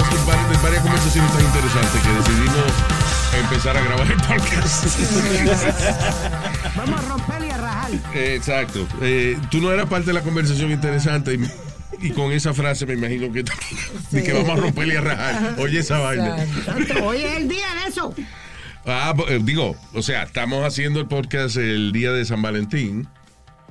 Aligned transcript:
Varias, 0.00 0.62
varias 0.62 0.82
conversaciones 0.82 1.32
tan 1.32 1.44
interesantes 1.44 2.00
que 2.00 2.08
decidimos 2.08 2.72
empezar 3.42 3.76
a 3.76 3.80
grabar 3.82 4.06
el 4.10 4.16
podcast. 4.22 4.86
Vamos 6.76 7.00
a 7.00 7.08
romper 7.08 7.44
y 7.46 7.50
a 7.50 7.56
rajar. 7.58 7.90
Eh, 8.14 8.34
Exacto. 8.36 8.86
Eh, 9.02 9.38
tú 9.50 9.60
no 9.60 9.70
eras 9.70 9.88
parte 9.88 10.06
de 10.06 10.12
la 10.14 10.22
conversación 10.22 10.70
interesante 10.70 11.34
y, 11.34 12.06
y 12.06 12.10
con 12.12 12.32
esa 12.32 12.54
frase 12.54 12.86
me 12.86 12.94
imagino 12.94 13.30
que, 13.32 13.44
de 14.10 14.22
que 14.22 14.32
vamos 14.32 14.50
a 14.50 14.56
romper 14.56 14.88
y 14.88 14.96
a 14.96 15.00
rajar. 15.00 15.56
Oye 15.58 15.80
esa 15.80 15.98
vaina. 15.98 16.36
Hoy 17.02 17.18
es 17.22 17.36
el 17.36 17.48
día 17.48 17.66
de 17.82 17.90
eso. 17.90 18.14
Ah, 18.86 19.12
bo- 19.14 19.28
eh, 19.28 19.40
digo, 19.42 19.76
o 19.94 20.02
sea, 20.02 20.22
estamos 20.24 20.64
haciendo 20.66 21.00
el 21.00 21.06
podcast 21.06 21.56
el 21.56 21.92
día 21.92 22.12
de 22.12 22.24
San 22.24 22.40
Valentín, 22.42 23.06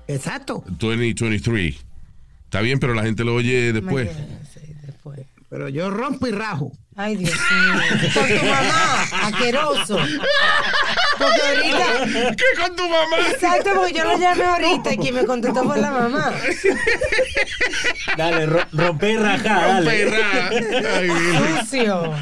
Exacto. 0.07 0.63
2023. 0.67 1.75
Está 2.45 2.61
bien, 2.61 2.79
pero 2.79 2.93
la 2.93 3.03
gente 3.03 3.23
lo 3.23 3.33
oye 3.35 3.73
después. 3.73 4.09
Sí, 4.09 4.15
después. 4.19 4.50
Pero 5.51 5.67
yo 5.67 5.89
rompo 5.91 6.27
y 6.27 6.31
rajo. 6.31 6.71
Ay, 6.95 7.17
Dios 7.17 7.33
mío. 7.33 7.81
Por 8.13 8.25
tu 8.27 8.45
mamá, 8.45 9.03
asqueroso. 9.23 9.97
Porque 11.17 11.41
ahorita. 11.41 12.35
¿Qué 12.37 12.61
con 12.61 12.75
tu 12.77 12.83
mamá? 12.87 13.17
Exacto, 13.31 13.69
porque 13.75 13.93
yo 13.93 14.05
lo 14.05 14.17
llamé 14.17 14.45
ahorita 14.45 14.93
y 14.93 14.97
quien 14.97 15.15
me 15.15 15.25
contestó 15.25 15.63
fue 15.65 15.77
la 15.79 15.91
mamá. 15.91 16.31
Dale, 18.17 18.45
ro- 18.45 18.65
rompe 18.71 19.11
y 19.11 19.17
rajá, 19.17 19.67
dale. 19.67 19.91
Perra. 19.91 20.49
Ay, 20.95 21.09
bien. 21.09 21.59
Sucio. 21.59 22.13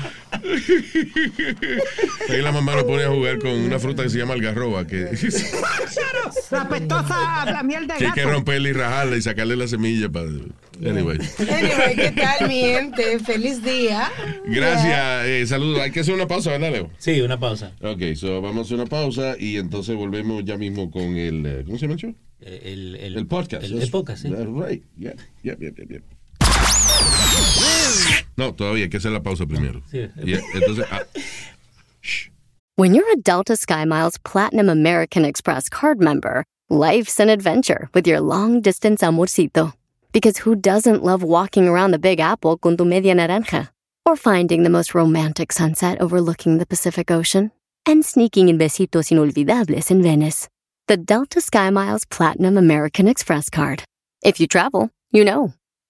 Ahí 2.29 2.41
la 2.41 2.51
mamá 2.51 2.75
lo 2.75 2.85
pone 2.85 3.03
a 3.03 3.09
jugar 3.09 3.39
con 3.39 3.51
una 3.51 3.79
fruta 3.79 4.03
que 4.03 4.09
se 4.09 4.17
llama 4.17 4.33
algarroba, 4.33 4.85
que, 4.87 5.05
La 6.51 6.61
apestosa 6.61 7.45
la 7.45 7.63
miel 7.63 7.87
de 7.87 7.95
que 7.95 8.05
hay 8.05 8.11
que 8.11 8.21
gato. 8.21 8.33
romperla 8.33 8.69
y 8.69 8.73
rajarla 8.73 9.17
y 9.17 9.21
sacarle 9.21 9.55
la 9.55 9.67
semilla 9.67 10.09
para... 10.09 10.27
Anyway. 10.81 11.17
Anyway, 11.39 11.95
¿qué 11.95 12.11
tal, 12.15 12.47
mi 12.47 12.61
gente? 12.61 13.19
Feliz 13.19 13.61
día. 13.63 14.09
Gracias, 14.45 15.25
eh, 15.27 15.45
saludos. 15.45 15.81
Hay 15.81 15.91
que 15.91 15.99
hacer 15.99 16.13
una 16.13 16.27
pausa, 16.27 16.51
¿verdad, 16.51 16.71
Leo? 16.71 16.89
Sí, 16.97 17.19
una 17.21 17.39
pausa. 17.39 17.73
Ok, 17.81 18.01
so 18.15 18.41
vamos 18.41 18.59
a 18.59 18.61
hacer 18.61 18.75
una 18.75 18.85
pausa 18.85 19.35
y 19.37 19.57
entonces 19.57 19.95
volvemos 19.95 20.43
ya 20.45 20.57
mismo 20.57 20.89
con 20.89 21.17
el... 21.17 21.45
eh, 21.45 21.63
¿Cómo 21.65 21.77
se 21.77 21.81
llama 21.83 21.93
el 21.95 21.99
show? 21.99 22.15
Eh, 22.41 22.61
El, 22.65 22.95
el, 22.95 23.17
El 23.17 23.27
podcast. 23.27 23.63
El, 23.63 23.81
el 23.81 23.89
podcast, 23.91 24.21
sí. 24.23 24.29
That's 24.29 24.45
right. 24.47 24.83
Yeah, 24.97 25.13
yeah, 25.43 25.55
yeah, 25.59 25.71
yeah, 25.75 25.85
yeah. 25.89 25.99
No, 28.39 28.53
todavía 28.53 28.83
hay 28.83 28.89
que 28.89 28.97
hacer 28.97 29.11
la 29.11 29.21
pausa 29.21 29.45
primero. 29.45 29.81
Sí. 29.91 30.09
Yeah, 30.23 30.39
entonces... 30.53 30.85
ah, 30.89 31.03
When 32.77 32.93
you're 32.95 33.11
a 33.11 33.17
Delta 33.17 33.53
SkyMiles 33.57 34.23
Platinum 34.23 34.69
American 34.69 35.25
Express 35.25 35.67
card 35.67 35.99
member, 35.99 36.45
life's 36.69 37.19
an 37.19 37.29
adventure 37.29 37.89
with 37.93 38.07
your 38.07 38.21
long 38.21 38.61
distance 38.61 39.01
amorcito. 39.01 39.73
Because 40.13 40.37
who 40.37 40.55
doesn't 40.55 41.03
love 41.03 41.21
walking 41.21 41.67
around 41.67 41.91
the 41.91 41.99
Big 41.99 42.21
Apple 42.21 42.57
con 42.57 42.77
tu 42.77 42.85
media 42.85 43.13
naranja? 43.13 43.67
Or 44.05 44.15
finding 44.15 44.63
the 44.63 44.69
most 44.69 44.95
romantic 44.95 45.51
sunset 45.51 45.99
overlooking 45.99 46.59
the 46.59 46.65
Pacific 46.65 47.11
Ocean? 47.11 47.51
And 47.85 48.05
sneaking 48.05 48.47
in 48.47 48.57
besitos 48.57 49.11
inolvidables 49.11 49.91
in 49.91 50.01
Venice. 50.01 50.47
The 50.87 50.95
Delta 50.95 51.41
SkyMiles 51.41 52.09
Platinum 52.09 52.57
American 52.57 53.09
Express 53.09 53.49
card. 53.49 53.83
If 54.23 54.39
you 54.39 54.47
travel, 54.47 54.89
you 55.11 55.25
know. 55.25 55.53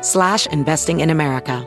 slash 0.00 0.46
investing 0.48 1.00
in 1.00 1.10
America. 1.10 1.66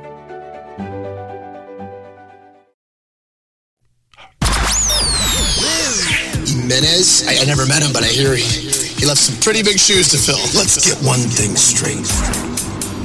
Jimenez? 6.45 7.27
I, 7.27 7.41
I 7.41 7.45
never 7.45 7.65
met 7.65 7.83
him, 7.83 7.91
but 7.93 8.03
I 8.03 8.07
hear 8.07 8.35
he, 8.35 8.43
he 8.43 9.05
left 9.05 9.19
some 9.19 9.39
pretty 9.41 9.63
big 9.63 9.77
shoes 9.77 10.09
to 10.09 10.17
fill. 10.17 10.39
Let's 10.57 10.79
get 10.83 10.97
one 11.05 11.19
thing 11.19 11.55
straight. 11.55 12.07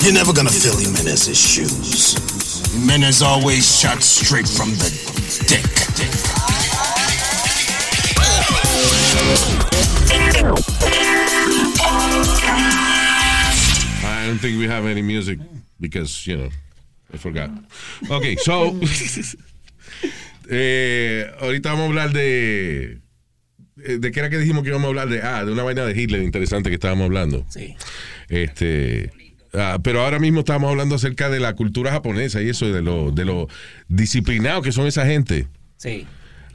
You're 0.03 0.15
never 0.15 0.33
gonna 0.33 0.51
fill 0.51 0.77
Jimenez's 0.79 1.39
shoes. 1.39 2.15
Jimenez 2.73 3.23
always 3.23 3.65
shot 3.67 4.03
straight 4.03 4.49
from 4.49 4.71
the 4.71 4.91
dick. 5.49 5.67
I 14.27 14.29
don't 14.29 14.41
think 14.41 14.59
we 14.59 14.67
have 14.67 14.85
any 14.87 15.03
music 15.03 15.39
because, 15.79 16.27
you 16.27 16.37
know, 16.37 16.49
I 17.15 17.17
forgot. 17.17 17.49
Ok, 18.11 18.25
so. 18.43 18.75
eh, 20.51 21.31
ahorita 21.41 21.71
vamos 21.71 21.85
a 21.85 21.87
hablar 21.87 22.13
de. 22.13 22.99
eh, 23.85 23.99
¿De 24.01 24.11
qué 24.11 24.19
era 24.19 24.29
que 24.29 24.39
dijimos 24.39 24.65
que 24.65 24.71
íbamos 24.71 24.87
a 24.87 24.89
hablar? 24.89 25.09
De, 25.09 25.23
ah, 25.23 25.45
de 25.45 25.53
una 25.53 25.63
vaina 25.63 25.85
de 25.85 25.93
Hitler 26.01 26.23
interesante 26.23 26.71
que 26.71 26.75
estábamos 26.75 27.05
hablando. 27.05 27.47
Sí. 27.51 27.77
Este. 28.29 29.13
ah, 29.55 29.79
pero 29.81 30.01
ahora 30.01 30.19
mismo 30.19 30.41
estamos 30.41 30.69
hablando 30.69 30.97
acerca 30.97 31.31
de 31.31 31.39
la 31.39 31.55
cultura 31.55 31.93
japonesa 31.93 32.43
y 32.43 32.49
eso, 32.49 32.67
de 32.67 32.83
lo, 32.83 33.13
de 33.13 33.27
lo 33.27 33.47
disciplinado 33.87 34.61
que 34.61 34.73
son 34.73 34.89
esa 34.89 35.07
gente. 35.07 35.47
Sí. 35.77 36.05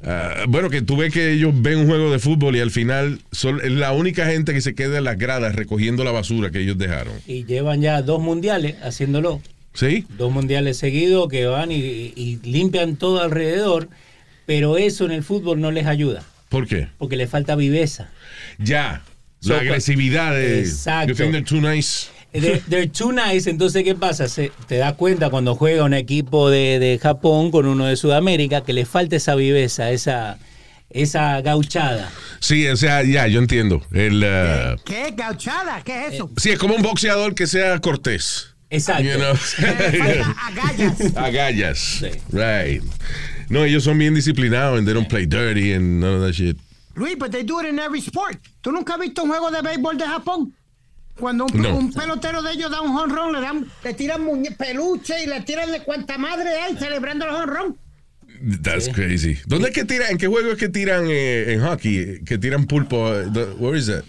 Ah, 0.04 0.46
bueno, 0.48 0.70
que 0.70 0.82
tú 0.82 0.98
ves 0.98 1.14
que 1.14 1.34
ellos 1.34 1.54
ven 1.56 1.80
un 1.80 1.88
juego 1.88 2.12
de 2.12 2.20
fútbol 2.20 2.56
y 2.56 2.60
al 2.60 2.72
final 2.72 3.20
son 3.32 3.60
es 3.64 3.72
la 3.72 3.92
única 3.92 4.26
gente 4.26 4.54
que 4.54 4.62
se 4.62 4.74
queda 4.74 4.98
en 4.98 5.04
las 5.04 5.18
gradas 5.18 5.56
recogiendo 5.56 6.04
la 6.04 6.12
basura 6.12 6.50
que 6.50 6.60
ellos 6.60 6.78
dejaron. 6.78 7.14
Y 7.28 7.46
llevan 7.46 7.82
ya 7.82 8.02
dos 8.02 8.22
mundiales 8.22 8.76
haciéndolo. 8.84 9.42
¿Sí? 9.74 10.06
Dos 10.18 10.32
mundiales 10.32 10.78
seguidos 10.78 11.30
que 11.30 11.46
van 11.46 11.72
y, 11.72 11.76
y 11.78 12.40
limpian 12.44 12.98
todo 12.98 13.22
alrededor. 13.22 13.90
Pero 14.46 14.78
eso 14.78 15.06
en 15.06 15.12
el 15.12 15.24
fútbol 15.24 15.62
no 15.62 15.72
les 15.72 15.86
ayuda. 15.86 16.24
¿Por 16.50 16.68
qué? 16.68 16.90
Porque 16.98 17.16
le 17.16 17.28
falta 17.28 17.56
viveza. 17.56 18.10
Ya. 18.58 19.04
So, 19.40 19.54
la 19.54 19.60
agresividad 19.60 20.34
de. 20.34 20.60
Exacto. 20.60 21.14
You 21.14 21.16
think 21.16 21.32
they're 21.32 21.46
too 21.46 21.62
nice. 21.62 22.10
They're, 22.34 22.62
they're 22.70 22.88
too 22.90 23.12
nice, 23.12 23.50
entonces 23.50 23.84
¿qué 23.84 23.96
pasa? 23.96 24.28
Se- 24.28 24.52
te 24.68 24.78
das 24.78 24.94
cuenta 24.94 25.30
cuando 25.30 25.56
juega 25.56 25.84
un 25.84 25.94
equipo 25.94 26.50
de, 26.50 26.80
de 26.80 27.00
Japón 27.00 27.52
con 27.52 27.66
uno 27.66 27.86
de 27.86 27.96
Sudamérica 27.96 28.64
que 28.64 28.74
le 28.74 28.86
falta 28.86 29.16
esa 29.18 29.36
viveza, 29.36 29.92
esa, 29.92 30.38
esa 30.90 31.42
gauchada. 31.42 32.10
Sí, 32.40 32.68
o 32.68 32.76
sea, 32.78 33.04
ya, 33.04 33.28
yo 33.28 33.40
entiendo. 33.40 33.82
El, 33.92 34.24
uh, 34.24 34.82
¿Qué 34.86 35.10
es 35.10 35.16
gauchada? 35.16 35.82
¿Qué 35.84 36.08
es 36.08 36.14
eso? 36.14 36.30
sí, 36.38 36.52
es 36.52 36.60
como 36.60 36.76
un 36.76 36.82
boxeador 36.82 37.36
que 37.36 37.48
sea 37.48 37.80
cortés. 37.80 38.48
Exacto. 38.70 39.04
You 39.04 39.18
know? 39.18 39.36
Falta 39.36 40.36
agallas. 40.48 41.16
Agallas. 41.18 42.02
Right. 42.32 42.82
No, 43.50 43.66
ellos 43.66 43.84
son 43.84 43.98
bien 43.98 44.14
disciplinados 44.14 44.78
and 44.80 44.88
they 44.88 44.94
don't 44.94 45.10
play 45.10 45.26
dirty 45.26 45.74
and 45.74 46.00
none 46.00 46.16
of 46.16 46.22
that 46.22 46.34
shit. 46.34 46.56
Luis, 46.96 47.16
but 47.18 47.32
they 47.32 47.44
do 47.44 47.60
it 47.60 47.66
in 47.68 47.80
every 47.80 48.00
sport. 48.00 48.38
¿Tú 48.62 48.72
nunca 48.72 48.94
has 48.94 49.00
visto 49.02 49.24
un 49.24 49.30
juego 49.30 49.52
de 49.52 49.62
béisbol 49.62 49.98
de 49.98 50.06
Japón? 50.06 50.54
Cuando 51.20 51.46
un, 51.46 51.62
No. 51.62 51.76
un 51.78 51.94
pelotero 51.94 52.42
de 52.42 52.54
ellos 52.54 52.72
da 52.72 52.82
un 52.82 52.96
honrón, 52.98 53.34
le 53.34 53.42
dan, 53.42 53.66
le 53.84 53.94
tiran 53.94 54.24
muñe- 54.26 54.56
peluche 54.56 55.24
y 55.24 55.28
le 55.28 55.42
tiran 55.42 55.72
de 55.72 55.82
cuanta 55.82 56.18
madre 56.18 56.50
hay 56.62 56.76
celebrando 56.78 57.26
el 57.26 57.32
honrón. 57.32 57.78
That's 58.64 58.90
crazy. 58.90 59.38
¿Dónde 59.46 59.70
es 59.70 59.76
que 59.76 59.86
tiran? 59.86 60.12
¿En 60.12 60.18
qué 60.18 60.26
juego 60.28 60.52
es 60.52 60.58
que 60.58 60.68
tiran 60.70 61.06
eh, 61.08 61.54
en 61.54 61.62
hockey? 61.62 61.98
eh, 61.98 62.22
Que 62.26 62.38
tiran 62.40 62.66
pulpo. 62.66 63.14
eh, 63.14 63.26
Where 63.60 63.78
is 63.78 63.86
that? 63.88 64.04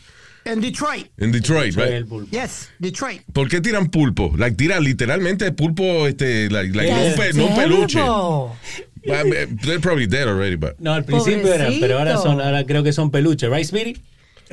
En 0.45 0.61
Detroit. 0.61 1.07
En 1.19 1.31
Detroit, 1.31 1.75
Soy 1.75 1.85
right? 2.03 2.07
Yes, 2.33 2.71
Detroit. 2.79 3.21
¿Por 3.33 3.49
qué 3.49 3.61
tiran 3.61 3.89
pulpo? 3.91 4.33
Like, 4.37 4.57
tiran 4.57 4.83
literalmente 4.83 5.53
pulpo, 5.53 6.07
este, 6.09 6.49
like, 6.51 6.75
like, 6.75 6.91
no, 6.91 7.15
pe- 7.17 7.33
no 7.35 7.55
peluche. 7.55 7.99
Terrible. 7.99 8.57
Well, 9.05 9.49
They're 9.63 9.81
probably 9.81 10.07
dead 10.07 10.27
already, 10.29 10.57
but. 10.57 10.79
No, 10.79 10.95
al 10.95 11.05
principio 11.05 11.53
eran, 11.53 11.75
pero 11.81 11.99
ahora 11.99 12.15
son, 12.17 12.23
Pobrecito. 12.37 12.45
ahora 12.45 12.65
creo 12.67 12.83
que 12.83 12.93
son 12.93 13.11
peluches, 13.11 13.51
right, 13.51 13.65
Speedy? 13.65 14.01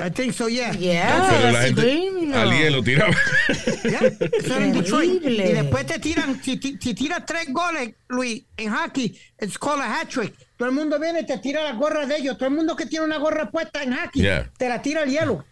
I 0.04 0.10
think 0.10 0.32
so, 0.32 0.48
yeah. 0.48 0.72
Yeah, 0.72 1.26
Pero 1.30 1.44
la 1.46 1.52
that's 1.52 1.66
gente 1.66 1.80
green, 1.82 2.30
no. 2.30 2.36
al 2.38 2.50
hielo 2.50 2.82
tiraba. 2.82 3.14
Yeah, 3.84 4.00
eso 4.32 4.56
era 4.56 4.64
en 4.64 4.72
Detroit. 4.72 5.22
Terrible. 5.22 5.50
Y 5.50 5.52
después 5.54 5.86
te 5.86 5.98
tiran, 5.98 6.42
si, 6.42 6.58
si 6.58 6.94
tiras 6.94 7.24
tres 7.26 7.46
goles, 7.52 7.94
Luis, 8.08 8.42
en 8.56 8.70
hockey, 8.72 9.16
it's 9.40 9.58
called 9.58 9.80
a 9.82 10.00
hat 10.00 10.08
trick. 10.08 10.34
Todo 10.56 10.68
el 10.68 10.74
mundo 10.74 10.98
viene 11.00 11.20
y 11.20 11.26
te 11.26 11.38
tira 11.38 11.62
la 11.64 11.72
gorra 11.72 12.06
de 12.06 12.16
ellos. 12.16 12.36
Todo 12.38 12.48
el 12.48 12.54
mundo 12.54 12.76
que 12.76 12.86
tiene 12.86 13.04
una 13.06 13.18
gorra 13.18 13.50
puesta 13.50 13.82
en 13.82 13.92
hockey, 13.94 14.22
Yeah. 14.22 14.50
te 14.58 14.68
la 14.68 14.82
tira 14.82 15.02
al 15.02 15.10
hielo. 15.10 15.44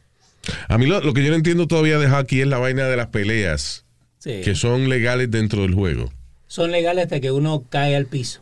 A 0.68 0.78
mí 0.78 0.86
lo, 0.86 1.00
lo 1.00 1.12
que 1.12 1.22
yo 1.22 1.30
no 1.30 1.36
entiendo 1.36 1.66
todavía 1.66 1.98
de 1.98 2.08
hockey 2.08 2.40
es 2.42 2.46
la 2.46 2.58
vaina 2.58 2.86
de 2.86 2.96
las 2.96 3.08
peleas 3.08 3.84
Sí. 4.18 4.40
que 4.44 4.54
son 4.54 4.88
legales 4.88 5.30
dentro 5.30 5.62
del 5.62 5.74
juego. 5.74 6.12
Son 6.46 6.70
legales 6.72 7.04
hasta 7.04 7.20
que 7.20 7.30
uno 7.30 7.64
cae 7.68 7.94
al 7.96 8.06
piso. 8.06 8.40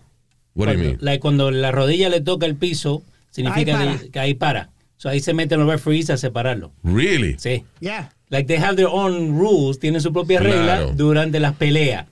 What 0.55 0.69
do 0.69 0.73
you 0.73 0.79
Cuando, 0.79 0.85
mean? 0.85 0.99
like, 1.00 1.20
cuando 1.20 1.50
la 1.50 1.70
rodilla 1.73 2.08
le 2.08 2.20
toca 2.20 2.47
el 2.47 2.56
piso, 2.56 3.03
significa 3.31 3.79
Ahí 3.79 4.08
que 4.11 4.19
ahí 4.20 4.35
para. 4.35 4.70
So, 4.98 5.08
ahí 5.10 5.20
se 5.20 5.34
meten 5.34 5.60
los 5.60 5.69
referees 5.69 6.08
a 6.10 6.16
separarlo. 6.16 6.72
Really? 6.82 7.37
Sí. 7.38 7.64
Yeah. 7.81 8.10
Like 8.31 8.46
they 8.48 8.56
have 8.58 8.76
their 8.76 8.88
own 8.90 9.38
rules, 9.38 9.78
tienen 9.78 10.00
su 10.00 10.12
propia 10.12 10.40
Claro. 10.40 10.54
regla 10.56 10.93
durante 10.94 11.38
las 11.38 11.54
peleas. 11.54 12.06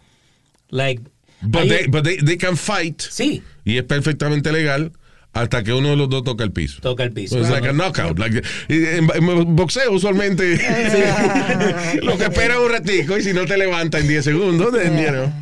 Like, 0.71 1.03
But, 1.43 1.69
they, 1.69 1.87
but 1.89 2.05
they, 2.05 2.17
they 2.19 2.37
can 2.39 2.57
fight. 2.57 3.01
sí, 3.03 3.43
Y 3.65 3.77
es 3.79 3.85
perfectamente 3.85 4.51
legal 4.53 4.93
hasta 5.35 5.63
que 5.65 5.73
uno 5.73 5.89
de 5.91 5.97
los 5.97 6.09
dos 6.09 6.23
toca 6.25 6.45
el 6.45 6.53
piso. 6.53 6.81
toca 6.81 7.03
el 7.03 7.13
piso. 7.13 7.35
So 7.37 7.41
it's 7.41 7.51
like 7.51 7.67
a 7.69 7.73
knockout. 7.73 8.19
Like, 8.19 8.43
en, 8.69 9.09
en 9.15 9.57
boxeo 9.57 9.93
usualmente 9.93 10.57
lo 12.03 12.17
que 12.17 12.25
espera 12.25 12.55
es 12.55 12.61
un 12.61 12.71
ratico 12.71 13.19
y 13.19 13.23
si 13.23 13.33
no 13.33 13.45
te 13.45 13.57
levanta 13.59 13.99
en 13.99 14.09
10 14.09 14.25
segundos, 14.25 14.73
then, 14.73 14.97
you 14.97 15.09
know. 15.11 15.33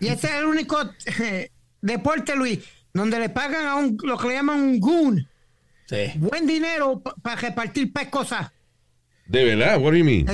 Y 0.00 0.08
ese 0.08 0.28
es 0.28 0.34
el 0.34 0.44
único 0.46 0.78
eh, 1.20 1.50
deporte, 1.80 2.34
Luis, 2.36 2.60
donde 2.94 3.18
le 3.18 3.28
pagan 3.28 3.66
a 3.66 3.74
un, 3.76 3.96
lo 4.02 4.16
que 4.18 4.28
le 4.28 4.34
llaman 4.34 4.60
un 4.60 4.80
goon, 4.80 5.28
Sí. 5.92 6.12
buen 6.18 6.46
dinero 6.46 7.02
para 7.22 7.36
repartir 7.40 7.92
pescosas. 7.92 8.50
De 9.26 9.44
verdad, 9.44 9.78
what 9.80 9.92
do 9.92 9.98
you 9.98 10.04
mean? 10.04 10.26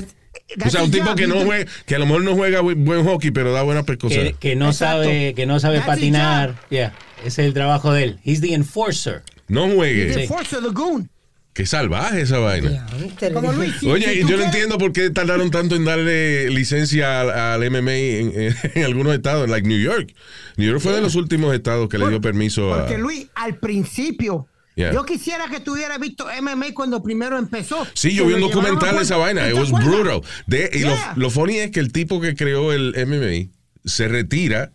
O 0.64 0.70
sea, 0.70 0.82
un 0.84 0.90
tipo 0.90 1.14
que 1.14 1.26
no 1.26 1.40
juega, 1.44 1.70
que 1.84 1.94
a 1.94 1.98
lo 1.98 2.06
mejor 2.06 2.22
no 2.22 2.34
juega 2.34 2.62
bu- 2.62 2.76
buen 2.76 3.04
hockey, 3.04 3.30
pero 3.32 3.52
da 3.52 3.62
buenas 3.62 3.84
pescosas. 3.84 4.18
Que, 4.18 4.32
que 4.34 4.56
no 4.56 4.66
Exacto. 4.70 5.04
sabe, 5.04 5.34
que 5.34 5.46
no 5.46 5.58
sabe 5.60 5.76
That's 5.78 5.88
patinar. 5.88 6.54
Yeah, 6.70 6.94
ese 7.20 7.42
es 7.42 7.48
el 7.48 7.54
trabajo 7.54 7.92
de 7.92 8.04
él. 8.04 8.18
He's 8.24 8.40
the 8.40 8.54
enforcer. 8.54 9.22
No 9.48 9.68
juegue. 9.68 10.12
The 10.14 10.26
force 10.28 10.56
of 10.56 10.62
the 10.64 10.70
goon. 10.70 11.10
Qué 11.54 11.66
salvaje 11.66 12.20
esa 12.20 12.38
vaina. 12.38 12.86
Diantre. 12.96 13.32
Como 13.32 13.52
Luis. 13.52 13.74
si- 13.80 13.88
Oye, 13.90 14.22
si 14.22 14.28
yo 14.28 14.36
no 14.36 14.44
entiendo 14.44 14.78
por 14.78 14.92
qué 14.92 15.10
tardaron 15.10 15.50
tanto 15.50 15.74
en 15.74 15.84
darle 15.84 16.48
licencia 16.50 17.20
al, 17.20 17.30
al 17.30 17.70
MMA 17.70 17.92
en, 17.94 18.40
en- 18.40 18.54
en 18.74 18.84
algunos 18.84 19.12
estados, 19.14 19.48
like 19.50 19.66
New 19.66 19.80
York. 19.80 20.14
New 20.56 20.68
York 20.70 20.80
fue 20.80 20.92
de 20.92 21.00
los 21.00 21.16
últimos 21.16 21.52
estados 21.54 21.88
que 21.88 21.98
le 21.98 22.08
dio 22.08 22.20
permiso 22.20 22.72
a. 22.72 22.80
Porque 22.82 22.98
Luis, 22.98 23.26
al 23.34 23.56
principio, 23.56 24.46
Yeah. 24.78 24.92
yo 24.92 25.04
quisiera 25.04 25.48
que 25.48 25.58
tú 25.58 25.72
hubieras 25.72 25.98
visto 25.98 26.26
MMA 26.40 26.72
cuando 26.72 27.02
primero 27.02 27.36
empezó. 27.36 27.84
Sí, 27.94 28.14
yo 28.14 28.26
vi 28.26 28.34
un 28.34 28.40
lo 28.40 28.46
documental 28.48 28.90
a 28.94 28.98
de 28.98 29.02
esa 29.04 29.16
vaina. 29.16 29.48
It 29.48 29.54
¿Te 29.54 29.60
was 29.60 29.70
brutal. 29.72 30.20
De- 30.46 30.70
y 30.72 30.78
lo- 30.80 30.94
Yeah. 30.94 31.14
lo, 31.16 31.30
funny 31.30 31.56
es 31.58 31.70
que 31.72 31.80
el 31.80 31.90
tipo 31.90 32.20
que 32.20 32.36
creó 32.36 32.72
el 32.72 32.94
MMA 33.06 33.50
se 33.84 34.06
retira 34.06 34.70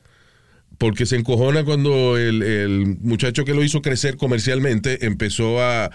porque 0.78 1.06
se 1.06 1.16
encojona 1.16 1.64
cuando 1.64 2.18
el, 2.18 2.44
el 2.44 2.98
muchacho 3.02 3.46
que 3.46 3.54
lo 3.54 3.64
hizo 3.64 3.82
crecer 3.82 4.18
comercialmente 4.18 5.06
empezó 5.06 5.62
a, 5.62 5.90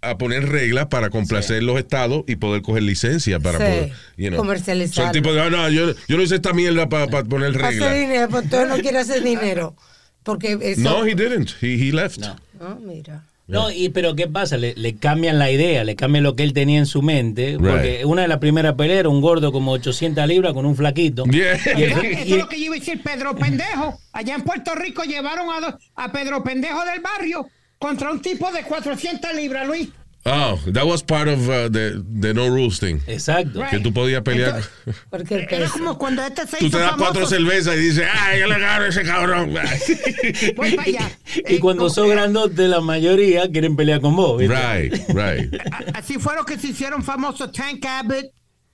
a 0.00 0.18
poner 0.18 0.48
reglas 0.48 0.86
para 0.86 1.10
complacer 1.10 1.62
los 1.62 1.78
estados 1.78 2.24
y 2.26 2.34
poder 2.36 2.62
coger 2.62 2.82
licencia 2.82 3.38
para 3.38 3.58
Sí, 3.58 3.64
poder 3.64 3.92
you 4.16 4.28
know. 4.28 4.38
comercializarlo. 4.38 5.04
So 5.04 5.06
el 5.16 5.22
tipo 5.22 5.32
dijo, 5.32 5.50
no, 5.50 5.68
yo, 5.70 5.92
yo 6.08 6.16
no 6.16 6.22
hice 6.24 6.34
esta 6.34 6.52
mierda 6.52 6.88
para 6.88 7.06
poner 7.06 7.50
Hacer 7.50 7.62
reglas. 7.62 7.94
dinero, 7.94 8.28
pues 8.28 8.44
no 8.68 8.76
quieres 8.78 9.08
hacer 9.08 9.22
dinero. 9.32 9.76
Porque 10.24 10.58
eso. 10.60 10.80
No, 10.80 11.04
he 11.06 11.14
didn't. 11.14 11.50
He, 11.60 11.74
he 11.88 11.92
left. 11.92 12.18
No. 12.18 12.36
Ah, 12.60 12.76
mira. 12.80 13.24
No, 13.52 13.70
y 13.70 13.88
pero 13.90 14.14
¿qué 14.16 14.26
pasa? 14.28 14.56
Le, 14.56 14.74
le 14.74 14.96
cambian 14.96 15.38
la 15.38 15.50
idea, 15.50 15.84
le 15.84 15.94
cambian 15.96 16.24
lo 16.24 16.34
que 16.36 16.42
él 16.42 16.52
tenía 16.52 16.78
en 16.78 16.86
su 16.86 17.02
mente. 17.02 17.56
Porque 17.58 17.98
Right. 17.98 18.06
una 18.06 18.22
de 18.22 18.28
las 18.28 18.38
primeras 18.38 18.74
peleas 18.74 19.00
era 19.00 19.08
un 19.08 19.20
gordo 19.20 19.52
como 19.52 19.72
800 19.72 20.26
libras 20.26 20.52
con 20.52 20.66
un 20.66 20.74
flaquito. 20.76 21.24
Yeah. 21.26 21.56
Y 21.76 21.82
el- 21.82 21.92
Eso 21.92 22.02
y 22.04 22.32
es 22.32 22.38
lo 22.38 22.48
que 22.48 22.58
yo 22.58 22.64
iba 22.66 22.76
a 22.76 22.78
decir, 22.78 23.00
Pedro 23.02 23.36
Pendejo. 23.36 23.98
Allá 24.12 24.34
en 24.34 24.42
Puerto 24.42 24.74
Rico 24.74 25.02
llevaron 25.04 25.48
a, 25.52 25.60
dos- 25.60 25.74
a 25.94 26.10
Pedro 26.12 26.42
Pendejo 26.42 26.84
del 26.84 27.00
barrio 27.00 27.46
contra 27.78 28.10
un 28.10 28.20
tipo 28.22 28.50
de 28.52 28.62
400 28.62 29.34
libras, 29.34 29.66
Luis. 29.66 29.88
Oh, 30.24 30.56
that 30.68 30.86
was 30.86 31.02
part 31.02 31.26
of 31.26 31.48
uh, 31.48 31.68
the, 31.68 32.00
the 32.20 32.32
no 32.32 32.46
rules 32.46 32.78
thing. 32.78 33.00
Exacto. 33.08 33.60
Right. 33.60 33.70
Que 33.70 33.80
tú 33.80 33.92
podías 33.92 34.22
pelear. 34.22 34.62
Entonces, 34.86 35.02
Porque 35.10 35.34
el 35.34 35.46
Era 35.50 35.68
como 35.68 35.98
cuando 35.98 36.22
este 36.22 36.46
se 36.46 36.58
Tú 36.58 36.66
hizo 36.66 36.78
te 36.78 36.82
das 36.82 36.92
famoso, 36.92 37.10
cuatro 37.12 37.26
cervezas 37.26 37.74
y 37.74 37.80
dices, 37.80 38.08
ay, 38.12 38.38
yo 38.40 38.46
le 38.46 38.58
gano 38.60 38.84
a 38.84 38.88
ese 38.88 39.02
cabrón. 39.02 39.52
voy 40.56 40.76
para 40.76 40.88
allá. 40.88 41.10
Y 41.48 41.58
cuando 41.58 41.84
como- 41.84 41.94
son 41.94 42.08
grandotes, 42.08 42.68
la 42.68 42.80
mayoría 42.80 43.50
quieren 43.50 43.74
pelear 43.74 44.00
con 44.00 44.14
vos. 44.14 44.38
¿viste? 44.38 44.54
right, 44.54 44.94
right. 45.08 45.54
Así 45.94 46.18
fueron 46.20 46.44
que 46.44 46.56
se 46.56 46.68
hicieron 46.68 47.02
famosos 47.02 47.50
Tank 47.50 47.84
Abbott, 47.84 48.26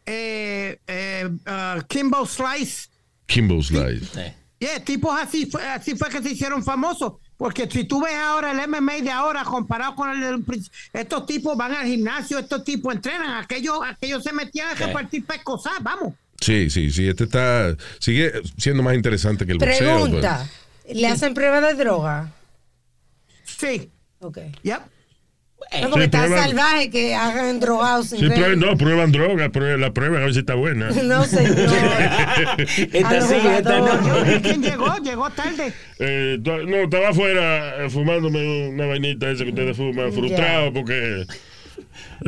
eh, 0.04 0.78
eh, 0.86 1.24
uh, 1.26 1.80
Kimbo 1.88 2.26
Slice. 2.26 2.88
Kimbo 3.26 3.62
Slice. 3.62 4.04
Sí. 4.04 4.34
Yeah, 4.60 4.80
tipos 4.84 5.16
así 5.18 5.46
fue, 5.46 5.62
así 5.64 5.94
fue 5.96 6.08
que 6.10 6.20
se 6.20 6.32
hicieron 6.32 6.64
famosos. 6.64 7.12
Porque 7.38 7.66
si 7.70 7.84
tú 7.84 8.02
ves 8.02 8.14
ahora 8.14 8.50
el 8.50 8.68
MMA 8.68 8.94
de 9.02 9.10
ahora 9.10 9.44
comparado 9.44 9.94
con 9.94 10.10
el 10.10 10.20
del 10.20 10.44
prin- 10.44 10.68
estos 10.92 11.24
tipos 11.24 11.56
van 11.56 11.72
al 11.72 11.86
gimnasio, 11.86 12.38
estos 12.40 12.64
tipos 12.64 12.92
entrenan, 12.94 13.42
aquellos, 13.42 13.78
aquellos 13.86 14.22
se 14.24 14.32
metían 14.32 14.68
a 14.70 14.74
repartir 14.74 15.24
pescosas, 15.24 15.72
vamos. 15.80 16.14
Sí, 16.40 16.68
sí, 16.68 16.90
sí. 16.90 17.08
Este 17.08 17.24
está. 17.24 17.76
Sigue 18.00 18.32
siendo 18.56 18.82
más 18.82 18.94
interesante 18.94 19.46
que 19.46 19.52
el 19.52 19.58
boxeo. 19.58 19.78
pues. 19.98 20.02
Pregunta. 20.10 20.48
¿Le 20.92 21.06
hacen 21.06 21.32
prueba 21.34 21.60
de 21.60 21.74
droga? 21.74 22.32
Sí, 23.44 23.90
Ok. 24.20 24.38
yep. 24.62 24.80
No, 25.82 25.90
porque 25.90 26.04
Sí, 26.04 26.10
está 26.16 26.28
salvaje 26.28 26.88
que 26.90 27.14
hagan 27.14 27.60
drogados 27.60 28.08
sin 28.08 28.20
Sí, 28.20 28.26
prueban- 28.26 28.58
no, 28.58 28.76
prueban 28.76 29.12
droga, 29.12 29.50
prueban, 29.50 29.80
la 29.80 29.92
prueban 29.92 30.22
a 30.22 30.24
ver 30.24 30.32
si 30.32 30.40
está 30.40 30.54
buena. 30.54 30.90
No, 31.02 31.24
señor. 31.24 31.56
Esta 32.92 33.20
sí, 33.28 33.34
esta 33.34 33.78
no. 33.80 34.40
¿Quién 34.42 34.62
llegó? 34.62 34.96
Llegó 35.04 35.30
tarde. 35.30 35.72
Eh, 35.98 36.38
no, 36.42 36.76
estaba 36.76 37.08
afuera 37.10 37.84
eh, 37.84 37.90
fumándome 37.90 38.68
una 38.68 38.86
vainita 38.86 39.30
esa 39.30 39.44
que 39.44 39.50
ustedes 39.50 39.76
fuman, 39.76 40.12
frustrado 40.12 40.72
porque 40.72 41.22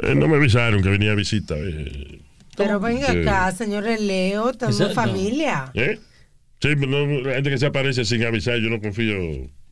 eh, 0.03 0.15
no 0.15 0.29
me 0.29 0.37
avisaron 0.37 0.83
que 0.83 0.89
venía 0.89 1.13
a 1.13 1.15
visita. 1.15 1.55
Eh. 1.57 2.21
Pero 2.57 2.79
venga 2.81 3.11
acá, 3.11 3.53
señores 3.53 4.01
Leo, 4.01 4.51
Exacto. 4.51 4.91
familia. 4.93 5.71
¿Eh? 5.75 5.99
Sí, 6.61 6.69
pero 6.79 6.89
no, 6.89 7.21
la 7.23 7.35
gente 7.37 7.51
que 7.51 7.59
se 7.59 7.67
aparece 7.67 8.05
sin 8.05 8.25
avisar, 8.25 8.59
yo 8.59 8.69
no 8.69 8.81
confío. 8.81 9.15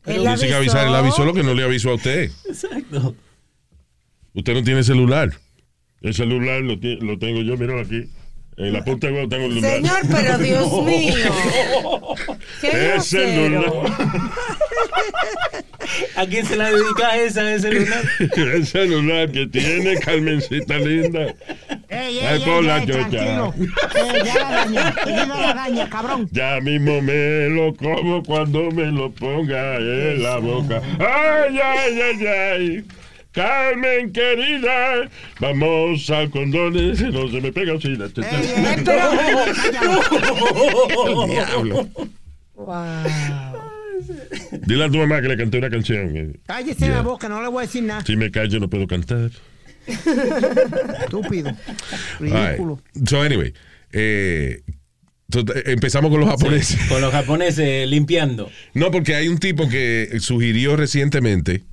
Él 0.05 0.23
que 0.39 0.53
avisar, 0.55 0.87
él 0.87 0.95
avisó 0.95 1.23
lo 1.23 1.33
que 1.33 1.43
no 1.43 1.53
le 1.53 1.63
avisó 1.63 1.91
a 1.91 1.95
usted. 1.95 2.31
Exacto. 2.47 3.15
Usted 4.33 4.53
no 4.53 4.63
tiene 4.63 4.83
celular. 4.83 5.31
El 6.01 6.13
celular 6.13 6.61
lo, 6.61 6.75
lo 6.75 7.19
tengo 7.19 7.41
yo, 7.41 7.57
míralo 7.57 7.81
aquí. 7.81 8.05
En 8.57 8.73
la 8.73 8.83
punta 8.83 9.07
de 9.07 9.13
huevo 9.13 9.29
tengo 9.29 9.45
el 9.45 9.61
celular. 9.61 10.01
Señor, 10.01 10.01
pero 10.11 10.37
Dios 10.43 10.83
mío. 10.83 11.15
Qué 12.61 12.93
El 12.95 13.01
celular. 13.01 13.63
¿A 16.15 16.25
quién 16.25 16.45
se 16.45 16.55
la 16.55 16.69
dedicas 16.69 17.15
esa 17.15 17.53
ese 17.53 17.71
lunar? 17.71 18.03
el 18.35 18.67
celular 18.67 19.31
que 19.31 19.47
tiene 19.47 19.95
Carmencita 19.99 20.77
linda. 20.77 21.21
Ey, 21.89 22.19
ey, 22.19 22.19
Ay, 22.19 22.41
ey, 22.41 22.45
por 22.45 22.63
la 22.63 22.77
ey, 22.79 22.87
chocha. 22.87 23.09
tranquilo. 23.09 23.53
Ya 24.25 24.35
la 24.35 24.51
daña, 24.51 24.95
ya 25.05 25.25
la 25.25 25.53
daña, 25.53 25.89
cabrón. 25.89 26.29
Ya 26.31 26.59
mismo 26.61 27.01
me 27.01 27.49
lo 27.49 27.73
como 27.75 28.23
cuando 28.23 28.69
me 28.71 28.87
lo 28.91 29.09
ponga 29.11 29.77
en 29.77 30.21
la 30.21 30.37
boca. 30.37 30.81
Ay, 30.99 31.59
ay, 31.63 32.01
ay, 32.01 32.27
ay. 32.27 32.85
Carmen 33.31 34.11
querida, 34.11 35.07
vamos 35.39 36.09
al 36.09 36.31
condones, 36.31 36.99
no 37.01 37.29
se 37.29 37.39
me 37.41 37.51
pega 37.51 37.73
así 37.75 37.95
la 37.95 38.09
teta. 38.09 38.27
Cállalo. 38.83 40.01
Diablo. 41.27 41.89
Wow. 42.55 43.03
Dile 44.65 44.83
a 44.85 44.89
tu 44.89 44.97
mamá 44.97 45.21
que 45.21 45.27
le 45.27 45.37
canté 45.37 45.59
una 45.59 45.69
canción. 45.69 46.39
Cállese 46.47 46.89
la 46.89 47.01
boca, 47.01 47.29
no 47.29 47.41
le 47.41 47.49
voy 47.49 47.63
a 47.63 47.67
decir 47.67 47.83
nada. 47.83 48.03
Si 48.03 48.15
me 48.15 48.31
callo 48.31 48.59
no 48.59 48.67
puedo 48.67 48.87
cantar. 48.87 49.29
Estúpido. 49.85 51.49
All 51.49 51.55
right. 52.19 52.57
Ridículo. 52.57 52.81
So, 53.05 53.21
anyway. 53.21 53.53
eh, 53.91 54.61
so, 55.31 55.41
eh, 55.41 55.63
empezamos 55.67 56.09
con 56.09 56.19
los 56.19 56.29
japoneses. 56.29 56.79
Con 56.87 57.01
los 57.01 57.11
japoneses 57.11 57.87
limpiando. 57.87 58.49
No, 58.73 58.89
porque 58.89 59.13
hay 59.15 59.27
un 59.27 59.37
tipo 59.37 59.69
que 59.69 60.17
sugirió 60.19 60.75
recientemente 60.75 61.63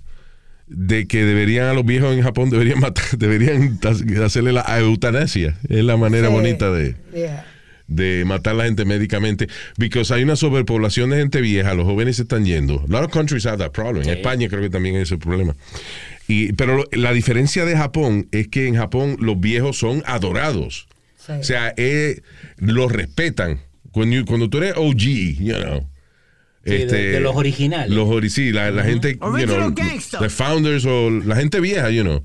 de 0.68 1.06
que 1.06 1.24
deberían 1.24 1.66
a 1.66 1.72
los 1.74 1.84
viejos 1.84 2.14
en 2.16 2.22
Japón 2.22 2.50
deberían 2.50 2.80
matar, 2.80 3.04
deberían 3.18 3.78
hacerle 4.24 4.52
la 4.52 4.64
eutanasia. 4.78 5.56
Es 5.68 5.84
la 5.84 5.96
manera 5.96 6.28
Sí. 6.28 6.32
bonita 6.34 6.70
de, 6.72 6.96
Yeah. 7.14 7.46
de 7.86 8.24
matar 8.26 8.54
a 8.54 8.56
la 8.58 8.64
gente 8.64 8.84
médicamente. 8.84 9.48
Porque 9.78 10.02
hay 10.10 10.22
una 10.24 10.36
sobrepoblación 10.36 11.10
de 11.10 11.18
gente 11.18 11.40
vieja, 11.40 11.74
los 11.74 11.84
jóvenes 11.86 12.16
se 12.16 12.22
están 12.22 12.44
yendo. 12.44 12.84
A 12.88 12.92
lot 12.92 13.04
of 13.04 13.10
countries 13.12 13.46
have 13.46 13.58
that 13.58 13.70
problem. 13.72 14.02
En 14.02 14.10
España 14.16 14.48
creo 14.48 14.60
que 14.62 14.70
también 14.70 14.96
es 14.96 15.02
ese 15.02 15.18
problema. 15.18 15.54
Y, 16.28 16.52
pero 16.54 16.78
lo- 16.78 16.88
la 16.92 17.12
diferencia 17.12 17.64
de 17.64 17.76
Japón 17.76 18.26
es 18.32 18.48
que 18.48 18.66
en 18.66 18.74
Japón 18.74 19.16
los 19.20 19.38
viejos 19.38 19.78
son 19.78 20.02
adorados. 20.06 20.88
Sí. 21.24 21.32
O 21.32 21.44
sea, 21.44 21.72
eh, 21.76 22.20
los 22.58 22.90
respetan. 22.90 23.60
Cuando, 23.92 24.24
cuando 24.26 24.50
tú 24.50 24.58
eres 24.58 24.74
OG, 24.76 24.96
you 25.38 25.54
know. 25.54 25.88
Sí, 26.66 26.84
de- 26.84 26.86
de 27.12 27.20
los 27.20 27.36
originales. 27.36 27.90
Los 27.90 28.08
ori- 28.08 28.28
sí, 28.28 28.50
la, 28.52 28.70
la 28.70 28.82
gente, 28.84 29.14
you 29.14 29.24
Original 29.24 29.56
know, 29.58 29.74
gangster. 29.74 30.20
the 30.20 30.28
founders 30.28 30.84
o 30.84 31.10
la 31.10 31.36
gente 31.36 31.60
vieja, 31.60 31.90
you 31.90 32.02
know. 32.02 32.22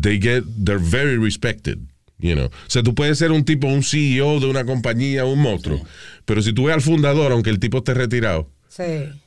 they 0.00 0.18
get, 0.20 0.44
they're 0.64 0.78
very 0.82 1.16
respected. 1.18 1.78
You 2.18 2.34
know. 2.34 2.46
O 2.46 2.50
sea, 2.70 2.82
tú 2.82 2.94
puedes 2.94 3.18
ser 3.18 3.32
un 3.32 3.44
tipo, 3.44 3.66
un 3.66 3.82
CEO 3.82 4.38
de 4.40 4.46
una 4.46 4.64
compañía, 4.64 5.24
un 5.24 5.40
monstruo, 5.40 5.84
pero 6.24 6.40
si 6.40 6.52
tú 6.52 6.64
ves 6.66 6.74
al 6.74 6.80
fundador, 6.80 7.32
aunque 7.32 7.50
el 7.50 7.58
tipo 7.58 7.78
esté 7.78 7.92
retirado, 7.92 8.48
Sí. 8.68 8.82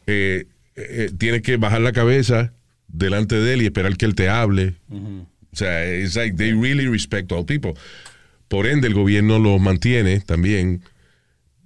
eh, 0.07 0.45
eh, 0.75 1.11
tienes 1.17 1.41
que 1.41 1.57
bajar 1.57 1.81
la 1.81 1.91
cabeza 1.91 2.53
delante 2.87 3.35
de 3.35 3.53
él 3.53 3.61
y 3.61 3.65
esperar 3.65 3.97
que 3.97 4.05
él 4.05 4.15
te 4.15 4.29
hable. 4.29 4.75
O 4.89 5.55
sea, 5.55 5.85
it's 5.93 6.15
like 6.15 6.37
they 6.37 6.53
really 6.53 6.87
respect 6.87 7.31
all 7.31 7.45
people. 7.45 7.73
Por 8.47 8.65
ende, 8.65 8.87
el 8.87 8.93
gobierno 8.93 9.37
los 9.39 9.59
mantiene 9.59 10.21
también. 10.21 10.81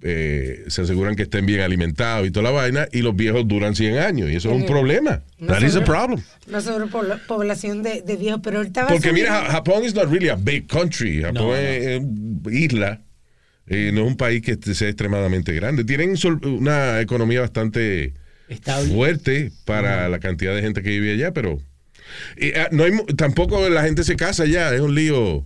Eh, 0.02 0.64
se 0.66 0.82
aseguran 0.82 1.14
que 1.14 1.22
estén 1.22 1.46
bien 1.46 1.60
alimentados 1.60 2.26
y 2.26 2.30
toda 2.30 2.44
la 2.44 2.50
vaina, 2.50 2.88
y 2.92 3.02
los 3.02 3.14
viejos 3.14 3.46
duran 3.46 3.74
100 3.76 3.98
años, 3.98 4.30
y 4.30 4.36
eso 4.36 4.50
es 4.50 4.54
un 4.56 4.62
Sí. 4.62 4.66
problema. 4.68 5.22
No 5.38 5.46
That 5.48 5.58
is 5.62 5.64
a 5.64 5.70
sobre- 5.70 5.86
problem. 5.86 6.20
Una 6.48 6.60
sobrepoblación 6.60 7.82
de, 7.82 8.02
de 8.02 8.16
viejos, 8.16 8.40
pero 8.42 8.60
él 8.60 8.66
estaba 8.68 8.88
Porque 8.88 9.12
mira, 9.12 9.44
Japón 9.46 9.84
is 9.84 9.94
not 9.94 10.10
really 10.10 10.28
a 10.28 10.34
big 10.36 10.66
country. 10.66 11.22
Japón 11.22 11.34
No, 11.34 11.54
es 11.56 12.02
isla. 12.50 13.00
eh, 13.68 13.90
no 13.94 14.00
es 14.02 14.06
un 14.08 14.16
país 14.16 14.42
que 14.42 14.56
sea 14.74 14.88
extremadamente 14.88 15.52
grande. 15.52 15.84
Tienen 15.84 16.14
una 16.44 17.00
economía 17.00 17.40
bastante 17.40 18.12
Estable. 18.48 18.92
fuerte 18.92 19.52
para 19.64 20.08
la 20.08 20.18
cantidad 20.18 20.54
de 20.54 20.62
gente 20.62 20.82
que 20.82 20.90
vive 20.90 21.12
allá, 21.12 21.32
pero 21.32 21.60
y, 22.36 22.52
ah, 22.54 22.68
no 22.72 22.84
hay, 22.84 22.92
tampoco 23.16 23.66
la 23.70 23.84
gente 23.84 24.04
se 24.04 24.16
casa 24.16 24.42
allá. 24.42 24.74
Es 24.74 24.80
un 24.80 24.94
lío 24.94 25.44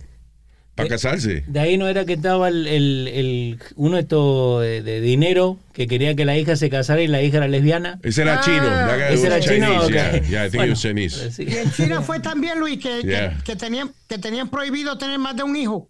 para 0.77 0.87
Eh, 0.87 0.89
casarse. 0.91 1.43
De 1.47 1.59
ahí 1.59 1.77
no 1.77 1.87
era 1.89 2.05
que 2.05 2.13
estaba 2.13 2.47
el, 2.47 2.65
el- 2.67 3.07
el- 3.09 3.59
uno 3.75 3.95
de 3.97 4.01
estos 4.03 4.61
de, 4.61 4.81
de 4.83 5.01
dinero 5.01 5.57
que 5.73 5.87
quería 5.87 6.15
que 6.15 6.23
la 6.23 6.37
hija 6.37 6.55
se 6.55 6.69
casara 6.69 7.01
y 7.01 7.07
la 7.07 7.21
hija 7.21 7.37
era 7.37 7.47
lesbiana. 7.49 7.99
Ese 8.03 8.21
era 8.21 8.35
Ah. 8.35 8.41
chino. 8.41 8.61
guy 8.61 9.13
Ese 9.15 9.27
era 9.27 9.39
chino, 9.41 9.67
Chinese, 9.67 9.85
ok. 9.85 9.91
Yeah, 9.91 10.11
yeah, 10.29 10.45
I 10.45 10.49
think 10.49 10.53
he 10.53 10.57
Bueno, 10.57 10.71
was 10.73 10.81
Chinese. 10.81 11.31
sí. 11.31 11.45
Y 11.49 11.57
en 11.57 11.71
China 11.73 12.01
fue 12.01 12.19
también, 12.21 12.59
Luis, 12.59 12.77
que, 12.81 13.01
que- 13.01 13.07
Yeah. 13.07 13.37
que 13.43 13.55
tenían, 13.57 13.91
que 14.07 14.17
tenían 14.17 14.47
prohibido 14.49 14.97
tener 14.97 15.19
más 15.19 15.35
de 15.35 15.43
un 15.43 15.55
hijo. 15.57 15.89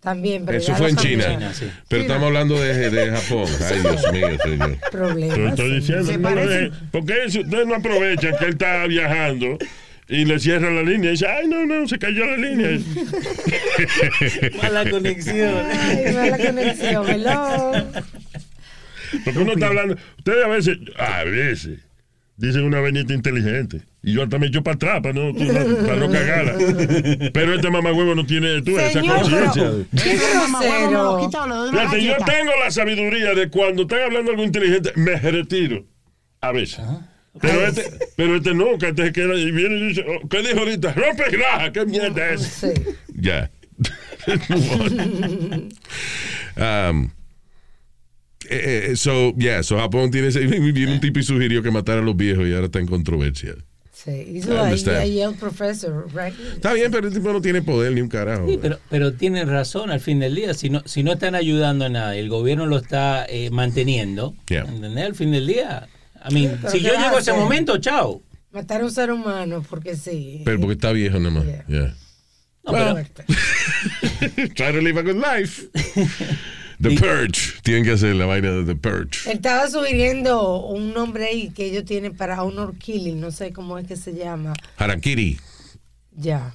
También, 0.00 0.46
pero 0.46 0.58
Eso 0.58 0.76
fue 0.76 0.90
en 0.90 0.96
China. 0.96 1.24
cambiaron. 1.24 1.38
China, 1.54 1.54
sí. 1.54 1.78
Pero 1.88 2.02
China. 2.02 2.14
estamos 2.14 2.26
hablando 2.28 2.60
de, 2.60 2.90
de 2.90 3.10
Japón. 3.10 3.44
Ay, 3.68 3.80
Dios 3.80 4.12
mío, 4.12 4.28
señor. 4.44 4.76
Te 4.76 4.90
Problemas. 4.92 5.48
estoy 5.50 5.74
diciendo, 5.80 6.04
Se 6.06 6.18
no 6.18 6.30
lo 6.30 6.34
parece- 6.36 6.54
deje. 6.60 6.70
porque 6.92 7.14
si 7.30 7.40
usted 7.40 7.64
no 7.66 7.74
aprovecha 7.74 8.38
que 8.38 8.44
él 8.44 8.50
está 8.52 8.86
viajando 8.86 9.58
y 10.08 10.24
le 10.24 10.38
cierra 10.38 10.70
la 10.70 10.82
línea 10.82 11.10
y 11.10 11.12
dice, 11.12 11.26
ay, 11.26 11.46
no, 11.48 11.66
no, 11.66 11.86
se 11.86 11.98
cayó 11.98 12.24
la 12.24 12.36
línea. 12.36 12.78
Mala 14.62 14.90
conexión. 14.90 15.66
Ay, 15.70 16.14
mala 16.14 16.38
conexión, 16.38 17.08
hello. 17.08 17.72
Porque 19.24 19.38
uno 19.38 19.52
está 19.52 19.66
hablando, 19.66 19.96
ustedes 20.16 20.44
a 20.44 20.48
veces, 20.48 20.78
a 20.96 21.24
veces, 21.24 21.80
dicen 22.36 22.64
una 22.64 22.80
venita 22.80 23.12
inteligente. 23.12 23.82
Y 24.02 24.14
yo 24.14 24.22
hasta 24.22 24.38
me 24.38 24.46
echo 24.46 24.62
para 24.62 24.76
atrás 24.76 25.00
para 25.02 25.12
no, 25.12 25.34
para 25.34 25.96
no 25.96 26.10
cagarla. 26.10 26.54
Pero 27.34 27.54
este 27.54 27.70
mamagüevo 27.70 28.14
no 28.14 28.24
tiene 28.24 28.62
tú, 28.62 28.78
esa 28.78 29.00
Señor, 29.00 29.20
conciencia. 29.20 29.64
yo 32.00 32.16
tengo 32.24 32.52
la 32.64 32.70
sabiduría 32.70 33.34
de 33.34 33.50
cuando 33.50 33.82
están 33.82 34.02
hablando 34.02 34.30
algo 34.30 34.44
inteligente, 34.44 34.92
me 34.94 35.16
retiro. 35.16 35.84
A 36.40 36.52
veces. 36.52 36.80
Pero 37.40 37.66
este, 37.66 37.84
pero 38.16 38.36
este 38.36 38.54
no, 38.54 38.78
que 38.78 38.88
este 38.88 39.12
queda 39.12 39.34
y 39.34 39.50
viene 39.50 39.76
y 39.76 39.88
dice, 39.88 40.04
oh, 40.08 40.28
¿qué 40.28 40.38
dijo 40.38 40.58
ahorita? 40.58 40.92
Rompe 40.92 41.24
y 41.30 41.36
raja, 41.36 41.72
¿qué 41.72 41.86
mierda 41.86 42.30
es? 42.30 42.42
Sí. 42.42 42.72
Ya. 43.14 43.50
um, 46.90 47.10
eh, 48.50 48.90
eh, 48.90 48.96
so, 48.96 49.34
yeah, 49.36 49.62
so 49.62 49.78
Japón 49.78 50.10
tiene 50.10 50.28
ese, 50.28 50.40
viene 50.46 50.92
un 50.92 51.00
tipo 51.00 51.20
y 51.20 51.22
sugirió 51.22 51.62
que 51.62 51.70
matara 51.70 52.00
a 52.00 52.04
los 52.04 52.16
viejos 52.16 52.46
y 52.46 52.54
ahora 52.54 52.66
está 52.66 52.78
en 52.78 52.86
controversia. 52.86 53.54
Sí, 53.92 54.40
ahí 54.48 54.84
ahí 54.90 55.22
el 55.22 55.34
profesor, 55.34 56.06
right? 56.14 56.32
Está 56.54 56.72
bien, 56.72 56.92
pero 56.92 57.08
el 57.08 57.12
tipo 57.12 57.32
no 57.32 57.42
tiene 57.42 57.62
poder 57.62 57.92
ni 57.92 58.00
un 58.00 58.08
carajo. 58.08 58.46
Sí, 58.46 58.56
pero, 58.62 58.78
pero 58.88 59.14
tienen 59.14 59.48
razón 59.48 59.90
al 59.90 59.98
fin 59.98 60.20
del 60.20 60.36
día. 60.36 60.54
Si 60.54 60.70
no, 60.70 60.82
si 60.84 61.02
no 61.02 61.14
están 61.14 61.34
ayudando 61.34 61.84
a 61.84 61.88
nada, 61.88 62.14
el 62.14 62.28
gobierno 62.28 62.66
lo 62.66 62.76
está 62.76 63.26
eh, 63.28 63.50
manteniendo. 63.50 64.36
Yeah. 64.48 64.66
¿Entendés? 64.68 65.04
Al 65.04 65.14
fin 65.16 65.32
del 65.32 65.48
día. 65.48 65.88
I 66.24 66.32
mean, 66.32 66.60
si 66.68 66.78
¿qué 66.78 66.88
yo 66.88 66.94
llego 66.94 67.16
a 67.16 67.20
ese 67.20 67.32
momento, 67.32 67.78
chao. 67.78 68.22
Matar 68.50 68.80
a 68.80 68.84
un 68.84 68.90
ser 68.90 69.10
humano, 69.12 69.64
porque 69.68 69.96
sí. 69.96 70.42
Pero 70.44 70.58
porque 70.58 70.74
está 70.74 70.92
viejo 70.92 71.18
nada 71.18 71.30
más. 71.30 71.44
Yeah. 71.44 71.64
Yeah. 71.68 71.94
No, 72.64 72.72
pero-. 72.72 72.94
Try 74.54 74.72
to 74.72 74.80
live 74.80 74.98
a 74.98 75.02
good 75.02 75.16
life. 75.16 75.68
The 76.80 76.96
Purge. 76.96 77.60
Tienen 77.62 77.84
que 77.84 77.92
hacer 77.92 78.14
la 78.14 78.26
vaina 78.26 78.52
de 78.52 78.64
The 78.64 78.76
Purge. 78.76 79.30
Estaba 79.30 79.68
sugiriendo 79.68 80.64
un 80.64 80.94
nombre 80.94 81.26
ahí 81.26 81.50
que 81.50 81.66
ellos 81.66 81.84
tienen 81.84 82.16
para 82.16 82.42
honor 82.42 82.76
killing, 82.78 83.20
no 83.20 83.32
sé 83.32 83.52
cómo 83.52 83.78
es 83.78 83.86
que 83.86 83.96
se 83.96 84.14
llama. 84.14 84.54
Harakiri. 84.76 85.40
Ya. 86.12 86.54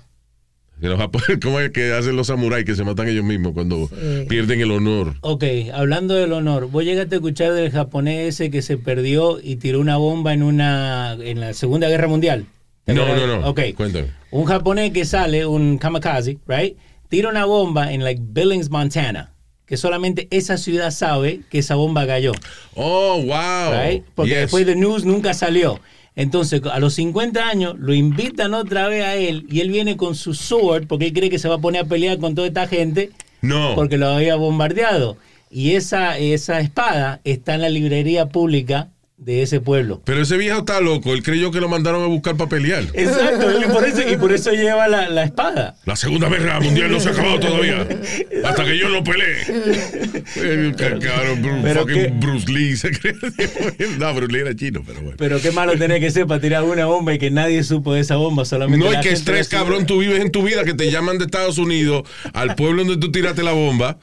¿Cómo 1.42 1.60
es 1.60 1.72
que 1.72 1.94
hacen 1.94 2.16
los 2.16 2.28
samuráis 2.28 2.66
que 2.66 2.76
se 2.76 2.84
matan 2.84 3.08
ellos 3.08 3.24
mismos 3.24 3.54
cuando 3.54 3.88
Sí. 3.88 4.26
pierden 4.28 4.62
el 4.62 4.72
honor? 4.72 5.16
Ok, 5.22 5.44
hablando 5.74 6.14
del 6.16 6.34
honor, 6.34 6.70
vos 6.70 6.84
llegaste 6.84 7.16
a 7.16 7.18
escuchar 7.18 7.54
del 7.54 7.72
japonés 7.72 8.36
ese 8.36 8.52
que 8.52 8.62
se 8.62 8.78
perdió 8.78 9.40
y 9.42 9.56
tiró 9.58 9.80
una 9.80 9.98
bomba 9.98 10.34
en 10.34 10.44
una 10.44 11.14
en 11.20 11.40
la 11.40 11.54
Segunda 11.54 11.88
Guerra 11.90 12.08
Mundial. 12.08 12.46
¿Te 12.86 12.94
No, 12.94 13.06
no, 13.06 13.28
no. 13.40 13.48
Ok. 13.50 13.62
Cuéntame. 13.76 14.08
Un 14.32 14.46
japonés 14.46 14.92
que 14.92 15.06
sale, 15.06 15.46
un 15.46 15.78
kamikaze, 15.78 16.38
right? 16.48 16.76
Tira 17.08 17.30
una 17.30 17.46
bomba 17.46 17.94
en 17.94 18.04
like 18.04 18.22
Billings, 18.26 18.70
Montana, 18.70 19.32
que 19.66 19.78
solamente 19.78 20.28
esa 20.32 20.58
ciudad 20.58 20.92
sabe 20.92 21.42
que 21.50 21.60
esa 21.60 21.76
bomba 21.76 22.06
cayó, 22.08 22.34
Oh, 22.76 23.22
wow. 23.24 23.72
right? 23.88 24.04
Porque 24.16 24.32
Yes. 24.32 24.40
después 24.42 24.66
de 24.66 24.76
news 24.76 25.06
nunca 25.06 25.34
salió. 25.34 25.80
Entonces, 26.16 26.62
a 26.72 26.80
los 26.80 26.94
50 26.94 27.48
años, 27.48 27.76
lo 27.80 27.94
invitan 27.94 28.54
otra 28.54 28.88
vez 28.88 29.04
a 29.04 29.16
él 29.16 29.46
y 29.50 29.62
él 29.62 29.72
viene 29.72 29.98
con 29.98 30.16
su 30.16 30.34
sword 30.34 30.86
porque 30.88 31.06
él 31.08 31.14
cree 31.14 31.30
que 31.30 31.40
se 31.40 31.50
va 31.50 31.56
a 31.56 31.62
poner 31.62 31.82
a 31.84 31.88
pelear 31.88 32.20
con 32.20 32.36
toda 32.36 32.48
esta 32.48 32.68
gente 32.68 33.10
No. 33.42 33.74
porque 33.76 33.98
lo 33.98 34.08
había 34.08 34.36
bombardeado. 34.36 35.18
Y 35.50 35.72
esa, 35.72 36.18
esa 36.18 36.60
espada 36.60 37.20
está 37.24 37.56
en 37.56 37.62
la 37.62 37.70
librería 37.70 38.28
pública 38.30 38.90
de 39.24 39.42
ese 39.42 39.60
pueblo. 39.62 40.02
Pero 40.06 40.22
ese 40.22 40.38
viejo 40.38 40.60
está 40.60 40.82
loco. 40.82 41.14
Él 41.14 41.24
creyó 41.24 41.52
que 41.52 41.60
lo 41.62 41.70
mandaron 41.70 42.04
a 42.04 42.08
buscar 42.08 42.36
para 42.36 42.50
pelear. 42.50 42.84
Exacto, 42.94 43.60
y 43.62 43.66
por 43.72 43.86
eso, 43.86 44.02
y 44.10 44.18
por 44.18 44.32
eso 44.34 44.52
lleva 44.52 44.88
la, 44.88 45.10
la 45.10 45.24
espada. 45.24 45.76
La 45.86 45.96
Segunda 45.96 46.28
Guerra 46.30 46.60
Mundial 46.60 46.92
no 46.92 47.00
se 47.00 47.10
ha 47.10 47.12
acabado 47.12 47.40
todavía. 47.40 47.88
Hasta 48.46 48.66
que 48.66 48.78
yo 48.78 48.90
no. 48.90 48.98
El 48.98 50.76
Bru- 50.76 51.60
Pero 51.64 51.86
qué- 51.86 52.12
Bruce 52.16 52.52
Lee 52.52 52.76
se 52.76 52.92
cree. 52.92 53.14
No, 54.00 54.14
Bruce 54.14 54.32
Lee 54.34 54.40
era 54.40 54.56
chino, 54.56 54.82
pero 54.86 55.02
bueno. 55.02 55.16
Pero 55.18 55.40
qué 55.42 55.52
malo 55.52 55.78
tenía 55.78 56.00
que 56.00 56.12
ser 56.12 56.26
para 56.28 56.40
tirar 56.42 56.64
una 56.64 56.86
bomba 56.86 57.14
y 57.14 57.20
que 57.20 57.32
nadie 57.32 57.64
supo 57.64 57.94
de 57.94 58.02
esa 58.02 58.16
bomba, 58.16 58.46
solamente 58.46 58.86
No, 58.86 58.92
es 58.92 59.00
que 59.00 59.12
estrés, 59.12 59.48
cabrón, 59.50 59.86
tú 59.86 60.00
vives 60.00 60.20
en 60.22 60.32
tu 60.32 60.44
vida 60.44 60.64
que 60.64 60.74
te 60.74 60.90
llaman 60.92 61.18
de 61.18 61.26
Estados 61.26 61.58
Unidos 61.58 62.04
al 62.34 62.56
pueblo 62.56 62.84
donde 62.84 62.98
tú 63.00 63.12
tiraste 63.12 63.44
la 63.44 63.52
bomba 63.54 63.98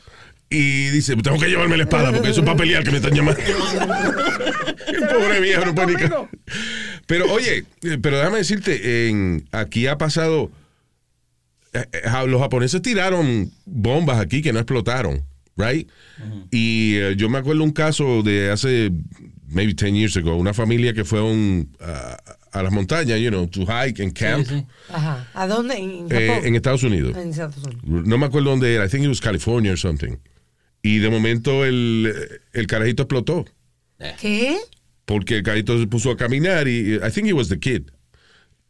y 0.53 0.89
dice, 0.91 1.15
tengo 1.17 1.39
que 1.39 1.47
llevarme 1.49 1.77
la 1.77 1.85
espada 1.85 2.13
porque 2.13 2.31
eso 2.31 2.41
es 2.41 2.45
para 2.47 2.57
pelear 2.57 2.83
que 2.83 2.91
me 2.91 2.97
están 2.97 3.15
llamando. 3.15 3.41
El 4.89 5.07
pobre 5.09 5.41
viejo 5.41 5.65
no 5.65 5.75
ca- 5.75 6.29
Pero 7.07 7.33
oye, 7.33 7.65
eh, 7.85 7.99
pero 8.03 8.19
déjame 8.19 8.39
decirte, 8.39 9.09
en, 9.09 9.47
aquí 9.53 9.87
ha 9.87 9.97
pasado, 9.97 10.51
eh, 11.73 11.85
eh, 11.93 12.27
los 12.27 12.41
japoneses 12.41 12.83
tiraron 12.83 13.53
bombas 13.65 14.19
aquí 14.19 14.43
que 14.43 14.53
no 14.53 14.59
explotaron, 14.59 15.23
right? 15.57 15.89
Y 16.51 17.15
yo 17.17 17.29
me 17.29 17.39
acuerdo 17.39 17.63
un 17.63 17.71
caso 17.73 18.23
de 18.25 18.51
hace 18.51 18.91
maybe 19.49 19.75
10 19.75 19.93
years 19.95 20.17
ago, 20.17 20.35
una 20.37 20.53
familia 20.55 20.93
que 20.93 21.05
fue 21.05 21.21
a, 21.21 21.23
un, 21.23 21.77
a, 21.81 22.17
a 22.53 22.63
las 22.65 22.73
montañas, 22.73 23.21
you 23.21 23.31
know, 23.31 23.47
to 23.47 23.61
hike 23.67 24.01
and 24.01 24.13
camp 24.13 24.47
Sí, 24.49 24.55
sí. 24.59 24.67
Ajá. 24.93 25.29
¿A 25.35 25.47
dónde? 25.47 25.77
En 25.77 26.07
eh, 26.11 26.27
Japón. 26.29 26.47
en 26.47 26.55
Estados 26.57 26.83
Unidos. 26.83 27.17
En 27.17 27.31
Estados 27.31 27.57
Unidos. 27.59 27.83
No 27.85 28.19
me 28.19 28.27
acuerdo 28.27 28.51
dónde 28.51 28.75
era. 28.75 28.85
I 28.85 28.89
think 28.89 29.05
it 29.05 29.09
was 29.09 29.21
California 29.21 29.71
or 29.73 29.79
something. 29.79 30.17
Y 30.83 30.99
de 30.99 31.11
momento 31.11 31.65
el, 31.65 32.13
el 32.53 32.67
carajito 32.67 33.03
explotó. 33.03 33.45
¿Qué? 34.21 34.57
Porque 35.05 35.37
el 35.37 35.43
carajito 35.43 35.79
se 35.79 35.87
puso 35.87 36.11
a 36.11 36.17
caminar 36.17 36.69
y 36.69 36.95
I 36.95 37.11
think 37.13 37.27
it 37.27 37.35
was 37.35 37.49
the 37.49 37.59
kid 37.59 37.91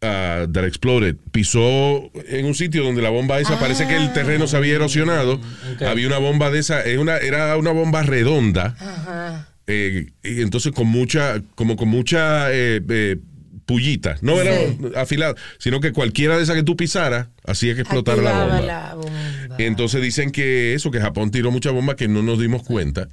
uh, 0.03 0.51
that 0.51 0.65
exploded. 0.65 1.17
Pisó 1.31 2.11
en 2.29 2.47
un 2.47 2.55
sitio 2.55 2.83
donde 2.83 3.03
la 3.03 3.11
bomba 3.11 3.39
esa, 3.41 3.59
parece 3.61 3.87
que 3.87 3.97
el 3.97 4.13
terreno 4.13 4.47
se 4.47 4.57
había 4.57 4.75
erosionado. 4.75 5.41
Había 5.87 6.07
una 6.09 6.19
bomba 6.19 6.51
de 6.51 6.59
esa, 6.59 6.83
es 6.83 6.99
una, 6.99 7.19
era 7.19 7.57
una 7.57 7.71
bomba 7.73 8.03
redonda. 8.03 8.75
Ajá. 8.81 9.47
eh, 9.67 10.11
y 10.25 10.41
entonces 10.43 10.73
con 10.73 10.89
mucha, 10.89 11.43
como 11.55 11.77
con 11.77 11.89
mucha 11.89 12.51
eh, 12.53 12.81
eh, 12.89 13.17
pullita. 13.71 14.17
No 14.21 14.41
era 14.41 14.53
Sí. 14.59 14.79
afilada, 14.97 15.35
sino 15.59 15.79
que 15.81 15.93
cualquiera 15.93 16.37
de 16.37 16.43
esas 16.43 16.57
que 16.57 16.63
tú 16.65 16.77
pisaras 16.77 17.29
hacía 17.47 17.75
que 17.77 17.83
explotara 17.83 18.21
la 18.21 18.33
bomba. 18.45 18.61
la 18.61 18.95
bomba. 18.97 19.57
Entonces 19.59 20.03
dicen 20.03 20.33
que 20.33 20.75
eso, 20.75 20.91
que 20.91 21.01
Japón 21.01 21.31
tiró 21.31 21.51
mucha 21.53 21.71
bomba 21.71 21.95
que 21.95 22.09
no 22.09 22.23
nos 22.23 22.41
dimos 22.41 22.63
cuenta. 22.65 23.09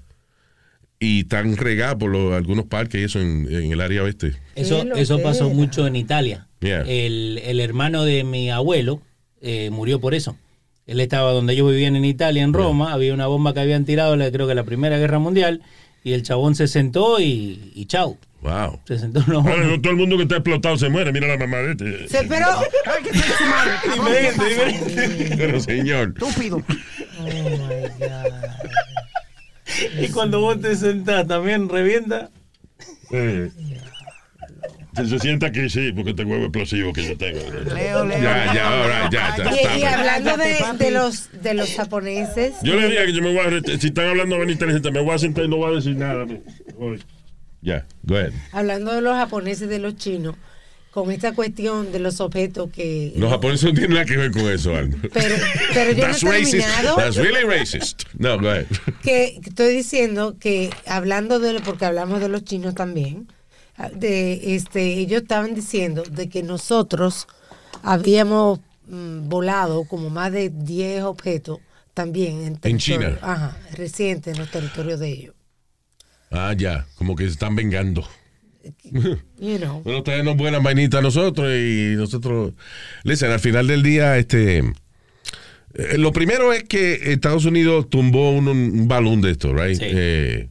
Y 1.00 1.20
están 1.22 1.56
regadas 1.58 1.96
por 1.96 2.10
los- 2.10 2.34
algunos 2.34 2.66
parques 2.66 3.00
y 3.02 3.04
eso 3.04 3.22
en, 3.22 3.48
en 3.52 3.72
el 3.72 3.82
área 3.82 4.02
oeste. 4.04 4.34
Eso, 4.56 4.84
eso 4.96 5.20
pasó 5.22 5.50
mucho 5.52 5.86
en 5.86 5.96
Italia. 5.96 6.48
Yeah. 6.60 6.82
El, 6.88 7.40
el 7.46 7.60
hermano 7.60 8.04
de 8.04 8.24
mi 8.24 8.50
abuelo 8.50 9.02
eh, 9.42 9.70
murió 9.70 10.00
por 10.00 10.16
eso. 10.16 10.36
Él 10.88 11.00
estaba 11.00 11.34
donde 11.34 11.54
ellos 11.54 11.70
vivían 11.70 11.96
en 11.96 12.06
Italia, 12.06 12.42
en 12.42 12.52
Roma. 12.54 12.94
Había 12.94 13.14
una 13.14 13.28
bomba 13.28 13.54
que 13.54 13.60
habían 13.60 13.86
tirado, 13.86 14.16
la- 14.16 14.32
creo 14.32 14.48
que 14.48 14.56
la 14.56 14.64
Primera 14.64 14.98
Guerra 14.98 15.20
Mundial. 15.20 15.62
Y 16.04 16.14
el 16.14 16.24
chabón 16.24 16.56
se 16.56 16.68
sentó 16.68 17.20
y, 17.20 17.72
y 17.76 17.86
chau. 17.86 18.18
Wow. 18.48 18.80
Se 18.88 18.98
sentó 18.98 19.20
en 19.20 19.26
los 19.34 19.46
Ahora, 19.46 19.66
no 19.66 19.82
todo 19.82 19.92
el 19.92 19.98
mundo 19.98 20.16
que 20.16 20.24
está 20.24 20.36
explotado 20.38 20.78
se 20.78 20.88
muere. 20.88 21.12
Mira 21.12 21.28
la 21.28 21.38
mamá 21.38 21.58
de 21.58 21.72
este. 21.72 22.08
Se 22.08 22.24
pero 22.28 22.46
Hay 22.86 23.04
que 23.04 23.12
ser 23.14 23.24
su 23.38 23.44
madre. 24.02 25.36
Pero 25.38 25.60
señor. 25.60 26.14
Estúpido. 26.18 26.64
Y 30.00 30.08
cuando 30.10 30.40
vos 30.40 30.62
te 30.62 30.76
sentás, 30.78 31.28
también 31.28 31.68
revienta. 31.68 32.30
Eh, 33.12 33.50
se, 34.96 35.06
se 35.08 35.20
sienta 35.20 35.52
que 35.52 35.70
sí, 35.70 35.92
porque 35.92 36.12
este 36.12 36.24
huevo 36.24 36.46
explosivo 36.46 36.94
que 36.94 37.04
yo 37.06 37.18
tengo. 37.18 37.40
Leo, 37.74 38.06
Leo. 38.06 38.22
Ya, 38.22 38.54
ya, 38.54 38.68
ahora, 38.82 39.10
ya, 39.12 39.36
ya, 39.38 39.44
Y, 39.52 39.56
está 39.58 39.74
y 39.74 39.78
bien. 39.78 39.94
hablando 39.94 40.38
de, 40.38 40.92
los 40.92 41.30
de 41.42 41.54
los 41.54 41.76
japoneses, 41.76 42.56
Yo 42.64 42.76
le 42.76 42.88
dije 42.90 43.06
que 43.08 43.14
yo 43.14 43.22
me 43.22 43.34
voy 43.34 43.46
a. 43.46 43.78
Si 43.78 43.88
están 43.88 44.08
hablando 44.08 44.38
de 44.38 44.52
inteligente, 44.52 44.90
me 44.92 45.02
voy 45.02 45.16
a 45.16 45.20
sentar 45.20 45.44
y 45.44 45.48
no 45.50 45.58
voy 45.58 45.74
a 45.74 45.76
decir 45.76 45.96
nada. 45.98 46.26
voy. 46.78 47.04
Ya, 47.62 47.86
go 48.04 48.16
ahead. 48.18 48.34
hablando 48.52 48.94
de 48.94 49.02
los 49.02 49.14
japoneses 49.16 49.68
de 49.68 49.80
los 49.80 49.96
chinos, 49.98 50.36
con 50.92 51.12
esta 51.12 51.34
cuestión 51.36 51.92
de 51.92 52.00
los 52.00 52.20
objetos 52.22 52.70
que 52.72 53.14
Los 53.18 53.30
japoneses 53.32 53.66
no 53.66 53.74
tienen 53.74 53.92
nada 53.94 54.06
que 54.06 54.18
ver 54.18 54.32
con 54.32 54.50
eso, 54.50 54.76
Alma. 54.76 54.96
pero 55.14 55.36
pero 55.74 55.92
yo 55.92 56.08
no 56.08 56.14
That's 56.14 56.24
he 56.24 56.28
racist. 56.30 56.52
terminado 56.52 56.96
That's 56.96 57.16
really 57.18 57.44
racist. 57.46 58.04
No, 58.18 58.40
go 58.40 58.50
ahead. 58.50 58.66
que 59.04 59.40
estoy 59.46 59.74
diciendo 59.76 60.38
que 60.40 60.70
hablando 60.88 61.40
de 61.40 61.60
porque 61.62 61.86
hablamos 61.86 62.20
de 62.20 62.30
los 62.30 62.44
chinos 62.44 62.74
también 62.76 63.28
de 63.94 64.56
este 64.56 64.94
ellos 64.94 65.22
estaban 65.22 65.54
diciendo 65.54 66.02
de 66.10 66.30
que 66.30 66.42
nosotros 66.42 67.28
habíamos 67.84 68.60
mm, 68.88 69.30
volado 69.30 69.84
como 69.86 70.10
más 70.10 70.32
de 70.32 70.50
10 70.50 71.04
objetos 71.04 71.60
también 71.94 72.42
en, 72.44 72.56
territorio- 72.58 72.78
China. 72.80 73.20
ajá, 73.22 73.58
recientes 73.74 74.34
en 74.34 74.40
los 74.40 74.50
territorios 74.52 75.00
de 75.00 75.10
ellos 75.10 75.36
Ah, 76.32 76.54
ya, 76.58 76.86
como 76.96 77.16
que 77.16 77.24
se 77.26 77.32
están 77.32 77.56
vengando. 77.56 78.08
you 79.40 79.58
know 79.60 79.82
Bueno, 79.84 80.00
ustedes 80.00 80.24
nos 80.26 80.36
buenas 80.36 80.62
vainitas 80.62 81.00
a 81.00 81.02
nosotros 81.02 81.50
y 81.56 81.94
nosotros. 81.96 82.54
Listen, 83.04 83.32
al 83.32 83.40
final 83.40 83.68
del 83.68 83.82
día, 83.84 84.18
este. 84.18 84.60
eh, 84.60 85.98
lo 85.98 86.12
primero 86.12 86.52
es 86.54 86.64
que 86.64 87.12
Estados 87.14 87.46
Unidos 87.46 87.90
tumbó 87.90 88.32
un, 88.32 88.48
un 88.48 88.88
balón 88.88 89.22
de 89.22 89.32
esto, 89.32 89.54
right? 89.54 89.78
Sí. 89.78 89.86
Eh, 89.88 90.50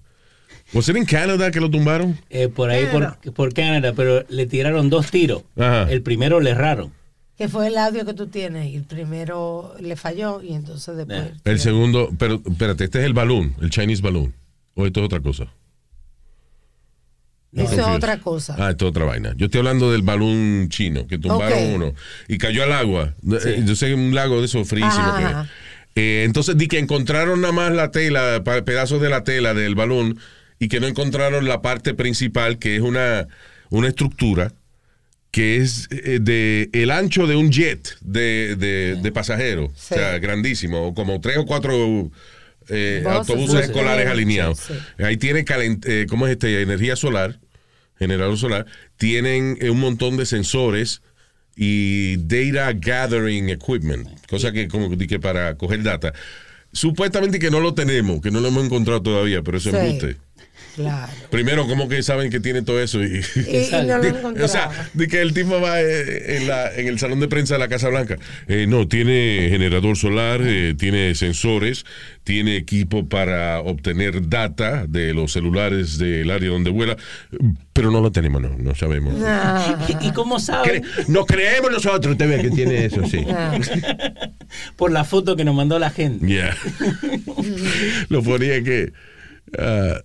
¿Was 0.73 0.89
it 0.89 0.97
in 0.97 1.05
Canada 1.05 1.51
que 1.51 1.61
lo 1.61 1.71
tumbaron? 1.71 2.19
Eh, 2.31 2.49
por 2.49 2.71
ahí, 2.71 2.87
por, 2.91 3.17
por 3.35 3.53
Canadá, 3.55 3.93
pero 3.95 4.25
le 4.29 4.47
tiraron 4.47 4.91
dos 4.91 5.11
tiros. 5.11 5.43
Ajá. 5.57 5.91
El 5.91 6.03
primero 6.03 6.41
le 6.41 6.51
erraron. 6.51 6.93
que 7.39 7.49
fue 7.49 7.69
el 7.69 7.77
audio 7.79 8.05
que 8.05 8.15
tú 8.15 8.27
tienes 8.29 8.67
y 8.73 8.77
el 8.77 8.85
primero 8.85 9.75
le 9.79 9.95
falló 9.95 10.43
y 10.43 10.55
entonces 10.55 10.97
después. 10.97 11.33
El 11.45 11.61
segundo, 11.61 12.11
pero 12.19 12.43
espérate, 12.45 12.85
este 12.85 12.99
es 13.01 13.05
el 13.05 13.13
balón, 13.13 13.55
el 13.61 13.71
Chinese 13.71 14.03
balloon. 14.03 14.35
¿O 14.75 14.87
esto 14.87 15.01
es 15.01 15.07
otra 15.07 15.21
cosa? 15.21 15.47
Eso 17.65 17.75
es 17.81 17.87
otra 17.97 18.19
cosa 18.19 18.55
Ah, 18.59 18.71
esto 18.71 18.87
es 18.87 18.91
otra 18.91 19.05
vaina. 19.05 19.33
Yo 19.37 19.47
estoy 19.47 19.59
hablando 19.59 19.91
del 19.93 20.03
balón 20.03 20.69
chino, 20.69 21.07
que 21.07 21.19
tumbaron 21.19 21.63
uno 21.75 21.95
y 22.29 22.39
cayó 22.39 22.63
al 22.63 22.73
agua. 22.73 23.15
Eh, 23.45 23.63
Yo 23.65 23.75
sé 23.77 23.95
un 23.95 24.15
lago 24.15 24.41
de 24.41 24.47
esos 24.47 24.69
que- 24.69 24.83
ajá. 24.83 25.49
Eh, 25.95 26.25
entonces 26.27 26.57
di 26.59 26.69
que 26.69 26.79
encontraron 26.79 27.41
nada 27.41 27.53
más 27.55 27.73
la 27.73 27.91
tela, 27.91 28.43
pedazos 28.65 29.01
de 29.01 29.09
la 29.09 29.25
tela 29.25 29.55
del 29.55 29.75
balón 29.75 30.19
y 30.59 30.69
que 30.69 30.79
no 30.81 30.87
encontraron 30.87 31.47
la 31.49 31.63
parte 31.63 31.95
principal, 31.95 32.59
que 32.59 32.77
es 32.77 32.83
una, 32.83 33.27
una 33.71 33.89
estructura 33.89 34.53
que 35.31 35.57
es 35.57 35.89
eh, 35.91 36.19
de 36.21 36.71
el 36.73 36.91
ancho 36.91 37.27
de 37.27 37.37
un 37.37 37.51
jet 37.51 37.97
de, 38.01 38.57
de, 38.57 38.97
de 39.03 39.13
pasajeros, 39.13 39.71
Sí. 39.75 39.95
o 39.95 39.97
sea, 39.99 40.19
grandísimo, 40.19 40.95
como 40.95 41.21
tres 41.21 41.37
o 41.39 41.47
cuatro 41.47 42.11
eh, 42.69 43.01
Buses, 43.05 43.17
autobuses 43.19 43.49
buses. 43.55 43.67
escolares 43.71 44.05
Sí, 44.07 44.11
alineados. 44.11 44.59
sí. 44.61 44.75
Ahí 45.03 45.17
tiene 45.17 45.45
calent 45.45 45.85
eh, 45.87 46.07
¿cómo 46.09 46.27
es 46.27 46.33
este? 46.33 46.63
Energía 46.63 46.97
solar, 46.97 47.39
generador 47.99 48.39
solar. 48.39 48.67
Tienen 48.97 49.59
eh, 49.61 49.71
un 49.71 49.81
montón 49.81 50.17
de 50.17 50.27
sensores 50.27 51.03
y 51.57 52.17
data 52.19 52.73
gathering 52.75 53.49
equipment, 53.49 54.09
cosa 54.29 54.53
que 54.53 54.69
como 54.69 54.91
que 54.91 54.97
para 55.19 55.57
coger 55.57 55.83
data. 55.83 56.13
Supuestamente 56.73 57.39
que 57.39 57.51
no 57.51 57.61
lo 57.61 57.73
tenemos, 57.75 58.21
que 58.21 58.31
no 58.31 58.41
lo 58.41 58.49
hemos 58.49 58.65
encontrado 58.67 59.01
todavía, 59.03 59.43
pero 59.43 59.57
eso 59.59 59.71
es 59.71 59.75
Sí. 59.77 59.81
embuste. 59.81 60.17
Claro 60.77 61.13
Primero, 61.31 61.67
¿cómo 61.67 61.89
que 61.89 62.03
saben 62.03 62.31
que 62.31 62.39
tiene 62.39 62.63
todo 62.63 62.81
eso? 62.81 63.03
Y, 63.03 63.21
y, 63.35 63.75
y 63.75 63.87
no 63.87 63.99
lo 63.99 64.45
o 64.45 64.49
sea, 64.49 64.71
de 64.95 65.09
que 65.09 65.21
el 65.21 65.33
tipo 65.35 65.61
va 65.61 65.81
eh, 65.81 66.37
en, 66.37 66.47
la- 66.47 66.73
en 66.75 66.87
el 66.87 66.99
salón 66.99 67.19
de 67.21 67.29
prensa 67.29 67.55
de 67.55 67.61
la 67.61 67.69
Casa 67.69 67.89
Blanca. 67.89 68.17
Eh, 68.47 68.67
no, 68.69 68.87
tiene 68.87 69.49
generador 69.51 69.97
solar, 69.97 70.41
eh, 70.45 70.75
tiene 70.79 71.15
sensores, 71.15 71.85
tiene 72.25 72.57
equipo 72.57 73.09
para 73.09 73.61
obtener 73.61 74.29
data 74.29 74.87
de 74.87 75.13
los 75.15 75.33
celulares 75.33 75.99
del 75.99 76.31
área 76.31 76.51
donde 76.51 76.71
vuela, 76.71 76.97
pero 77.73 77.91
no 77.91 78.01
lo 78.01 78.13
tenemos, 78.13 78.41
no, 78.43 78.57
no 78.59 78.75
sabemos. 78.75 79.15
¿Y, 80.03 80.09
y 80.09 80.13
cómo 80.13 80.39
saben? 80.39 80.83
Cre- 80.83 81.07
no 81.09 81.25
creemos 81.27 81.71
nosotros, 81.71 82.13
usted 82.13 82.29
ve 82.29 82.43
que 82.43 82.51
tiene 82.51 82.85
eso, 82.85 83.03
sí. 83.07 83.25
Por 84.77 84.93
la 84.93 85.05
foto 85.05 85.37
que 85.37 85.45
nos 85.45 85.55
mandó 85.55 85.79
la 85.79 85.91
gente. 85.91 86.27
Yeah. 86.27 86.57
lo 88.09 88.23
ponía 88.23 88.63
que 88.63 88.93
ah, 89.59 90.01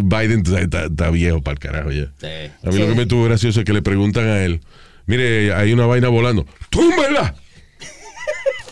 Biden 0.00 0.42
está, 0.46 0.60
está- 0.60 0.84
está 0.84 1.10
viejo 1.10 1.42
para 1.42 1.54
el 1.54 1.58
carajo 1.58 1.90
ya. 1.90 2.04
Sí. 2.20 2.28
A 2.62 2.70
mí 2.70 2.78
lo 2.78 2.86
que 2.86 2.94
me 2.94 3.06
tuvo 3.06 3.24
gracioso 3.24 3.58
es 3.58 3.66
que 3.66 3.72
le 3.72 3.82
preguntan 3.82 4.24
a 4.28 4.44
él, 4.44 4.60
mire, 5.06 5.52
hay 5.52 5.72
una 5.72 5.84
vaina 5.86 6.06
volando, 6.08 6.46
¡túmbela! 6.70 7.34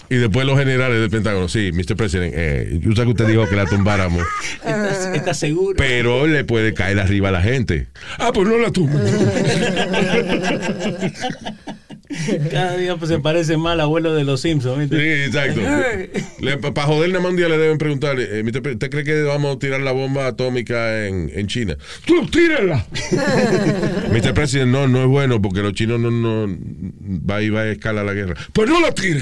y 0.08 0.14
después 0.14 0.46
los 0.46 0.56
generales 0.56 1.00
del 1.00 1.10
Pentágono, 1.10 1.48
sí, 1.48 1.72
Mr. 1.72 1.96
President, 1.96 2.32
eh, 2.36 2.78
yo 2.80 2.92
sé 2.94 3.02
que 3.02 3.08
usted 3.08 3.26
dijo 3.26 3.48
que 3.48 3.56
la 3.56 3.66
tumbáramos, 3.66 4.22
¿Estás, 4.64 5.06
estás 5.12 5.36
seguro? 5.40 5.74
pero 5.76 6.28
le 6.28 6.44
puede 6.44 6.72
caer 6.72 7.00
arriba 7.00 7.30
a 7.30 7.32
la 7.32 7.42
gente. 7.42 7.88
Ah, 8.18 8.30
pues 8.32 8.46
no 8.48 8.56
la 8.56 8.70
tumbo. 8.70 8.96
Cada 12.50 12.76
día 12.76 12.96
pues, 12.96 13.10
se 13.10 13.18
parece 13.18 13.56
más 13.56 13.72
al 13.74 13.80
abuelo 13.80 14.14
de 14.14 14.24
los 14.24 14.40
Simpsons. 14.40 14.88
Sí, 14.88 14.96
¿viste? 14.96 15.24
exacto. 15.26 15.60
Para 16.74 16.86
joder, 16.86 17.10
nada 17.10 17.20
más 17.22 17.30
un 17.30 17.36
día 17.36 17.48
le 17.48 17.58
deben 17.58 17.78
preguntar, 17.78 18.18
eh, 18.18 18.42
Mr. 18.42 18.62
Pre- 18.62 18.72
¿usted 18.72 18.90
cree 18.90 19.04
que 19.04 19.22
vamos 19.22 19.56
a 19.56 19.58
tirar 19.58 19.80
la 19.80 19.92
bomba 19.92 20.26
atómica 20.26 21.06
en, 21.06 21.30
en 21.34 21.46
China? 21.46 21.76
¡Tú 22.04 22.26
tírala! 22.26 22.86
Mr. 24.12 24.34
President, 24.34 24.70
no, 24.70 24.88
no 24.88 25.02
es 25.02 25.08
bueno 25.08 25.40
porque 25.40 25.60
los 25.60 25.72
chinos 25.72 26.00
no, 26.00 26.10
no 26.10 26.56
va 27.28 27.42
y 27.42 27.50
va 27.50 27.62
a 27.62 27.68
escalar 27.70 28.04
la 28.04 28.14
guerra. 28.14 28.34
Pues 28.52 28.68
no 28.68 28.80
la 28.80 28.92
tire. 28.92 29.20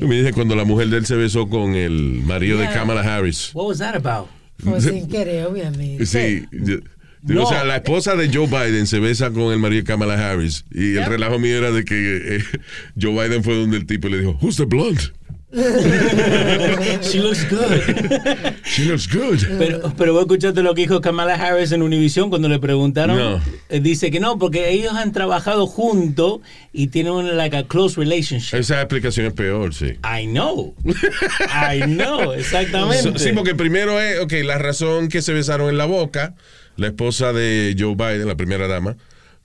Me 0.00 0.14
dice 0.16 0.32
cuando 0.32 0.54
la 0.54 0.64
mujer 0.64 0.88
de 0.88 0.98
él 0.98 1.06
se 1.06 1.16
besó 1.16 1.48
con 1.48 1.74
el 1.74 2.22
marido 2.24 2.58
de. 2.58 2.68
Kamala 2.68 3.00
Harris. 3.02 3.50
What 3.54 3.66
was 3.66 3.78
that 3.78 3.94
about? 3.94 4.28
fue 4.58 4.80
sin 4.80 5.06
querer 5.06 5.46
obviamente 5.46 6.06
Sí. 6.06 6.44
No. 7.26 7.44
O 7.44 7.48
sea, 7.48 7.64
la 7.64 7.76
esposa 7.76 8.14
de 8.16 8.30
Joe 8.32 8.46
Biden 8.46 8.86
se 8.86 9.00
besa 9.00 9.30
con 9.30 9.52
el 9.52 9.58
marido 9.58 9.82
de 9.82 9.86
Kamala 9.86 10.30
Harris. 10.30 10.64
Y 10.72 10.92
el 10.92 11.00
Yep. 11.00 11.08
relajo 11.08 11.38
mío 11.38 11.56
era 11.58 11.70
de 11.70 11.84
que 11.84 12.36
eh, 12.36 12.42
Joe 13.00 13.12
Biden 13.12 13.42
fue 13.44 13.54
donde 13.56 13.76
el 13.78 13.86
tipo 13.86 14.08
y 14.08 14.12
le 14.12 14.18
dijo, 14.20 14.38
Who's 14.40 14.56
the 14.56 14.64
blonde? 14.64 15.00
She 17.02 17.20
looks 17.20 17.44
good. 17.48 17.80
She 18.64 18.84
looks 18.84 19.06
good. 19.06 19.38
Pero, 19.58 19.92
pero 19.96 20.12
vos 20.12 20.22
escuchaste 20.22 20.62
lo 20.62 20.74
que 20.74 20.82
dijo 20.82 21.00
Kamala 21.00 21.34
Harris 21.34 21.72
en 21.72 21.82
Univision 21.82 22.28
cuando 22.30 22.48
le 22.48 22.58
preguntaron. 22.58 23.16
No. 23.16 23.40
Eh, 23.68 23.80
Dice 23.80 24.10
que 24.10 24.20
no, 24.20 24.38
porque 24.38 24.70
ellos 24.70 24.92
han 24.94 25.12
trabajado 25.12 25.66
juntos 25.66 26.40
y 26.72 26.88
tienen 26.88 27.12
un 27.12 27.36
like 27.36 27.56
a 27.56 27.64
close 27.66 27.98
relationship. 27.98 28.56
Esa 28.56 28.80
explicación 28.80 29.26
es 29.26 29.32
peor, 29.32 29.72
sí. 29.72 29.94
I 30.04 30.26
know. 30.26 30.74
I 30.84 31.80
know, 31.86 32.32
exactamente. 32.32 33.02
So- 33.12 33.18
sí, 33.18 33.30
porque 33.34 33.54
primero 33.54 34.00
es, 34.00 34.20
ok, 34.20 34.32
la 34.44 34.58
razón 34.58 35.08
que 35.08 35.22
se 35.22 35.32
besaron 35.32 35.68
en 35.70 35.78
la 35.78 35.86
boca, 35.86 36.34
la 36.76 36.88
esposa 36.88 37.32
de 37.32 37.74
Joe 37.78 37.94
Biden, 37.94 38.26
la 38.28 38.36
primera 38.36 38.66
dama, 38.68 38.96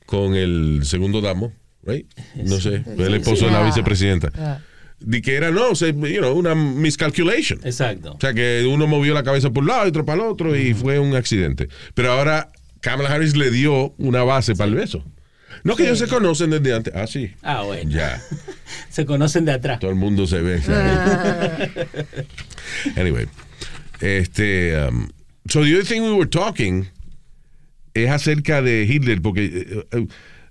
con 0.05 0.35
el 0.35 0.81
segundo 0.83 1.21
damo, 1.21 1.53
right? 1.83 2.05
No 2.35 2.59
sé, 2.59 2.83
el 2.97 3.13
esposo 3.15 3.45
de 3.45 3.51
la 3.51 3.61
Ah. 3.61 3.65
vicepresidenta. 3.65 4.31
Ah. 4.37 4.59
De 4.99 5.21
que 5.21 5.33
era, 5.35 5.49
no, 5.49 5.69
o 5.69 5.75
sea, 5.75 5.89
you 5.89 6.17
know, 6.19 6.37
una 6.37 6.53
miscalculation. 6.53 7.59
Exacto. 7.63 8.13
O 8.13 8.19
sea, 8.21 8.33
que 8.35 8.67
uno 8.71 8.85
movió 8.85 9.13
la 9.15 9.23
cabeza 9.23 9.49
por 9.49 9.63
un 9.63 9.69
lado 9.69 9.85
y 9.85 9.89
otro 9.89 10.05
para 10.05 10.21
el 10.23 10.29
otro 10.29 10.55
y 10.55 10.73
fue 10.75 10.99
un 10.99 11.15
accidente. 11.15 11.69
Pero 11.95 12.11
ahora 12.11 12.51
Kamala 12.81 13.09
Harris 13.11 13.35
le 13.35 13.49
dio 13.49 13.95
una 13.97 14.23
base 14.23 14.53
para 14.55 14.69
el 14.69 14.75
beso. 14.75 15.03
No 15.63 15.75
que 15.75 15.83
ellos 15.83 15.99
se 15.99 16.07
conocen 16.07 16.49
desde 16.51 16.73
antes. 16.75 16.93
Ah, 16.95 17.07
sí. 17.07 17.31
Ah, 17.41 17.61
bueno. 17.63 17.89
Ya. 17.89 18.21
Se 18.89 19.05
conocen 19.05 19.45
de 19.45 19.51
atrás. 19.51 19.79
Todo 19.79 19.91
el 19.91 19.97
mundo 19.97 20.25
se 20.25 20.41
besa. 20.41 21.57
anyway. 22.95 23.27
Este. 23.99 24.75
Um, 24.87 25.09
so 25.49 25.63
the 25.63 25.73
other 25.75 25.83
thing 25.85 26.01
we 26.03 26.13
were 26.13 26.25
talking 26.29 26.87
es 27.93 28.09
acerca 28.09 28.61
de 28.61 28.83
Hitler, 28.89 29.21
porque 29.21 29.45
eh, 29.45 29.85
eh, 29.91 30.07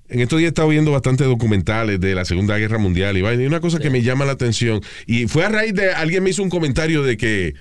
en 0.08 0.20
estos 0.20 0.38
días 0.38 0.48
he 0.48 0.50
estado 0.50 0.68
viendo 0.68 0.90
bastantes 0.90 1.26
documentales 1.26 2.00
de 2.00 2.14
la 2.14 2.24
Segunda 2.24 2.58
Guerra 2.58 2.78
Mundial 2.78 3.16
y 3.16 3.22
vaina, 3.22 3.42
y 3.42 3.46
una 3.46 3.60
cosa 3.60 3.78
que 3.78 3.90
me 3.90 4.02
llama 4.02 4.24
la 4.24 4.32
atención, 4.32 4.80
y 5.06 5.26
fue 5.28 5.44
a 5.44 5.48
raíz 5.48 5.74
de, 5.74 5.92
alguien 5.92 6.22
me 6.22 6.30
hizo 6.30 6.42
un 6.42 6.50
comentario 6.50 7.02
de 7.02 7.16
que 7.16 7.54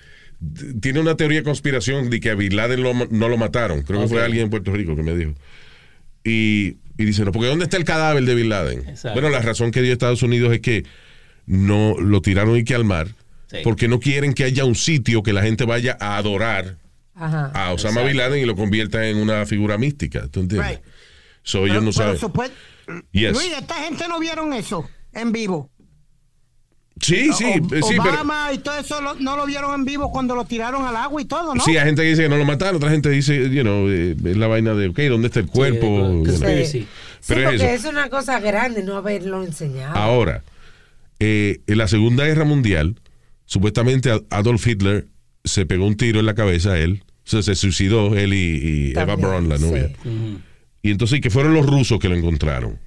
tiene 0.82 1.00
una 1.00 1.16
teoría 1.16 1.40
de 1.40 1.44
conspiración 1.44 2.10
de 2.10 2.20
que 2.20 2.30
a 2.30 2.36
Bin 2.36 2.56
Laden 2.56 2.82
lo 2.82 2.94
no 2.94 3.28
lo 3.30 3.38
mataron. 3.38 3.82
Creo 3.84 4.02
que 4.02 4.08
fue 4.08 4.24
alguien 4.24 4.46
en 4.46 4.50
Puerto 4.50 4.72
Rico 4.72 4.96
que 4.96 5.04
me 5.04 5.16
dijo. 5.16 5.34
Y, 6.24 6.78
y 6.98 7.06
dice, 7.06 7.26
no, 7.26 7.32
porque 7.32 7.48
¿dónde 7.48 7.66
está 7.66 7.78
el 7.78 7.84
cadáver 7.84 8.24
de 8.24 8.36
Bin 8.36 8.50
Laden? 8.50 8.80
Exacto. 8.88 9.14
Bueno, 9.14 9.30
la 9.30 9.42
razón 9.42 9.72
que 9.72 9.82
dio 9.82 9.92
Estados 9.92 10.24
Unidos 10.24 10.54
es 10.54 10.62
que 10.62 10.86
no 11.46 11.96
lo 12.00 12.22
tiraron 12.22 12.58
y 12.58 12.64
que 12.64 12.76
al 12.76 12.86
mar, 12.86 13.08
Sí. 13.48 13.58
porque 13.64 13.88
no 13.88 14.00
quieren 14.00 14.34
que 14.34 14.44
haya 14.44 14.64
un 14.64 14.76
sitio 14.76 15.24
que 15.24 15.34
la 15.34 15.42
gente 15.42 15.66
vaya 15.66 15.98
a 16.00 16.18
adorar 16.18 16.78
Ajá. 17.20 17.52
a 17.54 17.74
Osama 17.74 18.02
Bin 18.04 18.18
Laden 18.18 18.42
y 18.42 18.46
lo 18.46 18.56
convierta 18.56 19.06
en 19.08 19.18
una 19.18 19.46
figura 19.46 19.78
mística. 19.78 20.28
¿Tú 20.30 20.40
entiendes? 20.40 20.70
Right. 20.72 20.82
So 21.44 21.66
ellos 21.66 21.84
no 21.84 21.92
saben. 21.92 22.18
Yes. 23.12 23.34
Luis, 23.34 23.52
esta 23.58 23.76
gente 23.76 24.08
no 24.08 24.20
vieron 24.20 24.54
eso 24.54 24.88
en 25.14 25.32
vivo. 25.32 25.70
Sí, 27.02 27.32
sí, 27.32 27.46
O- 27.46 27.76
eh, 27.76 27.82
sí, 27.82 27.96
pero. 28.04 28.16
Obama 28.16 28.52
y 28.52 28.58
todo 28.58 28.78
eso 28.78 29.00
lo- 29.00 29.16
no 29.16 29.38
lo 29.38 29.46
vieron 29.46 29.74
en 29.74 29.86
vivo 29.86 30.12
cuando 30.12 30.36
lo 30.36 30.44
tiraron 30.46 30.86
al 30.86 30.96
agua 30.98 31.22
y 31.22 31.26
todo, 31.26 31.56
¿no? 31.56 31.64
Sí, 31.64 31.78
hay 31.78 31.86
gente 31.86 32.02
que 32.02 32.10
dice 32.10 32.24
que 32.24 32.30
no 32.30 32.36
lo 32.38 32.44
mataron, 32.44 32.76
otra 32.76 32.90
gente 32.90 33.10
dice, 33.10 33.50
you 33.50 33.62
know, 33.62 33.88
eh, 33.88 34.18
es 34.26 34.38
la 34.38 34.48
vaina 34.48 34.74
de, 34.74 34.90
ok, 34.90 35.00
¿dónde 35.10 35.28
está 35.28 35.40
el 35.40 35.48
cuerpo? 35.48 36.24
Sí, 36.26 36.88
Pero 37.28 37.50
es 37.52 37.62
eso. 37.62 37.66
es 37.70 37.86
una 37.86 38.10
cosa 38.10 38.40
grande 38.42 38.84
no 38.84 38.98
haberlo 38.98 39.44
enseñado. 39.44 39.96
Ahora, 39.96 40.44
eh, 41.20 41.62
en 41.68 41.78
la 41.78 41.88
Segunda 41.88 42.26
Guerra 42.26 42.44
Mundial, 42.44 43.00
supuestamente 43.46 44.12
Ad- 44.12 44.24
Adolf 44.30 44.68
Hitler 44.68 45.08
se 45.46 45.66
pegó 45.66 45.86
un 45.88 45.96
tiro 45.96 46.20
en 46.20 46.26
la 46.26 46.36
cabeza 46.36 46.74
a 46.74 46.80
él, 46.80 47.06
o 47.34 47.42
sea, 47.42 47.42
se 47.44 47.56
suicidó 47.56 48.16
él 48.18 48.34
y, 48.34 48.92
y 48.94 49.00
Eva 49.00 49.16
Braun, 49.16 49.48
la 49.50 49.58
novia. 49.58 49.90
sí. 50.04 50.38
Y 50.82 50.92
entonces, 50.92 51.20
que 51.20 51.30
fueron 51.30 51.54
los 51.54 51.66
rusos 51.66 52.00
que 52.00 52.08
lo 52.08 52.16
encontraron. 52.16 52.80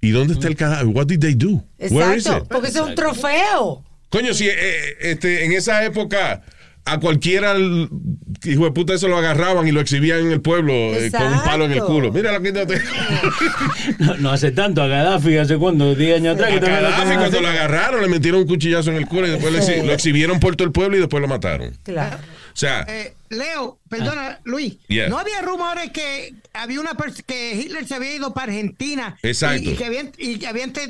¿Y 0.00 0.10
dónde 0.10 0.34
está 0.34 0.48
el 0.48 0.56
cadáver? 0.56 0.86
What 0.86 1.06
did 1.06 1.20
they 1.20 1.34
do? 1.34 1.64
Where 1.90 2.16
is 2.16 2.26
Exacto, 2.26 2.44
it? 2.44 2.50
porque 2.52 2.68
eso 2.68 2.82
es 2.84 2.88
un 2.90 2.94
trofeo. 2.94 3.84
Coño, 4.10 4.32
si 4.34 4.48
eh, 4.48 4.54
este, 5.00 5.44
en 5.44 5.52
esa 5.52 5.84
época 5.84 6.42
a 6.84 6.98
cualquiera 7.00 7.52
el 7.52 7.88
hijo 8.44 8.64
de 8.64 8.70
puta 8.72 8.94
eso 8.94 9.08
lo 9.08 9.18
agarraban 9.18 9.68
y 9.68 9.72
lo 9.72 9.80
exhibían 9.80 10.20
en 10.20 10.32
el 10.32 10.40
pueblo 10.40 10.72
eh, 10.72 11.10
con 11.10 11.32
un 11.34 11.40
palo 11.44 11.64
en 11.66 11.72
el 11.72 11.80
culo. 11.82 12.10
Mira 12.12 12.32
lo 12.32 12.40
que 12.42 12.52
te... 12.52 12.64
No, 13.98 14.16
no 14.16 14.30
hace 14.30 14.52
tanto, 14.52 14.80
a 14.82 14.86
Gaddafi 14.86 15.36
hace 15.36 15.56
cuándo, 15.58 15.94
10 15.94 16.16
años 16.16 16.34
atrás. 16.36 16.50
que 16.50 16.56
A 16.66 16.80
Gaddafi 16.80 17.14
cuando 17.16 17.40
lo 17.42 17.48
agarraron 17.48 18.00
le 18.02 18.08
metieron 18.08 18.40
un 18.40 18.46
cuchillazo 18.46 18.90
en 18.90 18.96
el 18.96 19.06
culo 19.06 19.26
y 19.26 19.30
después 19.30 19.52
lo 19.52 19.58
exhi- 19.58 19.84
lo 19.84 19.92
exhibieron 19.92 20.40
por 20.40 20.56
todo 20.56 20.66
el 20.66 20.72
pueblo 20.72 20.96
y 20.96 21.00
después 21.00 21.20
lo 21.20 21.28
mataron. 21.28 21.76
Claro. 21.82 22.16
O 22.58 22.60
sea, 22.60 22.84
Eh, 22.88 23.14
Leo, 23.30 23.78
perdona, 23.88 24.40
Luis. 24.42 24.78
Yeah. 24.88 25.08
¿No 25.08 25.16
había 25.16 25.40
rumores 25.42 25.92
que 25.92 26.34
había 26.52 26.80
una 26.80 26.96
que 27.24 27.54
Hitler 27.54 27.86
se 27.86 27.94
había 27.94 28.16
ido 28.16 28.34
para 28.34 28.50
Argentina? 28.50 29.16
Exacto. 29.22 29.62
Y, 29.62 29.74
y 29.74 29.76
que 29.76 29.84
habían, 29.84 30.10
y 30.18 30.38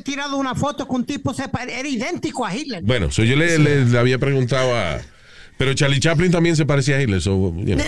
tirado 0.02 0.38
una 0.38 0.54
foto 0.54 0.88
con 0.88 1.02
un 1.02 1.06
tipo 1.06 1.34
se 1.34 1.42
era 1.42 1.86
idéntico 1.86 2.46
a 2.46 2.56
Hitler. 2.56 2.82
bueno, 2.84 3.10
so 3.10 3.22
yo 3.22 3.36
le, 3.36 3.58
le- 3.58 3.84
le 3.84 3.98
había 3.98 4.18
preguntado 4.18 4.74
a... 4.74 4.98
Pero 5.58 5.74
Charlie 5.74 6.00
Chaplin 6.00 6.30
también 6.30 6.56
se 6.56 6.64
parecía 6.64 6.96
a 6.96 7.02
Hitler. 7.02 7.20
So, 7.20 7.52
you 7.58 7.74
know. 7.74 7.84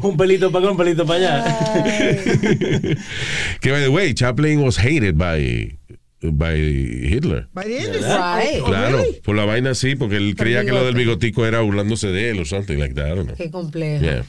Un 0.08 0.16
pelito 0.16 0.50
para 0.50 0.64
acá, 0.64 0.70
un 0.70 0.76
pelito 0.78 1.04
para 1.04 1.18
allá. 1.18 1.58
que, 3.60 3.72
by 3.72 3.82
the 3.82 3.88
way, 3.88 4.14
Chaplin 4.14 4.60
was 4.62 4.78
hated 4.78 5.16
by, 5.18 5.76
by 6.22 6.54
Hitler. 6.56 7.48
By 7.52 7.64
the 7.64 7.78
end, 7.78 7.94
Right. 7.96 8.60
oh, 8.62 8.64
Claro, 8.66 8.98
really? 8.98 9.20
por 9.24 9.34
la 9.36 9.44
vaina 9.44 9.74
sí, 9.74 9.96
porque 9.96 10.16
él 10.16 10.34
Por 10.36 10.44
creía 10.44 10.64
que 10.64 10.70
lo 10.72 10.84
del 10.84 10.94
bigotico 10.94 11.44
era 11.46 11.60
burlándose 11.60 12.08
de 12.08 12.30
él 12.30 12.40
o 12.40 12.44
something 12.44 12.76
like 12.76 12.94
that. 12.94 13.06
I 13.08 13.16
don't 13.16 13.24
know. 13.26 13.36
Qué 13.36 13.50
complejo. 13.50 14.02
Yeah. 14.02 14.24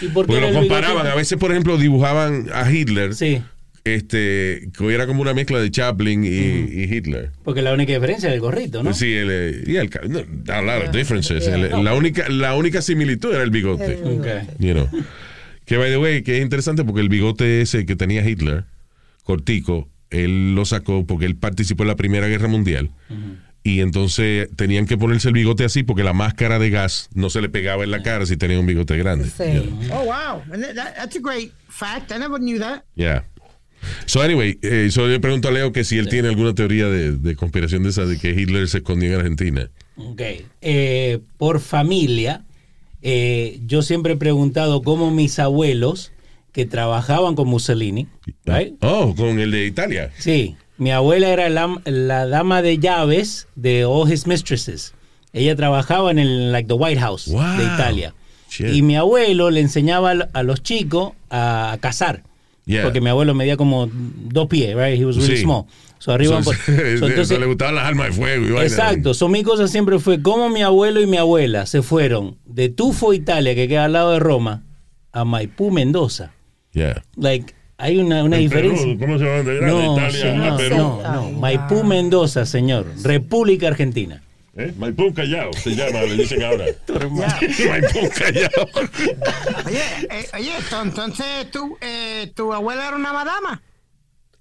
¿Y 0.00 0.08
por 0.08 0.26
qué 0.26 0.32
Porque 0.32 0.40
lo 0.40 0.52
comparaban. 0.52 0.96
bigote? 0.98 1.08
A 1.10 1.14
veces, 1.16 1.38
por 1.38 1.50
ejemplo, 1.50 1.76
dibujaban 1.78 2.46
a 2.52 2.70
Hitler, 2.70 3.14
Sí, 3.14 3.42
este, 3.84 4.68
que 4.78 4.94
era 4.94 5.06
como 5.08 5.22
una 5.22 5.34
mezcla 5.34 5.58
de 5.58 5.68
Chaplin 5.70 6.22
y, 6.24 6.28
y 6.28 6.84
Hitler. 6.84 7.30
porque 7.42 7.62
la 7.62 7.72
única 7.72 7.92
diferencia 7.92 8.28
es 8.28 8.34
el 8.36 8.40
gorrito, 8.40 8.82
¿no? 8.84 8.94
Sí, 8.94 9.12
el, 9.12 9.28
eh, 9.30 9.62
yeah, 9.66 9.82
el 9.82 9.90
no, 10.08 10.20
a 10.52 10.62
lot 10.62 10.84
of 10.88 10.94
differences. 10.94 11.46
El- 11.48 11.82
la, 11.82 11.94
única, 11.94 12.28
la 12.28 12.54
única 12.54 12.80
similitud 12.80 13.34
era 13.34 13.42
el 13.42 13.50
bigote. 13.50 13.84
El 13.86 13.96
bigote. 13.96 14.36
Ok. 14.38 14.44
You 14.60 14.72
know. 14.74 14.88
Que, 15.64 15.76
by 15.78 15.90
the 15.90 15.96
way, 15.98 16.22
que 16.22 16.36
es 16.36 16.42
interesante 16.42 16.84
porque 16.84 17.00
el 17.00 17.08
bigote 17.08 17.60
ese 17.62 17.84
que 17.86 17.96
tenía 17.96 18.28
Hitler, 18.28 18.64
cortico, 19.24 19.88
él 20.12 20.54
lo 20.54 20.64
sacó 20.64 21.04
porque 21.06 21.26
él 21.26 21.36
participó 21.36 21.82
en 21.84 21.88
la 21.88 21.96
Primera 21.96 22.28
Guerra 22.28 22.48
Mundial. 22.48 22.90
Y 23.64 23.80
entonces 23.80 24.48
tenían 24.56 24.86
que 24.86 24.98
ponerse 24.98 25.28
el 25.28 25.34
bigote 25.34 25.64
así 25.64 25.82
porque 25.84 26.02
la 26.02 26.12
máscara 26.12 26.58
de 26.58 26.70
gas 26.70 27.08
no 27.14 27.30
se 27.30 27.40
le 27.40 27.48
pegaba 27.48 27.84
en 27.84 27.92
la 27.92 28.02
cara 28.02 28.26
si 28.26 28.36
tenía 28.36 28.58
un 28.58 28.66
bigote 28.66 28.96
grande. 28.98 29.26
Sí. 29.26 29.70
Oh, 29.92 30.04
wow. 30.04 30.42
That- 30.60 30.74
that's 30.96 31.16
a 31.16 31.20
great 31.20 31.52
fact. 31.68 32.10
I 32.10 32.18
never 32.18 32.40
knew 32.40 32.58
that. 32.58 32.82
Yeah. 32.96 33.24
So, 34.06 34.20
anyway, 34.22 34.58
eh, 34.62 34.88
so 34.90 35.02
yo 35.02 35.08
le 35.12 35.20
pregunto 35.20 35.48
a 35.48 35.52
Leo 35.52 35.72
que 35.72 35.84
si 35.84 35.96
él 35.98 36.08
tiene 36.08 36.28
alguna 36.28 36.54
teoría 36.54 36.86
de, 36.88 37.12
de 37.12 37.36
conspiración 37.36 37.82
de 37.84 37.90
esa 37.90 38.04
de 38.04 38.18
que 38.18 38.30
Hitler 38.30 38.66
se 38.68 38.78
escondió 38.78 39.10
en 39.12 39.16
Argentina. 39.20 39.70
Ok. 39.96 40.22
Eh, 40.60 41.20
por 41.36 41.60
familia, 41.60 42.44
eh, 43.00 43.60
yo 43.66 43.82
siempre 43.82 44.14
he 44.14 44.16
preguntado 44.16 44.82
cómo 44.82 45.10
mis 45.12 45.38
abuelos 45.38 46.12
que 46.52 46.66
trabajaban 46.66 47.34
con 47.34 47.48
Mussolini, 47.48 48.08
right? 48.44 48.74
Oh, 48.82 49.14
con 49.16 49.40
el 49.40 49.50
de 49.50 49.66
Italia. 49.66 50.10
Sí, 50.18 50.56
mi 50.78 50.90
abuela 50.90 51.28
era 51.30 51.48
la, 51.48 51.80
la 51.86 52.26
dama 52.26 52.60
de 52.62 52.78
llaves 52.78 53.48
de 53.56 53.84
All 53.84 54.10
His 54.12 54.26
Mistresses. 54.26 54.94
Ella 55.32 55.56
trabajaba 55.56 56.10
en 56.10 56.18
el 56.18 56.52
like 56.52 56.68
the 56.68 56.74
White 56.74 57.00
House 57.00 57.26
Wow. 57.28 57.56
de 57.56 57.64
Italia. 57.64 58.14
Shit. 58.50 58.74
Y 58.74 58.82
mi 58.82 58.96
abuelo 58.96 59.50
le 59.50 59.60
enseñaba 59.60 60.10
a, 60.32 60.42
los 60.42 60.62
chicos 60.62 61.12
a, 61.30 61.78
cazar. 61.80 62.22
Yeah. 62.66 62.82
Porque 62.84 63.00
mi 63.00 63.08
abuelo 63.08 63.32
medía 63.34 63.56
como 63.56 63.88
dos 63.90 64.46
pies, 64.48 64.76
right? 64.76 65.00
He 65.00 65.06
was 65.06 65.16
really 65.16 65.36
Sí. 65.38 65.42
small. 65.42 65.64
So 65.98 66.12
arriba 66.12 66.42
So, 66.42 66.52
so, 66.66 66.72
entonces- 66.72 67.28
so 67.28 67.38
le 67.38 67.46
gustaban 67.46 67.76
las 67.76 67.84
armas 67.86 68.08
de 68.08 68.12
fuego. 68.12 68.60
y. 68.60 68.64
Exacto, 68.64 69.14
so, 69.14 69.28
mi 69.28 69.42
cosa 69.42 69.68
siempre 69.68 69.98
fue 69.98 70.20
como 70.20 70.50
mi 70.50 70.60
abuelo 70.62 71.00
y 71.00 71.06
mi 71.06 71.16
abuela 71.16 71.64
se 71.64 71.80
fueron 71.80 72.36
de 72.44 72.68
Tufo, 72.68 73.14
Italia, 73.14 73.54
que 73.54 73.68
queda 73.68 73.86
al 73.86 73.92
lado 73.94 74.10
de 74.12 74.18
Roma, 74.18 74.64
a 75.12 75.24
Maipú, 75.24 75.70
Mendoza. 75.70 76.32
Yeah. 76.72 77.02
Like, 77.16 77.54
hay 77.78 77.98
una, 77.98 78.22
una 78.24 78.36
En 78.36 78.42
diferencia. 78.42 78.84
Perú, 78.86 78.98
¿Cómo 78.98 79.18
se 79.18 79.24
llama? 79.24 79.42
De 79.42 79.60
No, 79.60 79.94
Italia 79.94 80.20
señor, 80.20 80.48
a 80.52 80.56
Perú. 80.56 80.76
no, 80.76 81.02
no. 81.02 81.26
Ay, 81.26 81.32
Maipú, 81.34 81.74
wow. 81.76 81.84
Mendoza, 81.84 82.46
señor. 82.46 82.86
República 83.02 83.68
Argentina. 83.68 84.22
¿Eh? 84.54 84.72
Maipú 84.76 85.14
Callao 85.14 85.50
se 85.54 85.74
llama, 85.74 86.02
le 86.02 86.14
dicen 86.16 86.42
ahora. 86.42 86.66
Maipú 86.88 88.10
callao. 88.18 88.68
Oye, 89.66 89.80
eh, 90.10 90.26
oye, 90.34 90.52
entonces 90.82 91.50
tu, 91.50 91.78
eh, 91.80 92.30
tu 92.34 92.52
abuela 92.52 92.88
era 92.88 92.96
una 92.96 93.12
madama. 93.14 93.62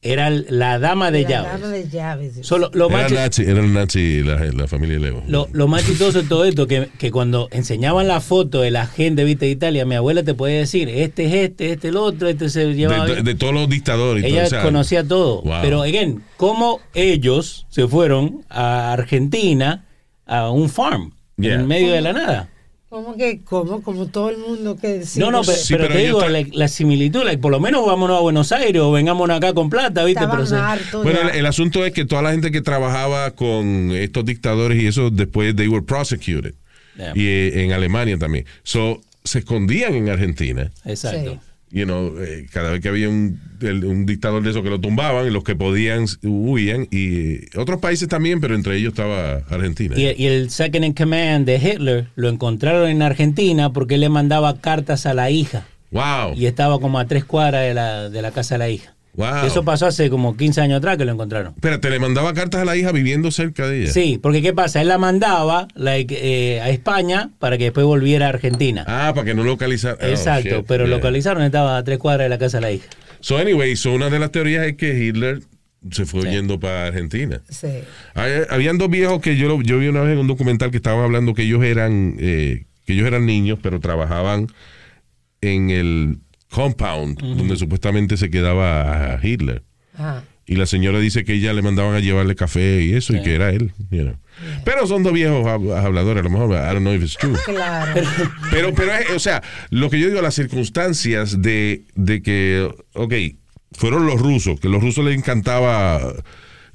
Era 0.03 0.31
la 0.31 0.79
dama 0.79 1.11
de 1.11 1.21
La 1.21 1.29
llaves. 1.29 1.61
dama 1.61 1.67
de 1.73 1.87
llaves. 1.89 2.33
Solo, 2.41 2.71
lo, 2.73 2.89
Era 2.89 3.03
más, 3.03 3.11
el 3.11 3.17
nazi, 3.19 3.43
era 3.43 3.59
el 3.59 3.71
nazi 3.71 4.23
la, 4.23 4.45
la 4.45 4.67
familia 4.67 4.95
de 4.95 5.01
Leo. 5.01 5.23
lo, 5.27 5.47
lo 5.51 5.67
más 5.67 5.85
chistoso 5.85 6.23
de 6.23 6.27
todo 6.27 6.43
esto, 6.45 6.65
que, 6.65 6.89
que 6.97 7.11
cuando 7.11 7.47
enseñaban 7.51 8.07
la 8.07 8.19
foto 8.19 8.61
de 8.61 8.71
la 8.71 8.87
gente 8.87 9.23
¿viste, 9.23 9.45
de 9.45 9.51
Italia, 9.51 9.85
mi 9.85 9.93
abuela 9.93 10.23
te 10.23 10.33
podía 10.33 10.57
decir, 10.57 10.89
este 10.89 11.25
es 11.25 11.33
este, 11.49 11.71
este 11.71 11.87
es 11.87 11.91
el 11.91 11.97
otro, 11.97 12.27
este 12.29 12.49
se 12.49 12.73
llevaba 12.73 13.05
de, 13.05 13.35
todos 13.35 13.53
los 13.53 13.69
dictadores. 13.69 14.23
todo, 14.23 14.33
Ella 14.33 14.45
o 14.45 14.49
sea, 14.49 14.63
conocía 14.63 15.07
todo. 15.07 15.43
Wow. 15.43 15.59
Pero, 15.61 15.81
again, 15.83 16.23
¿cómo 16.35 16.79
ellos 16.95 17.67
se 17.69 17.87
fueron 17.87 18.43
a 18.49 18.93
Argentina 18.93 19.85
a 20.25 20.49
un 20.49 20.69
farm 20.69 21.13
Yeah. 21.37 21.55
en 21.55 21.67
medio 21.67 21.93
de 21.93 22.01
la 22.01 22.13
nada? 22.13 22.49
¿Cómo 22.91 23.15
que? 23.15 23.39
¿Cómo? 23.45 23.81
Como 23.81 24.07
todo 24.07 24.31
el 24.31 24.37
mundo 24.37 24.75
que 24.75 25.05
sí, 25.05 25.17
no, 25.17 25.31
no, 25.31 25.45
Sí, 25.45 25.73
pero, 25.73 25.87
pero 25.87 25.93
te 25.93 26.05
digo, 26.05 26.27
la, 26.27 26.45
la 26.51 26.67
similitud, 26.67 27.23
like, 27.23 27.41
por 27.41 27.49
lo 27.49 27.61
menos 27.61 27.85
vámonos 27.85 28.17
a 28.17 28.19
Buenos 28.19 28.51
Aires 28.51 28.81
o 28.81 28.91
vengámonos 28.91 29.37
acá 29.37 29.53
con 29.53 29.69
plata, 29.69 30.03
¿viste? 30.03 30.25
Pero 30.29 31.01
Bueno, 31.01 31.21
el, 31.21 31.29
el 31.29 31.45
asunto 31.45 31.85
es 31.85 31.93
que 31.93 32.03
toda 32.03 32.21
la 32.21 32.31
gente 32.31 32.51
que 32.51 32.59
trabajaba 32.59 33.31
con 33.31 33.91
estos 33.91 34.25
dictadores 34.25 34.83
y 34.83 34.87
eso, 34.87 35.09
después 35.09 35.55
they 35.55 35.69
were 35.69 35.85
prosecuted. 35.85 36.53
Yeah. 36.97 37.13
Y 37.15 37.27
eh, 37.27 37.63
en 37.63 37.71
Alemania 37.71 38.17
también. 38.17 38.43
So, 38.63 38.99
se 39.23 39.39
escondían 39.39 39.93
en 39.93 40.09
Argentina. 40.09 40.69
Exacto. 40.83 41.31
Sí. 41.35 41.50
You 41.71 41.85
know, 41.85 42.13
eh, 42.19 42.47
cada 42.51 42.71
vez 42.71 42.81
que 42.81 42.89
había 42.89 43.07
un, 43.07 43.39
el- 43.61 43.85
un 43.85 44.05
dictador 44.05 44.43
de 44.43 44.49
esos 44.49 44.61
que 44.61 44.69
lo 44.69 44.79
tumbaban, 44.81 45.31
los 45.31 45.43
que 45.43 45.55
podían 45.55 46.05
huían. 46.21 46.87
Y 46.91 47.55
otros 47.57 47.79
países 47.79 48.07
también, 48.09 48.41
pero 48.41 48.55
entre 48.55 48.75
ellos 48.77 48.89
estaba 48.93 49.37
Argentina. 49.49 49.95
Y, 49.97 50.13
y 50.21 50.25
el 50.27 50.49
second 50.49 50.83
in 50.85 50.93
command 50.93 51.45
de 51.45 51.55
Hitler 51.55 52.07
lo 52.15 52.29
encontraron 52.29 52.89
en 52.89 53.01
Argentina 53.01 53.71
porque 53.71 53.95
él 53.95 54.01
le 54.01 54.09
mandaba 54.09 54.59
cartas 54.59 55.05
a 55.05 55.13
la 55.13 55.31
hija 55.31 55.65
Wow. 55.91 56.33
y 56.35 56.45
estaba 56.45 56.79
como 56.79 56.99
a 56.99 57.05
tres 57.07 57.25
cuadras 57.25 57.63
de 57.65 57.73
la, 57.73 58.09
de 58.09 58.21
la 58.21 58.31
casa 58.31 58.55
de 58.55 58.59
la 58.59 58.69
hija. 58.69 58.93
Wow. 59.13 59.45
Eso 59.45 59.63
pasó 59.65 59.87
hace 59.87 60.09
como 60.09 60.37
15 60.37 60.61
años 60.61 60.77
atrás 60.77 60.97
que 60.97 61.03
lo 61.05 61.11
encontraron. 61.11 61.53
Espérate, 61.55 61.89
le 61.89 61.99
mandaba 61.99 62.33
cartas 62.33 62.61
a 62.61 62.65
la 62.65 62.77
hija 62.77 62.91
viviendo 62.93 63.29
cerca 63.31 63.67
de 63.67 63.83
ella. 63.83 63.91
Sí, 63.91 64.17
porque 64.21 64.41
¿qué 64.41 64.53
pasa? 64.53 64.81
Él 64.81 64.87
la 64.87 64.97
mandaba 64.97 65.67
like, 65.75 66.15
eh, 66.17 66.61
a 66.61 66.69
España 66.69 67.29
para 67.39 67.57
que 67.57 67.65
después 67.65 67.85
volviera 67.85 68.27
a 68.27 68.29
Argentina. 68.29 68.85
Ah, 68.87 69.11
para 69.13 69.25
que 69.25 69.33
no 69.33 69.43
localizara. 69.43 69.97
oh, 70.01 70.05
Exacto, 70.07 70.57
shit, 70.59 70.65
pero 70.67 70.85
yeah. 70.85 70.95
localizaron, 70.95 71.43
estaba 71.43 71.77
a 71.77 71.83
tres 71.83 71.97
cuadras 71.97 72.25
de 72.25 72.29
la 72.29 72.37
casa 72.37 72.57
de 72.57 72.61
la 72.61 72.71
hija. 72.71 72.87
So, 73.19 73.37
anyway, 73.37 73.75
so 73.75 73.91
una 73.93 74.09
de 74.09 74.17
las 74.19 74.31
teorías 74.31 74.65
es 74.65 74.75
que 74.77 74.97
Hitler 74.97 75.41
se 75.91 76.05
fue 76.05 76.29
yendo 76.31 76.59
para 76.59 76.85
Argentina. 76.87 77.41
Sí. 77.49 77.67
Hay- 78.13 78.43
habían 78.49 78.77
dos 78.77 78.89
viejos 78.89 79.19
que 79.21 79.35
yo, 79.35 79.61
yo 79.61 79.77
vi 79.79 79.87
una 79.87 80.01
vez 80.01 80.13
en 80.13 80.19
un 80.19 80.27
documental 80.27 80.71
que 80.71 80.77
estaban 80.77 81.03
hablando 81.03 81.33
que 81.33 81.41
ellos 81.43 81.63
eran 81.63 82.15
eh, 82.19 82.65
que 82.85 82.93
ellos 82.93 83.05
eran 83.07 83.25
niños, 83.25 83.59
pero 83.61 83.79
trabajaban 83.79 84.47
en 85.41 85.69
el 85.69 86.17
compound 86.51 87.19
donde 87.19 87.55
supuestamente 87.55 88.17
se 88.17 88.29
quedaba 88.29 89.19
Hitler. 89.23 89.63
Ajá. 89.95 90.23
Y 90.45 90.55
la 90.55 90.65
señora 90.65 90.99
dice 90.99 91.23
que 91.23 91.33
ella 91.35 91.53
le 91.53 91.61
mandaban 91.61 91.95
a 91.95 91.99
llevarle 91.99 92.35
café 92.35 92.81
y 92.81 92.93
eso, 92.93 93.15
y 93.15 93.21
que 93.21 93.35
era 93.35 93.51
él. 93.51 93.71
you 93.89 94.01
know. 94.01 94.17
Pero 94.65 94.85
son 94.85 95.01
dos 95.03 95.13
viejos 95.13 95.45
hab- 95.45 95.73
habladores, 95.77 96.21
a 96.21 96.23
lo 96.23 96.29
mejor, 96.29 96.49
I 96.51 96.73
don't 96.73 96.79
know 96.79 96.93
if 96.93 97.03
it's 97.03 97.15
true. 97.15 97.35
Claro. 97.45 98.01
Pero, 98.51 98.73
pero, 98.73 98.91
o 99.15 99.19
sea, 99.19 99.41
lo 99.69 99.89
que 99.89 99.99
yo 99.99 100.07
digo, 100.09 100.21
las 100.21 100.33
circunstancias 100.35 101.41
de, 101.41 101.83
de 101.95 102.21
que, 102.21 102.69
ok, 102.93 103.13
fueron 103.73 104.07
los 104.07 104.19
rusos, 104.19 104.59
que 104.59 104.67
los 104.67 104.81
rusos 104.81 105.05
les 105.05 105.15
encantaba, 105.15 106.01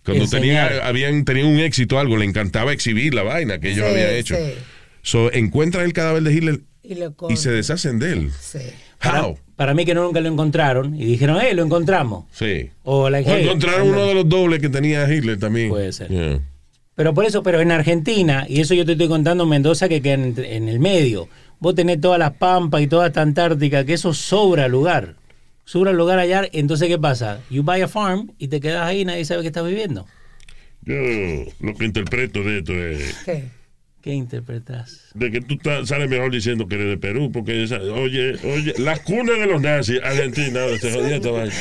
cuando 0.05 0.27
tenían, 0.27 0.71
habían, 0.83 1.25
tenían 1.27 1.47
un 1.49 1.59
éxito 1.59 1.99
algo, 1.99 2.17
le 2.17 2.25
encantaba 2.25 2.73
exhibir 2.73 3.12
la 3.12 3.25
vaina 3.25 3.59
que 3.59 3.73
ellos 3.73 3.85
Sí, 3.87 3.93
habían 3.93 4.11
hecho. 4.15 4.37
sí. 4.37 4.55
So, 5.03 5.31
encuentran 5.33 5.85
el 5.85 5.93
cadáver 5.93 6.23
de 6.23 6.33
Hitler 6.33 6.61
Y, 6.83 6.97
y 7.33 7.37
se 7.37 7.51
deshacen 7.51 7.99
de 7.99 8.12
él. 8.12 8.31
Sí. 8.41 8.61
Para, 9.07 9.27
How? 9.27 9.38
para 9.57 9.75
mí 9.75 9.85
que 9.85 9.95
no, 9.95 10.05
nunca 10.05 10.21
lo 10.21 10.29
encontraron 10.29 10.95
y 10.95 11.05
dijeron, 11.05 11.40
eh, 11.40 11.55
lo 11.55 11.62
encontramos. 11.62 12.25
Sí. 12.33 12.71
O, 12.83 13.09
like, 13.11 13.31
O 13.31 13.35
hey, 13.35 13.45
encontraron 13.45 13.88
uno 13.88 14.07
de 14.07 14.14
los 14.14 14.29
dobles 14.29 14.61
que 14.61 14.69
tenía 14.69 15.12
Hitler 15.12 15.38
también. 15.38 15.71
Puede 15.71 15.92
ser. 15.92 16.09
Yeah. 16.09 16.40
Pero 16.95 17.12
por 17.12 17.27
eso, 17.27 17.42
pero 17.42 17.61
en 17.61 17.71
Argentina, 17.73 18.47
y 18.49 18.61
eso 18.61 18.75
yo 18.75 18.87
te 18.87 18.92
estoy 18.92 19.09
contando 19.09 19.45
Mendoza 19.45 19.88
que 19.88 20.01
queda 20.01 20.14
en, 20.14 20.35
en 20.38 20.69
el 20.69 20.81
medio, 20.81 21.29
vos 21.59 21.75
tenés 21.75 22.01
todas 22.01 22.19
las 22.19 22.33
pampas 22.33 22.81
y 22.81 22.87
toda 22.87 23.09
esta 23.09 23.23
Antártica, 23.23 23.85
que 23.85 23.95
eso 23.95 24.14
sobra 24.14 24.66
lugar. 24.69 25.16
Sobra 25.64 25.92
lugar 25.92 26.19
allá, 26.19 26.49
entonces 26.53 26.88
¿qué 26.88 26.99
pasa? 26.99 27.40
You 27.51 27.62
buy 27.64 27.81
a 27.81 27.88
farm 27.88 28.33
y 28.38 28.49
te 28.49 28.61
quedas 28.61 28.87
ahí 28.87 29.01
y 29.01 29.05
nadie 29.05 29.25
sabe 29.25 29.42
que 29.42 29.49
estás 29.49 29.66
viviendo. 29.66 30.07
Yo 30.83 30.95
lo 31.61 31.75
que 31.75 31.85
interpreto 31.85 32.45
de 32.45 32.59
esto 32.59 32.73
es 32.73 33.16
¿Qué? 33.25 33.45
¿Qué 34.07 34.14
interpretas? 34.14 35.01
de 35.14 35.33
que 35.33 35.40
tú 35.40 35.59
sales 35.85 36.09
mejor 36.09 36.31
diciendo 36.31 36.69
que 36.69 36.77
eres 36.77 36.87
de 36.90 36.97
Perú, 36.97 37.33
porque 37.33 37.64
esa- 37.64 37.81
oye, 37.81 38.35
oye, 38.45 38.73
la 38.79 38.97
cuna 39.03 39.33
de 39.33 39.47
los 39.49 39.61
nazis, 39.61 39.99
Argentina, 40.05 40.61
ahora 40.62 40.79
se 40.79 40.92
jodía 40.92 41.16
esta 41.16 41.31
vaina. 41.33 41.53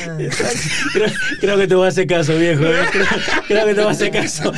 creo, 0.92 1.08
creo 1.40 1.58
que 1.58 1.66
te 1.66 1.74
voy 1.74 1.86
a 1.86 1.88
hacer 1.88 2.06
caso, 2.06 2.38
viejo. 2.38 2.64
¿eh? 2.64 2.74
Creo, 2.92 3.04
creo 3.48 3.66
que 3.66 3.74
te 3.74 3.80
voy 3.80 3.88
a 3.88 3.90
hacer 3.90 4.10
caso. 4.12 4.52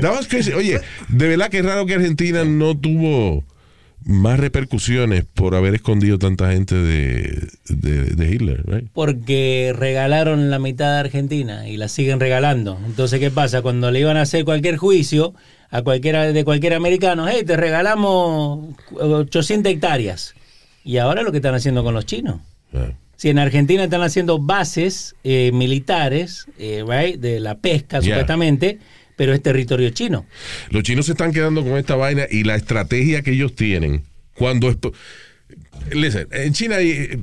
That 0.00 0.12
was 0.12 0.26
crazy. 0.28 0.52
Oye, 0.52 0.80
de 1.08 1.28
verdad 1.28 1.50
que 1.50 1.58
es 1.58 1.64
raro 1.64 1.84
que 1.84 1.94
Argentina 1.94 2.42
no 2.44 2.74
tuvo 2.74 3.44
más 4.06 4.40
repercusiones 4.40 5.26
por 5.26 5.54
haber 5.54 5.74
escondido 5.74 6.18
tanta 6.18 6.52
gente 6.52 6.74
de, 6.74 7.48
de, 7.68 8.04
de 8.04 8.30
Hitler, 8.34 8.62
right? 8.66 8.88
Porque 8.94 9.74
regalaron 9.76 10.48
la 10.50 10.58
mitad 10.58 10.94
de 10.94 11.00
Argentina 11.00 11.68
y 11.68 11.76
la 11.76 11.88
siguen 11.88 12.18
regalando. 12.18 12.80
Entonces, 12.86 13.20
¿qué 13.20 13.30
pasa? 13.30 13.60
Cuando 13.60 13.90
le 13.90 14.00
iban 14.00 14.16
a 14.16 14.22
hacer 14.22 14.46
cualquier 14.46 14.78
juicio 14.78 15.34
a 15.70 15.82
cualquiera 15.82 16.32
de 16.32 16.44
cualquier 16.44 16.74
americano, 16.74 17.26
hey, 17.28 17.42
te 17.46 17.56
regalamos 17.56 18.74
800 18.92 19.72
hectáreas. 19.72 20.34
Y 20.84 20.96
ahora 20.96 21.22
lo 21.22 21.30
que 21.30 21.38
están 21.38 21.54
haciendo 21.54 21.84
con 21.84 21.94
los 21.94 22.06
chinos. 22.06 22.40
Si 23.16 23.28
en 23.28 23.38
Argentina 23.38 23.84
están 23.84 24.02
haciendo 24.02 24.38
bases 24.38 25.14
eh, 25.24 25.50
militares, 25.52 26.46
eh, 26.58 26.82
right, 26.86 27.20
de 27.20 27.38
la 27.40 27.56
pesca 27.58 28.00
Yeah. 28.00 28.14
supuestamente, 28.16 28.78
pero 29.16 29.34
es 29.34 29.42
territorio 29.42 29.90
chino. 29.90 30.24
Los 30.70 30.82
chinos 30.84 31.04
se 31.06 31.12
están 31.12 31.30
quedando 31.32 31.62
con 31.62 31.76
esta 31.76 31.96
vaina 31.96 32.22
y 32.30 32.44
la 32.44 32.54
estrategia 32.56 33.20
que 33.22 33.32
ellos 33.32 33.54
tienen 33.54 34.04
cuando... 34.34 34.70
expo- 34.70 34.94
Listen, 35.92 36.28
en 36.30 36.52
China 36.52 36.76
hay, 36.76 37.20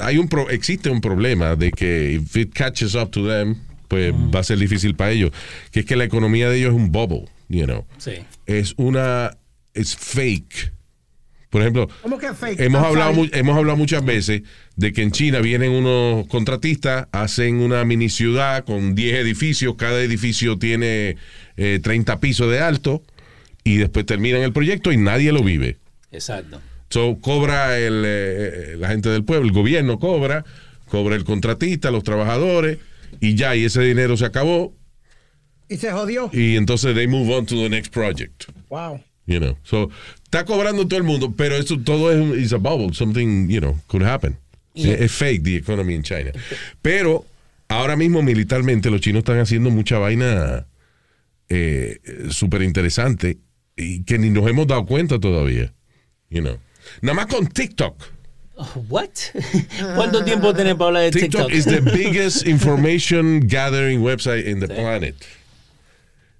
hay 0.00 0.18
un 0.18 0.28
pro- 0.28 0.50
existe 0.50 0.90
un 0.90 1.00
problema 1.00 1.56
de 1.56 1.70
que 1.70 2.12
if 2.12 2.36
it 2.36 2.52
catches 2.52 2.94
up 2.94 3.10
to 3.10 3.26
them, 3.26 3.56
pues 3.88 4.12
va 4.12 4.40
a 4.40 4.44
ser 4.44 4.58
difícil 4.58 4.94
para 4.94 5.10
ellos, 5.12 5.30
que 5.70 5.80
es 5.80 5.86
que 5.86 5.96
la 5.96 6.04
economía 6.04 6.48
de 6.50 6.58
ellos 6.58 6.70
es 6.70 6.76
un 6.76 6.90
bubble, 6.92 7.24
you 7.52 7.66
know. 7.66 7.86
Sí. 7.98 8.12
Es 8.46 8.74
una... 8.76 9.36
es 9.74 9.96
fake. 9.96 10.72
Por 11.50 11.60
ejemplo, 11.60 11.86
¿Cómo 12.00 12.16
que 12.16 12.32
fake? 12.32 12.58
hemos 12.60 12.82
hablado, 12.82 13.26
hemos 13.30 13.56
hablado 13.58 13.76
muchas 13.76 14.02
veces 14.02 14.40
de 14.76 14.92
que 14.94 15.02
en 15.02 15.10
China 15.12 15.40
vienen 15.40 15.70
unos 15.70 16.26
contratistas, 16.28 17.08
hacen 17.12 17.56
una 17.56 17.84
mini 17.84 18.08
ciudad 18.08 18.64
con 18.64 18.94
10 18.94 19.16
edificios, 19.16 19.74
cada 19.76 20.00
edificio 20.00 20.58
tiene 20.58 21.18
eh, 21.58 21.78
30 21.82 22.20
pisos 22.20 22.50
de 22.50 22.60
alto 22.60 23.02
y 23.64 23.76
después 23.76 24.06
terminan 24.06 24.40
el 24.40 24.54
proyecto 24.54 24.92
y 24.92 24.96
nadie 24.96 25.30
lo 25.30 25.44
vive. 25.44 25.76
Exacto. 26.10 26.58
So, 26.88 27.18
cobra 27.20 27.78
el, 27.78 28.02
eh, 28.06 28.76
la 28.78 28.88
gente 28.88 29.10
del 29.10 29.24
pueblo, 29.24 29.46
el 29.46 29.52
gobierno 29.52 29.98
cobra, 29.98 30.46
cobra 30.86 31.16
el 31.16 31.24
contratista, 31.24 31.90
los 31.90 32.02
trabajadores 32.02 32.78
y 33.20 33.34
ya, 33.34 33.54
y 33.56 33.66
ese 33.66 33.82
dinero 33.82 34.16
se 34.16 34.24
acabó 34.24 34.74
Y 35.72 35.76
se 35.76 35.90
jodió. 35.90 36.30
y 36.32 36.56
entonces 36.56 36.94
they 36.94 37.06
move 37.06 37.30
on 37.34 37.46
to 37.46 37.54
the 37.56 37.68
next 37.68 37.92
project. 37.92 38.46
Wow. 38.68 39.00
You 39.26 39.38
know, 39.38 39.56
so 39.62 39.88
está 40.24 40.44
cobrando 40.44 40.86
todo 40.86 40.98
el 40.98 41.04
mundo, 41.04 41.32
pero 41.36 41.54
eso 41.56 41.78
todo 41.78 42.10
es 42.10 42.18
un- 42.18 42.38
is 42.38 42.52
a 42.52 42.58
bubble, 42.58 42.92
something 42.92 43.48
you 43.48 43.60
know 43.60 43.78
could 43.86 44.02
happen. 44.02 44.36
Yeah. 44.74 44.94
Es 44.94 45.12
fake 45.12 45.42
the 45.44 45.56
economy 45.56 45.94
in 45.94 46.02
China. 46.02 46.32
Pero 46.82 47.24
ahora 47.68 47.94
mismo 47.96 48.22
militarmente 48.22 48.90
los 48.90 49.00
chinos 49.00 49.20
están 49.20 49.38
haciendo 49.38 49.70
mucha 49.70 49.98
vaina 49.98 50.66
eh, 51.48 51.98
súper 52.30 52.62
interesante 52.62 53.38
y 53.76 54.02
que 54.04 54.18
ni 54.18 54.30
nos 54.30 54.48
hemos 54.48 54.66
dado 54.66 54.84
cuenta 54.86 55.18
todavía. 55.20 55.72
You 56.30 56.40
know, 56.40 56.58
nada 57.02 57.14
más 57.14 57.26
con 57.26 57.46
TikTok. 57.46 58.02
What? 58.88 59.10
¿Cuánto 59.96 60.24
tiempo 60.24 60.52
tenés 60.54 60.74
para 60.74 60.86
hablar 60.88 61.02
de 61.04 61.10
TikTok 61.12 61.50
TikTok? 61.50 61.52
is 61.52 61.64
the 61.64 61.80
biggest 61.96 62.46
information 62.46 63.40
gathering 63.46 64.00
website 64.02 64.46
in 64.46 64.60
the 64.60 64.68
planet. 64.68 65.14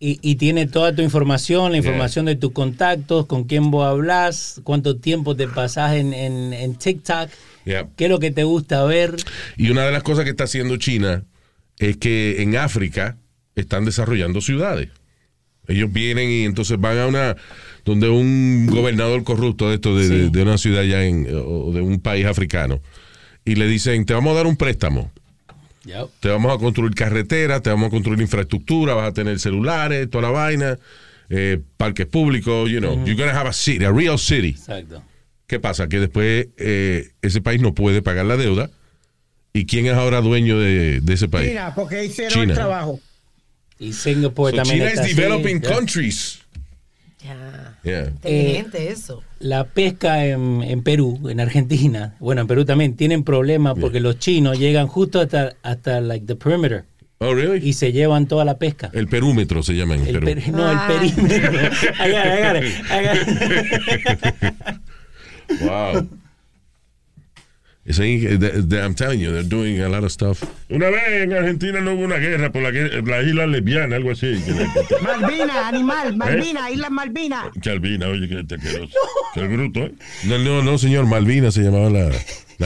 Y, 0.05 0.19
y 0.21 0.35
tiene 0.35 0.67
toda 0.67 0.93
tu 0.93 1.01
información, 1.03 1.71
la 1.71 1.79
información 1.79 2.25
de 2.27 2.35
tus 2.35 2.51
contactos, 2.51 3.27
con 3.27 3.45
quién 3.45 3.71
vos 3.71 3.87
hablas, 3.87 4.61
cuánto 4.65 4.97
tiempo 4.97 5.37
te 5.37 5.47
pasás 5.47 5.95
en, 5.95 6.13
en, 6.13 6.53
en 6.53 6.75
TikTok, 6.75 7.31
Yeah. 7.65 7.89
qué 7.97 8.07
es 8.07 8.11
lo 8.11 8.19
que 8.19 8.33
te 8.33 8.43
gusta 8.43 8.83
ver. 8.83 9.15
Y 9.57 9.71
una 9.71 9.85
de 9.85 9.93
las 9.93 10.03
cosas 10.03 10.25
que 10.25 10.31
está 10.31 10.43
haciendo 10.45 10.77
China 10.79 11.23
es 11.79 11.97
que 11.99 12.43
en 12.43 12.57
África 12.57 13.17
están 13.55 13.85
desarrollando 13.85 14.41
ciudades. 14.41 14.89
Ellos 15.69 15.93
vienen 15.93 16.29
y 16.29 16.43
entonces 16.43 16.81
van 16.81 16.99
a 16.99 17.07
una 17.07 17.37
donde 17.85 18.09
un 18.09 18.67
gobernador 18.67 19.23
corrupto 19.23 19.69
de 19.69 19.77
esto 19.77 19.97
de, 19.97 20.09
de- 20.09 20.31
de 20.31 20.43
una 20.43 20.59
ciudad 20.59 20.83
ya 20.83 21.05
en, 21.05 21.29
o 21.33 21.71
de 21.73 21.81
un 21.81 22.01
país 22.01 22.27
africano 22.27 22.81
y 23.45 23.55
le 23.55 23.69
dicen 23.69 24.05
te 24.07 24.15
vamos 24.15 24.33
a 24.33 24.37
dar 24.39 24.49
un 24.49 24.57
préstamo 24.57 25.13
Te 26.21 26.29
vamos 26.29 26.55
a 26.55 26.59
construir 26.59 26.95
carreteras 26.95 27.63
te 27.63 27.71
vamos 27.71 27.89
a 27.89 27.91
construir 27.91 28.21
infraestructura 28.21 28.95
vas 28.95 29.09
a 29.09 29.13
tener 29.13 29.39
celulares 29.39 30.09
toda 30.11 30.23
la 30.23 30.31
vaina 30.31 30.79
eh, 31.29 31.59
parques 31.77 32.07
públicos 32.07 32.71
you 32.71 32.79
know 32.79 32.95
you're 33.05 33.15
gonna 33.17 33.37
have 33.37 33.49
a 33.49 33.53
city 33.53 33.85
a 33.85 33.91
real 33.93 34.19
city 34.19 34.51
Exacto. 34.51 35.03
¿Qué 35.47 35.61
pasa? 35.61 35.87
Que 35.89 36.01
después 36.01 36.49
eh, 36.57 37.11
ese 37.21 37.43
país 37.43 37.61
no 37.61 37.75
puede 37.75 38.01
pagar 38.01 38.25
la 38.25 38.39
deuda. 38.39 38.71
¿Y 39.53 39.67
quién 39.67 39.85
es 39.85 39.93
ahora 39.93 40.23
dueño 40.23 40.59
de, 40.59 41.01
de 41.03 41.13
ese 41.13 41.29
país? 41.29 41.51
China, 41.51 41.75
porque 41.75 42.07
hicieron 42.07 42.33
China. 42.33 42.53
el 42.53 42.59
trabajo. 42.59 43.01
Y 43.79 43.93
Singapur 43.93 44.51
So 44.53 44.57
también 44.57 44.89
China 44.89 45.03
así, 45.03 45.13
developing 45.15 45.61
ya. 45.61 45.69
countries. 45.75 46.39
Ya. 47.23 47.79
Yeah. 47.83 48.07
Inteligente 48.09 48.89
eso. 48.89 49.23
La 49.43 49.65
pesca 49.65 50.25
en, 50.27 50.63
en 50.63 50.83
Perú, 50.83 51.29
en 51.29 51.41
Argentina, 51.41 52.15
bueno, 52.21 52.41
en 52.43 52.47
Perú 52.47 52.65
también, 52.65 52.97
tienen 52.97 53.25
problemas 53.25 53.75
porque 53.81 53.99
los 54.01 54.19
chinos 54.19 54.59
llegan 54.59 54.87
justo 54.87 55.21
hasta, 55.21 55.55
hasta 55.63 56.01
like, 56.01 56.27
the 56.27 56.37
perimeter 56.37 56.85
Oh, 57.19 57.35
really? 57.35 57.59
y 57.69 57.73
se 57.75 57.93
llevan 57.93 58.27
toda 58.27 58.45
la 58.45 58.59
pesca. 58.59 58.91
El 58.93 59.07
perímetro 59.09 59.63
se 59.63 59.75
llama 59.75 59.95
en 59.97 60.07
El 60.07 60.21
Perú. 60.21 60.41
no, 60.53 60.71
el 60.71 60.77
Ah. 60.77 60.89
perímetro. 60.89 61.53
I 61.99 62.11
got 62.13 62.57
it. 62.63 62.73
Wow. 65.61 65.93
It's 65.95 66.01
a- 66.01 66.09
they- 66.09 66.09
they- 66.09 66.09
I'm 67.85 68.95
telling 68.95 69.19
you, 69.19 69.33
they're 69.33 69.43
doing 69.43 69.81
a 69.81 69.89
lot 69.89 70.05
of 70.05 70.13
stuff. 70.13 70.45
Una 70.71 70.89
vez 70.89 71.03
en 71.09 71.33
Argentina 71.33 71.81
no 71.81 71.95
hubo 71.95 72.05
una 72.05 72.19
guerra 72.19 72.53
por 72.53 72.63
la, 72.63 72.71
la 72.71 73.23
isla 73.23 73.47
lesbiana, 73.47 73.97
algo 73.97 74.13
así. 74.13 74.41
Malvina, 75.03 75.67
animal, 75.67 76.17
Malvina, 76.17 76.71
Isla 76.71 76.91
Malvina. 76.91 77.51
Albina, 77.67 78.07
oye, 78.07 78.29
que 78.29 78.45
te 78.45 78.55
asqueroso. 78.55 78.97
Que 79.35 79.49
bruto, 79.49 79.81
¿eh? 79.81 79.95
No, 80.25 80.39
no, 80.39 80.63
no, 80.63 80.79
señor, 80.79 81.07
Malvina 81.07 81.51
se 81.51 81.63
llamaba 81.63 81.91
la, 81.91 82.11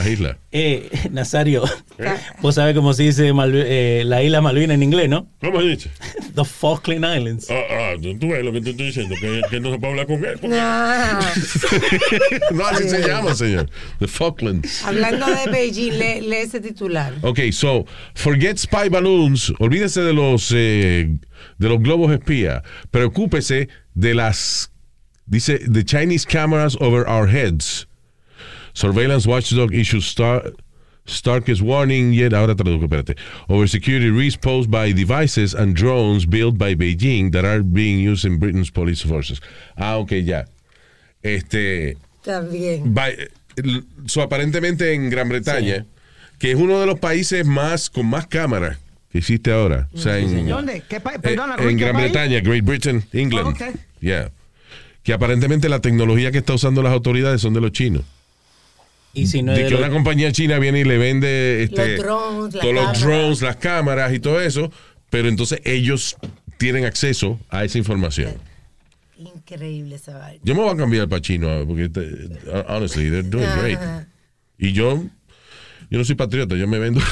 la 0.03 0.09
isla. 0.09 0.37
Eh, 0.51 0.89
Nazario, 1.11 1.63
vos 2.41 2.55
sabés 2.55 2.75
cómo 2.75 2.93
se 2.93 3.03
dice 3.03 3.33
Malvi- 3.33 3.63
eh, 3.65 4.03
la 4.05 4.23
isla 4.23 4.41
Malvina 4.41 4.73
en 4.73 4.83
inglés, 4.83 5.09
¿no? 5.09 5.27
¿Cómo 5.41 5.59
se 5.61 5.67
dice? 5.67 5.89
The 6.35 6.45
Falkland 6.45 7.03
Islands. 7.05 7.47
Ah, 7.49 7.55
ah, 7.69 7.93
tú 8.19 8.29
ves 8.29 8.43
lo 8.45 8.51
que 8.53 8.61
te 8.61 8.69
estoy 8.71 8.85
diciendo, 8.87 9.15
que, 9.19 9.41
que 9.49 9.59
no 9.59 9.71
se 9.73 9.79
puede 9.79 9.91
hablar 9.93 10.07
con 10.07 10.23
él. 10.25 10.39
No, 12.51 12.65
así 12.67 12.89
se 12.89 13.07
llama, 13.07 13.35
señor. 13.35 13.69
The 13.99 14.07
Falklands. 14.07 14.83
hablando 14.85 15.25
de 15.27 15.51
Beijing, 15.51 15.91
lee, 15.97 16.21
lee 16.21 16.37
ese 16.43 16.59
titular. 16.61 17.13
Ok, 17.21 17.39
so, 17.51 17.85
forget 18.15 18.57
spy 18.57 18.89
balloons. 18.89 19.53
Olvídese 19.59 20.01
de 20.01 20.13
los, 20.13 20.51
eh, 20.55 21.17
de 21.57 21.69
los 21.69 21.79
globos 21.79 22.11
espía. 22.11 22.63
Preocúpese 22.91 23.69
de 23.93 24.13
las, 24.13 24.71
dice, 25.25 25.59
the 25.71 25.83
Chinese 25.83 26.25
cameras 26.25 26.77
over 26.79 27.07
our 27.07 27.27
heads. 27.27 27.87
Surveillance 28.77 29.25
watchdog 29.27 29.73
issues 29.73 30.05
star, 30.05 30.53
starkest 31.07 31.63
warning 31.63 32.13
yet, 32.13 32.31
ahora 32.33 32.53
traduzco, 32.55 32.83
espérate, 32.85 33.15
over 33.49 33.67
security 33.67 34.11
risks 34.11 34.37
posed 34.39 34.69
by 34.69 34.93
devices 34.93 35.55
and 35.55 35.73
drones 35.75 36.27
built 36.27 36.59
by 36.59 36.75
Beijing 36.75 37.31
that 37.31 37.43
are 37.43 37.63
being 37.63 37.97
used 38.07 38.23
in 38.23 38.37
Britain's 38.37 38.69
police 38.69 39.01
forces. 39.01 39.41
Ah, 39.77 39.97
ok, 39.97 40.11
ya. 40.23 40.45
Este, 41.23 41.97
También. 42.23 42.93
by- 42.93 43.17
so, 44.05 44.21
aparentemente 44.21 44.93
en 44.93 45.09
Gran 45.09 45.27
Bretaña, 45.27 45.85
que 46.37 46.51
es 46.51 46.55
uno 46.57 46.79
de 46.79 46.85
los 46.85 46.99
países 46.99 47.47
más 47.47 47.89
con 47.89 48.05
más 48.05 48.27
cámaras 48.27 48.77
que 49.11 49.17
existe 49.17 49.51
ahora. 49.51 49.89
O 49.91 49.97
sea, 49.97 50.19
en, 50.19 50.47
¿Dónde? 50.47 50.83
¿Qué 50.87 50.99
pa- 50.99 51.15
eh, 51.15 51.19
perdona, 51.19 51.55
en 51.55 51.63
Ruiz, 51.63 51.77
¿qué 51.77 51.83
Gran 51.85 51.95
país? 51.95 52.11
Bretaña, 52.11 52.39
Great 52.41 52.63
Britain, 52.63 53.03
England. 53.13 53.55
Ah, 53.59 53.69
ok. 53.69 53.75
Yeah. 54.01 54.29
Que 55.01 55.13
aparentemente 55.13 55.67
la 55.67 55.79
tecnología 55.79 56.31
que 56.31 56.37
está 56.37 56.53
usando 56.53 56.83
las 56.83 56.93
autoridades 56.93 57.41
son 57.41 57.55
de 57.55 57.61
los 57.61 57.71
chinos. 57.71 58.03
Y 59.17 59.27
si 59.27 59.41
no 59.43 59.53
de 59.53 59.63
que 59.65 59.69
los- 59.71 59.79
una 59.79 59.89
compañía 59.89 60.31
china 60.31 60.59
viene 60.59 60.79
y 60.81 60.83
le 60.83 60.97
vende 60.97 61.63
este, 61.63 61.97
Los 61.97 62.05
drones, 62.05 62.53
la 62.55 62.61
todos 62.61 62.73
los 62.75 62.83
cámara. 62.85 62.99
drones, 62.99 63.41
las 63.41 63.55
cámaras 63.55 64.13
y 64.13 64.19
todo 64.19 64.39
eso, 64.41 64.71
pero 65.09 65.27
entonces 65.27 65.59
ellos 65.65 66.15
tienen 66.57 66.85
acceso 66.85 67.39
a 67.49 67.63
esa 67.65 67.77
información. 67.77 68.33
increíble 69.17 69.95
esa 69.95 70.15
vaina. 70.17 70.39
Yo 70.43 70.53
me 70.53 70.61
voy 70.61 70.73
a 70.73 70.77
cambiar 70.77 71.07
para 71.09 71.21
chino, 71.21 71.65
porque 71.67 71.89
te- 71.89 72.29
honestly, 72.67 73.09
they're 73.09 73.23
doing 73.27 73.49
great. 73.59 73.79
Y 74.59 74.73
yo, 74.73 75.03
yo 75.89 75.97
no 75.97 76.05
soy 76.05 76.13
patriota, 76.15 76.55
yo 76.55 76.67
me 76.67 76.77
vendo. 76.77 77.01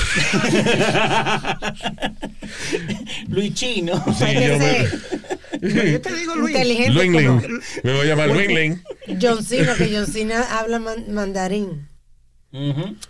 Luis 3.30 3.54
Chino. 3.54 4.04
Que 4.20 4.48
yo 4.48 4.60
me- 4.60 5.92
Yo 5.92 6.02
te 6.02 6.14
digo, 6.16 6.36
Luis. 6.36 6.52
inteligente 6.56 6.92
Luingling. 6.92 7.26
como 7.28 7.42
Me 7.84 7.92
voy 7.94 8.02
a 8.02 8.06
llamar 8.06 8.28
Luingling. 8.30 8.84
John 9.22 9.44
Cena, 9.44 9.74
que 9.76 9.90
John 9.96 10.06
Cena 10.08 10.44
habla 10.60 10.80
man- 10.80 11.06
mandarín. 11.12 11.88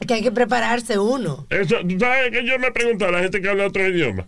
Que 0.07 0.13
hay 0.15 0.21
que 0.21 0.31
prepararse 0.31 0.97
uno. 0.97 1.45
Eso, 1.49 1.75
tú 1.87 1.99
sabes 1.99 2.31
que 2.31 2.45
yo 2.45 2.57
me 2.59 2.71
pregunto 2.71 3.05
a 3.05 3.11
la 3.11 3.19
gente 3.19 3.41
que 3.41 3.49
habla 3.49 3.67
otro 3.67 3.87
idioma. 3.87 4.25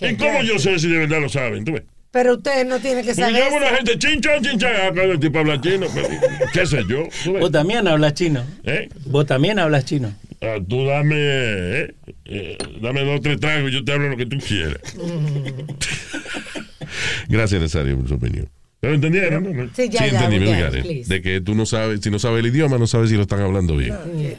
¿Y 0.00 0.14
cómo 0.16 0.42
yo 0.42 0.58
sé 0.58 0.78
si 0.78 0.88
de 0.88 0.98
verdad 0.98 1.20
lo 1.20 1.28
saben? 1.28 1.64
¿Tú 1.64 1.72
ves? 1.72 1.82
Pero 2.10 2.34
usted 2.36 2.66
no 2.66 2.78
tiene 2.80 3.02
que 3.02 3.08
Porque 3.14 3.20
saber. 3.22 3.44
llamo 3.44 3.56
a 3.56 3.60
una 3.68 3.76
gente 3.76 3.98
chinchón, 3.98 4.42
chinchón. 4.42 4.70
Ah, 4.74 4.88
el 4.94 5.20
tipo 5.20 5.38
habla 5.40 5.60
chino. 5.60 5.86
pero, 5.94 6.08
¿Qué 6.52 6.66
sé 6.66 6.82
yo? 6.88 7.04
Vos 7.38 7.52
también 7.52 7.86
hablas 7.86 8.14
chino. 8.14 8.44
¿Eh? 8.64 8.88
Vos 9.06 9.26
también 9.26 9.58
hablas 9.58 9.84
chino. 9.84 10.12
Ah, 10.40 10.56
tú 10.66 10.86
dame, 10.86 11.16
eh, 11.18 11.94
eh, 12.26 12.56
dame 12.80 13.04
dos 13.04 13.18
o 13.18 13.20
tres 13.20 13.38
tragos 13.40 13.70
y 13.70 13.74
yo 13.74 13.84
te 13.84 13.92
hablo 13.92 14.08
lo 14.08 14.16
que 14.16 14.26
tú 14.26 14.38
quieras. 14.38 14.80
Gracias, 17.28 17.60
Nazario, 17.60 17.98
por 17.98 18.08
su 18.08 18.14
opinión. 18.14 18.48
¿Pero 18.80 18.94
entendieron? 18.94 19.42
no? 19.42 19.68
Sí, 19.74 19.88
ya, 19.90 20.04
sí, 20.04 20.10
ya, 20.12 20.24
entendí, 20.26 20.46
ya, 20.46 20.68
it. 20.68 20.82
please. 20.82 21.12
De 21.12 21.20
que 21.20 21.40
tú 21.40 21.56
no 21.56 21.66
sabes, 21.66 22.00
si 22.00 22.10
no 22.12 22.20
sabes 22.20 22.44
el 22.44 22.46
idioma, 22.54 22.78
no 22.78 22.86
sabes 22.86 23.10
si 23.10 23.16
lo 23.16 23.22
están 23.22 23.40
hablando 23.40 23.76
bien. 23.76 23.92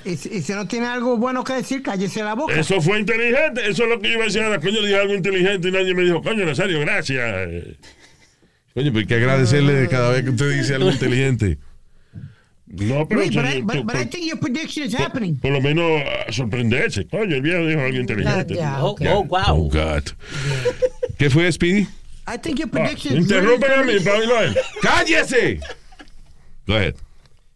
Y, 0.06 0.16
si- 0.16 0.30
y 0.30 0.42
si 0.42 0.54
no 0.54 0.66
tiene 0.66 0.86
algo 0.88 1.18
bueno 1.18 1.44
que 1.44 1.54
decir, 1.54 1.82
cállese 1.84 2.24
la 2.24 2.36
boca. 2.36 2.58
Eso 2.58 2.80
fue 2.80 3.00
inteligente. 3.02 3.62
Eso 3.70 3.84
es 3.84 3.90
lo 3.90 4.00
que 4.00 4.08
yo 4.08 4.14
iba 4.14 4.24
a 4.24 4.28
decir 4.28 4.42
ahora. 4.42 4.60
Coño, 4.62 4.82
dije 4.82 4.96
algo 4.96 5.14
inteligente 5.14 5.68
y 5.68 5.72
nadie 5.74 5.94
me 5.94 6.04
dijo, 6.04 6.22
coño, 6.22 6.46
Nazario, 6.46 6.80
gracias. 6.80 7.22
Oye, 8.76 8.92
pero 8.92 9.00
hay 9.00 9.06
que 9.08 9.16
agradecerle 9.16 9.88
cada 9.90 10.12
vez 10.12 10.24
que 10.24 10.30
usted 10.30 10.58
dice 10.58 10.76
algo 10.76 10.90
inteligente. 10.90 11.58
No, 12.68 13.08
pero 13.08 13.22
eso 13.24 13.42
but, 13.42 13.50
I, 13.50 13.58
yo- 13.60 13.64
but, 13.66 13.76
por, 13.76 13.84
but 13.88 13.96
I 13.96 13.98
por- 13.98 14.10
think 14.10 14.30
your 14.30 14.40
prediction 14.40 14.86
is 14.88 14.94
happening. 14.96 15.36
por 15.38 15.52
lo 15.52 15.60
menos 15.60 16.02
ah, 16.06 16.32
sorprenderse. 16.32 17.06
Coño, 17.08 17.36
el 17.36 17.42
viejo 17.42 17.66
dijo 17.68 17.82
algo 17.82 17.98
inteligente. 18.00 18.56
ya, 18.56 18.82
Oh, 18.86 18.92
ok. 18.92 19.02
oh, 19.10 19.24
wow. 19.26 19.42
Oh, 19.48 19.70
God. 19.70 20.04
¿Qué 21.18 21.30
fue, 21.30 21.52
Speedy? 21.52 21.88
I 22.32 22.38
think 22.38 22.60
your 22.60 22.68
Ah, 22.68 22.72
prediction 22.72 23.18
is 23.18 23.26
interrumpen 23.26 23.72
a 23.72 23.76
a 23.76 24.44
él. 24.44 24.58
¡Cállese! 24.82 25.60
Go 26.68 26.76
ahead. 26.76 26.96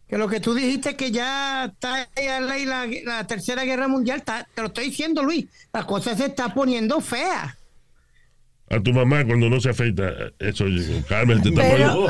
Que 0.10 0.18
lo 0.18 0.28
que 0.28 0.40
tú 0.40 0.54
dijiste 0.54 0.96
que 0.96 1.12
ya 1.12 1.66
está 1.66 2.08
ahí 2.16 2.28
a 2.28 2.40
ley 2.42 2.66
la, 2.66 2.86
la 3.06 3.26
tercera 3.28 3.64
guerra 3.64 3.88
mundial, 3.88 4.20
está- 4.20 4.48
te 4.54 4.62
lo 4.62 4.68
estoy 4.68 4.86
diciendo, 4.86 5.24
Luis. 5.24 5.46
La 5.72 5.86
cosa 5.86 6.16
se 6.16 6.26
está 6.26 6.54
poniendo 6.54 7.00
fea. 7.02 7.56
A 8.70 8.80
tu 8.80 8.92
mamá 8.94 9.24
cuando 9.26 9.50
no 9.50 9.60
se 9.60 9.70
afeita. 9.70 10.12
Eso, 10.40 10.66
Carmen, 11.08 11.42
te 11.44 11.50
está 11.50 11.62
poniendo, 11.62 12.08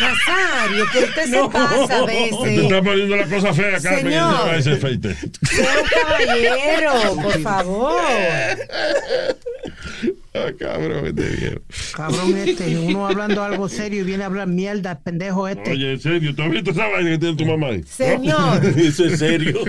Nazario, 0.00 0.84
que 0.92 0.98
usted 1.04 1.30
se 1.30 1.48
pasa 1.48 2.02
a 2.02 2.06
te 2.06 2.12
veces. 2.12 2.62
está 2.64 2.82
poniendo 2.82 3.16
la 3.16 3.26
cosa 3.26 3.54
fea, 3.54 3.80
Carmen. 3.80 4.06
y 4.06 4.10
Señor. 4.10 4.30
no 4.32 4.46
va 4.46 4.50
a 4.52 4.56
ese 4.56 4.72
afeite. 4.72 5.08
Un 5.08 5.88
caballero, 5.88 7.16
por 7.22 7.40
favor. 7.40 8.02
Ah, 10.32 10.46
cabrón, 10.56 11.06
este 11.06 11.28
viejo. 11.28 11.60
Cabrón 11.96 12.36
este, 12.36 12.78
uno 12.78 13.08
hablando 13.08 13.42
algo 13.42 13.68
serio 13.68 14.02
y 14.02 14.04
viene 14.04 14.22
a 14.22 14.26
hablar 14.26 14.46
mierda, 14.46 15.00
pendejo 15.00 15.48
este. 15.48 15.72
Oye, 15.72 15.94
en 15.94 16.00
serio, 16.00 16.32
¿tú 16.36 16.42
has 16.42 16.50
visto 16.50 16.70
esa 16.70 16.86
vaina 16.86 17.10
que 17.10 17.18
tiene 17.18 17.36
tu 17.36 17.46
mamá 17.46 17.66
ahí? 17.68 17.82
Señor, 17.82 18.64
Eso 18.78 19.06
es 19.06 19.18
serio. 19.18 19.58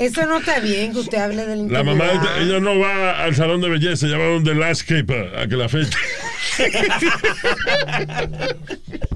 eso 0.00 0.26
no 0.26 0.38
está 0.38 0.60
bien 0.60 0.92
que 0.92 1.00
usted 1.00 1.18
hable 1.18 1.44
del 1.44 1.70
La 1.70 1.84
mamá, 1.84 2.06
intimidad. 2.06 2.42
ella 2.42 2.60
no 2.60 2.78
va 2.78 3.22
al 3.22 3.34
salón 3.34 3.60
de 3.60 3.68
belleza, 3.68 4.06
ella 4.06 4.16
va 4.16 4.28
donde 4.28 4.54
landscaper 4.54 5.36
a 5.38 5.46
que 5.46 5.56
la 5.56 5.66
afeite. 5.66 5.96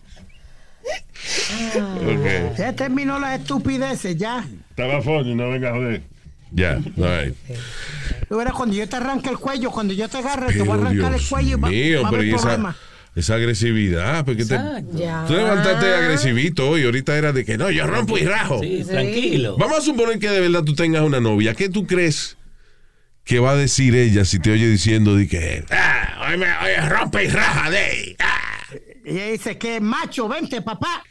Ok. 1.76 2.56
Ya 2.58 2.72
terminó 2.74 3.18
las 3.18 3.40
estupideces, 3.40 4.16
ya. 4.16 4.44
Estaba 4.70 5.00
funny, 5.02 5.34
no 5.34 5.50
venga 5.50 5.70
a 5.70 5.74
joder. 5.74 6.02
Ya, 6.52 6.72
all 6.98 7.24
right. 7.24 7.34
Verás, 8.28 8.54
cuando 8.54 8.74
yo 8.76 8.88
te 8.88 8.96
arranque 8.96 9.30
el 9.30 9.38
cuello, 9.38 9.70
cuando 9.70 9.92
yo 9.94 10.08
te 10.08 10.18
agarre, 10.18 10.52
te 10.52 10.60
voy 10.62 10.70
a 10.70 10.74
arrancar 10.82 11.14
el 11.14 11.20
cuello 11.26 11.56
y 11.56 11.60
va, 11.60 11.68
mío, 11.68 12.02
va 12.02 12.08
a 12.08 12.10
pero 12.10 12.22
haber 12.22 12.32
y 12.32 12.34
esa, 12.34 12.42
problema. 12.42 12.76
esa 13.14 13.34
agresividad, 13.34 14.24
porque 14.24 14.44
te, 14.44 14.56
tú 14.58 15.32
levantaste 15.34 15.94
agresivito 15.94 16.68
hoy, 16.70 16.84
ahorita 16.84 17.16
era 17.16 17.32
de 17.32 17.44
que 17.44 17.56
no, 17.58 17.70
yo 17.70 17.86
rompo 17.86 18.18
y 18.18 18.24
rajo. 18.24 18.60
Sí, 18.60 18.82
Sí. 18.84 18.90
tranquilo. 18.90 19.56
Vamos 19.58 19.78
a 19.78 19.80
suponer 19.80 20.18
que 20.18 20.28
de 20.28 20.40
verdad 20.40 20.64
tú 20.64 20.74
tengas 20.74 21.02
una 21.02 21.20
novia. 21.20 21.54
¿Qué 21.54 21.68
tú 21.68 21.86
crees 21.86 22.36
que 23.24 23.38
va 23.38 23.52
a 23.52 23.56
decir 23.56 23.94
ella 23.94 24.24
si 24.24 24.38
te 24.40 24.50
oye 24.52 24.66
diciendo 24.68 25.14
de 25.14 25.28
que 25.28 25.64
ah, 25.70 26.26
hoy 26.30 26.36
me 26.38 26.46
hoy 26.46 26.88
rompe 26.88 27.24
y 27.24 27.28
raja 27.28 27.70
de 27.70 28.16
ah"? 28.18 28.36
Y 29.04 29.10
ella 29.10 29.26
dice 29.32 29.56
que 29.58 29.80
macho, 29.80 30.28
vente, 30.28 30.62
papá. 30.62 31.02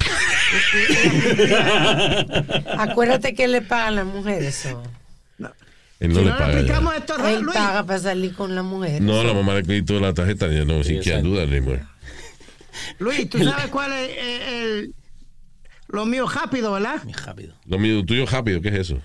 Acuérdate 2.78 3.34
que 3.34 3.48
le 3.48 3.62
pagan 3.62 3.96
las 3.96 4.06
mujeres 4.06 4.66
eso. 4.66 4.82
Él 6.00 6.12
no 6.14 6.20
si 6.20 6.24
le 6.24 6.30
no 6.30 6.36
le 6.36 6.40
paga. 6.40 6.52
ya. 6.52 6.58
aplicamos 6.58 6.96
esto, 6.96 7.26
Él 7.26 7.42
Luis, 7.42 7.54
paga 7.54 7.84
para 7.84 7.98
salir 7.98 8.34
con 8.34 8.54
la 8.54 8.62
mujer. 8.62 9.02
No, 9.02 9.18
eso. 9.20 9.24
la 9.24 9.34
mamá 9.34 9.54
le 9.54 9.62
quitó 9.62 10.00
la 10.00 10.14
tarjeta, 10.14 10.48
ya 10.48 10.64
no, 10.64 10.82
sin 10.82 11.00
que 11.00 11.18
duda, 11.18 11.42
anymore. 11.42 11.82
Luis, 12.98 13.28
tú 13.28 13.38
sabes 13.44 13.66
cuál 13.66 13.92
es 13.92 14.08
eh, 14.08 14.62
el, 14.62 14.94
lo 15.88 16.06
mío 16.06 16.26
rápido, 16.26 16.72
¿verdad? 16.72 17.04
Muy 17.04 17.12
rápido. 17.12 17.54
Lo 17.66 17.78
mío, 17.78 18.02
tuyo 18.04 18.24
rápido, 18.24 18.62
¿qué 18.62 18.68
es 18.68 18.74
eso? 18.76 18.98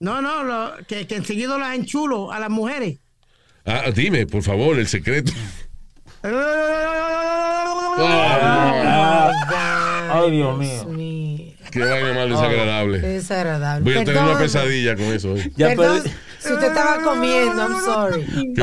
No, 0.00 0.20
no, 0.20 0.44
lo, 0.44 0.74
que, 0.86 1.06
que 1.06 1.16
enseguida 1.16 1.56
las 1.56 1.74
enchulo 1.76 2.30
a 2.30 2.38
las 2.38 2.50
mujeres. 2.50 2.98
Ah, 3.64 3.84
dime, 3.94 4.26
por 4.26 4.42
favor, 4.42 4.78
el 4.78 4.86
secreto. 4.86 5.32
Ay, 10.14 10.30
Dios 10.30 10.60
Dios 10.60 10.86
mío. 10.86 11.52
Qué 11.70 11.80
vaina 11.80 12.14
más 12.14 12.28
desagradable. 12.28 13.00
Qué 13.00 13.06
desagradable. 13.08 13.84
Voy 13.84 13.94
a 14.00 14.04
tener 14.04 14.22
una 14.22 14.38
pesadilla 14.38 14.94
con 14.94 15.04
eso 15.06 15.32
hoy. 15.32 15.52
Ya, 15.56 15.74
Perdón, 15.74 16.02
si 16.38 16.52
usted 16.52 16.68
estaba 16.68 17.02
comiendo, 17.02 17.56
I'm 17.56 17.80
sorry. 17.84 18.54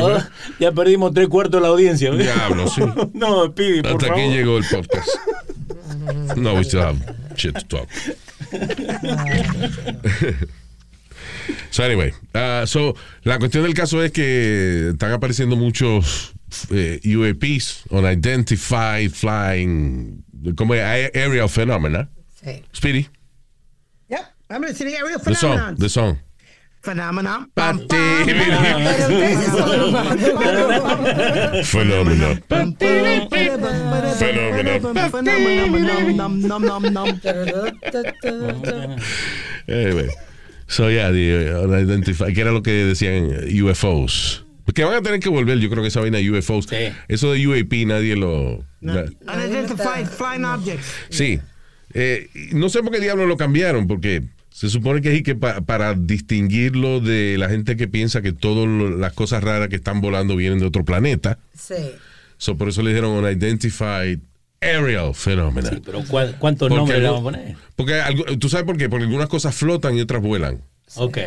Ya 0.59 0.71
perdimos 0.71 1.13
tres 1.13 1.27
cuartos 1.27 1.59
de 1.59 1.61
la 1.61 1.67
audiencia. 1.67 2.11
Diablo, 2.11 2.67
sí. 2.67 2.81
No, 3.13 3.53
Pidi, 3.53 3.81
por 3.81 3.91
Hasta 3.91 4.07
favor. 4.07 4.21
aquí 4.21 4.29
llegó 4.33 4.57
el 4.57 4.65
podcast. 4.65 5.09
No, 6.37 6.55
we 6.55 6.63
still 6.63 6.81
have 6.81 6.97
shit 7.35 7.53
to 7.53 7.61
talk. 7.67 7.87
so 11.69 11.83
anyway, 11.83 12.11
uh, 12.33 12.65
so 12.65 12.95
la 13.23 13.39
cuestión 13.39 13.63
del 13.63 13.73
caso 13.73 14.03
es 14.03 14.11
que 14.11 14.89
están 14.91 15.11
apareciendo 15.11 15.55
muchos 15.55 16.31
eh, 16.31 16.35
UAPs, 17.03 17.83
unidentified 17.91 19.11
flying, 19.11 20.23
como 20.57 20.73
a- 20.73 21.09
aerial 21.13 21.47
phenomena. 21.49 22.09
Sí. 22.43 22.63
Speedy, 22.73 23.07
Yep, 24.09 24.19
I'm 24.49 24.61
gonna 24.61 24.73
say 24.73 24.95
area 24.95 25.17
the 25.17 25.35
song, 25.35 25.51
phenomenon. 25.51 25.75
the 25.77 25.89
song. 25.89 26.17
Phenomenon. 26.83 27.45
Pa- 27.55 27.73
Pam, 27.73 27.87
pam. 27.87 28.25
Pero 28.25 28.43
ustedes 29.07 29.51
son 29.51 29.93
Phenomena. 31.71 32.41
Anyway, 39.67 40.09
so 40.67 40.87
yeah, 40.87 41.11
the 41.11 41.55
uh, 41.55 41.61
unidentified, 41.67 42.33
que 42.33 42.41
era 42.41 42.51
lo 42.51 42.61
que 42.61 42.85
decían 42.85 43.31
uh, 43.31 43.69
UFOs. 43.69 44.43
Que 44.73 44.83
van 44.83 44.95
a 44.95 45.01
tener 45.01 45.19
que 45.19 45.29
volver, 45.29 45.59
yo 45.59 45.69
creo 45.69 45.81
que 45.83 45.89
esa 45.89 45.99
vaina 46.01 46.17
de 46.19 46.31
UFOs. 46.31 46.65
Sí. 46.69 46.75
Eso 47.07 47.31
de 47.33 47.45
UAP 47.47 47.73
nadie 47.87 48.15
lo... 48.15 48.63
na- 48.79 49.05
Unidentified 49.33 50.05
flying 50.07 50.45
objects. 50.45 50.85
sí. 51.09 51.39
Eh, 51.93 52.29
no 52.53 52.69
sé 52.69 52.81
por 52.83 52.91
qué 52.93 53.01
diablos 53.01 53.27
lo 53.27 53.35
cambiaron, 53.35 53.85
porque 53.85 54.23
se 54.49 54.69
supone 54.69 55.01
que 55.01 55.13
es 55.13 55.23
que 55.23 55.35
pa- 55.35 55.59
para 55.59 55.93
distinguirlo 55.93 57.01
de 57.01 57.37
la 57.37 57.49
gente 57.49 57.75
que 57.75 57.89
piensa 57.89 58.21
que 58.21 58.31
todas 58.31 58.65
las 58.97 59.11
cosas 59.11 59.43
raras 59.43 59.67
que 59.67 59.75
están 59.75 59.99
volando 59.99 60.37
vienen 60.37 60.59
de 60.59 60.65
otro 60.65 60.85
planeta. 60.85 61.37
Sí. 61.53 61.75
So, 62.37 62.55
por 62.57 62.69
eso 62.69 62.81
le 62.81 62.91
dijeron 62.91 63.11
unidentified 63.11 64.19
aerial 64.61 65.13
phenomena. 65.13 65.69
Sí, 65.69 65.81
pero 65.83 66.01
¿cuál- 66.07 66.37
¿cuántos 66.39 66.69
Porque 66.69 66.77
nombres 66.79 66.99
le 67.01 67.05
vamos 67.09 67.19
a 67.19 67.23
poner? 67.23 67.55
Porque 67.75 68.37
tú 68.39 68.47
sabes 68.47 68.65
por 68.65 68.77
qué, 68.77 68.87
porque 68.87 69.03
algunas 69.05 69.27
cosas 69.27 69.53
flotan 69.53 69.97
y 69.97 70.01
otras 70.01 70.21
vuelan. 70.21 70.61
Ok. 70.95 71.17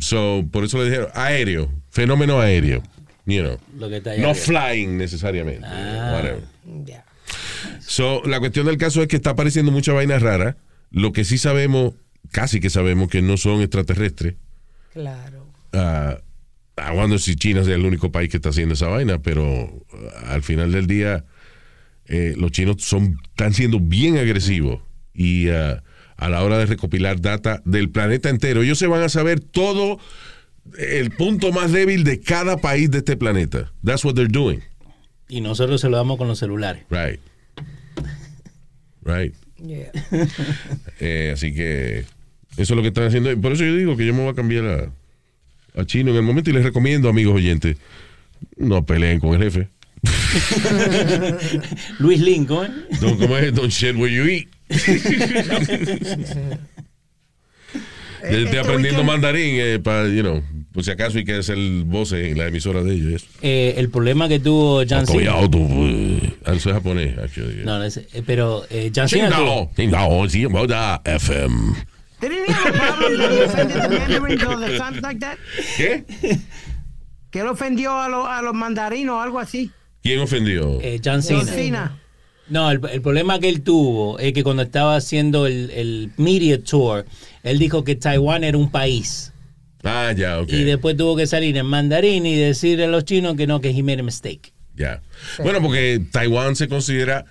So, 0.00 0.44
por 0.50 0.64
eso 0.64 0.78
le 0.78 0.84
dijeron 0.86 1.08
aéreo, 1.14 1.70
fenómeno 1.90 2.40
aéreo. 2.40 2.82
You 3.26 3.42
know. 3.42 3.58
Lo 3.78 3.88
que 3.88 3.98
está 3.98 4.16
No 4.16 4.34
flying 4.34 4.96
necesariamente. 4.96 5.66
Ah. 5.66 6.12
Whatever. 6.14 6.42
Ya. 6.84 7.04
So, 7.80 8.22
la 8.24 8.40
cuestión 8.40 8.66
del 8.66 8.76
caso 8.76 9.02
es 9.02 9.08
que 9.08 9.16
está 9.16 9.30
apareciendo 9.30 9.70
mucha 9.70 9.92
vaina 9.92 10.18
rara. 10.18 10.56
Lo 10.90 11.12
que 11.12 11.24
sí 11.24 11.38
sabemos, 11.38 11.94
casi 12.32 12.60
que 12.60 12.70
sabemos 12.70 13.08
que 13.08 13.22
no 13.22 13.36
son 13.36 13.60
extraterrestres. 13.60 14.34
Claro. 14.92 15.46
Ah, 15.72 16.18
I 16.76 16.96
wonder 16.96 17.20
si 17.20 17.36
China 17.36 17.60
es 17.60 17.68
el 17.68 17.84
único 17.84 18.10
país 18.10 18.30
que 18.30 18.38
está 18.38 18.48
haciendo 18.48 18.74
esa 18.74 18.88
vaina, 18.88 19.20
pero 19.20 19.84
ah, 19.92 20.32
al 20.32 20.42
final 20.42 20.72
del 20.72 20.86
día 20.86 21.24
eh, 22.06 22.34
los 22.36 22.50
chinos 22.50 22.76
son, 22.78 23.18
están 23.28 23.54
siendo 23.54 23.78
bien 23.78 24.18
agresivos 24.18 24.82
y 25.14 25.48
ah, 25.50 25.82
a 26.20 26.28
la 26.28 26.44
hora 26.44 26.58
de 26.58 26.66
recopilar 26.66 27.20
data 27.20 27.62
del 27.64 27.88
planeta 27.88 28.28
entero, 28.28 28.62
ellos 28.62 28.78
se 28.78 28.86
van 28.86 29.02
a 29.02 29.08
saber 29.08 29.40
todo 29.40 29.98
el 30.78 31.10
punto 31.10 31.50
más 31.50 31.72
débil 31.72 32.04
de 32.04 32.20
cada 32.20 32.58
país 32.58 32.90
de 32.90 32.98
este 32.98 33.16
planeta. 33.16 33.72
That's 33.82 34.04
what 34.04 34.14
they're 34.14 34.30
doing. 34.30 34.60
Y 35.28 35.40
nosotros 35.40 35.80
se 35.80 35.88
lo 35.88 35.96
damos 35.96 36.18
con 36.18 36.28
los 36.28 36.38
celulares. 36.38 36.84
Right. 36.90 37.20
Right. 39.02 39.34
Yeah. 39.56 39.90
Eh, 41.00 41.30
así 41.32 41.54
que 41.54 42.00
eso 42.00 42.06
es 42.58 42.70
lo 42.70 42.82
que 42.82 42.88
están 42.88 43.04
haciendo. 43.04 43.34
Por 43.40 43.52
eso 43.52 43.64
yo 43.64 43.74
digo 43.74 43.96
que 43.96 44.04
yo 44.04 44.12
me 44.12 44.20
voy 44.20 44.32
a 44.32 44.34
cambiar 44.34 44.92
a, 45.74 45.80
a 45.80 45.86
chino 45.86 46.10
en 46.10 46.18
el 46.18 46.22
momento 46.22 46.50
y 46.50 46.52
les 46.52 46.64
recomiendo, 46.64 47.08
amigos 47.08 47.34
oyentes, 47.34 47.78
no 48.58 48.84
peleen 48.84 49.20
con 49.20 49.34
el 49.34 49.42
jefe. 49.42 49.68
Luis 51.98 52.20
Lincoln. 52.20 52.86
Don't, 53.00 53.18
¿Cómo 53.20 53.36
es? 53.36 53.52
Don't 53.54 53.70
shit 53.70 53.96
where 53.96 54.12
you 54.12 54.24
eat. 54.26 54.48
Yo 58.22 58.26
estoy 58.28 58.44
este 58.44 58.58
aprendiendo 58.60 59.00
weekend- 59.02 59.06
mandarín 59.06 59.54
eh, 59.58 59.78
para, 59.82 60.06
you 60.08 60.20
know, 60.22 60.42
por 60.72 60.84
si 60.84 60.90
acaso 60.90 61.16
hay 61.18 61.24
que 61.24 61.36
hacer 61.36 61.56
el 61.56 61.84
voce 61.84 62.30
en 62.30 62.38
la 62.38 62.48
emisora 62.48 62.82
de 62.82 62.92
ellos. 62.94 63.24
Eh, 63.40 63.74
el 63.78 63.88
problema 63.88 64.28
que 64.28 64.38
tuvo 64.38 64.82
John 64.88 65.06
Cena. 65.06 65.32
Auto, 65.32 65.58
eh, 65.58 66.34
Eso 66.44 66.68
es 66.68 66.74
japonés, 66.74 67.16
actually. 67.18 67.64
No, 67.64 67.78
no 67.78 67.84
es- 67.84 67.96
eh, 67.96 68.22
pero 68.26 68.66
eh, 68.68 68.92
John 68.94 69.08
Cena 69.08 69.30
tuvo- 69.36 69.70
FM. 71.04 71.74
Didn't 72.20 72.46
he 72.46 72.52
have 72.52 72.68
a 72.68 72.72
problem 72.78 73.16
that 73.18 73.30
he 73.32 73.42
offended 73.44 73.82
the 73.82 73.88
mandarins 73.88 74.42
or 74.44 74.56
the 74.60 74.76
something 74.76 75.00
like 75.02 75.20
that? 75.20 75.38
¿Qué? 75.78 76.04
Que 77.30 77.40
él 77.40 77.46
ofendió 77.46 77.98
a, 77.98 78.10
los 78.10 78.28
a 78.28 78.42
los 78.42 78.52
mandarinos 78.52 79.14
o 79.16 79.20
algo 79.22 79.38
así. 79.38 79.70
¿Quién 80.02 80.20
ofendió? 80.20 80.80
eh, 80.80 81.00
John 81.04 81.22
John 81.26 81.44
Cena. 81.46 81.52
Cena. 81.52 81.96
No, 82.48 82.70
el, 82.70 82.80
el 82.90 83.00
problema 83.00 83.38
que 83.38 83.48
él 83.48 83.62
tuvo 83.62 84.18
es 84.18 84.32
que 84.32 84.42
cuando 84.42 84.62
estaba 84.62 84.96
haciendo 84.96 85.46
el, 85.46 85.70
el 85.70 86.10
media 86.16 86.62
tour, 86.62 87.04
él 87.44 87.58
dijo 87.58 87.84
que 87.84 87.94
Taiwán 87.94 88.42
era 88.42 88.58
un 88.58 88.70
país. 88.70 89.32
Ah, 89.84 90.12
ya, 90.16 90.40
ok. 90.40 90.48
Y 90.52 90.64
después 90.64 90.96
tuvo 90.96 91.16
que 91.16 91.26
salir 91.26 91.56
en 91.56 91.66
mandarín 91.66 92.26
y 92.26 92.36
decirle 92.36 92.84
a 92.84 92.88
los 92.88 93.04
chinos 93.04 93.36
que 93.36 93.46
no, 93.46 93.60
que 93.60 93.70
he 93.70 93.82
made 93.82 94.00
a 94.00 94.02
mistake. 94.02 94.52
Ya. 94.74 95.00
Bueno, 95.42 95.62
porque 95.62 96.02
Taiwán 96.10 96.56
se 96.56 96.66
considera 96.68 97.24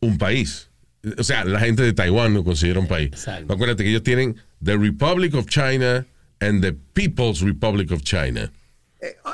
un 0.00 0.18
país. 0.18 0.70
O 1.18 1.24
sea, 1.24 1.44
la 1.44 1.60
gente 1.60 1.82
de 1.82 1.92
Taiwán 1.92 2.32
lo 2.32 2.42
considera 2.44 2.80
un 2.80 2.86
país. 2.86 3.08
Exacto. 3.08 3.52
Acuérdate 3.52 3.82
que 3.84 3.90
ellos 3.90 4.02
tienen 4.04 4.36
the 4.64 4.76
Republic 4.76 5.34
of 5.34 5.46
China 5.48 6.06
and 6.40 6.62
the 6.62 6.72
People's 6.94 7.42
Republic 7.42 7.90
of 7.92 8.02
China. 8.02 8.50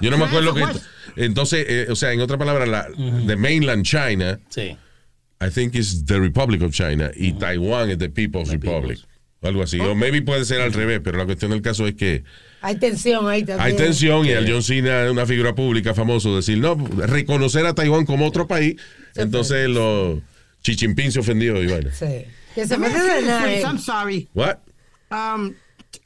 Yo 0.01 0.11
no 0.11 0.19
me 0.19 0.25
acuerdo 0.25 0.55
que. 0.55 0.65
Entonces, 1.17 1.67
eh, 1.69 1.87
o 1.91 1.97
sea, 1.97 2.13
en 2.13 2.21
otra 2.21 2.39
palabra, 2.39 2.67
la 2.67 2.89
the 3.27 3.37
mainland 3.37 3.85
China, 3.85 4.39
Sí. 4.49 4.77
I 5.41 5.51
think 5.51 5.75
is 5.77 6.05
the 6.05 6.19
Republic 6.19 6.63
of 6.63 6.73
China 6.73 7.11
y 7.15 7.33
Taiwán 7.33 7.91
es 7.91 7.99
the 7.99 8.09
People's 8.09 8.49
Republic. 8.51 8.99
Algo 9.41 9.63
así. 9.63 9.79
O 9.79 9.95
maybe 9.95 10.21
puede 10.23 10.45
ser 10.45 10.61
al 10.61 10.73
revés, 10.73 11.01
pero 11.03 11.17
la 11.17 11.25
cuestión 11.25 11.53
del 11.53 11.63
caso 11.63 11.87
es 11.87 11.95
que 11.95 12.25
Hay 12.61 12.75
tensión 12.77 13.29
ahí 13.29 13.45
también. 13.45 13.61
hay 13.69 13.77
tensión 13.77 14.27
y 14.27 14.33
al 14.33 14.51
John 14.51 14.65
Cena, 14.65 15.09
una 15.13 15.27
figura 15.27 15.55
pública 15.55 15.95
famoso, 15.95 16.35
decir, 16.35 16.59
no, 16.59 16.75
reconocer 17.07 17.65
a 17.67 17.73
Taiwán 17.75 18.05
como 18.05 18.27
otro 18.27 18.49
país, 18.49 18.75
entonces 19.15 19.69
los 19.69 20.19
Chichimpín 20.63 21.13
se 21.13 21.21
ofendió 21.21 21.63
y 21.63 21.69
bueno. 21.69 21.91
Sí. 21.93 22.25
Que 22.57 22.67
se 22.67 22.77
me. 22.77 22.89
I'm 22.89 23.79
sorry. 23.79 24.29
What? 24.35 24.57
Um, 25.13 25.55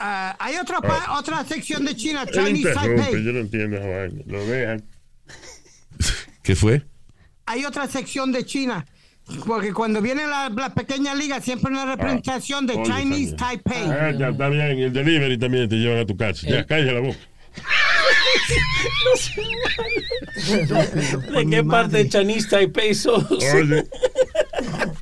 uh, 0.03 0.37
hay 0.39 0.57
otra, 0.57 0.81
pa- 0.81 1.19
otra 1.19 1.45
sección 1.45 1.85
de 1.85 1.95
China, 1.97 2.27
Chinese 2.27 2.73
Taipei. 2.75 3.25
yo 3.25 3.33
no 3.33 3.39
entiendo. 3.41 3.79
Lo 4.27 4.47
dejan. 4.47 4.83
¿Qué 6.43 6.57
fue? 6.57 6.83
Hay 7.47 7.65
otra 7.65 7.87
sección 7.89 8.33
de 8.33 8.45
China. 8.45 8.85
Porque 9.47 9.73
cuando 9.73 10.03
viene 10.03 10.27
la, 10.27 10.49
la 10.49 10.75
pequeña 10.75 11.15
liga, 11.15 11.41
siempre 11.41 11.73
hay 11.73 11.81
una 11.81 11.95
representación 11.95 12.67
de 12.67 12.75
oye, 12.75 12.93
Chinese. 12.93 13.37
Taipei. 13.37 13.83
Ah, 13.89 14.11
ya 14.19 14.29
está 14.31 14.49
bien. 14.49 14.79
El 14.81 14.93
delivery 14.93 15.39
también 15.39 15.69
te 15.69 15.77
llevan 15.77 15.99
a 16.01 16.07
tu 16.07 16.17
casa. 16.17 16.47
Ya, 16.49 16.67
cállate 16.67 16.93
la 16.93 17.01
boca. 17.01 17.19
¿De 21.33 21.47
qué 21.51 21.65
parte 21.65 21.99
de 21.99 22.09
Chinese 22.09 22.49
Taipei 22.49 22.95
sos? 22.95 23.25
Oye. 23.31 23.85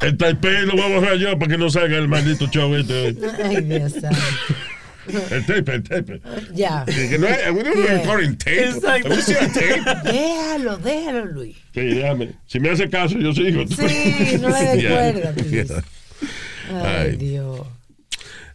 El 0.01 0.16
Taipei 0.16 0.66
lo 0.66 0.72
voy 0.72 0.82
a 0.82 0.88
borrar 0.88 1.16
yo 1.16 1.38
para 1.38 1.51
que 1.53 1.59
no 1.59 1.70
salga 1.70 1.96
el 1.96 2.09
maldito 2.09 2.46
show 2.48 2.74
este. 2.74 3.16
Ay, 3.42 3.61
Dios 3.62 3.92
santo. 3.92 4.18
El 5.09 5.44
tape, 5.46 5.68
el 5.74 5.82
tape. 5.82 6.20
Ya. 6.55 6.84
Que 6.86 7.09
que 7.09 7.18
no 7.18 7.26
es, 7.26 7.51
we 7.53 7.62
don't 7.62 7.76
Yeah. 7.76 7.98
record 7.98 8.22
in 8.24 8.36
tape. 8.36 8.68
Exacto. 8.68 9.09
Tape? 9.09 10.12
Déjalo, 10.12 10.76
déjalo, 10.78 11.24
Luis. 11.32 11.57
Sí, 11.74 11.80
déjame. 11.80 12.34
Si 12.46 12.61
me 12.61 12.70
hace 12.70 12.88
caso, 12.88 13.18
yo 13.18 13.32
sigo. 13.32 13.66
Sí, 13.66 14.38
no 14.40 14.48
le 14.48 14.61
des 14.64 14.82
Yeah. 14.82 15.34
Yeah. 15.34 15.82
Ay, 16.70 17.11
Ay. 17.11 17.16
Dios. 17.16 17.61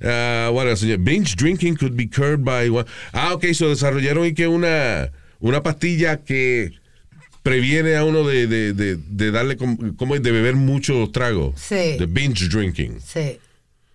Ah, 0.03 0.49
what 0.53 0.67
else? 0.67 0.83
Binge 0.97 1.35
drinking 1.35 1.75
could 1.77 1.95
be 1.97 2.05
curbed 2.05 2.43
by... 2.45 2.69
one- 2.69 2.85
Ah, 3.13 3.33
ok, 3.33 3.53
so 3.53 3.69
desarrollaron 3.69 4.25
y 4.25 4.33
que 4.33 4.47
una, 4.47 5.09
una 5.39 5.61
pastilla 5.63 6.17
que 6.23 6.71
previene 7.43 7.95
a 7.95 8.03
uno 8.05 8.23
de, 8.23 8.45
de, 8.47 8.73
de, 8.73 8.97
de 8.97 9.31
darle, 9.31 9.55
com- 9.57 9.95
como 9.95 10.17
de 10.17 10.31
beber 10.31 10.55
mucho 10.55 11.09
trago. 11.11 11.53
Sí. 11.57 11.97
De 11.97 12.05
binge 12.07 12.47
drinking. 12.49 12.99
Sí. 13.01 13.39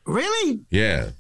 Really? 0.07 0.61
Yeah. 0.71 1.13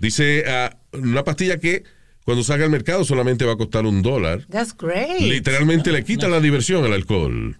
Dice, 0.00 0.44
ah, 0.48 0.76
una 0.92 1.22
pastilla 1.22 1.58
que 1.58 1.84
cuando 2.24 2.42
salga 2.42 2.64
al 2.64 2.70
mercado 2.70 3.04
solamente 3.04 3.44
va 3.44 3.52
a 3.52 3.56
costar 3.56 3.86
un 3.86 4.02
dólar. 4.02 4.46
That's 4.48 4.74
great. 4.76 5.20
Literalmente 5.20 5.92
le 5.92 6.04
quita 6.04 6.28
la 6.28 6.40
diversión 6.40 6.84
al 6.84 6.92
alcohol. 6.92 7.58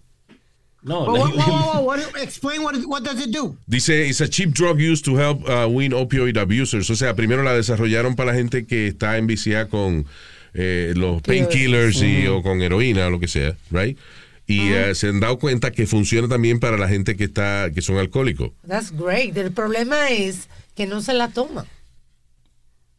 No, 0.82 1.04
la- 1.04 1.12
what, 1.12 1.34
whoa, 1.34 1.36
whoa, 1.36 1.72
whoa, 1.74 1.80
what, 1.84 2.00
explain 2.22 2.62
what, 2.62 2.74
what 2.86 3.02
does 3.02 3.20
it 3.20 3.30
do? 3.30 3.56
Dice, 3.66 3.90
it's 4.08 4.20
a 4.22 4.28
cheap 4.28 4.52
drug 4.54 4.80
used 4.80 5.04
to 5.04 5.16
help 5.16 5.46
uh, 5.46 5.68
wean 5.68 5.92
opioid 5.92 6.38
abusers. 6.38 6.88
O 6.90 6.96
sea, 6.96 7.14
primero 7.14 7.42
la 7.42 7.52
desarrollaron 7.54 8.16
para 8.16 8.32
la 8.32 8.38
gente 8.38 8.64
que 8.66 8.86
está 8.88 9.18
enviciada 9.18 9.68
con 9.68 10.06
eh, 10.54 10.94
los 10.96 11.20
painkillers 11.22 12.00
y 12.02 12.26
o 12.26 12.42
con 12.42 12.62
heroína 12.62 13.08
o 13.08 13.10
lo 13.10 13.20
que 13.20 13.28
sea, 13.28 13.56
right? 13.70 13.98
Y 14.46 14.72
eh, 14.72 14.94
se 14.96 15.08
han 15.08 15.20
dado 15.20 15.38
cuenta 15.38 15.70
que 15.70 15.86
funciona 15.86 16.26
también 16.26 16.58
para 16.58 16.76
la 16.76 16.88
gente 16.88 17.14
que 17.16 17.24
está 17.24 17.70
que 17.72 17.82
son 17.82 17.98
alcohólicos. 17.98 18.50
That's 18.66 18.90
great. 18.90 19.36
El 19.36 19.52
problema 19.52 20.10
es 20.10 20.48
que 20.74 20.86
no 20.86 21.02
se 21.02 21.12
la 21.14 21.28
toma. 21.28 21.66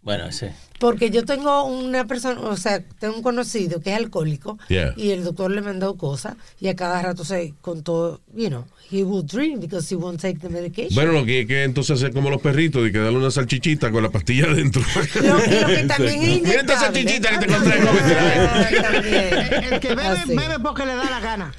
Bueno, 0.03 0.31
sí. 0.31 0.47
Porque 0.79 1.11
yo 1.11 1.25
tengo 1.25 1.63
una 1.65 2.07
persona, 2.07 2.41
o 2.41 2.57
sea, 2.57 2.83
tengo 2.99 3.15
un 3.17 3.21
conocido 3.21 3.81
que 3.81 3.91
es 3.91 3.97
alcohólico 3.97 4.57
Yeah. 4.67 4.93
y 4.97 5.11
el 5.11 5.23
doctor 5.23 5.51
le 5.51 5.61
mandó 5.61 5.95
cosas 5.95 6.35
y 6.59 6.69
a 6.69 6.75
cada 6.75 6.99
rato 7.03 7.23
se 7.23 7.53
contó, 7.61 8.19
you 8.35 8.47
know, 8.47 8.65
he 8.89 9.03
will 9.03 9.23
drink 9.23 9.59
because 9.59 9.93
he 9.93 9.95
won't 9.95 10.19
take 10.19 10.39
the 10.39 10.49
medication. 10.49 10.95
Bueno, 10.95 11.11
lo 11.11 11.23
que 11.23 11.37
hay 11.39 11.45
que 11.45 11.63
entonces 11.65 11.97
hacer 11.99 12.11
como 12.13 12.31
los 12.31 12.41
perritos, 12.41 12.83
de 12.83 12.91
que 12.91 12.97
darle 12.97 13.19
una 13.19 13.29
salchichita 13.29 13.91
con 13.91 14.01
la 14.01 14.09
pastilla 14.09 14.45
adentro. 14.45 14.81
Lo, 15.21 15.33
lo 15.35 15.37
que 15.67 15.83
también 15.87 16.21
es 16.23 16.41
Mira 16.41 16.61
esta 16.61 16.79
salchichita 16.79 17.29
que 17.39 17.45
te 17.45 17.51
encontré. 17.53 17.75
El 19.71 19.79
que 19.79 19.89
bebe, 19.89 20.01
Así. 20.07 20.35
bebe 20.35 20.59
porque 20.63 20.85
le 20.87 20.95
da 20.95 21.09
la 21.11 21.19
gana. 21.19 21.53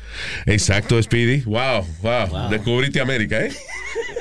Exacto, 0.46 1.00
Speedy. 1.00 1.42
Wow, 1.42 1.86
wow, 2.02 2.26
Wow. 2.28 2.48
Descubriste 2.50 3.00
América, 3.00 3.40
¿eh? 3.40 3.52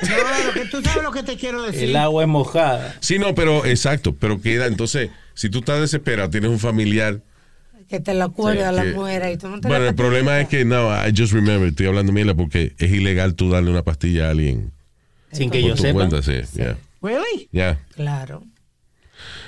No, 0.02 0.46
lo 0.46 0.52
que, 0.52 0.64
tú 0.68 0.82
sabes 0.82 1.02
lo 1.02 1.10
que 1.12 1.22
te 1.22 1.36
quiero 1.36 1.62
decir. 1.62 1.84
El 1.90 1.96
agua 1.96 2.22
es 2.22 2.28
mojada. 2.28 2.96
Sí, 3.00 3.18
no, 3.18 3.34
pero 3.34 3.64
exacto, 3.64 4.14
pero 4.14 4.40
queda 4.40 4.66
entonces, 4.66 5.10
si 5.34 5.48
tú 5.50 5.58
estás 5.60 5.80
desesperado, 5.80 6.28
tienes 6.30 6.50
un 6.50 6.58
familiar 6.58 7.20
Que 7.88 8.00
te 8.00 8.14
la 8.14 8.28
cuelga 8.28 8.70
Sí, 8.70 8.76
la 8.76 8.82
que- 8.84 8.92
mujer 8.92 9.22
ahí. 9.22 9.36
Tú 9.36 9.48
no 9.48 9.60
te 9.60 9.68
Bueno, 9.68 9.84
la 9.84 9.90
el 9.90 9.94
problema 9.96 10.40
es 10.40 10.48
que, 10.48 10.64
no, 10.64 10.90
I 11.06 11.12
just 11.16 11.32
remember, 11.32 11.68
estoy 11.68 11.86
hablando 11.86 12.10
mierda 12.12 12.34
porque 12.34 12.74
es 12.78 12.90
ilegal 12.90 13.34
tú 13.34 13.50
darle 13.50 13.70
una 13.70 13.82
pastilla 13.82 14.28
a 14.28 14.30
alguien. 14.30 14.72
Sin 15.30 15.50
que 15.50 15.62
yo 15.62 15.76
sepa. 15.76 15.92
cuenta, 15.94 16.22
sí. 16.22 16.40
Yeah. 16.54 16.76
Really? 17.02 17.48
Yeah. 17.52 17.78
Claro. 17.94 18.44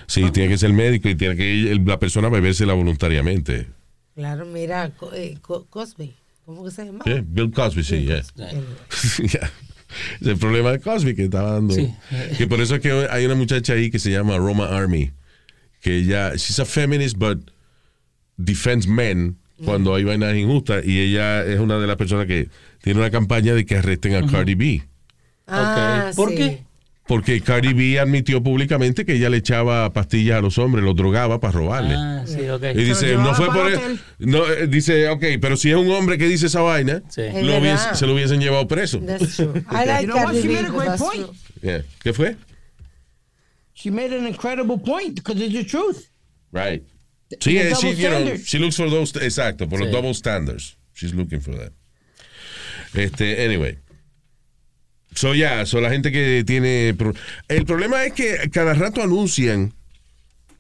Sí, 0.07 0.31
tiene 0.31 0.51
que 0.51 0.59
ser 0.59 0.73
médico 0.73 1.09
y 1.09 1.15
tiene 1.15 1.37
que 1.37 1.71
el- 1.73 1.85
la 1.85 1.99
persona 1.99 2.29
bebérsela 2.29 2.75
voluntariamente. 2.75 3.67
Claro, 4.15 4.45
mira, 4.47 4.93
eh, 5.15 5.37
Co- 5.41 5.67
Cosby. 5.69 6.15
¿Cómo 6.45 6.63
que 6.65 6.71
se 6.71 6.85
llama? 6.85 7.05
Yeah, 7.07 7.23
Bill 7.27 7.51
Cosby, 7.51 7.83
sí, 7.83 8.03
yeah. 8.05 8.23
El- 8.37 9.29
Yeah. 9.31 9.51
Es 10.21 10.27
el 10.27 10.37
problema 10.39 10.73
de 10.73 10.81
Cosby 10.81 11.15
que 11.15 11.25
estaba 11.25 11.53
dando. 11.53 11.75
Sí. 11.75 11.93
Que 12.37 12.47
por 12.47 12.61
eso 12.61 12.77
es 12.77 12.81
que 12.81 13.09
hay 13.11 13.25
una 13.27 13.35
muchacha 13.35 13.75
ahí 13.75 13.91
que 13.91 13.99
se 13.99 14.11
llama 14.11 14.37
Roma 14.39 14.69
Army, 14.69 15.13
que 15.81 15.97
ella, 15.99 16.33
she's 16.35 16.59
a 16.59 16.65
feminist, 16.65 17.17
but 17.17 17.51
defends 18.37 18.87
men 18.87 19.37
cuando 19.65 19.95
hay 19.95 20.05
vainas 20.05 20.35
injustas 20.35 20.85
y 20.85 20.99
ella 20.99 21.45
es 21.45 21.61
una 21.61 21.79
de 21.79 21.87
las 21.87 21.97
personas 21.97 22.27
que 22.27 22.49
tiene 22.83 22.99
una 22.99 23.11
campaña 23.11 23.55
de 23.55 23.65
que 23.65 23.77
arresten 23.77 24.15
a 24.15 24.27
Cardi 24.27 24.55
B. 24.55 24.83
Ah, 25.47 26.11
¿Por 26.17 26.31
sí. 26.31 26.37
qué? 26.37 26.64
Porque 27.07 27.43
Cardi 27.43 27.75
B 27.75 28.01
admitió 28.01 28.43
públicamente 28.43 29.05
que 29.05 29.15
ella 29.17 29.29
le 29.29 29.37
echaba 29.37 29.93
pastillas 29.93 30.39
a 30.39 30.41
los 30.41 30.57
hombres, 30.57 30.83
los 30.83 30.97
drogaba 30.97 31.39
para 31.39 31.53
robarle. 31.53 31.95
Ah, 31.97 32.25
sí, 32.27 32.49
ok. 32.49 32.63
y 32.75 32.83
dice, 32.85 33.15
no 33.17 33.35
fue 33.35 33.47
por 33.49 33.69
eso. 33.71 33.79
hotel. 33.79 34.01
No, 34.21 34.47
eh, 34.51 34.67
dice, 34.69 35.09
ok, 35.11 35.23
pero 35.39 35.59
si 35.59 35.69
es 35.71 35.77
un 35.77 35.91
hombre 35.91 36.17
que 36.17 36.27
dice 36.27 36.47
esa 36.47 36.63
vaina, 36.63 37.03
Sí. 37.11 37.21
Lo 37.43 37.59
hubiese- 37.59 37.95
se 37.95 38.07
lo 38.07 38.15
hubiesen 38.15 38.41
llevado 38.41 38.67
preso. 38.67 39.01
That's 39.01 39.37
true. 39.37 39.53
I 39.71 39.85
like 39.87 40.07
You 40.07 40.13
know? 40.13 40.17
Cardi 40.25 40.49
B, 40.49 40.55
that's 40.55 41.03
point. 41.03 41.27
true. 41.27 41.35
Yeah. 41.63 41.83
¿Qué 42.03 42.15
fue? 42.15 42.37
She 43.75 43.91
made 43.91 44.17
an 44.17 44.27
incredible 44.27 44.79
point 44.79 45.15
because 45.17 45.39
it's 45.45 45.53
the 45.53 45.65
truth. 45.65 46.09
Right. 46.53 46.83
Sí, 47.41 47.55
The 47.55 47.71
eh, 47.71 47.75
she, 47.75 47.95
you 47.97 48.09
know, 48.09 48.37
she 48.39 48.59
looks 48.59 48.77
for 48.77 48.89
those, 48.89 49.13
exacto, 49.21 49.69
por 49.69 49.79
los 49.79 49.89
Sí. 49.89 49.93
double 49.93 50.15
standards. 50.15 50.77
She's 50.95 51.13
looking 51.13 51.41
for 51.43 51.55
that. 51.59 51.73
Este, 52.95 53.45
anyway. 53.45 53.77
So, 55.15 55.35
ya, 55.35 55.65
so 55.67 55.81
la 55.81 55.91
gente 55.91 56.11
que 56.13 56.45
tiene... 56.47 56.95
El 57.49 57.65
problema 57.67 58.05
es 58.05 58.13
que 58.13 58.51
cada 58.53 58.75
rato 58.75 59.03
anuncian 59.03 59.73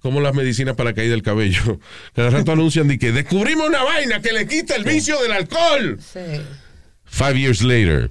como 0.00 0.20
las 0.20 0.34
medicinas 0.34 0.76
para 0.76 0.92
caída 0.92 1.12
del 1.12 1.22
cabello. 1.22 1.80
Cada 2.14 2.28
rato 2.28 2.52
anuncian 2.52 2.88
de 2.88 2.98
que 2.98 3.10
descubrimos 3.10 3.66
una 3.66 3.82
vaina 3.82 4.20
que 4.20 4.34
le 4.34 4.46
quita 4.46 4.76
el 4.76 4.84
vicio 4.84 5.18
del 5.22 5.32
alcohol. 5.32 5.98
Sí. 5.98 6.20
Five 7.06 7.38
years 7.38 7.62
later. 7.62 8.10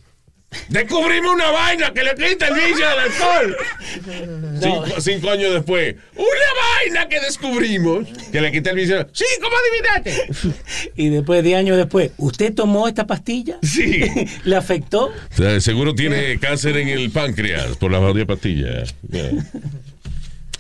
Descubrimos 0.70 1.34
una 1.34 1.52
vaina 1.52 1.94
que 1.94 2.04
le 2.04 2.16
quita 2.16 2.48
el 2.48 2.56
vicio 2.56 2.88
del 2.90 3.00
alcohol. 3.00 3.58
Cinco, 4.62 5.02
cinco 5.02 5.30
años 5.30 5.54
después. 5.54 5.96
Una 6.16 6.28
vaina 6.62 7.10
que 7.10 7.20
descubrimos 7.20 8.08
que 8.32 8.42
le 8.42 8.52
quita 8.52 8.72
el 8.72 8.76
vicio. 8.76 9.08
Sí, 9.14 9.26
¿cómo 9.42 9.56
adivinaste? 9.58 10.54
Y 10.96 11.10
después, 11.10 11.44
10 11.44 11.60
años 11.60 11.78
después, 11.78 12.12
¿usted 12.18 12.54
tomó 12.54 12.88
esta 12.88 13.08
pastilla? 13.08 13.58
Sí. 13.62 14.04
¿Le 14.44 14.56
afectó? 14.56 15.06
O 15.06 15.36
sea, 15.36 15.60
seguro 15.60 15.96
tiene 15.96 16.40
cáncer 16.40 16.78
en 16.78 16.90
el 16.90 17.12
páncreas 17.12 17.78
por 17.78 17.92
la 17.92 18.00
jodida 18.00 18.26
pastilla. 18.26 18.84
Yeah. 19.10 19.32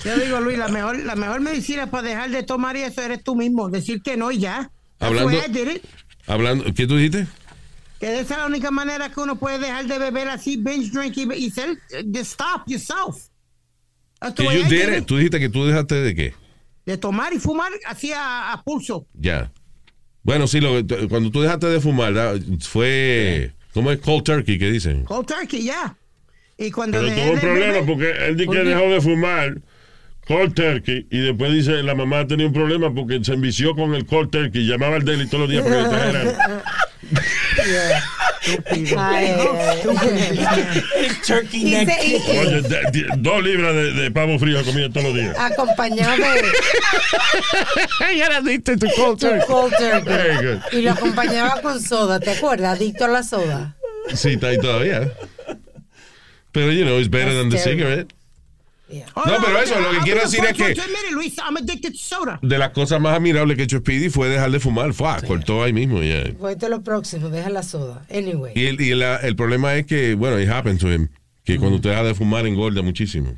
Yo 0.05 0.17
digo, 0.17 0.41
Luis, 0.41 0.57
la 0.57 0.67
mejor, 0.67 0.99
la 1.03 1.15
mejor 1.15 1.39
medicina 1.39 1.89
para 1.89 2.09
dejar 2.09 2.29
de 2.29 2.43
tomar 2.43 2.75
y 2.75 2.81
eso 2.81 3.01
eres 3.01 3.23
tú 3.23 3.35
mismo. 3.35 3.69
Decir 3.69 4.01
que 4.01 4.17
no 4.17 4.31
y 4.31 4.39
ya. 4.39 4.69
Hablando-. 4.99 5.39
Hablando, 6.27 6.73
¿qué 6.73 6.87
tú 6.87 6.97
dijiste? 6.97 7.27
Que 8.03 8.19
esa 8.19 8.33
es 8.33 8.39
la 8.41 8.47
única 8.47 8.69
manera 8.69 9.09
que 9.09 9.17
uno 9.21 9.37
puede 9.37 9.59
dejar 9.59 9.85
de 9.87 9.97
beber 9.97 10.27
así, 10.27 10.57
binge 10.57 10.91
drink 10.91 11.15
y, 11.37 11.49
ser, 11.49 11.77
just 12.13 12.33
stop 12.33 12.63
yourself. 12.67 13.29
Que 14.35 14.43
you. 14.43 15.05
Tú 15.05 15.15
dijiste 15.15 15.39
que 15.39 15.47
tú 15.47 15.65
dejaste 15.65 15.95
de 15.95 16.13
qué? 16.13 16.33
De 16.85 16.97
tomar 16.97 17.31
y 17.31 17.39
fumar 17.39 17.71
así 17.85 18.11
a, 18.11 18.51
a 18.51 18.61
pulso. 18.61 19.07
Ya. 19.13 19.53
Bueno, 20.21 20.47
sí, 20.47 20.59
lo, 20.59 20.85
cuando 21.07 21.31
tú 21.31 21.43
dejaste 21.43 21.67
de 21.67 21.79
fumar, 21.79 22.13
fue. 22.59 23.53
¿Cómo 23.73 23.89
es 23.89 23.99
cold 23.99 24.25
turkey? 24.25 24.59
¿Qué 24.59 24.69
dicen? 24.69 25.05
Cold 25.05 25.25
turkey, 25.25 25.63
ya. 25.63 25.95
Y 26.57 26.71
cuando 26.71 26.99
Pero 26.99 27.13
tuvo 27.15 27.29
un 27.29 27.35
de 27.35 27.39
problema 27.41 27.73
beber- 27.75 27.85
porque 27.85 28.11
él 28.27 28.35
dice 28.35 28.47
¿Por 28.47 28.55
que 28.57 28.63
dejó 28.65 28.81
de 28.81 28.99
fumar 28.99 29.61
cold 30.27 30.53
turkey 30.53 31.07
y 31.09 31.19
después 31.19 31.53
dice 31.53 31.81
la 31.83 31.95
mamá 31.95 32.27
tenía 32.27 32.47
un 32.47 32.53
problema 32.53 32.93
porque 32.93 33.23
se 33.23 33.33
envició 33.33 33.73
con 33.75 33.95
el 33.95 34.05
cold 34.05 34.29
turkey. 34.29 34.67
Llamaba 34.67 34.97
al 34.97 35.05
deli 35.05 35.25
todos 35.27 35.49
los 35.49 35.49
días 35.49 35.63
para 35.63 36.63
turkey 41.25 41.63
neck. 41.63 41.89
Oye, 41.99 42.61
de- 42.61 42.91
de- 42.91 43.05
dos 43.17 43.43
libras 43.43 43.73
de, 43.75 43.91
de 43.93 44.11
pavo 44.11 44.37
frío 44.39 44.63
comía 44.63 44.89
todos 44.89 45.05
los 45.07 45.15
días. 45.15 45.35
acompañado 45.37 46.11
de 46.11 46.41
Ya 48.17 48.29
la 48.29 48.41
diste 48.41 48.77
tu 48.77 48.87
cold 48.95 49.19
tu 49.19 49.27
cold 49.47 49.73
turkey. 49.77 50.01
Very 50.03 50.35
good. 50.45 50.59
Y 50.71 50.81
lo 50.81 50.91
acompañaba 50.91 51.61
con 51.61 51.81
soda, 51.81 52.19
¿te 52.19 52.31
acuerdas? 52.31 52.77
Adicto 52.77 53.05
a 53.05 53.07
la 53.07 53.23
soda. 53.23 53.75
Sí, 54.13 54.33
está 54.33 54.47
ahí 54.47 54.57
todavía. 54.57 55.09
Pero, 56.51 56.71
you 56.71 56.83
know, 56.85 56.99
it's 56.99 57.09
better 57.09 57.33
than 57.33 57.49
the 57.49 57.55
That's 57.55 57.63
terrible. 57.63 57.85
cigarette. 57.87 58.13
Yeah. 58.93 59.07
No, 59.15 59.23
pero 59.43 59.59
eso, 59.59 59.79
lo 59.79 59.89
que 59.89 59.97
quiero 60.03 60.21
decir 60.21 60.43
es 60.45 60.53
que-. 60.55 60.75
De 62.43 62.57
las 62.59 62.69
cosas 62.69 63.01
más 63.01 63.17
admirables 63.17 63.55
que 63.57 63.63
ha 63.63 63.65
hecho 63.65 63.79
Speedy 63.79 64.09
fue 64.11 64.29
dejar 64.29 64.51
de 64.51 64.59
fumar. 64.59 64.93
Fue, 64.93 65.07
cortó 65.25 65.63
ahí 65.63 65.73
mismo. 65.73 66.03
ya. 66.03 66.23
Voy 66.37 66.53
a 66.61 66.69
lo 66.69 66.83
próximo, 66.83 67.29
deja 67.29 67.49
la 67.49 67.63
soda. 67.63 68.05
Anyway. 68.11 68.53
Y, 68.55 68.67
el, 68.67 68.79
y 68.79 68.93
la- 68.93 69.17
el 69.17 69.35
problema 69.35 69.73
es 69.75 69.87
que, 69.87 70.13
bueno, 70.13 70.39
it 70.39 70.47
happened 70.47 70.79
to 70.79 70.91
him. 70.93 71.07
Que 71.43 71.57
cuando 71.57 71.77
usted 71.77 71.89
deja 71.89 72.03
de 72.03 72.13
fumar 72.13 72.45
engorda 72.45 72.83
muchísimo. 72.83 73.35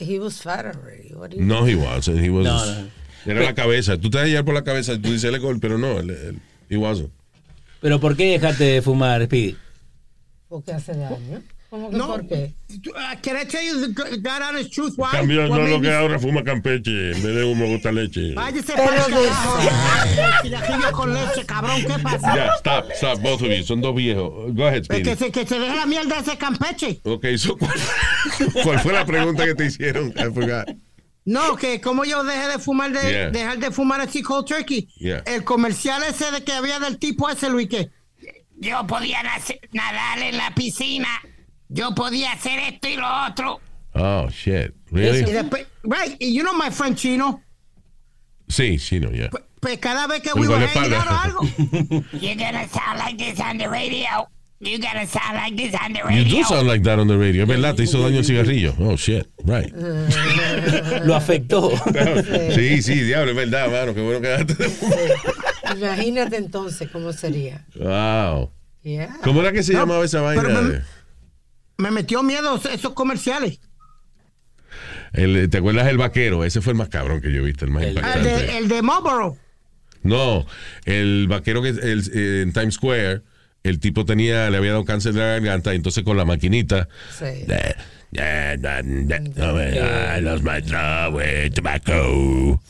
He 0.00 0.18
was 0.18 0.42
fat 0.42 0.66
already. 0.66 1.14
What 1.14 1.30
do 1.30 1.36
you 1.36 1.44
No, 1.44 1.64
he 1.64 1.76
wasn't. 1.76 2.18
He 2.20 2.28
was, 2.30 2.44
No, 2.44 2.66
no. 2.66 2.88
Era 3.26 3.42
la 3.42 3.54
cabeza. 3.54 3.98
Tú 3.98 4.10
te 4.10 4.18
vas 4.18 4.24
a 4.26 4.28
llevar 4.28 4.44
por 4.46 4.54
la 4.54 4.64
cabeza 4.64 4.94
y 4.94 4.98
tú 4.98 5.12
dices 5.12 5.32
el 5.32 5.38
gol, 5.38 5.60
pero 5.60 5.78
no, 5.78 6.00
él, 6.00 6.10
él- 6.10 6.38
he 6.68 6.76
wasn't. 6.76 7.10
¿Pero 7.80 8.00
por 8.00 8.16
qué 8.16 8.32
dejaste 8.32 8.64
de 8.64 8.82
fumar, 8.82 9.22
Speedy? 9.26 9.56
Porque 10.48 10.72
hace 10.72 10.94
daño. 10.94 11.40
¿Cómo 11.70 11.88
que 11.90 11.96
No. 11.96 12.08
por 12.08 12.26
qué? 12.26 12.52
Can 13.22 13.36
I 13.40 13.44
tell 13.46 13.62
you 13.64 13.92
the 13.94 14.16
God 14.18 14.42
honest 14.42 14.72
truth? 14.72 14.94
Why? 14.96 15.10
Cambió 15.12 15.46
no 15.48 15.58
lo 15.66 15.80
que 15.80 15.92
ahora 15.92 16.18
fuma 16.18 16.42
campeche 16.42 17.12
en 17.12 17.22
vez 17.22 17.34
de 17.36 17.44
humo 17.44 17.66
gusta 17.66 17.92
leche. 17.92 18.34
Váyase 18.34 18.72
para 18.74 18.96
el 19.06 19.12
carajo. 19.12 20.92
Con 20.92 21.14
leche, 21.14 21.46
cabrón, 21.46 21.82
¿qué 21.86 21.98
pasa? 22.02 22.34
Ya, 22.36 22.46
stop, 22.58 22.90
stop, 22.92 23.20
both 23.20 23.42
of 23.42 23.48
you. 23.48 23.62
Son 23.64 23.80
dos 23.80 23.94
viejos. 23.94 24.52
Go 24.54 24.66
ahead, 24.66 24.80
Es 24.80 24.86
Speedy. 24.86 25.02
que 25.04 25.16
se, 25.16 25.30
que 25.30 25.46
se 25.46 25.58
deje 25.58 25.76
la 25.76 25.86
mierda 25.86 26.18
ese 26.18 26.36
campeche. 26.36 27.00
Ok, 27.04 27.26
so, 27.36 27.56
¿cuál, 27.56 27.72
cuál 28.64 28.80
fue 28.80 28.92
la 28.92 29.04
pregunta 29.06 29.44
que 29.44 29.54
te 29.54 29.66
hicieron? 29.66 30.08
I 30.16 30.32
forgot. 30.34 30.68
No, 31.24 31.54
que 31.54 31.80
como 31.80 32.04
yo 32.04 32.24
dejé 32.24 32.48
de 32.48 32.58
fumar, 32.58 32.92
de, 32.92 33.00
Yeah. 33.10 33.30
dejar 33.30 33.58
de 33.58 33.70
fumar 33.70 34.00
así 34.00 34.22
cold 34.22 34.46
turkey. 34.46 34.88
Yeah. 34.96 35.22
El 35.26 35.44
comercial 35.44 36.02
ese 36.02 36.30
de 36.32 36.42
que 36.42 36.52
había 36.52 36.80
del 36.80 36.98
tipo 36.98 37.28
ese, 37.30 37.48
Luis, 37.50 37.68
que 37.68 37.90
Yo 38.58 38.86
podía 38.86 39.22
nadar 39.72 40.18
en 40.22 40.36
la 40.36 40.54
piscina. 40.54 41.08
Yo 41.72 41.94
podía 41.94 42.32
hacer 42.32 42.58
esto 42.58 42.88
y 42.88 42.96
lo 42.96 43.06
otro. 43.28 43.60
Oh, 43.94 44.28
shit. 44.28 44.72
y 44.90 44.94
Really? 44.96 45.22
después, 45.32 45.66
right, 45.84 46.16
y 46.20 46.32
you 46.34 46.42
know 46.42 46.52
my 46.54 46.70
friend 46.70 46.96
Chino, 46.96 47.42
Sí, 48.48 48.78
sí, 48.78 48.98
no, 49.00 49.10
ya. 49.12 49.30
pues, 49.30 49.44
pues 49.60 49.78
cada 49.78 50.06
vez 50.08 50.20
que 50.22 50.32
we 50.34 50.48
were 50.48 50.66
hanging 50.66 50.94
out 50.94 51.06
o 51.06 51.14
algo, 51.14 51.40
You're 52.20 52.34
gonna 52.36 52.68
sound 52.68 52.98
like 52.98 53.16
this 53.16 53.38
on 53.40 53.58
the 53.58 53.68
radio. 53.68 54.28
You're 54.62 54.78
gonna 54.78 55.06
sound 55.06 55.36
like 55.36 55.56
this 55.56 55.74
on 55.74 55.92
the 55.92 56.00
You 56.00 56.06
radio. 56.06 56.38
do 56.38 56.44
sound 56.44 56.66
like 56.68 56.82
that 56.84 56.98
on 56.98 57.06
the 57.08 57.16
radio. 57.16 57.46
Verdad, 57.46 57.76
te 57.76 57.84
hizo 57.84 57.98
daño 58.02 58.18
el 58.18 58.24
cigarrillo. 58.24 58.74
Oh, 58.78 58.96
shit. 58.96 59.26
Right. 59.44 59.72
Lo 61.04 61.14
afectó. 61.14 61.70
Sí, 62.54 62.82
sí, 62.82 62.94
diablo, 63.00 63.30
es 63.30 63.36
verdad, 63.36 63.70
mano. 63.70 63.94
Qué 63.94 64.02
bueno 64.02 64.20
que. 64.20 64.46
Imagínate 65.76 66.36
entonces 66.36 66.88
cómo 66.90 67.12
sería. 67.12 67.64
Wow. 67.76 68.50
Yeah. 68.82 69.16
¿Cómo 69.22 69.40
era 69.40 69.52
que 69.52 69.62
se 69.62 69.72
No, 69.74 69.80
llamaba 69.80 70.04
esa 70.04 70.20
vaina? 70.20 70.42
pero 70.42 70.82
me- 71.80 71.88
de- 71.88 71.90
me 71.94 72.00
metió 72.02 72.22
miedo 72.22 72.60
esos 72.72 72.92
comerciales. 72.94 73.60
El- 75.12 75.48
¿Te 75.50 75.58
acuerdas 75.58 75.88
el 75.88 75.98
vaquero? 75.98 76.44
Ese 76.44 76.60
fue 76.60 76.72
el 76.72 76.78
más 76.78 76.88
cabrón 76.88 77.20
que 77.20 77.32
yo 77.32 77.40
he 77.40 77.44
visto, 77.44 77.64
el 77.64 77.70
más 77.72 77.82
El- 77.82 77.88
El 77.90 77.96
impactante. 77.96 78.28
de, 78.28 78.58
el 78.58 78.68
de 78.68 78.82
Marlboro. 78.82 79.36
No, 80.02 80.46
el 80.84 81.26
vaquero 81.28 81.62
que 81.62 81.70
el- 81.70 82.10
eh, 82.14 82.42
en 82.42 82.52
Times 82.52 82.74
Square, 82.74 83.22
el 83.64 83.80
tipo 83.80 84.04
tenía, 84.04 84.48
le 84.50 84.56
había 84.56 84.70
dado 84.70 84.84
cáncer 84.84 85.12
de 85.12 85.20
la 85.20 85.26
garganta, 85.26 85.72
y 85.72 85.76
entonces 85.76 86.04
con 86.04 86.16
la 86.16 86.24
maquinita. 86.24 86.88
Sí. 87.18 87.44
I 90.18 90.20
lost 90.22 90.42
my 90.44 90.60
throat 90.62 91.12
with 91.14 91.52
tobacco. 91.54 92.60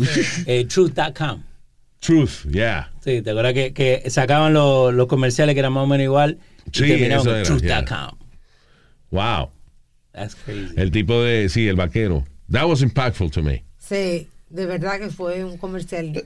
Eh, 0.46 0.64
Truth.com. 0.66 1.42
Truth, 2.00 2.46
yeah. 2.50 2.90
Sí, 3.04 3.22
¿te 3.22 3.30
acuerdas 3.30 3.52
que, 3.52 3.72
que 3.74 4.08
sacaban 4.10 4.52
los, 4.54 4.92
los 4.94 5.06
comerciales 5.06 5.54
que 5.54 5.60
eran 5.60 5.72
más 5.74 5.84
o 5.84 5.86
menos 5.86 6.04
igual? 6.04 6.38
Y 6.66 6.78
Sí, 6.78 6.86
terminaban 6.88 7.26
eso 7.42 7.52
con 7.52 7.60
Truth.com. 7.60 8.18
Wow. 9.10 9.50
That's 10.12 10.34
crazy. 10.34 10.74
El 10.76 10.90
tipo 10.90 11.22
de, 11.22 11.48
sí, 11.48 11.68
el 11.68 11.76
vaquero. 11.76 12.24
That 12.50 12.66
was 12.66 12.82
impactful 12.82 13.30
to 13.30 13.42
me. 13.42 13.64
Sí, 13.78 14.28
de 14.48 14.66
verdad 14.66 14.98
que 14.98 15.10
fue 15.10 15.44
un 15.44 15.56
comercial. 15.56 16.24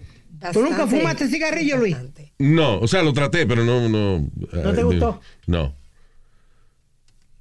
¿Tú 0.52 0.62
nunca 0.62 0.86
fumaste 0.86 1.28
cigarrillo, 1.28 1.78
Luis? 1.78 1.96
No, 2.38 2.78
o 2.80 2.88
sea, 2.88 3.02
lo 3.02 3.12
traté, 3.12 3.46
pero 3.46 3.64
no, 3.64 3.88
no. 3.88 4.28
¿No 4.52 4.72
te 4.72 4.82
gustó? 4.82 5.20
No. 5.46 5.74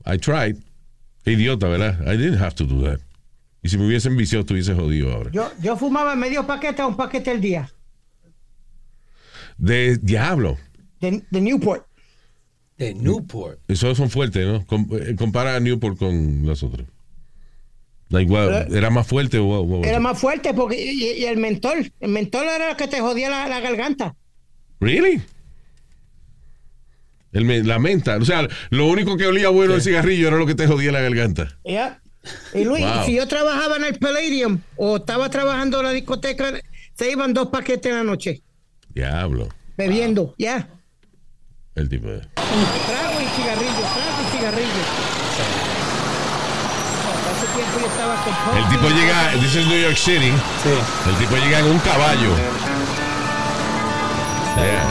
I 0.06 0.18
tried. 0.18 0.58
Idiota, 1.26 1.68
¿verdad? 1.68 2.00
I 2.06 2.18
didn't 2.18 2.41
have 2.41 2.56
to 2.56 2.66
do 2.66 2.84
that. 2.84 3.00
Y 3.62 3.70
si 3.70 3.78
me 3.78 3.86
hubiesen 3.86 4.18
viciado, 4.18 4.41
estuviese 4.41 4.74
jodido 4.74 5.14
ahora. 5.14 5.32
Yo, 5.32 5.50
yo 5.62 5.78
fumaba 5.78 6.16
medio 6.16 6.46
paquete 6.46 6.82
a 6.82 6.88
un 6.88 6.98
paquete 6.98 7.32
al 7.32 7.39
día. 7.39 7.70
De 9.58 9.98
diablo. 9.98 10.58
De, 11.00 11.24
de 11.30 11.41
Newport. 11.41 11.86
De 12.84 12.94
Newport. 12.96 13.60
Esos 13.68 13.98
son 13.98 14.10
fuertes, 14.10 14.46
¿no? 14.46 14.66
Com- 14.66 14.88
eh, 14.92 15.16
compara 15.18 15.56
a 15.56 15.60
Newport 15.60 15.98
con 15.98 16.46
los 16.46 16.64
otros. 16.64 16.88
Like, 18.10 18.32
what, 18.32 18.72
¿Era 18.76 18.90
más 18.92 19.08
fuerte 19.08 19.40
was 19.40 19.88
Era 19.88 20.00
más 20.00 20.20
fuerte 20.20 20.54
porque 20.54 20.80
y, 20.80 21.22
y 21.22 21.26
el 21.26 21.38
mentol. 21.38 21.92
El 22.00 22.10
mentol 22.12 22.46
era 22.46 22.70
lo 22.70 22.78
que 22.78 22.88
te 22.88 23.00
jodía 23.02 23.30
la, 23.30 23.48
la 23.48 23.60
garganta. 23.60 24.16
Really? 24.80 25.22
El 27.32 27.46
me- 27.46 27.64
la 27.64 27.80
menta. 27.80 28.18
O 28.18 28.26
sea, 28.26 28.48
lo 28.70 28.88
único 28.88 29.18
que 29.18 29.26
olía 29.26 29.50
bueno 29.50 29.74
del 29.74 29.82
cigarrillo 29.82 30.28
era 30.28 30.38
lo 30.38 30.46
que 30.46 30.54
te 30.56 30.68
jodía 30.68 30.92
la 30.92 31.02
garganta. 31.02 31.58
Ya. 31.64 32.00
Y 32.54 32.64
Luis, 32.64 32.86
Wow. 32.86 33.06
si 33.06 33.16
yo 33.16 33.28
trabajaba 33.28 33.78
en 33.78 33.86
el 33.86 33.98
Palladium 34.00 34.60
o 34.78 34.98
estaba 34.98 35.30
trabajando 35.30 35.80
en 35.80 35.86
la 35.86 35.92
discoteca, 35.92 36.54
se 36.96 37.12
iban 37.12 37.34
dos 37.34 37.48
paquetes 37.48 37.92
en 37.92 37.98
la 37.98 38.04
noche 38.04 38.42
Diablo. 38.94 39.50
bebiendo. 39.76 40.36
Ya. 40.38 40.70
El 41.76 41.90
tipo 41.90 42.08
de. 42.08 42.20
Trago 42.20 43.20
y 43.20 43.26
cigarrillo, 43.36 43.72
trago 43.74 44.22
y 44.22 44.38
cigarrillo. 44.38 44.84
Hace 47.32 47.48
tiempo 47.56 47.80
yo 47.80 47.88
estaba 47.88 48.16
con 48.24 48.58
El 48.58 48.70
tipo 48.70 48.90
llega, 48.90 49.32
this 49.42 49.56
is 49.56 49.66
New 49.66 49.82
York 49.82 49.98
City. 49.98 50.32
Sí. 50.62 50.70
El 51.10 51.16
tipo 51.16 51.36
llega 51.36 51.60
en 51.60 51.66
un 51.66 51.80
caballo. 51.80 52.30
Yeah. 54.56 54.86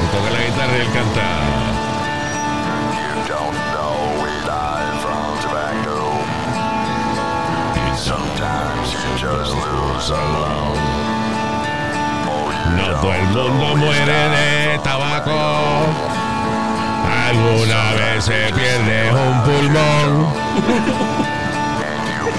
Le 0.00 0.06
toca 0.12 0.30
la 0.30 0.44
guitarra 0.44 0.76
y 0.76 0.80
él 0.82 0.92
canta. 0.92 1.74
don't 3.26 3.56
know 3.72 4.22
we 4.22 4.30
die 4.44 4.90
from 5.00 5.38
tobacco. 5.40 5.98
Sometimes 7.96 8.92
you 8.92 9.16
just 9.16 9.54
lose 9.54 10.10
alone. 10.10 10.93
You 12.74 12.80
No 12.80 13.00
todo 13.00 13.14
el 13.14 13.22
mundo 13.24 13.76
muere 13.76 14.12
de 14.12 14.78
tabaco. 14.82 15.30
alguna 17.28 17.92
vez 17.94 18.24
se 18.24 18.52
pierde 18.52 19.12
un 19.12 19.42
pulmón. 19.44 20.34
And 21.86 22.08
you 22.08 22.34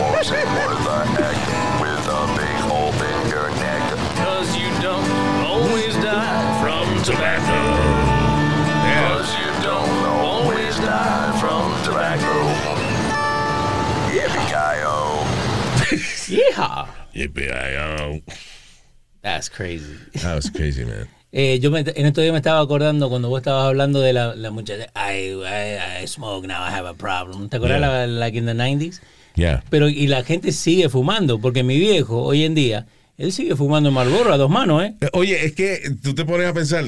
That's 19.26 19.50
crazy. 19.50 19.98
That 20.22 20.36
was 20.36 20.50
crazy, 20.52 20.86
man. 20.86 21.08
Eh, 21.38 21.60
yo 21.60 21.70
me- 21.70 21.80
en 21.82 22.06
estos 22.06 22.22
días 22.22 22.32
me 22.32 22.38
estaba 22.38 22.62
acordando 22.62 23.10
cuando 23.10 23.28
vos 23.28 23.40
estabas 23.42 23.66
hablando 23.66 24.00
de 24.00 24.14
la, 24.14 24.36
la 24.36 24.52
muchacha. 24.52 24.86
I, 24.96 25.34
I, 25.44 26.04
I 26.04 26.08
smoke 26.08 26.48
now, 26.48 26.64
I 26.66 26.70
have 26.72 26.88
a 26.88 26.94
problem. 26.94 27.50
¿Te 27.50 27.58
acuerdas 27.58 27.82
Yeah. 27.82 28.08
la, 28.08 28.08
like 28.08 28.38
in 28.38 28.46
the 28.46 28.54
90s? 28.54 29.02
Yeah. 29.36 29.62
Pero 29.70 29.90
y 29.90 30.08
la 30.08 30.24
gente 30.24 30.54
sigue 30.54 30.88
fumando, 30.88 31.42
porque 31.42 31.62
mi 31.62 31.78
viejo 31.78 32.22
hoy 32.24 32.46
en 32.46 32.56
día, 32.56 32.86
él 33.18 33.34
sigue 33.34 33.54
fumando 33.58 33.92
Marlboro 33.92 34.32
a 34.32 34.38
dos 34.38 34.50
manos, 34.50 34.82
¿eh? 34.84 34.96
Eh, 35.02 35.10
Oye, 35.12 35.44
es 35.46 35.52
que 35.54 35.82
tú 36.02 36.16
te 36.16 36.24
pones 36.24 36.48
a 36.48 36.54
pensar, 36.54 36.86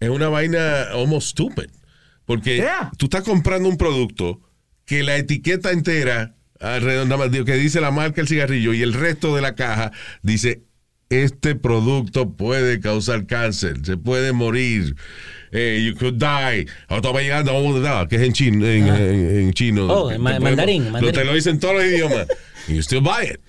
es 0.00 0.08
una 0.08 0.30
vaina 0.30 0.84
almost 0.94 1.28
stupid. 1.32 1.68
Porque 2.24 2.56
Yeah. 2.56 2.90
tú 2.96 3.06
estás 3.06 3.24
comprando 3.24 3.68
un 3.68 3.76
producto 3.76 4.40
que 4.86 5.02
la 5.02 5.16
etiqueta 5.18 5.70
entera, 5.70 6.34
alrededor, 6.60 7.08
nada 7.08 7.18
más, 7.24 7.30
digo, 7.30 7.44
que 7.44 7.56
dice 7.56 7.82
la 7.82 7.90
marca 7.90 8.16
del 8.22 8.28
cigarrillo 8.28 8.72
y 8.72 8.80
el 8.80 8.94
resto 8.94 9.36
de 9.36 9.42
la 9.42 9.54
caja 9.54 9.92
dice, 10.22 10.62
este 11.10 11.54
producto 11.54 12.30
puede 12.30 12.80
causar 12.80 13.26
cáncer, 13.26 13.76
se 13.84 13.96
puede 13.96 14.32
morir, 14.32 14.94
eh, 15.52 15.80
you 15.84 15.96
could 15.98 16.14
die, 16.14 16.66
o 16.88 17.00
te 17.00 17.12
va 17.12 17.20
a 17.20 17.22
llegar 17.22 17.40
a 17.40 17.44
que 18.08 18.16
es 18.16 18.22
en 18.22 18.32
chino. 18.32 18.66
En, 18.66 18.88
en- 18.88 19.38
en 19.40 19.52
chino 19.52 19.86
Oh, 19.86 20.10
en 20.10 20.20
ma- 20.20 20.38
mandarín, 20.40 20.84
lo- 20.86 20.90
mandarín. 20.92 21.14
Te 21.14 21.24
lo 21.24 21.34
dicen 21.34 21.58
todos 21.60 21.74
los 21.76 21.84
idiomas. 21.84 22.26
you 22.68 22.80
still 22.82 23.00
buy 23.00 23.24
it. 23.30 23.40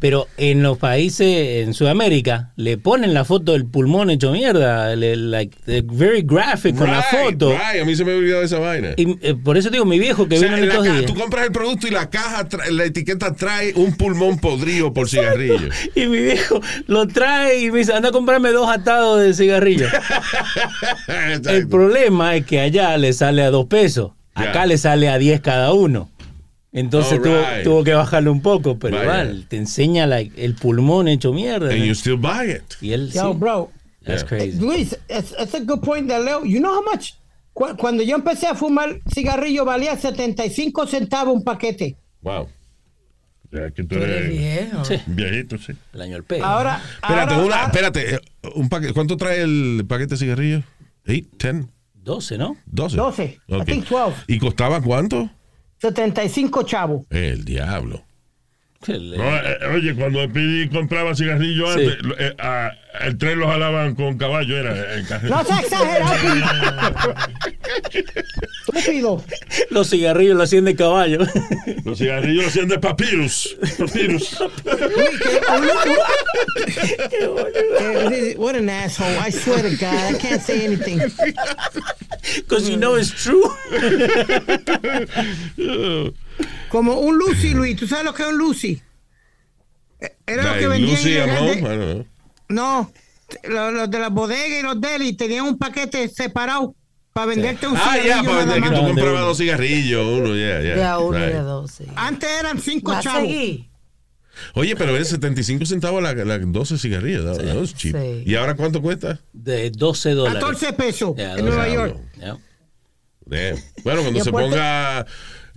Pero 0.00 0.26
en 0.36 0.62
los 0.62 0.78
países, 0.78 1.64
en 1.66 1.74
Sudamérica, 1.74 2.52
le 2.56 2.78
ponen 2.78 3.14
la 3.14 3.24
foto 3.24 3.52
del 3.52 3.66
pulmón 3.66 4.10
hecho 4.10 4.32
mierda, 4.32 4.94
le- 4.96 5.16
like, 5.16 5.56
very 5.86 6.22
graphic 6.22 6.76
con 6.76 6.90
la 6.90 7.02
foto. 7.02 7.50
right, 7.50 7.82
a 7.82 7.84
mí 7.84 7.94
se 7.96 8.04
me 8.04 8.12
ha 8.12 8.16
olvidado 8.16 8.42
esa 8.42 8.58
vaina. 8.58 8.90
Y 8.96 9.16
eh, 9.26 9.34
por 9.34 9.56
eso 9.56 9.70
digo, 9.70 9.84
mi 9.84 9.98
viejo 9.98 10.28
que 10.28 10.36
O 10.36 10.38
sea, 10.38 10.48
vino 10.54 10.62
en 10.62 10.70
estos 10.70 10.84
días. 10.84 11.06
tú 11.06 11.14
compras 11.14 11.46
el 11.46 11.52
producto 11.52 11.86
y 11.86 11.90
la 11.90 12.10
caja, 12.10 12.46
la 12.70 12.84
etiqueta 12.84 13.34
trae 13.34 13.72
un 13.74 13.96
pulmón 13.96 14.38
podrido 14.38 14.92
por 14.92 15.08
cigarrillo. 15.08 15.68
Y 15.94 16.06
mi 16.06 16.18
viejo 16.18 16.60
lo 16.86 17.06
trae 17.08 17.60
y 17.62 17.70
me 17.70 17.78
dice, 17.78 17.92
anda 17.92 18.10
a 18.10 18.12
comprarme 18.12 18.50
dos 18.50 18.68
atados 18.68 19.20
de 19.22 19.32
cigarrillo. 19.34 19.86
El 21.48 21.68
problema 21.68 22.36
es 22.36 22.46
que 22.46 22.60
allá 22.60 22.96
le 22.96 23.12
sale 23.12 23.42
a 23.42 23.50
dos 23.50 23.66
pesos. 23.66 24.12
Acá 24.34 24.66
le 24.66 24.76
sale 24.76 25.08
a 25.08 25.16
10 25.18 25.40
cada 25.40 25.72
uno. 25.72 26.10
Entonces 26.78 27.14
All 27.14 27.22
tuvo, 27.22 27.36
right. 27.38 27.64
tuvo 27.64 27.84
que 27.84 27.94
bajarle 27.94 28.28
un 28.30 28.42
poco, 28.42 28.78
pero 28.78 29.02
igual 29.02 29.46
te 29.48 29.56
enseña 29.56 30.06
la- 30.06 30.20
el 30.20 30.54
pulmón 30.54 31.08
hecho 31.08 31.32
mierda. 31.32 31.70
And 31.72 31.84
you 31.84 31.94
still 31.94 32.16
buy 32.16 32.50
it. 32.50 32.74
Y 32.82 32.92
él 32.92 33.10
Yo, 33.10 33.32
sí, 33.32 33.38
bro. 33.38 33.70
that's 34.04 34.20
Yeah. 34.22 34.28
crazy. 34.28 34.58
Luis, 34.60 34.98
it's, 35.08 35.34
it's 35.40 35.54
a 35.54 35.60
good 35.60 35.80
point 35.80 36.06
de 36.08 36.18
Leo. 36.22 36.44
You 36.44 36.58
know 36.60 36.72
how 36.74 36.82
much? 36.82 37.12
Cu- 37.54 37.76
Cuando 37.78 38.02
yo 38.02 38.16
empecé 38.16 38.46
a 38.46 38.54
fumar 38.54 39.00
cigarrillo 39.12 39.64
valía 39.64 39.96
75 39.96 40.86
centavos 40.86 41.34
un 41.34 41.42
paquete. 41.42 41.96
Wow. 42.20 42.48
Ya 43.50 43.70
que 43.70 43.84
tú 43.84 43.94
eres 43.94 44.28
viejo. 44.28 44.84
Sí, 44.84 44.96
viejito, 45.06 45.56
sí. 45.56 45.72
el 45.94 46.02
año 46.02 46.12
del 46.14 46.24
pelo. 46.24 46.44
Ahora, 46.44 46.82
Espérate, 47.02 47.34
ahora- 47.34 47.46
una- 47.46 47.64
espérate, 47.64 48.14
eh, 48.16 48.20
un 48.54 48.68
paquete, 48.68 48.92
¿cuánto 48.92 49.16
trae 49.16 49.40
el 49.40 49.84
paquete 49.88 50.14
de 50.14 50.18
cigarrillos? 50.18 50.64
¿8, 51.06 51.26
10, 51.38 51.66
12, 51.94 52.36
¿no? 52.36 52.56
12? 52.66 52.96
12. 52.96 53.38
I 53.48 53.54
Ok. 53.54 53.64
think 53.64 53.88
12. 53.88 54.16
¿Y 54.26 54.38
costaba 54.38 54.82
cuánto? 54.82 55.30
75 55.78 56.62
chavos. 56.62 57.02
El 57.10 57.44
diablo. 57.44 58.05
Le- 58.86 59.16
No, 59.16 59.36
eh, 59.36 59.58
oye, 59.74 59.94
cuando 59.94 60.22
Speedy 60.24 60.68
compraba 60.68 61.14
cigarrillos 61.14 61.74
Sí. 61.74 61.80
antes, 61.80 62.02
lo- 62.02 62.18
eh, 62.18 62.34
a- 62.38 62.72
el 63.00 63.18
tren 63.18 63.38
los 63.40 63.50
jalaban 63.50 63.94
con 63.94 64.16
caballo, 64.16 64.56
era 64.56 64.94
el 64.94 65.06
carrito. 65.06 65.34
No 65.34 65.44
seas 65.44 65.64
exagerado. 65.64 66.14
Estúpido. 68.74 69.24
Los 69.70 69.90
cigarrillos 69.90 70.36
lo 70.36 70.42
hacían 70.44 70.64
de 70.66 70.76
caballo. 70.76 71.18
Los 71.84 71.98
cigarrillos 71.98 72.46
hacían 72.46 72.68
de. 72.68 72.78
Papyrus. 72.78 73.56
Eh, 77.80 78.34
What 78.38 78.56
an 78.56 78.68
asshole. 78.68 79.16
I 79.18 79.30
swear 79.30 79.62
to 79.62 79.70
God, 79.76 80.14
I 80.14 80.18
can't 80.18 80.42
say 80.42 80.64
anything. 80.64 81.00
Because 82.36 82.68
you 82.68 82.76
know 82.76 82.96
it's 82.96 83.10
true. 83.10 83.42
Como 86.68 86.94
un 87.00 87.16
Lucy, 87.18 87.54
Luis. 87.54 87.76
¿Tú 87.76 87.86
sabes 87.86 88.04
lo 88.04 88.14
que 88.14 88.22
es 88.22 88.28
un 88.28 88.38
Lucy? 88.38 88.80
Eh, 90.00 90.16
Era 90.26 90.52
lo 90.54 90.58
que 90.60 90.68
vendían. 90.68 90.90
Lucy 90.96 91.16
en 91.16 91.30
el- 91.30 91.60
don't 91.60 91.60
know. 91.62 92.06
No, 92.48 92.92
los, 93.48 93.72
los 93.72 93.90
de 93.90 93.98
las 93.98 94.10
bodegas 94.10 94.60
y 94.60 94.62
los 94.62 94.80
delis 94.80 95.16
tenían 95.16 95.44
un 95.46 95.58
paquete 95.58 96.08
separado 96.08 96.74
para 97.12 97.26
venderte 97.26 97.66
un 97.66 97.76
Ah, 97.76 97.80
cigarrillo 97.94 98.08
ya, 98.08 98.22
para 98.22 98.44
vender, 98.44 98.62
que 98.62 98.76
tú 98.76 98.82
comprabas 98.86 99.20
dos 99.22 99.38
cigarrillos, 99.38 100.06
uno, 100.06 100.28
ya, 100.36 100.60
ya. 100.62 100.74
De 100.76 100.84
a 100.84 100.98
uno 100.98 101.18
y 101.18 101.22
right. 101.22 101.32
de 101.32 101.40
dos, 101.40 101.70
sí. 101.70 101.84
Antes 101.96 102.28
eran 102.38 102.60
cinco 102.60 102.92
¿Va 102.92 102.98
a 102.98 103.02
chavos. 103.02 103.22
seguir? 103.28 103.66
Oye, 104.52 104.76
pero 104.76 104.94
es 104.98 105.08
75 105.08 105.64
centavos 105.64 106.02
la, 106.02 106.12
la 106.12 106.38
12 106.38 106.76
cigarrillos. 106.76 107.24
was 107.56 107.74
cheap. 107.74 107.96
Sí. 107.96 108.22
¿Y 108.26 108.34
ahora 108.34 108.54
cuánto 108.54 108.82
cuesta? 108.82 109.18
De 109.32 109.70
12 109.70 110.10
dólares. 110.10 110.40
14 110.44 110.72
pesos 110.74 111.14
Ya, 111.16 111.34
en 111.36 111.46
Nueva. 111.46 111.68
York. 111.68 111.96
Yeah. 112.18 112.36
Bueno, 113.82 114.02
cuando 114.02 114.20
Y 114.20 114.22
se 114.22 114.30
ponga 114.30 115.06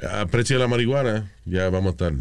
a 0.07 0.25
precio 0.27 0.57
de 0.57 0.61
la 0.63 0.67
marihuana, 0.67 1.31
ya 1.45 1.69
vamos 1.69 1.87
a 1.87 1.91
estar 1.91 2.13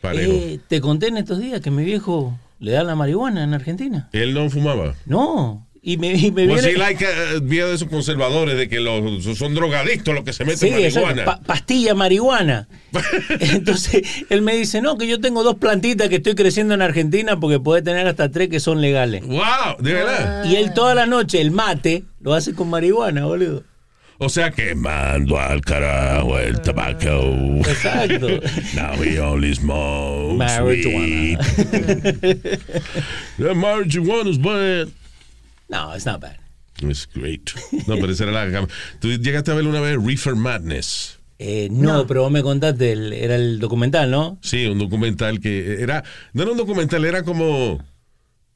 parejos. 0.00 0.34
Eh, 0.36 0.60
te 0.68 0.80
conté 0.80 1.08
en 1.08 1.16
estos 1.16 1.38
días 1.40 1.60
que 1.60 1.70
mi 1.70 1.84
viejo 1.84 2.38
le 2.60 2.72
da 2.72 2.82
la 2.84 2.94
marihuana 2.94 3.44
en 3.44 3.54
Argentina. 3.54 4.08
Él 4.12 4.34
no 4.34 4.48
fumaba. 4.50 4.94
No. 5.06 5.66
Y 5.86 5.98
me, 5.98 6.12
y 6.14 6.30
me 6.30 6.46
Pues 6.48 6.62
viene... 6.62 6.72
sí, 6.72 6.78
like, 6.78 7.04
uh, 7.04 7.40
vía 7.42 7.66
de 7.66 7.74
esos 7.74 7.88
conservadores 7.88 8.56
de 8.56 8.70
que 8.70 8.80
los, 8.80 9.22
son 9.36 9.54
drogadictos 9.54 10.14
los 10.14 10.24
que 10.24 10.32
se 10.32 10.46
meten 10.46 10.58
Sí, 10.58 10.70
marihuana. 10.70 11.24
pa- 11.26 11.40
pastilla 11.42 11.94
marihuana. 11.94 12.68
Entonces, 13.40 14.02
él 14.30 14.40
me 14.40 14.56
dice, 14.56 14.80
no, 14.80 14.96
que 14.96 15.06
yo 15.06 15.20
tengo 15.20 15.42
dos 15.42 15.56
plantitas 15.56 16.08
que 16.08 16.16
estoy 16.16 16.34
creciendo 16.34 16.72
en 16.72 16.80
Argentina 16.80 17.38
porque 17.38 17.60
puede 17.60 17.82
tener 17.82 18.06
hasta 18.06 18.30
tres 18.30 18.48
que 18.48 18.60
son 18.60 18.80
legales. 18.80 19.26
wow, 19.26 19.76
de 19.78 19.92
verdad. 19.92 20.44
Y 20.46 20.56
él 20.56 20.72
toda 20.72 20.94
la 20.94 21.04
noche, 21.04 21.40
el 21.42 21.50
mate, 21.50 22.04
lo 22.20 22.32
hace 22.32 22.54
con 22.54 22.70
marihuana, 22.70 23.26
boludo. 23.26 23.62
O 24.18 24.28
sea, 24.28 24.50
quemando 24.52 25.38
al 25.38 25.60
carajo 25.60 26.38
el 26.38 26.60
tabaco. 26.62 27.60
Exacto. 27.66 28.28
Now 28.74 28.94
he 29.02 29.18
only 29.18 29.54
smokes 29.54 30.38
Marijuana. 30.38 31.38
weed. 31.38 31.38
The 33.38 33.54
marijuana's 33.54 34.38
bad. 34.38 34.88
No, 35.68 35.92
it's 35.94 36.06
not 36.06 36.20
bad. 36.20 36.36
It's 36.82 37.06
great. 37.06 37.52
No, 37.86 37.96
pero 37.96 38.10
esa 38.12 38.24
era 38.24 38.32
la... 38.50 38.68
Tú 39.00 39.08
llegaste 39.08 39.50
a 39.50 39.54
ver 39.54 39.66
una 39.66 39.80
vez 39.80 39.96
Reefer 40.00 40.34
Madness. 40.36 41.18
Eh, 41.38 41.68
no, 41.70 42.06
pero 42.06 42.22
vos 42.22 42.30
me 42.30 42.42
contaste, 42.42 42.92
el- 42.92 43.12
era 43.12 43.34
el 43.34 43.58
documental, 43.58 44.10
¿no? 44.10 44.38
Sí, 44.42 44.66
un 44.66 44.78
documental 44.78 45.40
que 45.40 45.82
era... 45.82 46.04
No 46.32 46.42
era 46.42 46.52
un 46.52 46.58
documental, 46.58 47.04
era 47.04 47.22
como... 47.24 47.84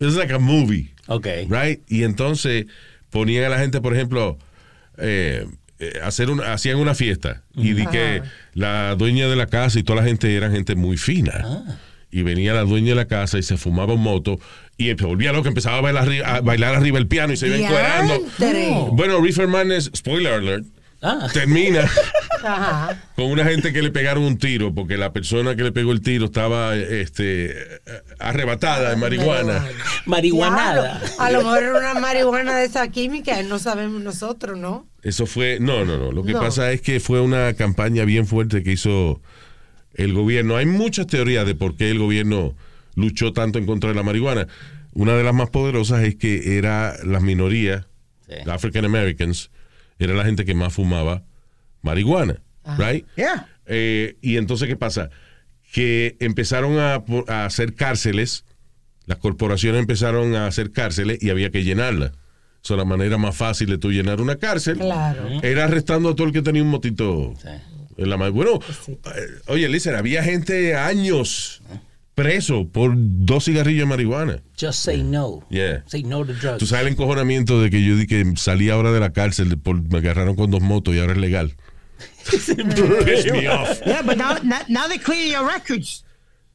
It's 0.00 0.14
like 0.14 0.32
a 0.32 0.38
movie. 0.38 0.94
Ok. 1.08 1.26
Right? 1.48 1.80
Y 1.88 2.04
entonces 2.04 2.66
ponían 3.10 3.44
a 3.44 3.48
la 3.48 3.58
gente, 3.58 3.80
por 3.80 3.94
ejemplo, 3.94 4.38
eh, 4.98 5.46
eh, 5.80 5.92
hacer 6.02 6.30
un, 6.30 6.40
hacían 6.40 6.76
una 6.76 6.94
fiesta 6.94 7.42
y 7.54 7.72
di 7.72 7.86
que 7.86 8.22
la 8.54 8.96
dueña 8.96 9.28
de 9.28 9.36
la 9.36 9.46
casa 9.46 9.78
y 9.78 9.84
toda 9.84 10.02
la 10.02 10.06
gente 10.06 10.34
eran 10.34 10.52
gente 10.52 10.74
muy 10.74 10.96
fina. 10.96 11.76
Y 12.10 12.22
venía 12.22 12.54
la 12.54 12.62
dueña 12.62 12.90
de 12.90 12.94
la 12.94 13.04
casa 13.06 13.38
y 13.38 13.42
se 13.42 13.58
fumaba 13.58 13.92
un 13.92 14.02
moto 14.02 14.40
y 14.78 14.86
se 14.86 14.94
volvía 15.04 15.32
loco, 15.32 15.48
empezaba 15.48 15.78
a 15.78 15.80
bailar, 15.80 16.08
a 16.24 16.40
bailar 16.40 16.74
arriba 16.74 16.98
el 16.98 17.06
piano 17.06 17.32
y 17.32 17.36
se 17.36 17.48
iba 17.48 17.56
encuerando. 17.56 18.14
Bueno, 18.92 19.20
Reefer 19.20 19.46
Madness, 19.46 19.90
spoiler 19.94 20.32
alert, 20.34 20.66
Ah, 21.00 21.28
termina 21.32 21.82
Ajá. 22.44 23.00
con 23.14 23.26
una 23.26 23.44
gente 23.44 23.72
que 23.72 23.82
le 23.82 23.90
pegaron 23.92 24.24
un 24.24 24.36
tiro 24.36 24.74
porque 24.74 24.96
la 24.96 25.12
persona 25.12 25.54
que 25.54 25.62
le 25.62 25.70
pegó 25.70 25.92
el 25.92 26.00
tiro 26.00 26.24
estaba 26.24 26.74
este, 26.74 27.54
arrebatada 28.18 28.90
de 28.90 28.96
marihuana. 28.96 29.64
marihuanada. 30.06 31.00
A 31.18 31.30
lo 31.30 31.38
mejor 31.38 31.62
era 31.62 31.78
una 31.78 31.94
marihuana 32.00 32.58
de 32.58 32.64
esa 32.64 32.88
química, 32.88 33.40
no 33.44 33.58
sabemos 33.60 34.02
nosotros, 34.02 34.58
¿no? 34.58 34.88
Eso 35.02 35.26
fue, 35.26 35.58
no, 35.60 35.84
no, 35.84 35.98
no. 35.98 36.10
Lo 36.10 36.24
que 36.24 36.32
No. 36.32 36.40
pasa 36.40 36.72
es 36.72 36.80
que 36.80 36.98
fue 37.00 37.20
una 37.20 37.54
campaña 37.54 38.04
bien 38.04 38.26
fuerte 38.26 38.62
que 38.64 38.72
hizo 38.72 39.20
el 39.94 40.12
gobierno. 40.14 40.56
Hay 40.56 40.66
muchas 40.66 41.06
teorías 41.06 41.46
de 41.46 41.54
por 41.54 41.76
qué 41.76 41.90
el 41.90 41.98
gobierno 42.00 42.54
luchó 42.96 43.32
tanto 43.32 43.58
en 43.60 43.66
contra 43.66 43.90
de 43.90 43.94
la 43.94 44.02
marihuana. 44.02 44.48
Una 44.94 45.14
de 45.14 45.22
las 45.22 45.34
más 45.34 45.50
poderosas 45.50 46.02
es 46.02 46.16
que 46.16 46.58
era 46.58 46.96
las 47.04 47.22
minorías, 47.22 47.84
Sí. 48.28 48.34
African 48.50 48.84
Americans, 48.84 49.50
era 49.98 50.14
la 50.14 50.24
gente 50.24 50.44
que 50.44 50.54
más 50.54 50.72
fumaba 50.72 51.24
marihuana, 51.82 52.40
right? 52.76 53.06
Yeah. 53.16 53.48
Eh, 53.66 54.16
y 54.20 54.36
entonces, 54.36 54.68
¿qué 54.68 54.76
pasa? 54.76 55.10
Que 55.72 56.16
empezaron 56.20 56.78
a, 56.78 57.02
hacer 57.44 57.74
cárceles, 57.74 58.44
las 59.06 59.18
corporaciones 59.18 59.80
empezaron 59.80 60.34
a 60.34 60.46
hacer 60.46 60.72
cárceles 60.72 61.22
y 61.22 61.30
había 61.30 61.50
que 61.50 61.64
llenarlas. 61.64 62.12
So, 62.62 62.76
la 62.76 62.84
manera 62.84 63.18
más 63.18 63.36
fácil 63.36 63.68
de 63.68 63.78
tú 63.78 63.92
llenar 63.92 64.20
una 64.20 64.36
cárcel 64.36 64.78
Claro. 64.78 65.28
era 65.42 65.64
arrestando 65.64 66.10
a 66.10 66.14
todo 66.16 66.26
el 66.26 66.32
que 66.32 66.42
tenía 66.42 66.62
un 66.62 66.70
motito 66.70 67.34
en 67.96 68.10
la 68.10 68.16
mano. 68.16 68.32
Bueno, 68.32 68.58
eh, 68.88 69.20
oye, 69.46 69.68
Lisa, 69.68 69.96
había 69.96 70.22
gente 70.22 70.74
años 70.74 71.62
preso 72.22 72.68
por 72.68 72.92
dos 72.96 73.44
cigarrillos 73.44 73.80
de 73.80 73.86
marihuana. 73.86 74.42
Just 74.60 74.80
say 74.84 75.02
no. 75.02 75.44
Yeah. 75.50 75.82
Say 75.86 76.02
no 76.02 76.24
to 76.24 76.32
drugs. 76.34 76.58
Tú 76.58 76.66
sabes 76.66 76.86
el 76.86 76.92
encojonamiento 76.92 77.60
de 77.62 77.70
que 77.70 77.82
yo 77.82 77.96
di 77.96 78.06
que 78.06 78.24
salí 78.36 78.70
ahora 78.70 78.90
de 78.92 79.00
la 79.00 79.12
cárcel, 79.12 79.56
por, 79.58 79.80
me 79.80 79.98
agarraron 79.98 80.34
con 80.36 80.50
dos 80.50 80.60
motos 80.60 80.94
y 80.94 80.98
ahora 80.98 81.12
es 81.12 81.18
legal. 81.18 81.54
Pissed 82.30 83.32
me 83.32 83.46
off. 83.48 83.80
Yeah, 83.86 84.02
but 84.02 84.16
now, 84.18 84.36
now, 84.42 84.60
now 84.68 84.86
they 84.88 84.98
clear 84.98 85.26
your 85.26 85.46
records. 85.46 86.04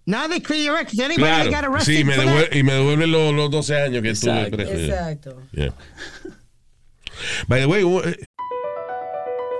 Now 0.06 0.28
they 0.28 0.40
clear 0.42 0.64
your 0.66 0.76
records. 0.76 1.00
Anybody 1.00 1.24
that 1.24 1.44
got 1.46 1.50
Claro, 1.64 1.74
arrested 1.74 2.00
sí, 2.00 2.04
me 2.04 2.14
for 2.14 2.24
devuel- 2.24 2.50
that? 2.50 2.56
y 2.58 2.64
me 2.64 2.74
devuelven 2.74 3.12
los, 3.12 3.34
los 3.34 3.50
12 3.50 3.76
años 3.82 4.02
que 4.04 4.10
estuve 4.12 4.32
Exacto. 4.48 4.58
preso. 4.58 4.74
Exacto. 4.74 5.42
Yeah. 5.54 5.70
By 7.48 7.60
the 7.62 7.68
way, 7.68 7.84
uh, 7.84 8.02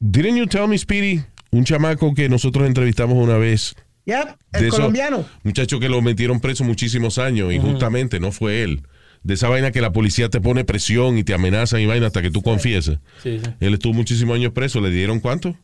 Didn't 0.00 0.36
you 0.36 0.46
tell 0.46 0.66
me, 0.66 0.76
Speedy, 0.78 1.22
un 1.50 1.64
chamaco 1.64 2.14
que 2.14 2.28
nosotros 2.28 2.66
entrevistamos 2.66 3.16
una 3.16 3.36
vez? 3.36 3.74
Yep, 4.06 4.26
de 4.52 4.58
el 4.58 4.64
esos 4.66 4.78
colombiano. 4.78 5.24
Muchacho 5.42 5.78
que 5.80 5.88
lo 5.88 6.00
metieron 6.00 6.40
preso 6.40 6.64
muchísimos 6.64 7.18
años 7.18 7.52
y 7.52 7.58
justamente 7.58 8.20
no 8.20 8.32
fue 8.32 8.62
él. 8.62 8.82
De 9.22 9.34
esa 9.34 9.48
vaina 9.48 9.70
que 9.70 9.80
la 9.80 9.92
policía 9.92 10.30
te 10.30 10.40
pone 10.40 10.64
presión 10.64 11.18
y 11.18 11.24
te 11.24 11.34
amenazan 11.34 11.80
y 11.80 11.86
vaina 11.86 12.06
hasta 12.06 12.22
que 12.22 12.30
tú 12.30 12.40
confieses. 12.40 12.98
Sí, 13.22 13.38
sí. 13.38 13.50
Él 13.60 13.74
estuvo 13.74 13.92
muchísimos 13.92 14.36
años 14.36 14.52
preso. 14.52 14.80
¿Le 14.80 14.90
dieron 14.90 15.20
cuánto? 15.20 15.56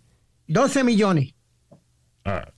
12 0.48 0.84
millones. 0.84 1.32
Ah, 2.24 2.48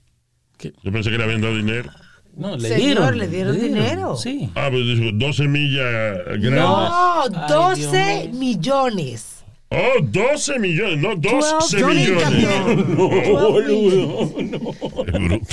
yo 0.59 0.91
pensé 0.91 1.09
que 1.09 1.17
le 1.17 1.23
habían 1.23 1.41
dado 1.41 1.55
dinero. 1.55 1.91
No, 2.35 2.55
le 2.57 2.69
Señor, 2.69 2.79
dieron, 2.79 3.17
le 3.17 3.27
dieron 3.27 3.53
le 3.53 3.61
dieron, 3.61 3.75
dinero. 3.79 4.15
Sí. 4.17 4.49
Ah, 4.55 4.67
pues 4.69 4.85
dijo 4.85 5.11
12 5.13 5.47
millas 5.47 6.17
grandes. 6.25 6.51
No, 6.51 7.29
12 7.47 8.31
millones. 8.33 9.36
Oh, 9.69 9.99
12 10.01 10.59
millones, 10.59 10.97
no 10.99 11.15
12 11.15 11.79
Johnny 11.81 12.07
millones. 12.07 12.87
No, 12.87 13.09
boludo, 13.09 14.33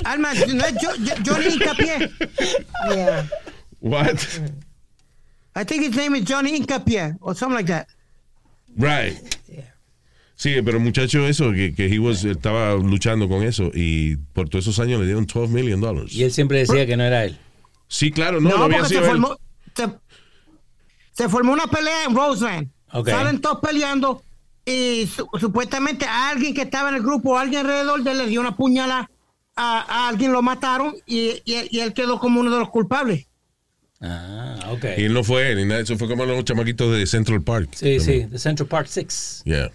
Alma, 0.05 0.33
no 0.35 0.65
es 0.65 0.75
Jo- 0.81 0.97
Jo- 0.99 1.23
Johnny 1.25 1.47
Incapié. 1.55 2.11
Yeah. 2.91 3.29
What? 3.81 4.25
I 5.57 5.65
think 5.65 5.83
his 5.85 5.97
name 5.97 6.15
is 6.17 6.25
Johnny 6.25 6.57
Incapié 6.57 7.17
or 7.21 7.35
something 7.35 7.57
like 7.57 7.67
that. 7.67 7.89
Right. 8.77 9.17
Sí, 10.37 10.61
pero 10.65 10.79
muchacho 10.81 11.27
eso, 11.27 11.53
que, 11.53 11.75
que 11.75 11.87
he 11.87 11.99
was, 11.99 12.25
estaba 12.25 12.75
luchando 12.75 13.29
con 13.29 13.43
eso 13.45 13.71
y 13.75 14.17
por 14.33 14.49
todos 14.49 14.65
esos 14.67 14.79
años 14.81 15.01
le 15.01 15.07
dieron 15.07 15.27
12 15.27 15.53
million 15.53 15.81
dollars. 15.81 16.13
Y 16.13 16.23
él 16.25 16.31
siempre 16.33 16.59
decía 16.59 16.87
que 16.87 16.97
no 16.97 17.05
era 17.05 17.25
él. 17.25 17.37
Sí, 17.89 18.11
claro, 18.11 18.41
no, 18.41 18.51
no, 18.51 18.65
había 18.65 18.79
porque 18.79 18.89
se 18.95 18.95
sido 18.95 19.05
él. 19.07 19.11
formó, 19.11 19.37
se, 19.75 19.89
se 21.13 21.29
formó 21.29 21.53
una 21.53 21.67
pelea 21.69 22.05
en 22.09 22.15
Roseland. 22.17 22.69
Ok. 22.95 23.09
Salen 23.11 23.41
todos 23.41 23.59
peleando 23.61 24.23
y 24.65 25.07
su- 25.15 25.29
supuestamente 25.39 26.07
a 26.07 26.31
alguien 26.31 26.55
que 26.55 26.63
estaba 26.63 26.89
en 26.89 26.95
el 26.97 27.03
grupo, 27.03 27.37
alguien 27.39 27.61
alrededor 27.67 28.03
de 28.03 28.11
él 28.13 28.19
le 28.19 28.27
dio 28.29 28.41
una 28.41 28.57
puñalada 28.57 29.11
a, 29.57 29.81
a 29.81 30.09
alguien, 30.09 30.33
lo 30.33 30.41
mataron 30.43 30.95
y, 31.07 31.43
y, 31.45 31.69
y 31.71 31.81
él 31.81 31.93
quedó 31.93 32.19
como 32.19 32.41
uno 32.41 32.51
de 32.51 32.59
los 32.59 32.71
culpables. 32.71 33.27
Ah, 34.01 34.57
ok. 34.71 34.85
Y 34.99 35.05
él 35.05 35.13
no 35.13 35.23
fue 35.25 35.51
él, 35.53 35.59
ni 35.59 35.65
nada, 35.67 35.81
eso 35.81 35.97
fue 35.99 36.09
como 36.09 36.25
los 36.25 36.45
chamaquitos 36.45 36.93
de 36.97 37.07
Central 37.07 37.43
Park. 37.43 37.71
Sí, 37.75 38.01
sí, 38.01 38.27
The 38.31 38.39
Central 38.39 38.69
Park 38.69 38.87
6. 38.89 39.43
Yeah. 39.45 39.71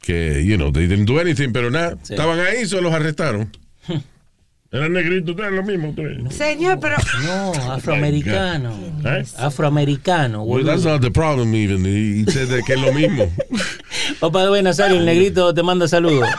Que, 0.00 0.44
you 0.44 0.56
know, 0.56 0.70
they 0.72 0.86
didn't 0.86 1.06
do 1.06 1.18
anything, 1.20 1.52
pero 1.52 1.70
nada, 1.70 1.96
Sí. 2.02 2.14
estaban 2.14 2.38
ahí, 2.40 2.66
solo 2.66 2.82
los 2.82 2.92
arrestaron. 2.94 3.50
Eran 4.70 4.92
negritos, 4.92 5.30
ustedes 5.30 5.52
lo 5.52 5.62
mismo. 5.62 5.88
ustedes. 5.90 6.34
Señor, 6.34 6.78
pero. 6.78 6.96
No, 7.24 7.52
afroamericano. 7.72 8.72
¿Eh? 9.04 9.24
Afroamericano, 9.38 10.42
Well, 10.42 10.64
that's 10.64 10.84
not 10.84 11.00
the 11.00 11.10
problem 11.10 11.54
even. 11.54 11.84
He, 11.86 12.22
he 12.24 12.30
said 12.30 12.48
that 12.48 12.64
que 12.66 12.74
es 12.74 12.80
lo 12.80 12.92
mismo. 12.92 13.32
Papá 14.20 14.46
de 14.50 14.62
Nazario, 14.62 14.98
el 14.98 15.06
negrito 15.06 15.54
te 15.54 15.62
manda 15.62 15.88
saludos. 15.88 16.28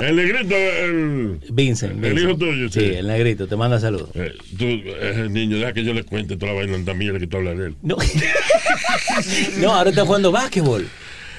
El 0.00 0.14
negrito, 0.14 0.54
el, 0.54 1.40
Vincent. 1.50 1.92
el 2.04 2.12
Vincent. 2.14 2.18
hijo 2.20 2.38
tuyo, 2.38 2.68
Sí, 2.68 2.78
sí. 2.78 2.86
el 2.94 3.08
negrito 3.08 3.48
te 3.48 3.56
manda 3.56 3.80
saludos. 3.80 4.10
Eh, 4.14 4.32
tú, 4.56 4.64
eh, 4.66 5.26
niño, 5.28 5.56
deja 5.58 5.72
que 5.72 5.82
yo 5.82 5.92
le 5.92 6.04
cuente 6.04 6.36
toda 6.36 6.52
la 6.52 6.58
vaina 6.60 6.78
también 6.84 7.18
que 7.18 7.26
tú 7.26 7.38
hablas 7.38 7.58
de 7.58 7.66
él. 7.66 7.74
No. 7.82 7.96
no, 9.60 9.74
ahora 9.74 9.90
está 9.90 10.06
jugando 10.06 10.30
básquetbol. 10.30 10.86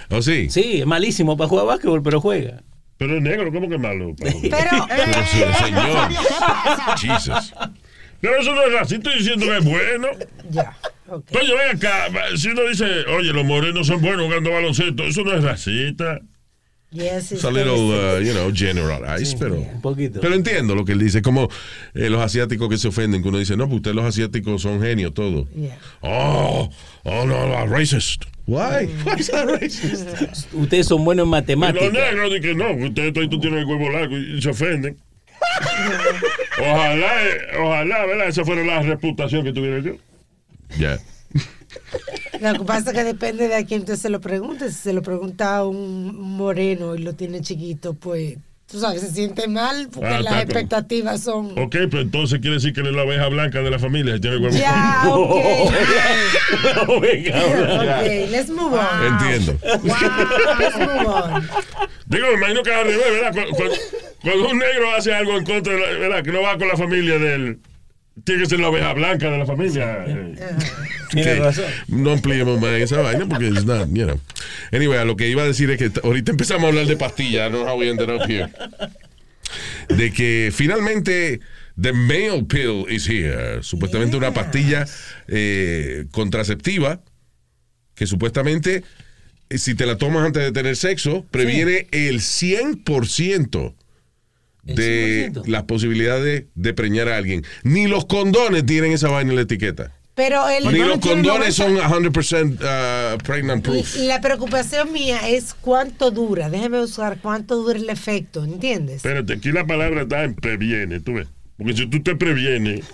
¿Oh, 0.09 0.21
sí? 0.21 0.49
Sí, 0.49 0.81
es 0.81 0.85
malísimo 0.85 1.37
para 1.37 1.47
jugar 1.47 1.67
básquetbol, 1.67 2.03
pero 2.03 2.19
juega. 2.19 2.61
Pero 2.99 3.15
es 3.15 3.23
negro, 3.23 3.49
¿cómo 3.51 3.69
que 3.69 3.75
es 3.75 3.81
malo? 3.81 4.13
Pero. 4.19 4.87
Pero 4.89 5.13
sí, 5.25 5.39
señor. 5.63 6.09
Jesus. 6.97 7.53
Pero 8.19 8.35
eso 8.35 8.53
no 8.53 8.61
es 8.63 8.81
así, 8.81 8.95
estoy 8.95 9.17
diciendo 9.19 9.45
que 9.45 9.57
es 9.57 9.63
bueno. 9.63 10.07
Ya. 10.51 10.77
ok. 11.07 11.23
Coño, 11.31 11.55
ven 11.55 11.77
acá, 11.77 12.09
si 12.35 12.49
uno 12.49 12.63
dice, 12.67 13.05
oye, 13.05 13.31
los 13.31 13.45
morenos 13.45 13.87
son 13.87 14.01
buenos 14.01 14.25
jugando 14.25 14.51
baloncesto, 14.51 15.03
eso 15.05 15.23
no 15.23 15.33
es 15.33 15.43
racista. 15.43 16.19
Yes, 16.91 17.31
It's 17.31 17.43
a 17.43 17.51
little, 17.51 17.91
uh, 17.91 18.19
you 18.19 18.33
know, 18.33 18.51
generalized, 18.51 19.37
pero... 19.39 19.55
Un 19.57 19.79
poquito. 19.79 20.19
Pero 20.19 20.33
entiendo 20.33 20.73
lo 20.73 20.83
que 20.83 20.93
él 20.93 20.99
dice, 20.99 21.21
como 21.21 21.47
eh, 21.93 22.09
los 22.09 22.19
asiáticos 22.19 22.67
que 22.67 22.79
se 22.79 22.87
ofenden, 22.87 23.21
que 23.21 23.29
uno 23.29 23.37
dice, 23.37 23.55
no, 23.55 23.67
pues 23.67 23.77
ustedes 23.77 23.95
los 23.95 24.05
asiáticos 24.05 24.63
son 24.63 24.81
genios, 24.81 25.13
todo. 25.13 25.47
Yeah. 25.55 25.77
Oh, 26.01 26.69
oh, 27.03 27.25
no, 27.25 27.47
no, 27.47 27.65
racist. 27.67 28.25
Why? 28.49 28.87
Why 29.05 29.13
is 29.19 29.27
that 29.27 29.47
racist? 29.47 30.51
Ustedes 30.53 30.87
son 30.87 31.05
buenos 31.05 31.25
en 31.25 31.27
Y 31.27 31.31
los 31.31 31.41
matemáticas. 31.47 31.93
negros 31.93 32.31
dicen 32.33 32.41
que 32.41 32.55
no, 32.55 32.75
que 32.75 32.85
ustedes 32.85 33.13
toditos 33.13 33.41
tienen 33.41 33.59
el 33.59 33.65
huevo 33.65 33.89
largo 33.91 34.17
y 34.17 34.41
se 34.41 34.49
ofenden. 34.49 34.97
ojalá, 36.59 37.27
eh, 37.27 37.41
ojalá, 37.59 38.05
¿verdad? 38.07 38.27
Esa 38.27 38.43
fuera 38.43 38.63
la 38.63 38.81
reputación 38.81 39.43
que 39.43 39.53
tuviera 39.53 39.79
yo. 39.79 39.93
Ya. 40.79 40.97
Lo 42.41 42.53
que 42.59 42.65
pasa 42.65 42.89
es 42.89 42.97
que 42.97 43.03
depende 43.03 43.47
de 43.47 43.55
a 43.55 43.65
quién 43.65 43.81
usted 43.81 43.97
se 43.97 44.09
lo 44.09 44.19
pregunte. 44.19 44.69
Si 44.69 44.75
se 44.75 44.93
lo 44.93 45.03
pregunta 45.03 45.57
a 45.57 45.67
un 45.67 46.15
moreno 46.19 46.95
y 46.95 46.99
lo 46.99 47.13
tiene 47.13 47.41
chiquito, 47.41 47.93
pues, 47.93 48.37
tú 48.71 48.79
sabes, 48.79 49.01
se 49.01 49.11
siente 49.11 49.47
mal 49.47 49.89
porque 49.91 50.07
Ah, 50.09 50.21
las 50.21 50.43
expectativas 50.43 51.21
son. 51.21 51.57
Ok, 51.59 51.71
pero 51.89 52.01
entonces 52.01 52.39
quiere 52.39 52.55
decir 52.55 52.73
que 52.73 52.81
él 52.81 52.87
es 52.87 52.93
la 52.93 53.03
oveja 53.03 53.27
blanca 53.27 53.61
de 53.61 53.69
la 53.71 53.79
familia, 53.79 54.13
que 54.13 54.19
tiene 54.19 54.35
el 54.37 54.51
Ya, 54.51 55.03
ok. 55.07 55.35
Ok, 56.87 57.03
let's 58.31 58.49
move 58.49 58.75
on. 58.77 59.05
Entiendo. 59.05 59.57
Let's 59.63 60.77
move 60.77 61.05
on. 61.07 61.49
Digo, 62.05 62.27
me 62.27 62.33
imagino 62.33 62.63
que 62.63 62.73
al 62.73 62.85
revés, 62.85 63.05
¿verdad? 63.11 63.31
Cuando, 63.33 63.75
cuando- 64.21 64.49
un 64.49 64.57
negro 64.57 64.91
hace 64.95 65.13
algo 65.13 65.37
en 65.37 65.45
contra 65.45 65.73
de 65.73 65.79
la, 65.79 65.87
¿verdad? 65.99 66.23
Que 66.23 66.31
no 66.31 66.41
va 66.41 66.57
con 66.57 66.67
la 66.67 66.77
familia 66.77 67.17
del, 67.19 67.59
tiene 68.23 68.43
que 68.43 68.49
ser 68.49 68.59
la 68.59 68.69
oveja 68.69 68.93
blanca 68.93 69.29
de 69.29 69.37
la 69.37 69.45
familia. 69.45 70.03
eh. 70.07 70.35
Tiene 71.11 71.35
razón. 71.35 71.65
No 71.87 72.11
ampliemos 72.11 72.59
más 72.61 72.71
esa 72.71 73.01
vaina 73.01 73.25
porque 73.27 73.47
it's 73.47 73.65
not, 73.65 73.87
you 73.91 74.05
know. 74.05 74.19
Anyway, 74.71 74.97
a 74.97 75.05
lo 75.05 75.15
que 75.15 75.27
iba 75.27 75.43
a 75.43 75.45
decir 75.45 75.69
es 75.71 75.77
que 75.77 75.91
ahorita 76.03 76.31
empezamos 76.31 76.65
a 76.65 76.67
hablar 76.67 76.85
de 76.85 76.97
pastillas. 76.97 77.49
I 77.49 77.51
don't 77.51 77.63
know 77.63 77.67
how 77.67 77.77
we 77.79 77.89
ended 77.89 78.09
up 78.09 78.29
here. 78.29 78.49
De 79.89 80.11
que 80.11 80.51
finalmente 80.53 81.39
the 81.81 81.93
male 81.93 82.43
pill 82.43 82.85
is 82.89 83.07
here. 83.09 83.63
Supuestamente 83.63 84.15
una 84.17 84.33
pastilla 84.33 84.85
eh, 85.27 86.05
contraceptiva 86.11 87.01
que 87.95 88.05
supuestamente 88.05 88.83
eh, 89.49 89.57
si 89.57 89.73
te 89.73 89.85
la 89.85 89.97
tomas 89.97 90.25
antes 90.25 90.43
de 90.43 90.51
tener 90.51 90.75
sexo 90.75 91.25
previene 91.31 91.87
el 91.91 92.19
100% 92.19 93.73
de 94.63 95.31
las 95.45 95.63
posibilidades 95.63 96.45
de 96.55 96.73
preñar 96.73 97.09
a 97.09 97.17
alguien. 97.17 97.43
Ni 97.63 97.87
los 97.87 98.05
condones 98.05 98.65
tienen 98.65 98.91
esa 98.91 99.09
vaina 99.09 99.31
en 99.31 99.35
la 99.37 99.41
etiqueta. 99.43 99.91
Pero 100.15 100.49
el 100.49 100.65
Ni 100.73 100.79
los 100.79 100.99
condones 100.99 101.55
son 101.55 101.77
100% 101.77 103.13
uh, 103.15 103.17
pregnant 103.19 103.63
proof. 103.63 103.95
Y 103.95 104.05
La 104.07 104.19
preocupación 104.19 104.91
mía 104.91 105.29
es 105.29 105.53
cuánto 105.53 106.11
dura. 106.11 106.49
Déjeme 106.49 106.81
usar 106.81 107.19
cuánto 107.21 107.55
dura 107.55 107.79
el 107.79 107.89
efecto, 107.89 108.43
¿entiendes? 108.43 108.97
Espérate, 108.97 109.33
aquí 109.33 109.51
la 109.53 109.65
palabra 109.65 110.01
está 110.01 110.23
en 110.25 110.35
previene, 110.35 110.99
tú 110.99 111.13
ves. 111.13 111.27
Porque 111.57 111.73
si 111.73 111.87
tú 111.87 112.03
te 112.03 112.15
previenes, 112.15 112.85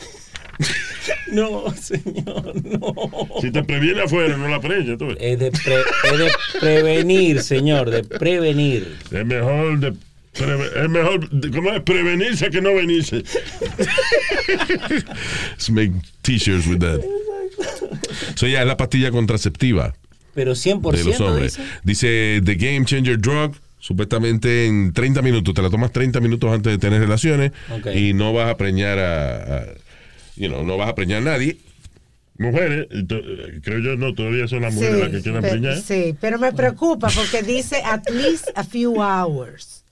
No, 1.31 1.65
señor, 1.75 2.53
no. 2.63 2.93
si 3.41 3.51
te 3.51 3.63
previene 3.63 4.01
afuera, 4.03 4.37
no 4.37 4.47
la 4.47 4.59
preñas, 4.61 4.97
tú 4.97 5.07
ves. 5.07 5.17
Es 5.19 5.39
de, 5.39 5.51
pre- 5.51 5.81
es 6.11 6.17
de 6.19 6.31
prevenir, 6.59 7.41
señor, 7.41 7.89
de 7.89 8.03
prevenir. 8.03 8.95
Es 9.11 9.25
mejor 9.25 9.79
de 9.79 9.93
preve- 10.37 10.83
es 10.83 10.89
mejor, 10.89 11.29
¿cómo 11.51 11.71
es? 11.71 11.81
Prevenirse 11.81 12.49
que 12.49 12.61
no 12.61 12.73
venirse. 12.75 13.23
Let's 14.47 15.69
make 15.69 15.91
t-shirts 16.21 16.67
with 16.67 16.79
that. 16.79 17.01
So 18.35 18.47
ya 18.47 18.61
es 18.61 18.67
la 18.67 18.75
pastilla 18.77 19.11
contraceptiva 19.11 19.93
Pero 20.33 20.51
100% 20.53 20.91
de 20.91 21.03
los 21.03 21.19
hombres. 21.21 21.59
dice. 21.83 22.41
The 22.43 22.55
Game 22.55 22.85
Changer 22.85 23.17
Drug. 23.19 23.55
Supuestamente 23.79 24.65
en 24.65 24.93
30 24.93 25.21
minutos, 25.21 25.53
te 25.53 25.61
la 25.61 25.69
tomas 25.69 25.91
30 25.91 26.19
minutos 26.19 26.51
antes 26.51 26.71
de 26.73 26.79
tener 26.79 26.99
relaciones 26.99 27.51
y 27.93 28.13
no 28.13 28.33
vas 28.33 28.49
a 28.49 28.57
preñar 28.57 28.97
a, 28.97 29.57
a- 29.59 29.65
you 30.35 30.47
know, 30.47 30.63
no 30.65 30.75
vas 30.75 30.89
a 30.89 30.95
preñar 30.95 31.21
a 31.21 31.25
nadie. 31.25 31.57
Mujeres, 32.39 32.87
y 32.89 33.03
to- 33.05 33.21
creo 33.61 33.77
yo, 33.79 33.95
no, 33.95 34.15
todavía 34.15 34.47
son 34.47 34.63
las 34.63 34.73
mujeres 34.73 34.99
las 35.01 35.09
que 35.11 35.21
quieren 35.21 35.41
preñar. 35.43 35.77
sí, 35.79 36.15
pero 36.19 36.39
me 36.39 36.51
preocupa 36.51 37.09
porque 37.09 37.43
dice 37.43 37.75
at 37.85 38.09
least 38.09 38.47
a 38.55 38.63
few 38.63 38.95
hours. 38.99 39.83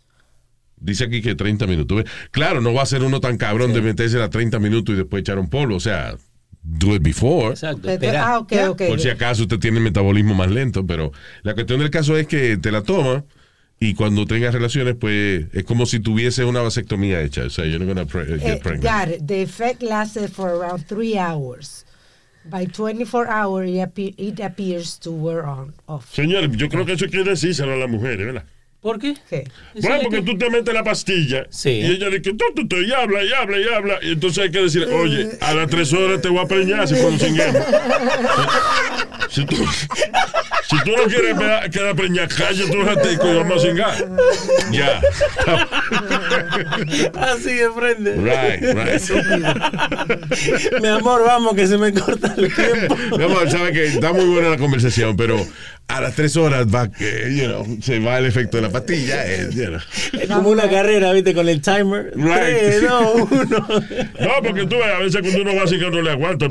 Dice 0.84 1.06
aquí 1.06 1.22
que 1.22 1.34
30 1.34 1.66
minutos. 1.66 2.04
Claro, 2.32 2.60
no 2.62 2.74
va 2.74 2.84
a 2.84 2.86
ser 2.86 3.02
uno 3.04 3.20
tan 3.22 3.38
cabrón 3.38 3.74
de 3.74 3.82
meterse 3.82 4.22
a 4.22 4.30
30 4.30 4.60
minutos 4.60 4.94
y 4.94 4.98
después 4.98 5.22
echar 5.22 5.40
un 5.40 5.50
polvo. 5.50 5.78
O 5.78 5.80
sea, 5.80 6.16
do 6.62 6.94
it 6.96 7.02
before. 7.02 7.50
Exacto, 7.52 7.90
ah, 8.18 8.40
ok, 8.40 8.54
ok. 8.70 8.82
Por 8.88 9.00
si 9.00 9.10
acaso 9.10 9.44
usted 9.44 9.60
tiene 9.60 9.78
el 9.78 9.84
metabolismo 9.84 10.34
más 10.36 10.52
lento, 10.52 10.86
pero 10.86 11.12
la 11.44 11.54
cuestión 11.54 11.80
del 11.80 11.90
caso 11.90 12.18
es 12.18 12.28
que 12.28 12.58
te 12.58 12.72
la 12.72 12.82
toma 12.84 13.24
y 13.80 13.94
cuando 13.96 14.26
tengas 14.26 14.54
relaciones, 14.54 14.96
pues 15.00 15.46
es 15.54 15.64
como 15.64 15.86
si 15.86 16.00
tuviese 16.00 16.44
una 16.46 16.62
vasectomía 16.62 17.22
hecha. 17.22 17.44
O 17.46 17.50
sea, 17.50 17.66
you're 17.66 17.80
not 17.84 17.88
gonna 17.96 18.06
pre- 18.06 18.36
Eh, 18.36 18.40
get 18.40 18.62
pregnant. 18.62 18.84
got 18.84 19.14
it. 19.16 19.26
The 19.26 19.42
effect 19.42 19.82
lasted 19.84 20.30
for 20.30 20.50
around 20.50 20.86
three 20.86 21.18
hours. 21.18 21.86
By 22.46 22.66
24 22.68 23.28
hours, 23.30 23.70
it, 23.70 23.78
appe- 23.78 24.16
it 24.18 24.42
appears 24.42 25.00
to 25.00 25.12
wear 25.12 25.46
on 25.46 25.74
off. 25.86 26.14
Señores, 26.14 26.50
yo 26.58 26.68
creo 26.68 26.86
que 26.86 26.92
eso 26.94 27.06
quiere 27.08 27.30
decírselo 27.32 27.72
a 27.72 27.78
las 27.78 27.90
mujeres, 27.90 28.26
¿verdad? 28.26 28.44
¿Por 28.84 29.00
qué? 29.00 29.14
¿Qué? 29.30 29.46
Bueno, 29.76 30.00
porque 30.04 30.22
tú 30.24 30.38
te 30.38 30.50
metes 30.50 30.74
la 30.74 30.84
pastilla 30.84 31.46
Sí. 31.50 31.70
y 31.70 31.86
ella 31.86 32.08
dice 32.08 32.22
que 32.22 32.34
tú, 32.34 32.44
tú, 32.54 32.68
tú, 32.68 32.76
y 32.82 32.92
habla, 32.92 33.24
y 33.24 33.32
habla, 33.32 33.58
y 33.58 33.64
habla. 33.74 34.00
Y 34.02 34.12
entonces 34.12 34.44
hay 34.44 34.52
que 34.52 34.60
decir, 34.60 34.84
oye, 34.92 35.30
a 35.40 35.54
las 35.54 35.70
tres 35.70 35.94
horas 35.94 36.22
te 36.22 36.28
voy 36.28 36.44
a 36.44 36.48
preñar 36.48 36.86
si 36.86 36.96
cuando 36.96 37.24
cinguemos. 37.24 37.64
Si 39.30 39.46
tú, 39.46 39.56
si 39.56 40.78
tú 40.84 40.92
no 40.98 41.04
quieres 41.06 41.36
quedar 41.72 41.96
preñada, 41.96 42.28
cállate 42.28 42.78
un 42.78 42.86
ratico 42.86 43.28
y 43.32 43.36
vamos 43.38 43.64
a 43.64 43.68
cingar. 43.68 43.96
Ya. 44.72 45.02
Así 47.20 47.54
de 47.54 47.70
frente. 47.72 48.16
Right, 48.16 48.62
right. 48.76 49.02
Mi 50.82 50.88
amor, 50.90 51.24
vamos, 51.26 51.56
que 51.56 51.68
se 51.68 51.78
me 51.78 51.94
corta 51.94 52.34
el 52.38 52.54
tiempo. 52.54 52.98
Mi 53.18 53.24
amor, 53.24 53.50
sabe 53.50 53.72
que 53.72 53.86
está 53.86 54.12
muy 54.14 54.26
buena 54.26 54.50
la 54.50 54.58
conversación, 54.58 55.16
pero 55.16 55.40
a 55.88 56.02
las 56.02 56.16
tres 56.16 56.36
horas 56.38 56.66
va, 56.68 56.88
you 56.88 57.46
know, 57.46 57.66
se 57.82 58.00
va 58.00 58.18
el 58.18 58.26
efecto 58.26 58.58
de 58.58 58.64
la 58.64 58.70
pastilla. 58.70 59.26
You. 59.50 59.78
Es 60.20 60.28
como 60.28 60.50
una 60.50 60.70
carrera, 60.70 61.12
viste, 61.14 61.34
con 61.34 61.48
el 61.48 61.62
timer. 61.62 62.12
Right. 62.16 62.58
Tres. 62.58 62.84
No, 62.84 63.28
porque 64.44 64.66
tú 64.66 64.82
a 64.82 65.00
veces 65.00 65.22
cuando 65.22 65.42
uno 65.42 65.56
va 65.56 65.64
así 65.64 65.78
que 65.78 65.90
no 65.90 66.02
le 66.02 66.12
aguanta, 66.12 66.48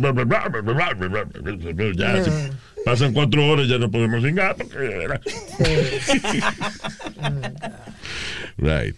pasan 2.84 3.12
cuatro 3.12 3.48
horas 3.48 3.68
ya 3.68 3.78
no 3.78 3.90
podemos 3.90 4.22
cingar. 4.22 4.56
right. 8.58 8.94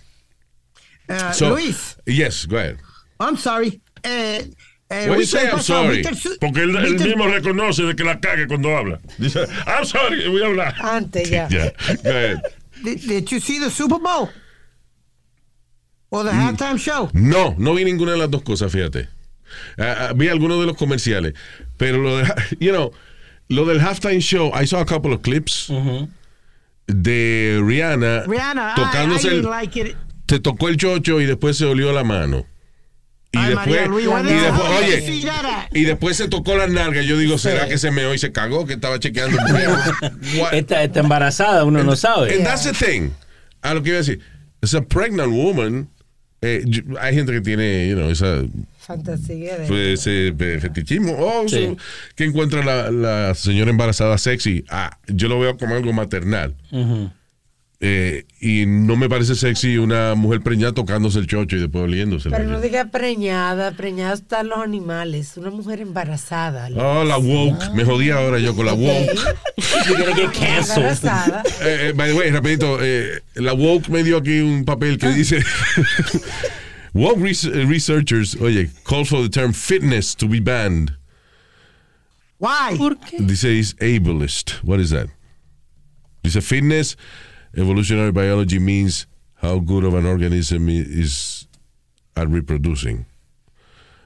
Luis. 1.41 1.97
Yes, 2.07 2.47
go 2.47 2.57
ahead. 2.57 2.79
I'm 3.21 3.37
sorry. 3.37 3.81
Uh, 4.05 4.43
eh, 4.91 5.09
weekend 5.11 5.27
say 5.29 5.49
I'm 5.51 5.61
sorry? 5.61 6.03
¿viste 6.03 6.29
el 6.29 6.39
Porque 6.39 6.61
él, 6.63 6.77
él 6.77 6.85
el- 6.97 7.05
mismo 7.05 7.27
reconoce 7.27 7.83
de 7.85 7.95
que 7.97 8.05
la 8.05 8.21
cague 8.21 8.47
cuando 8.47 8.77
habla. 8.77 9.01
Dice, 9.19 9.47
I'm 9.67 9.85
sorry, 9.85 10.29
voy 10.29 10.43
a 10.43 10.47
hablar. 10.47 10.75
Antes 10.81 11.31
ya. 11.31 11.49
Yeah, 11.51 11.71
go 12.03 12.11
ahead. 12.11 12.43
Did, 12.85 13.01
did 13.07 13.29
you 13.31 13.41
see 13.41 13.59
the 13.59 13.71
Super 13.71 13.99
Bowl? 13.99 14.29
Or 16.11 16.23
the 16.23 16.31
Mm. 16.31 16.57
halftime 16.57 16.79
show? 16.79 17.11
No, 17.13 17.55
no 17.59 17.75
vi 17.75 17.85
ninguna 17.85 18.13
de 18.13 18.19
las 18.19 18.31
dos 18.31 18.43
cosas, 18.43 18.71
fíjate. 18.71 19.09
Ah, 19.79 20.09
ah, 20.11 20.13
vi 20.15 20.29
algunos 20.29 20.61
de 20.61 20.67
los 20.67 20.77
comerciales, 20.77 21.35
pero 21.77 21.99
lo 21.99 22.19
de, 22.19 22.25
you 22.61 22.71
know, 22.73 22.93
lo 23.49 23.65
del 23.65 23.81
halftime 23.81 24.21
show, 24.21 24.53
I 24.55 24.67
saw 24.67 24.81
a 24.81 24.85
couple 24.85 25.13
of 25.13 25.23
clips 25.23 25.69
de 26.87 27.61
Rihanna, 27.65 28.25
Rihanna, 28.27 28.73
I- 28.73 28.81
tocándose 28.81 29.29
I, 29.29 29.31
el, 29.31 29.37
didn't 29.43 29.51
like 29.51 29.77
it. 29.81 29.97
se 30.29 30.39
tocó 30.41 30.69
el 30.69 30.77
chocho 30.77 31.21
y 31.21 31.25
después 31.27 31.57
se 31.57 31.65
olió 31.65 31.93
la 31.93 32.05
mano. 32.05 32.47
Y 33.35 33.39
Ay, 33.39 33.47
después, 33.51 33.67
María 33.69 33.87
Luis, 33.87 34.05
y 34.05 34.09
¿dónde 34.09 34.33
después, 34.33 34.63
está? 34.63 34.77
oye, 34.87 35.01
Sí, 35.07 35.27
y 35.73 35.85
después 35.85 36.17
se 36.17 36.29
tocó 36.29 36.57
las 36.57 36.71
nalgas. 36.71 37.05
Yo 37.07 37.19
digo, 37.19 37.37
¿será 37.39 37.69
que 37.69 37.79
se 37.79 37.91
meó 37.91 38.15
y 38.15 38.19
se 38.19 38.33
cagó? 38.33 38.65
Que 38.67 38.75
estaba 38.75 38.99
chequeando. 39.01 39.37
Está, 40.53 40.83
está 40.85 41.01
embarazada, 41.01 41.65
uno 41.65 41.83
no 41.83 41.97
sabe. 41.97 42.35
And 42.35 42.45
that's 42.45 42.65
the 42.65 42.73
thing. 42.73 43.11
A 43.63 43.75
lo 43.75 43.83
que 43.83 43.91
iba 43.91 43.97
a 43.97 44.01
decir, 44.03 44.21
es 44.63 44.75
a 44.75 44.83
pregnant 44.83 45.33
woman. 45.33 45.89
eh, 46.43 46.63
yo- 46.67 46.83
hay 47.01 47.15
gente 47.15 47.33
que 47.33 47.41
tiene, 47.41 47.89
you 47.89 47.95
know, 47.97 48.11
esa 48.11 48.43
Fantasía 48.79 49.57
de. 49.57 49.67
pues, 49.67 50.01
ese 50.07 50.29
eh, 50.29 50.59
fetichismo. 50.61 51.17
Oh, 51.19 51.49
Sí. 51.49 51.69
so, 51.69 51.77
que 52.15 52.25
encuentra 52.25 52.63
la, 52.63 52.91
la 52.91 53.35
señora 53.35 53.71
embarazada 53.71 54.19
sexy. 54.19 54.63
Ah, 54.69 54.99
yo 55.07 55.29
lo 55.29 55.41
veo 55.41 55.57
como 55.57 55.75
algo 55.75 55.93
maternal. 55.95 56.55
Ujú. 56.71 57.11
Eh, 57.87 58.25
y 58.41 58.65
no 58.65 58.97
me 58.97 59.11
parece 59.11 59.35
sexy 59.35 59.77
una 59.77 60.15
mujer 60.15 60.41
preñada 60.41 60.73
tocándose 60.73 61.19
el 61.19 61.27
chocho 61.27 61.57
y 61.57 61.61
después 61.61 61.85
oliéndose. 61.85 62.31
Pero 62.31 62.45
no 62.45 62.59
diga 62.59 62.87
preñada, 62.87 63.73
preñadas 63.73 64.23
están 64.23 64.49
los 64.49 64.59
animales. 64.61 65.37
Una 65.37 65.51
mujer 65.51 65.81
embarazada. 65.83 66.71
Oh, 66.75 67.05
la 67.05 67.19
woke. 67.19 67.75
Me 67.75 67.85
jodí 67.85 68.09
ahora 68.09 68.39
yo 68.39 68.57
con 68.57 68.65
la 68.65 68.73
woke. 68.73 69.11
Embarazada. 70.41 71.43
Eh, 71.61 71.89
eh, 71.89 71.93
by 71.95 72.09
the 72.09 72.15
way, 72.15 72.31
rapidito, 72.31 72.79
eh, 72.81 73.21
la 73.35 73.53
woke 73.53 73.91
me 73.91 74.03
dio 74.03 74.17
aquí 74.17 74.41
un 74.41 74.65
papel 74.65 74.97
que 74.97 75.09
dice 75.11 75.43
woke 76.95 77.21
res- 77.21 77.45
researchers, 77.45 78.35
oye, 78.41 78.71
call 78.85 79.05
for 79.05 79.23
the 79.23 79.29
term 79.29 79.53
fitness 79.53 80.15
to 80.15 80.27
be 80.27 80.41
banned. 80.41 80.93
Why? 82.39 82.77
¿Por 82.79 82.97
qué? 82.97 83.19
Dice 83.21 83.45
is 83.59 83.75
ableist. 83.81 84.63
What 84.63 84.81
is 84.81 84.89
that? 84.91 85.09
Dice 86.23 86.41
fitness, 86.41 86.97
evolutionary 87.57 88.13
biology 88.13 88.59
means 88.59 89.07
how 89.43 89.59
good 89.61 89.85
of 89.85 89.95
an 89.95 90.07
organism 90.07 90.69
is 90.69 91.49
at 92.17 92.29
reproducing. 92.29 93.05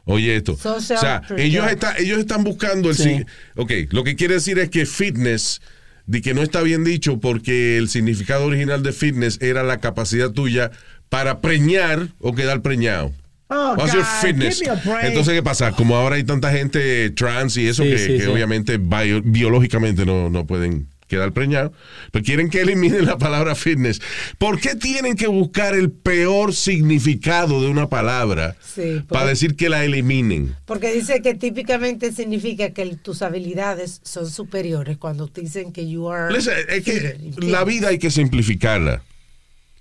Oye 0.05 0.37
esto. 0.37 0.57
Social 0.57 0.97
o 0.97 1.01
sea, 1.01 1.23
ellos, 1.37 1.67
está- 1.71 1.97
ellos 1.99 2.19
están 2.19 2.43
buscando 2.43 2.89
el... 2.89 2.97
Sí. 2.97 3.25
Ok, 3.57 3.73
lo 3.91 4.05
que 4.05 4.17
quiere 4.17 4.35
decir 4.35 4.59
es 4.59 4.71
que 4.71 4.87
fitness, 4.87 5.61
de 6.07 6.23
que 6.23 6.33
no 6.33 6.43
está 6.43 6.63
bien 6.63 6.83
dicho 6.83 7.21
porque 7.21 7.77
el 7.77 7.89
significado 7.91 8.47
original 8.47 8.83
de 8.83 8.93
fitness 8.93 9.39
era 9.43 9.63
la 9.63 9.79
capacidad 9.81 10.31
tuya 10.31 10.71
para 11.11 11.41
preñar 11.41 12.09
o 12.21 12.35
quedar 12.35 12.63
preñado. 12.63 13.13
Oh, 13.51 13.75
What's 13.77 13.93
your 13.95 14.03
God, 14.03 14.21
fitness? 14.23 14.59
give 14.61 14.71
me 14.71 14.81
a 14.81 14.83
break. 14.85 15.05
Entonces, 15.05 15.35
¿qué 15.35 15.43
pasa? 15.43 15.73
Como 15.73 15.95
ahora 15.97 16.17
hay 16.17 16.25
tanta 16.25 16.53
gente 16.53 17.11
trans 17.11 17.57
y 17.59 17.67
eso 17.67 17.83
Sí, 17.83 17.91
que, 17.91 17.99
sí, 17.99 18.07
que 18.19 18.21
sí. 18.23 18.27
obviamente 18.27 18.79
bio- 18.79 19.23
biológicamente 19.23 20.05
no, 20.07 20.29
no 20.31 20.47
pueden 20.47 20.87
quedar 21.09 21.33
preñados, 21.33 21.73
pero 22.13 22.25
quieren 22.25 22.51
que 22.51 22.61
eliminen 22.61 23.07
la 23.07 23.19
palabra 23.19 23.55
fitness. 23.55 24.01
¿Por 24.39 24.61
qué 24.61 24.77
tienen 24.77 25.17
que 25.17 25.27
buscar 25.27 25.75
el 25.75 25.91
peor 25.91 26.55
significado 26.55 27.61
de 27.63 27.69
una 27.69 27.89
palabra 27.89 28.57
Sí, 28.63 29.03
para 29.09 29.27
decir 29.27 29.57
que 29.57 29.69
la 29.69 29.85
eliminen? 29.85 30.55
Porque 30.67 30.93
dice 30.93 31.21
que 31.23 31.35
típicamente 31.35 32.13
significa 32.13 32.71
que 32.71 32.87
tus 32.97 33.23
habilidades 33.23 34.01
son 34.05 34.31
superiores 34.31 34.99
cuando 34.99 35.27
te 35.29 35.41
dicen 35.41 35.73
que 35.73 35.89
you 35.89 36.09
are. 36.11 36.37
Es 36.37 36.49
que 36.85 37.33
la 37.39 37.65
vida 37.65 37.89
hay 37.89 37.99
que 37.99 38.11
simplificarla. 38.11 39.03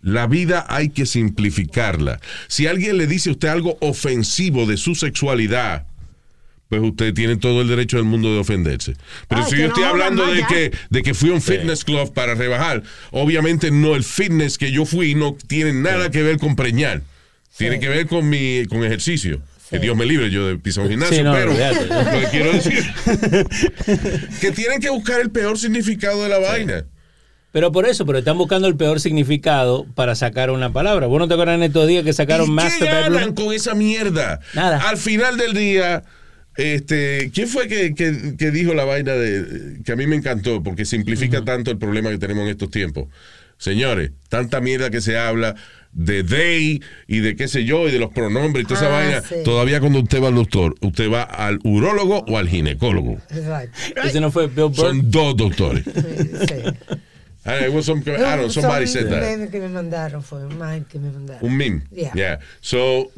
La 0.01 0.27
vida 0.27 0.65
hay 0.69 0.89
que 0.89 1.05
simplificarla. 1.05 2.19
Si 2.47 2.67
alguien 2.67 2.97
le 2.97 3.07
dice 3.07 3.29
a 3.29 3.33
usted 3.33 3.49
algo 3.49 3.77
ofensivo 3.81 4.65
de 4.65 4.77
su 4.77 4.95
sexualidad, 4.95 5.87
pues 6.69 6.81
usted 6.81 7.13
tiene 7.13 7.37
todo 7.37 7.61
el 7.61 7.67
derecho 7.67 7.97
del 7.97 8.05
mundo 8.05 8.33
de 8.33 8.39
ofenderse. 8.39 8.95
Pero 9.27 9.43
Ay, 9.43 9.49
si 9.49 9.55
que 9.55 9.61
yo 9.61 9.67
estoy 9.67 9.83
hablando 9.83 10.25
de 10.25 10.45
que, 10.45 10.71
de 10.89 11.03
que 11.03 11.13
fui 11.13 11.29
a 11.29 11.33
un 11.33 11.41
fitness 11.41 11.83
club 11.83 12.13
para 12.13 12.35
rebajar, 12.35 12.83
obviamente 13.11 13.71
no, 13.71 13.95
el 13.95 14.03
fitness 14.03 14.57
que 14.57 14.71
yo 14.71 14.85
fui 14.85 15.15
no 15.15 15.35
tiene 15.47 15.73
nada 15.73 16.11
que 16.11 16.23
ver 16.23 16.37
con 16.37 16.55
preñar. 16.55 17.01
Tiene 17.57 17.79
que 17.79 17.89
ver 17.89 18.07
con 18.07 18.29
mi 18.29 18.65
con 18.67 18.83
ejercicio. 18.83 19.41
Que 19.69 19.79
Dios 19.79 19.97
me 19.97 20.05
libre 20.05 20.29
yo 20.29 20.47
de 20.47 20.57
pisar 20.57 20.85
un 20.85 20.91
gimnasio, 20.91 21.17
Sí, 21.17 21.23
no, 21.23 21.33
pero 21.33 21.51
lo 21.51 22.19
que 22.21 22.27
quiero 22.31 22.53
decir 22.53 22.85
que 24.41 24.51
tienen 24.51 24.79
que 24.79 24.89
buscar 24.89 25.19
el 25.19 25.29
peor 25.29 25.57
significado 25.57 26.23
de 26.23 26.29
la 26.29 26.39
vaina. 26.39 26.85
Pero 27.51 27.71
por 27.71 27.87
eso, 27.87 28.05
pero 28.05 28.19
están 28.19 28.37
buscando 28.37 28.67
el 28.67 28.75
peor 28.75 28.99
significado 28.99 29.85
para 29.95 30.15
sacar 30.15 30.51
una 30.51 30.71
palabra. 30.71 31.07
¿Vos 31.07 31.19
no 31.19 31.27
te 31.27 31.33
acuerdas 31.33 31.55
en 31.55 31.63
estos 31.63 31.87
días 31.87 32.03
que 32.03 32.13
sacaron 32.13 32.47
¿Y 32.47 32.51
Master 32.51 32.87
qué 32.87 32.93
ganan 32.93 33.33
con 33.33 33.53
esa 33.53 33.73
mierda? 33.73 34.39
Nada. 34.53 34.87
Al 34.87 34.97
final 34.97 35.37
del 35.37 35.53
día, 35.53 36.03
este, 36.57 37.31
¿quién 37.33 37.47
fue 37.47 37.67
que, 37.67 37.93
que- 37.95 38.35
que 38.37 38.51
dijo 38.51 38.73
la 38.73 38.83
vaina 38.85 39.13
de 39.13 39.79
que 39.85 39.91
a 39.91 39.95
mí 39.95 40.07
me 40.07 40.15
encantó 40.15 40.61
porque 40.63 40.85
simplifica 40.85 41.43
tanto 41.45 41.71
el 41.71 41.77
problema 41.77 42.09
que 42.09 42.17
tenemos 42.17 42.43
en 42.43 42.49
estos 42.49 42.69
tiempos? 42.71 43.07
Señores, 43.57 44.11
tanta 44.29 44.59
mierda 44.61 44.89
que 44.89 45.01
se 45.01 45.17
habla 45.17 45.55
de 45.93 46.23
they 46.23 46.81
y 47.07 47.19
de 47.21 47.35
qué 47.35 47.47
sé 47.47 47.63
yo 47.65 47.87
y 47.87 47.91
de 47.91 47.97
los 47.97 48.11
pronombres 48.11 48.65
y 48.65 48.67
toda 48.67 48.79
esa 48.81 48.89
Ah, 48.89 48.99
vaina. 49.01 49.21
sí. 49.21 49.35
Todavía 49.43 49.79
cuando 49.79 49.99
usted 49.99 50.21
va 50.21 50.27
al 50.27 50.35
doctor, 50.35 50.75
usted 50.81 51.11
va 51.11 51.23
al 51.23 51.59
urólogo 51.63 52.19
o 52.27 52.37
al 52.37 52.47
ginecólogo. 52.49 53.13
Exacto. 53.31 53.77
Ese 54.03 54.19
no 54.19 54.29
fue 54.31 54.45
Bill 54.47 54.65
Burr. 54.65 54.75
Son 54.75 55.09
dos 55.09 55.35
doctores. 55.37 55.83
Sí. 55.85 56.53
I 57.45 57.51
don't 57.51 57.59
know, 57.61 57.69
it 57.69 57.73
was 57.75 57.85
some- 57.85 58.01
I 58.01 58.11
don't 58.17 58.37
know, 58.39 58.49
somebody 58.49 58.85
Son 58.87 59.03
said 59.03 59.09
that. 59.09 59.21
memes 59.21 59.49
que 59.49 59.59
me 59.61 59.69
mandaron, 59.69 60.21
fue 60.21 60.45
un 60.45 60.57
meme 60.59 60.83
que 60.85 60.99
me 60.99 61.09
mandaron. 61.09 61.43
Un 61.49 61.55
meme. 61.57 61.81
Yeah. 61.91 62.11
Yeah. 62.13 62.39
So, 62.59 63.09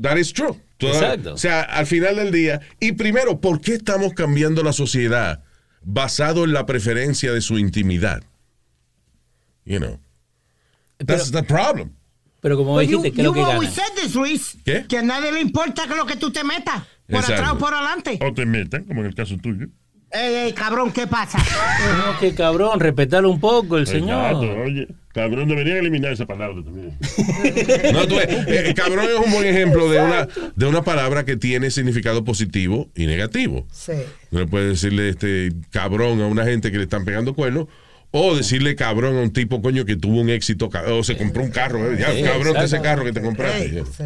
that 0.00 0.16
is 0.16 0.32
true. 0.32 0.56
Toda- 0.90 0.94
Exacto. 1.14 1.34
O 1.34 1.36
sea, 1.38 1.62
al 1.62 1.86
final 1.86 2.16
del 2.16 2.30
día. 2.32 2.60
Y 2.80 2.92
primero, 2.92 3.40
¿por 3.40 3.60
qué 3.60 3.74
estamos 3.74 4.12
cambiando 4.14 4.62
la 4.62 4.72
sociedad 4.72 5.42
basado 5.82 6.44
en 6.44 6.52
la 6.52 6.66
preferencia 6.66 7.32
de 7.32 7.40
su 7.40 7.58
intimidad? 7.58 8.22
You 9.64 9.78
know. 9.78 10.00
That's 10.98 11.30
the 11.32 11.42
problem. 11.42 11.92
Pero 12.40 12.56
como 12.56 12.80
you, 12.82 12.98
dijiste, 13.02 13.12
¿qué 13.12 13.20
es 13.20 13.24
lo 13.24 13.30
you 13.34 13.34
que 13.34 13.52
gana? 13.52 13.70
said 13.70 13.92
this, 14.02 14.14
Luis. 14.14 14.56
¿Qué? 14.64 14.84
Que 14.88 14.98
a 14.98 15.02
nadie 15.02 15.30
le 15.32 15.40
importa 15.40 15.86
lo 15.86 16.06
que 16.06 16.16
tú 16.16 16.30
te 16.32 16.42
metas. 16.44 16.82
Por 17.06 17.20
Exacto. 17.20 17.34
atrás 17.34 17.52
o 17.52 17.58
por 17.58 17.74
adelante. 17.74 18.18
O 18.20 18.32
te 18.32 18.46
metan, 18.46 18.84
como 18.84 19.00
en 19.00 19.06
el 19.06 19.14
caso 19.14 19.36
tuyo. 19.36 19.66
Ey, 20.14 20.34
ey, 20.34 20.52
cabrón, 20.52 20.92
¿qué 20.92 21.06
pasa? 21.06 21.38
No, 21.38 22.18
que 22.20 22.34
cabrón, 22.34 22.78
respetarlo 22.80 23.30
un 23.30 23.40
poco 23.40 23.78
el 23.78 23.84
Exacto, 23.84 24.40
señor. 24.40 24.58
oye, 24.58 24.88
cabrón, 25.14 25.48
deberían 25.48 25.78
eliminar 25.78 26.12
esa 26.12 26.26
palabra 26.26 26.62
también. 26.62 26.98
No, 27.94 28.06
tú 28.06 28.16
ves, 28.16 28.28
eh, 28.46 28.74
cabrón 28.76 29.06
es 29.06 29.26
un 29.26 29.32
buen 29.32 29.46
ejemplo 29.46 29.88
de 29.90 30.00
una, 30.00 30.28
de 30.54 30.66
una 30.66 30.82
palabra 30.82 31.24
que 31.24 31.36
tiene 31.36 31.70
significado 31.70 32.24
positivo 32.24 32.90
y 32.94 33.06
negativo. 33.06 33.66
Sí. 33.72 33.92
No 34.30 34.40
le 34.40 34.46
puedes 34.46 34.68
decirle 34.68 35.08
este 35.08 35.52
cabrón 35.70 36.20
a 36.20 36.26
una 36.26 36.44
gente 36.44 36.70
que 36.70 36.76
le 36.76 36.84
están 36.84 37.04
pegando 37.06 37.34
cuernos. 37.34 37.66
O 38.14 38.36
decirle 38.36 38.76
cabrón 38.76 39.16
a 39.16 39.20
un 39.22 39.32
tipo, 39.32 39.62
coño, 39.62 39.86
que 39.86 39.96
tuvo 39.96 40.20
un 40.20 40.28
éxito, 40.28 40.68
o 40.90 41.02
se 41.02 41.16
compró 41.16 41.42
un 41.42 41.50
carro. 41.50 41.90
eh, 41.90 41.96
Ya, 41.98 42.12
Sí, 42.12 42.22
cabrón, 42.22 42.52
de 42.52 42.64
ese 42.66 42.82
carro 42.82 43.04
que 43.06 43.12
te 43.12 43.22
compraste. 43.22 43.82
Sí. 43.86 44.04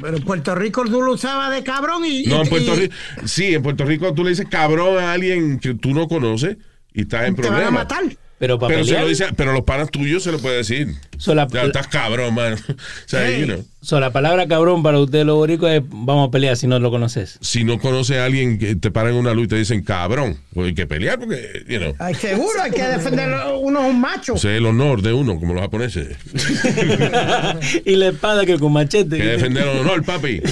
Pero 0.00 0.16
en 0.16 0.22
Puerto 0.24 0.54
Rico 0.54 0.84
tú 0.84 1.00
lo 1.02 1.12
usabas 1.14 1.50
de 1.54 1.62
cabrón 1.64 2.04
y. 2.04 2.24
No, 2.24 2.42
en 2.42 2.48
Puerto 2.48 2.74
y 2.74 2.80
Rico. 2.80 2.94
Sí, 3.24 3.54
en 3.54 3.62
Puerto 3.62 3.84
Rico 3.84 4.12
tú 4.14 4.24
le 4.24 4.30
dices 4.30 4.46
cabrón 4.50 4.98
a 4.98 5.12
alguien 5.12 5.58
que 5.58 5.74
tú 5.74 5.94
no 5.94 6.06
conoces 6.08 6.56
y 6.92 7.02
estás 7.02 7.26
en 7.28 7.34
Te 7.36 7.42
van 7.42 7.52
a 7.52 7.56
problemas. 7.68 7.72
matar. 7.84 8.02
Pero 8.38 8.58
para 8.58 8.74
Pero, 8.74 8.84
se 8.84 8.92
lo 9.00 9.08
dice, 9.08 9.26
pero 9.34 9.52
los 9.54 9.62
panas 9.62 9.90
tuyos 9.90 10.22
se 10.22 10.30
lo 10.30 10.38
puede 10.38 10.58
decir. 10.58 10.88
so 11.16 11.34
la, 11.34 11.48
Ya, 11.48 11.62
estás 11.62 11.86
cabrón, 11.88 12.34
man. 12.34 12.54
O 12.68 12.74
sea, 13.06 13.26
Hey. 13.26 13.40
you 13.40 13.46
know, 13.46 13.64
so 13.80 13.98
la 13.98 14.12
palabra 14.12 14.46
cabrón 14.46 14.82
para 14.82 14.98
usted 14.98 15.24
los 15.24 15.36
boricos 15.36 15.70
es 15.70 15.80
vamos 15.86 16.28
a 16.28 16.30
pelear 16.30 16.54
si 16.56 16.66
no 16.66 16.78
lo 16.78 16.90
conoces. 16.90 17.38
si 17.40 17.64
no 17.64 17.78
conoces 17.78 18.18
a 18.18 18.26
alguien 18.26 18.58
que 18.58 18.76
te 18.76 18.90
paran 18.90 19.12
en 19.14 19.20
una 19.20 19.32
luz 19.32 19.44
y 19.44 19.48
te 19.48 19.56
dicen 19.56 19.82
cabrón, 19.82 20.38
pues 20.52 20.66
hay 20.68 20.74
que 20.74 20.86
pelear 20.86 21.18
porque, 21.18 21.64
you 21.66 21.78
know, 21.78 21.94
Ay, 21.98 22.14
seguro, 22.14 22.60
hay 22.62 22.72
que 22.72 22.82
defender. 22.82 23.30
Uno 23.58 23.80
es 23.84 23.90
un 23.90 24.00
macho. 24.00 24.34
ese 24.34 24.52
es 24.52 24.58
el 24.58 24.66
honor 24.66 25.00
de 25.00 25.14
uno, 25.14 25.38
como 25.40 25.54
los 25.54 25.62
japoneses. 25.62 26.16
y 27.86 27.96
la 27.96 28.08
espada 28.08 28.44
que 28.44 28.58
con 28.58 28.72
machete. 28.72 29.16
que 29.16 29.24
defender 29.24 29.66
el 29.66 29.78
honor, 29.78 30.04
papi. 30.04 30.42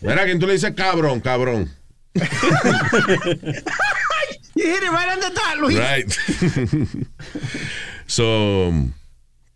Verá 0.00 0.26
que 0.26 0.34
tú 0.36 0.46
le 0.48 0.54
dices 0.54 0.72
cabrón, 0.74 1.20
cabrón. 1.20 1.70
You 4.62 4.66
hit 4.66 4.82
it 4.82 4.90
right 4.90 5.08
on 5.12 5.20
the 5.20 5.30
dot, 5.34 5.58
Luis. 5.60 5.78
Right. 5.78 7.00
so, 8.06 8.72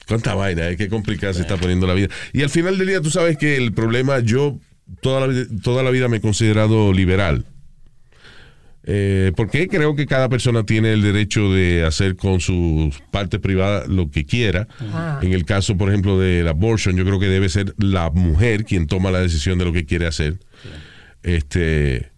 cuánta 0.07 0.34
vaina, 0.34 0.68
eh, 0.70 0.76
qué 0.76 0.88
complicada 0.88 1.34
se 1.34 1.42
está 1.42 1.57
poniendo 1.57 1.86
la 1.86 1.94
vida. 1.94 2.09
Y 2.32 2.42
al 2.42 2.50
final 2.50 2.78
del 2.78 2.86
día, 2.88 3.00
tú 3.00 3.11
sabes 3.11 3.36
que 3.36 3.57
el 3.57 3.72
problema, 3.72 4.20
yo 4.20 4.59
toda 5.00 5.20
la, 5.20 5.26
vida- 5.26 5.46
toda 5.62 5.82
la 5.82 5.90
vida 5.90 6.09
me 6.09 6.18
he 6.18 6.20
considerado 6.20 6.92
liberal. 6.92 7.44
Eh, 8.86 9.32
porque 9.34 9.66
creo 9.66 9.96
que 9.96 10.05
cada 10.07 10.28
persona 10.28 10.64
tiene 10.66 10.92
el 10.92 11.00
derecho 11.00 11.50
de 11.50 11.84
hacer 11.86 12.16
con 12.16 12.40
sus 12.40 12.94
partes 13.11 13.40
privadas 13.40 13.88
lo 13.88 14.11
que 14.11 14.26
quiera. 14.26 14.68
En 15.22 15.32
el 15.32 15.46
caso, 15.46 15.76
por 15.78 15.88
ejemplo, 15.88 16.18
del 16.18 16.46
abortion, 16.48 16.94
yo 16.96 17.05
creo 17.05 17.18
que 17.18 17.28
debe 17.28 17.48
ser 17.48 17.74
la 17.78 18.11
mujer 18.11 18.64
quien 18.66 18.86
toma 18.86 19.11
la 19.11 19.20
decisión 19.20 19.59
de 19.59 19.64
lo 19.64 19.72
que 19.72 19.86
quiere 19.86 20.07
hacer. 20.07 20.38
Este, 21.22 22.11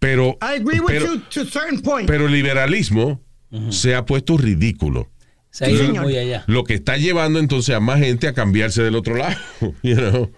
pero, 0.00 0.36
I 0.42 0.56
agree 0.60 0.80
with 0.80 0.86
pero, 0.88 1.06
you 1.14 1.20
to 1.30 1.42
a 1.42 1.44
certain 1.44 1.80
point. 1.80 2.08
pero 2.08 2.26
el 2.26 2.32
liberalismo 2.32 3.20
se 3.70 3.94
ha 3.94 4.04
puesto 4.04 4.36
ridículo. 4.36 5.08
Se 5.50 5.64
ha 5.66 5.70
ido 5.70 5.86
señor. 5.86 6.04
muy 6.04 6.16
allá. 6.16 6.44
Lo 6.48 6.64
que 6.64 6.74
está 6.74 6.96
llevando 6.96 7.38
entonces 7.38 7.74
a 7.74 7.80
más 7.80 8.00
gente 8.00 8.26
a 8.28 8.32
cambiarse 8.32 8.82
del 8.82 8.94
otro 8.96 9.14
lado. 9.16 9.36
you 9.82 9.94
know. 9.96 10.30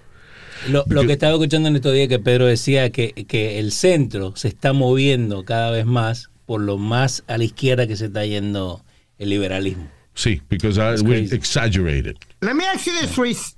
Lo, 0.68 0.84
lo 0.88 1.06
que 1.06 1.12
estaba 1.12 1.32
escuchando 1.32 1.68
en 1.68 1.76
estos 1.76 1.92
días 1.92 2.08
que 2.08 2.18
Pedro 2.18 2.46
decía 2.46 2.90
que, 2.90 3.12
que 3.26 3.58
el 3.58 3.72
centro 3.72 4.34
se 4.36 4.48
está 4.48 4.72
moviendo 4.72 5.44
cada 5.44 5.70
vez 5.70 5.86
más 5.86 6.30
por 6.46 6.60
lo 6.60 6.78
más 6.78 7.24
a 7.26 7.36
la 7.38 7.44
izquierda 7.44 7.86
que 7.86 7.96
se 7.96 8.06
está 8.06 8.24
yendo 8.26 8.84
el 9.18 9.30
liberalismo. 9.30 9.88
Sí, 10.14 10.40
because 10.48 10.76
I, 10.78 10.82
That's 10.90 11.02
we 11.02 11.18
crazy. 11.20 11.34
exaggerated. 11.34 12.16
Let 12.40 12.54
me 12.54 12.64
ask 12.64 12.86
you 12.86 12.92
this, 13.00 13.16
Luis. 13.18 13.56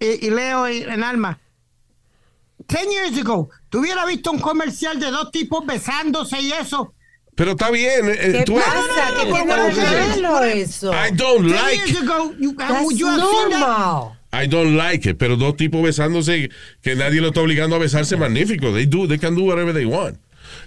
Y, 0.00 0.26
y 0.26 0.30
Leo 0.30 0.68
y- 0.70 0.82
en 0.82 1.02
alma. 1.02 1.38
Ten 2.66 2.90
years 2.90 3.18
ago, 3.18 3.50
¿tú 3.68 3.80
hubieras 3.80 4.06
visto 4.06 4.30
un 4.30 4.38
comercial 4.38 4.98
de 4.98 5.10
dos 5.10 5.30
tipos 5.30 5.64
besándose 5.66 6.40
y 6.40 6.52
eso? 6.52 6.94
Pero 7.34 7.52
está 7.52 7.70
bien. 7.70 8.08
eh, 8.08 8.32
¿Qué 8.38 8.42
tú- 8.44 8.54
pasa? 8.54 8.74
no, 9.10 9.22
¿Qué 9.22 9.28
no, 9.30 9.34
tiene 9.36 9.56
no, 9.56 9.68
que 9.68 9.74
no, 9.82 9.90
verlo 9.90 10.42
eso? 10.44 10.92
I 10.92 11.10
don't 11.12 11.46
Ten 11.48 11.56
like 11.56 11.76
years 11.88 12.02
ago, 12.02 12.32
you, 12.38 12.54
That's 12.56 12.96
you 12.96 13.06
normal. 13.06 14.12
I 14.32 14.46
don't 14.46 14.76
like 14.76 15.08
it, 15.08 15.16
pero 15.18 15.36
dos 15.36 15.56
tipos 15.56 15.82
besándose 15.82 16.48
que 16.82 16.94
nadie 16.96 17.20
lo 17.20 17.28
está 17.28 17.40
obligando 17.40 17.76
a 17.76 17.78
besarse, 17.78 18.16
magnífico. 18.16 18.72
They 18.72 18.86
do, 18.86 19.06
they 19.06 19.18
can 19.18 19.34
do 19.34 19.42
whatever 19.44 19.72
they 19.72 19.84
want. 19.84 20.18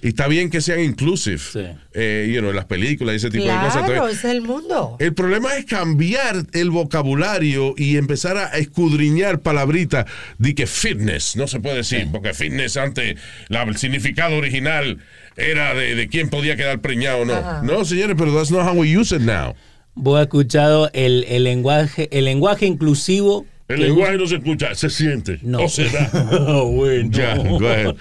Y 0.01 0.09
está 0.09 0.27
bien 0.27 0.49
que 0.49 0.61
sean 0.61 0.79
inclusive, 0.79 1.37
Sí. 1.39 1.61
eh, 1.93 2.31
you 2.33 2.39
know, 2.39 2.49
en 2.51 2.55
las 2.55 2.65
películas 2.65 3.13
y 3.13 3.15
ese 3.17 3.29
tipo 3.29 3.45
de 3.45 3.51
cosas. 3.51 3.85
Claro, 3.85 4.07
es 4.07 4.23
el 4.25 4.41
mundo. 4.41 4.95
El 4.99 5.13
problema 5.13 5.55
es 5.57 5.65
cambiar 5.65 6.45
el 6.53 6.69
vocabulario 6.69 7.73
y 7.77 7.97
empezar 7.97 8.37
a 8.37 8.57
escudriñar 8.57 9.39
palabritas 9.41 10.05
de 10.37 10.55
que 10.55 10.67
fitness, 10.67 11.35
no 11.35 11.47
se 11.47 11.59
puede 11.59 11.77
decir, 11.77 12.07
porque 12.11 12.33
fitness 12.33 12.77
antes, 12.77 13.15
la- 13.49 13.63
el 13.63 13.77
significado 13.77 14.35
original 14.37 14.99
era 15.35 15.73
de, 15.73 15.95
de 15.95 16.07
quién 16.07 16.29
podía 16.29 16.55
quedar 16.55 16.79
preñado 16.81 17.19
o 17.19 17.25
no. 17.25 17.33
Ajá. 17.33 17.61
No, 17.63 17.85
señores, 17.85 18.15
pero 18.17 18.33
that's 18.33 18.51
not 18.51 18.67
how 18.67 18.73
we 18.79 18.95
use 18.97 19.15
it 19.15 19.21
now. 19.21 19.53
Vos 19.95 20.17
has 20.19 20.25
escuchado 20.27 20.89
el, 20.93 21.25
el 21.27 21.43
lenguaje, 21.43 22.07
el 22.11 22.25
lenguaje 22.25 22.65
inclusivo. 22.67 23.45
El 23.67 23.81
lenguaje 23.81 24.17
no 24.17 24.25
se 24.25 24.35
escucha, 24.35 24.73
se 24.75 24.89
siente. 24.89 25.39
No. 25.41 25.59
O 25.59 25.69
se 25.69 25.89
da. 25.89 26.09
bueno. 26.63 27.09
Ya, 27.11 27.35
go 27.37 27.67
ahead. 27.67 27.95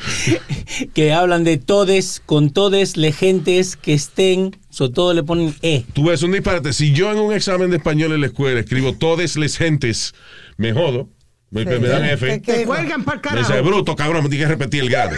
que 0.94 1.12
hablan 1.12 1.42
de 1.42 1.56
todes, 1.56 2.22
con 2.24 2.50
todes, 2.50 2.96
le 2.96 3.10
gentes 3.10 3.76
que 3.76 3.92
estén, 3.92 4.56
sobre 4.70 4.92
todo 4.92 5.12
le 5.12 5.24
ponen 5.24 5.54
E. 5.62 5.84
Tú 5.92 6.04
ves 6.04 6.22
un 6.22 6.32
disparate. 6.32 6.72
Si 6.72 6.92
yo 6.92 7.10
en 7.10 7.18
un 7.18 7.32
examen 7.32 7.70
de 7.70 7.78
español 7.78 8.12
en 8.12 8.20
la 8.20 8.28
escuela 8.28 8.60
escribo 8.60 8.92
todes 8.92 9.36
les 9.36 9.56
gentes, 9.56 10.14
me 10.56 10.72
jodo. 10.72 11.08
Me, 11.50 11.64
dan 11.64 12.04
F. 12.04 12.26
¿Qué- 12.26 12.42
qué- 12.42 12.52
Te 12.52 12.64
cuelgan 12.66 13.04
para 13.04 13.20
el 13.20 13.30
Me 13.34 13.38
dice, 13.40 13.52
carajo. 13.52 13.68
bruto, 13.68 13.94
cabrón, 13.96 14.24
me 14.24 14.28
tienes 14.28 14.48
que 14.48 14.52
repetir 14.54 14.82
el 14.82 14.90
grado. 14.90 15.16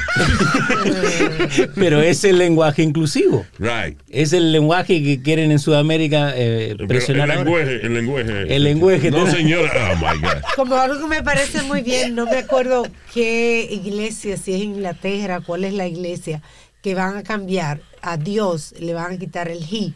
Pero 1.74 2.00
es 2.02 2.22
el 2.24 2.38
lenguaje 2.38 2.82
inclusivo. 2.82 3.46
Right. 3.58 3.98
Es 4.10 4.32
el 4.32 4.52
lenguaje 4.52 5.02
que 5.02 5.22
quieren 5.22 5.50
en 5.50 5.58
Sudamérica 5.58 6.32
eh, 6.36 6.76
el 6.78 6.86
presionar. 6.86 7.30
ahora. 7.30 7.44
lenguaje, 7.44 7.86
el 7.86 7.94
lenguaje. 7.94 8.54
El 8.56 8.62
lenguaje. 8.64 9.10
No, 9.10 9.26
señora. 9.26 9.92
Oh, 9.92 9.96
my 9.96 10.20
God. 10.20 10.42
Como 10.54 10.74
algo 10.76 11.00
que 11.00 11.06
me 11.16 11.22
parece 11.22 11.62
muy 11.62 11.82
bien, 11.82 12.14
no 12.14 12.26
me 12.26 12.36
acuerdo 12.38 12.86
qué 13.14 13.66
iglesia, 13.70 14.36
si 14.36 14.52
es 14.52 14.60
Inglaterra, 14.60 15.40
cuál 15.40 15.64
es 15.64 15.72
la 15.72 15.86
iglesia, 15.86 16.42
que 16.82 16.94
van 16.94 17.16
a 17.16 17.22
cambiar 17.22 17.80
a 18.02 18.16
Dios, 18.18 18.74
le 18.78 18.92
van 18.94 19.14
a 19.14 19.18
quitar 19.18 19.48
el 19.48 19.62
he. 19.64 19.92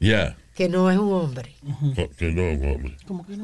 Yeah. 0.00 0.36
Que 0.58 0.68
no 0.68 0.90
es 0.90 0.98
un 0.98 1.12
hombre. 1.12 1.54
Que 2.18 2.32
no, 2.32 2.72
hombre. 2.72 2.96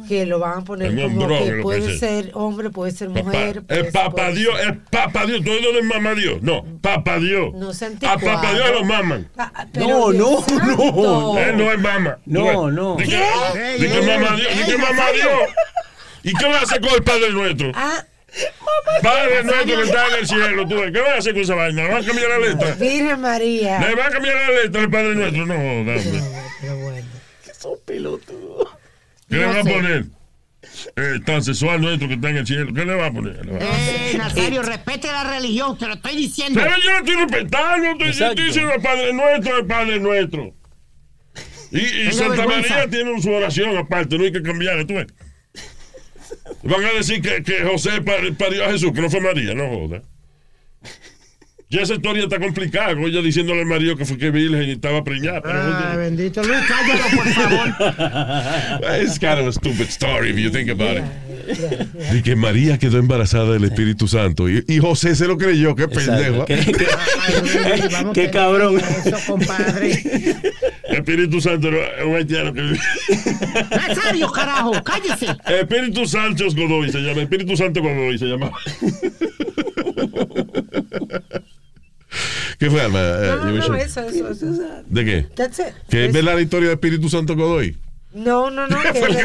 Que 0.08 0.26
lo 0.26 0.40
van 0.40 0.58
a 0.58 0.64
poner 0.64 0.88
Es 0.88 0.94
un 0.94 1.00
como 1.12 1.22
hombrón, 1.22 1.38
que 1.44 1.56
es 1.58 1.62
puede 1.62 1.92
es. 1.94 2.00
ser 2.00 2.30
hombre, 2.34 2.70
puede 2.70 2.90
ser 2.90 3.08
Papá, 3.10 3.22
mujer. 3.22 3.62
puede 3.62 3.80
es 3.82 3.84
ser- 3.84 3.92
papá 3.92 4.30
Dios, 4.32 4.58
ser- 4.58 4.68
es 4.72 4.76
papá 4.90 5.24
Dios. 5.26 5.44
Tú 5.44 5.50
no 5.62 5.68
eres 5.68 5.84
mamá 5.84 6.14
Dios. 6.14 6.42
No, 6.42 6.64
papá 6.80 7.20
Dios. 7.20 7.54
No 7.54 7.72
se 7.72 7.86
A 7.86 8.18
papá 8.18 8.52
Dios 8.52 8.68
lo 8.72 8.84
maman. 8.84 9.28
Ah, 9.38 9.64
pero 9.72 9.86
No, 9.86 10.12
no, 10.12 10.44
no. 10.66 11.38
Él 11.38 11.56
no 11.56 11.70
es 11.70 11.78
mamá. 11.78 12.18
No, 12.26 12.68
no. 12.72 12.96
Mamá 12.96 13.04
Dios. 13.04 13.54
Di 13.78 13.84
ey, 13.84 13.92
que 14.66 14.76
mamá. 14.76 15.12
Dios. 15.12 15.28
¿Y 16.24 16.32
qué 16.34 16.46
vas 16.48 16.56
a 16.56 16.62
hacer 16.64 16.80
con 16.80 16.94
el 16.94 17.04
Padre 17.04 17.30
Nuestro? 17.30 17.70
Ah, 17.76 18.04
Padre 19.02 19.44
Nuestro 19.44 19.76
que 19.76 19.82
está 19.82 20.08
en 20.08 20.14
el 20.14 20.26
cielo. 20.26 20.68
¿tú? 20.68 20.76
¿Qué 20.92 21.00
vas 21.00 21.10
a 21.10 21.18
hacer 21.18 21.32
con 21.34 21.42
esa 21.42 21.54
vaina? 21.54 21.82
¿Le 21.84 21.88
van 21.88 22.02
a 22.02 22.06
cambiar 22.06 22.28
la 22.30 22.38
letra? 22.38 22.74
Virgen 22.74 23.20
María. 23.20 23.80
¿Le 23.80 23.94
van 23.94 24.06
a 24.06 24.10
cambiar 24.10 24.34
la 24.34 24.62
letra 24.62 24.80
al 24.82 24.90
Padre 24.90 25.14
Nuestro? 25.14 25.46
No, 25.46 25.54
dame. 25.54 26.22
Pero 26.60 26.76
bueno. 26.78 27.06
Son 27.58 27.78
pelotudos. 27.84 28.68
¿Qué 29.28 29.36
le 29.36 29.46
No 29.46 29.54
va 29.54 29.60
a 29.60 29.64
poner? 29.64 30.04
Eh, 30.96 31.20
tan 31.24 31.42
sexual 31.42 31.80
nuestro 31.80 32.08
que 32.08 32.14
está 32.14 32.30
en 32.30 32.36
el 32.38 32.46
cielo. 32.46 32.72
¿Qué 32.74 32.84
le 32.84 32.94
va 32.94 33.06
a 33.06 33.12
poner? 33.12 33.48
Va 33.48 33.58
a- 33.64 33.78
Eh, 34.10 34.14
Nazario, 34.18 34.62
respete 34.62 35.06
la 35.08 35.24
religión, 35.24 35.78
te 35.78 35.86
lo 35.86 35.94
estoy 35.94 36.16
diciendo. 36.16 36.60
Pero 36.60 36.74
yo 36.82 36.90
no 36.90 36.98
estoy 36.98 37.14
respetando, 37.16 38.04
estoy, 38.04 38.08
estoy 38.28 38.46
diciendo 38.46 38.72
el 38.74 38.82
Padre 38.82 39.12
Nuestro, 39.12 39.58
el 39.58 39.66
Padre 39.66 40.00
Nuestro. 40.00 40.54
Y, 41.70 42.12
Santa 42.12 42.36
vergüenza. 42.36 42.68
María 42.74 42.88
tiene 42.90 43.20
su 43.22 43.30
oración 43.32 43.76
aparte, 43.76 44.16
no 44.18 44.24
hay 44.24 44.32
que 44.32 44.42
cambiarla, 44.42 44.86
tú 44.86 44.94
ves. 44.94 45.06
Van 46.64 46.84
a 46.84 46.92
decir 46.94 47.20
que, 47.20 47.42
que 47.42 47.62
José 47.64 48.00
par- 48.02 48.34
parió 48.38 48.64
a 48.64 48.70
Jesús, 48.70 48.92
que 48.92 49.00
no 49.00 49.10
fue 49.10 49.20
María, 49.20 49.54
no 49.54 49.68
joda. 49.68 50.02
Ya 51.70 51.80
esa 51.80 51.94
historia 51.94 52.22
está 52.24 52.38
complicada, 52.38 52.94
con 52.94 53.04
ella 53.04 53.20
diciéndole 53.20 53.62
a 53.62 53.64
María 53.64 53.94
que 53.96 54.04
fue 54.04 54.16
que 54.16 54.30
virgen 54.30 54.62
y 54.68 54.72
estaba 54.72 55.02
preñada. 55.02 55.40
Pero 55.42 55.54
Ah, 55.58 55.94
bendito 55.96 56.40
Luis, 56.44 56.60
cállate, 56.68 57.16
por 57.16 57.26
favor. 57.28 57.68
It's 59.02 59.18
kind 59.18 59.40
of 59.40 59.46
a 59.48 59.52
stupid 59.52 59.88
story 59.88 60.30
if 60.30 60.36
you 60.38 60.50
think 60.50 60.70
about 60.70 60.98
it. 60.98 61.04
De 62.12 62.22
que 62.22 62.36
María 62.36 62.78
quedó 62.78 62.98
embarazada 62.98 63.52
del 63.54 63.64
Espíritu 63.64 64.06
Santo 64.06 64.48
y, 64.48 64.62
y 64.68 64.78
José 64.78 65.16
se 65.16 65.26
lo 65.26 65.36
creyó, 65.36 65.74
qué 65.74 65.88
pendejo. 65.88 66.44
¿Qué, 66.44 66.56
qué- 66.58 66.86
Ay, 67.26 67.34
Luis, 67.42 67.92
vamos 67.92 68.14
Qué 68.14 68.26
que- 68.26 68.30
cabrón. 68.30 68.78
Eso, 69.04 69.16
compadre. 69.26 69.90
Espíritu 70.90 71.40
Santo 71.40 71.68
era 71.68 72.04
un 72.06 72.14
haitiano 72.14 72.52
que 72.54 72.60
Nazario, 73.70 74.30
carajo, 74.30 74.72
cállese. 74.84 75.26
Espíritu 75.60 76.06
Santo 76.06 76.44
Godoy 76.54 76.92
se 76.92 77.00
llama, 77.00 77.22
Espíritu 77.22 77.56
Santo 77.56 77.82
Godoy 77.82 78.16
se 78.18 78.26
llama. 78.26 78.52
¿Qué 82.64 82.70
fue, 82.70 82.80
Alma? 82.80 82.98
Eh, 82.98 83.26
No, 83.26 83.36
no, 83.44 83.50
you 83.50 83.56
no, 83.58 83.62
should- 83.66 83.78
eso, 83.82 84.00
eso, 84.00 84.30
eso. 84.30 84.46
¿De 84.86 85.04
qué? 85.04 85.26
That's 85.34 85.58
it. 85.58 85.74
¿Que 85.90 86.06
es 86.06 86.14
la 86.24 86.40
historia 86.40 86.70
del 86.70 86.76
Espíritu 86.78 87.10
Santo 87.10 87.36
Godoy? 87.36 87.76
No, 88.14 88.48
no, 88.50 88.66
no. 88.66 88.78
que 88.82 88.92
que. 89.02 89.24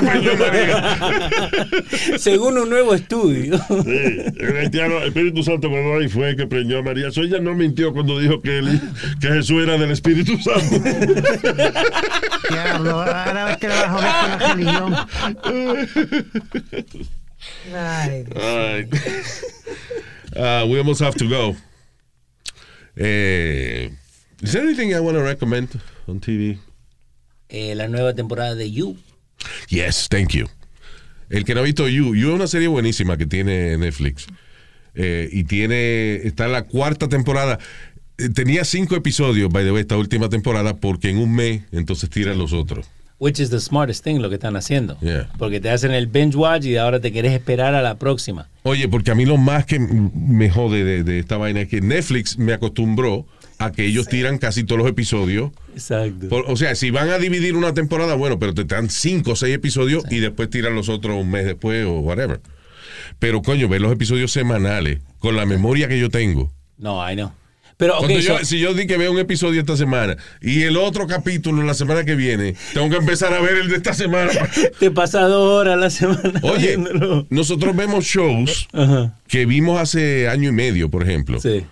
Según 2.19 2.57
un 2.57 2.69
nuevo 2.69 2.93
estudio. 2.95 3.57
Sí, 3.57 4.17
el 4.39 4.57
haitiano, 4.57 4.97
Espíritu 5.03 5.41
Santo 5.43 5.69
Godoy 5.69 6.09
fue 6.09 6.31
el 6.31 6.35
que 6.35 6.47
preñó 6.47 6.79
a 6.79 6.81
María. 6.81 7.11
So, 7.11 7.21
ella 7.21 7.39
no 7.39 7.53
mintió 7.55 7.93
cuando 7.93 8.19
dijo 8.19 8.41
que, 8.41 8.57
él- 8.59 8.81
que 9.21 9.27
Jesús 9.29 9.63
era 9.63 9.77
del 9.77 9.91
Espíritu 9.91 10.37
Santo. 10.39 10.79
Diablo, 12.49 13.01
ahora 13.03 13.45
ves 13.45 13.57
que 13.57 13.67
con 13.67 14.01
la 14.01 14.37
religión. 14.53 14.95
Ay, 17.73 18.23
Dios. 18.23 18.43
Alright. 18.43 18.93
Uh, 20.35 20.65
we 20.67 20.77
almost 20.77 20.99
have 21.01 21.15
to 21.15 21.25
go. 21.29 21.55
Eh, 23.01 23.91
is 24.41 24.51
there 24.51 24.61
anything 24.63 24.93
I 24.93 24.99
want 24.99 25.17
to 25.17 25.23
recommend 25.23 25.69
on 26.05 26.19
TV? 26.19 26.59
Eh, 27.47 27.73
la 27.75 27.87
nueva 27.87 28.13
temporada 28.13 28.55
de 28.55 28.69
You. 28.71 28.97
Yes, 29.69 30.07
thank 30.09 30.31
you. 30.33 30.47
El 31.29 31.45
que 31.45 31.53
no 31.55 31.61
ha 31.61 31.63
visto 31.63 31.87
You, 31.87 32.13
You 32.13 32.29
es 32.29 32.35
una 32.35 32.47
serie 32.47 32.67
buenísima 32.67 33.15
que 33.17 33.25
tiene 33.25 33.77
Netflix. 33.77 34.27
Eh, 34.95 35.29
y 35.31 35.45
tiene, 35.45 36.15
está 36.27 36.45
en 36.47 36.51
la 36.51 36.63
cuarta 36.63 37.07
temporada. 37.07 37.57
Eh, 38.17 38.29
Tenía 38.29 38.65
cinco 38.65 38.95
episodios, 38.95 39.49
by 39.49 39.63
the 39.63 39.71
way, 39.71 39.81
esta 39.81 39.95
última 39.95 40.27
temporada, 40.27 40.75
porque 40.75 41.09
en 41.09 41.19
un 41.19 41.33
mes 41.33 41.61
entonces 41.71 42.09
tiran 42.09 42.37
los 42.37 42.51
otros. 42.51 42.87
Which 43.19 43.39
is 43.39 43.49
the 43.49 43.59
smartest 43.59 44.03
thing 44.03 44.19
lo 44.21 44.29
que 44.29 44.35
están 44.35 44.55
haciendo. 44.55 44.97
Yeah. 45.01 45.29
Porque 45.37 45.59
te 45.59 45.69
hacen 45.69 45.91
el 45.91 46.07
binge 46.07 46.35
watch 46.37 46.63
y 46.65 46.77
ahora 46.77 47.01
te 47.01 47.11
querés 47.11 47.33
esperar 47.33 47.75
a 47.75 47.81
la 47.81 47.95
próxima. 47.95 48.47
Oye, 48.63 48.87
porque 48.87 49.11
a 49.11 49.15
mí 49.15 49.25
lo 49.25 49.35
más 49.37 49.65
que 49.65 49.77
me 49.79 50.49
jode 50.49 50.83
de, 50.85 51.03
de 51.03 51.19
esta 51.19 51.35
vaina 51.37 51.61
es 51.61 51.67
que 51.67 51.81
Netflix 51.81 52.37
me 52.37 52.53
acostumbró 52.53 53.25
a 53.57 53.73
que 53.73 53.85
ellos 53.85 54.07
tiran 54.07 54.37
casi 54.37 54.63
todos 54.63 54.79
los 54.79 54.89
episodios. 54.89 55.51
Exacto. 55.73 56.29
Por- 56.29 56.45
o 56.47 56.55
sea, 56.55 56.75
si 56.75 56.91
van 56.91 57.09
a 57.09 57.17
dividir 57.17 57.57
una 57.57 57.73
temporada, 57.73 58.15
bueno, 58.15 58.39
pero 58.39 58.53
te 58.53 58.63
dan 58.63 58.89
cinco 58.89 59.31
o 59.31 59.35
seis 59.35 59.53
episodios 59.53 60.05
y 60.09 60.19
después 60.19 60.49
tiran 60.49 60.73
los 60.75 60.87
otros 60.87 61.17
un 61.21 61.29
mes 61.29 61.45
después 61.45 61.85
o 61.85 61.99
whatever. 61.99 62.39
Pero 63.19 63.41
coño, 63.41 63.67
ver 63.67 63.81
los 63.81 63.91
episodios 63.91 64.31
semanales 64.31 64.99
con 65.19 65.35
la 65.35 65.45
memoria 65.45 65.89
que 65.89 65.99
yo 65.99 66.09
tengo. 66.09 66.53
No, 66.77 67.05
I 67.05 67.15
know. 67.15 67.33
Pero, 67.79 68.05
yo- 68.09 68.37
so- 68.39 68.43
si 68.45 68.59
yo 68.59 68.73
di 68.73 68.85
que 68.87 68.97
veo 68.97 69.09
un 69.09 69.19
episodio 69.19 69.61
esta 69.61 69.77
semana 69.77 70.17
y 70.41 70.63
el 70.63 70.75
otro 70.75 71.07
capítulo 71.07 71.63
la 71.63 71.73
semana 71.73 72.03
que 72.03 72.13
viene, 72.15 72.53
tengo 72.73 72.89
que 72.89 72.97
empezar 72.97 73.33
a 73.33 73.39
ver 73.39 73.55
el 73.55 73.69
de 73.69 73.77
esta 73.77 73.93
semana. 73.93 74.31
te 74.79 74.91
pasa 74.91 75.21
dos 75.21 75.59
horas 75.61 75.79
la 75.79 75.89
semana. 75.89 76.41
Oye, 76.43 76.75
viéndolo. 76.75 77.25
nosotros 77.29 77.73
vemos 77.77 78.03
shows 78.03 78.67
Ajá. 78.73 79.15
que 79.29 79.45
vimos 79.45 79.79
hace 79.79 80.27
año 80.27 80.49
y 80.49 80.51
medio, 80.51 80.89
por 80.91 81.03
ejemplo. 81.03 81.39
Sí. 81.39 81.63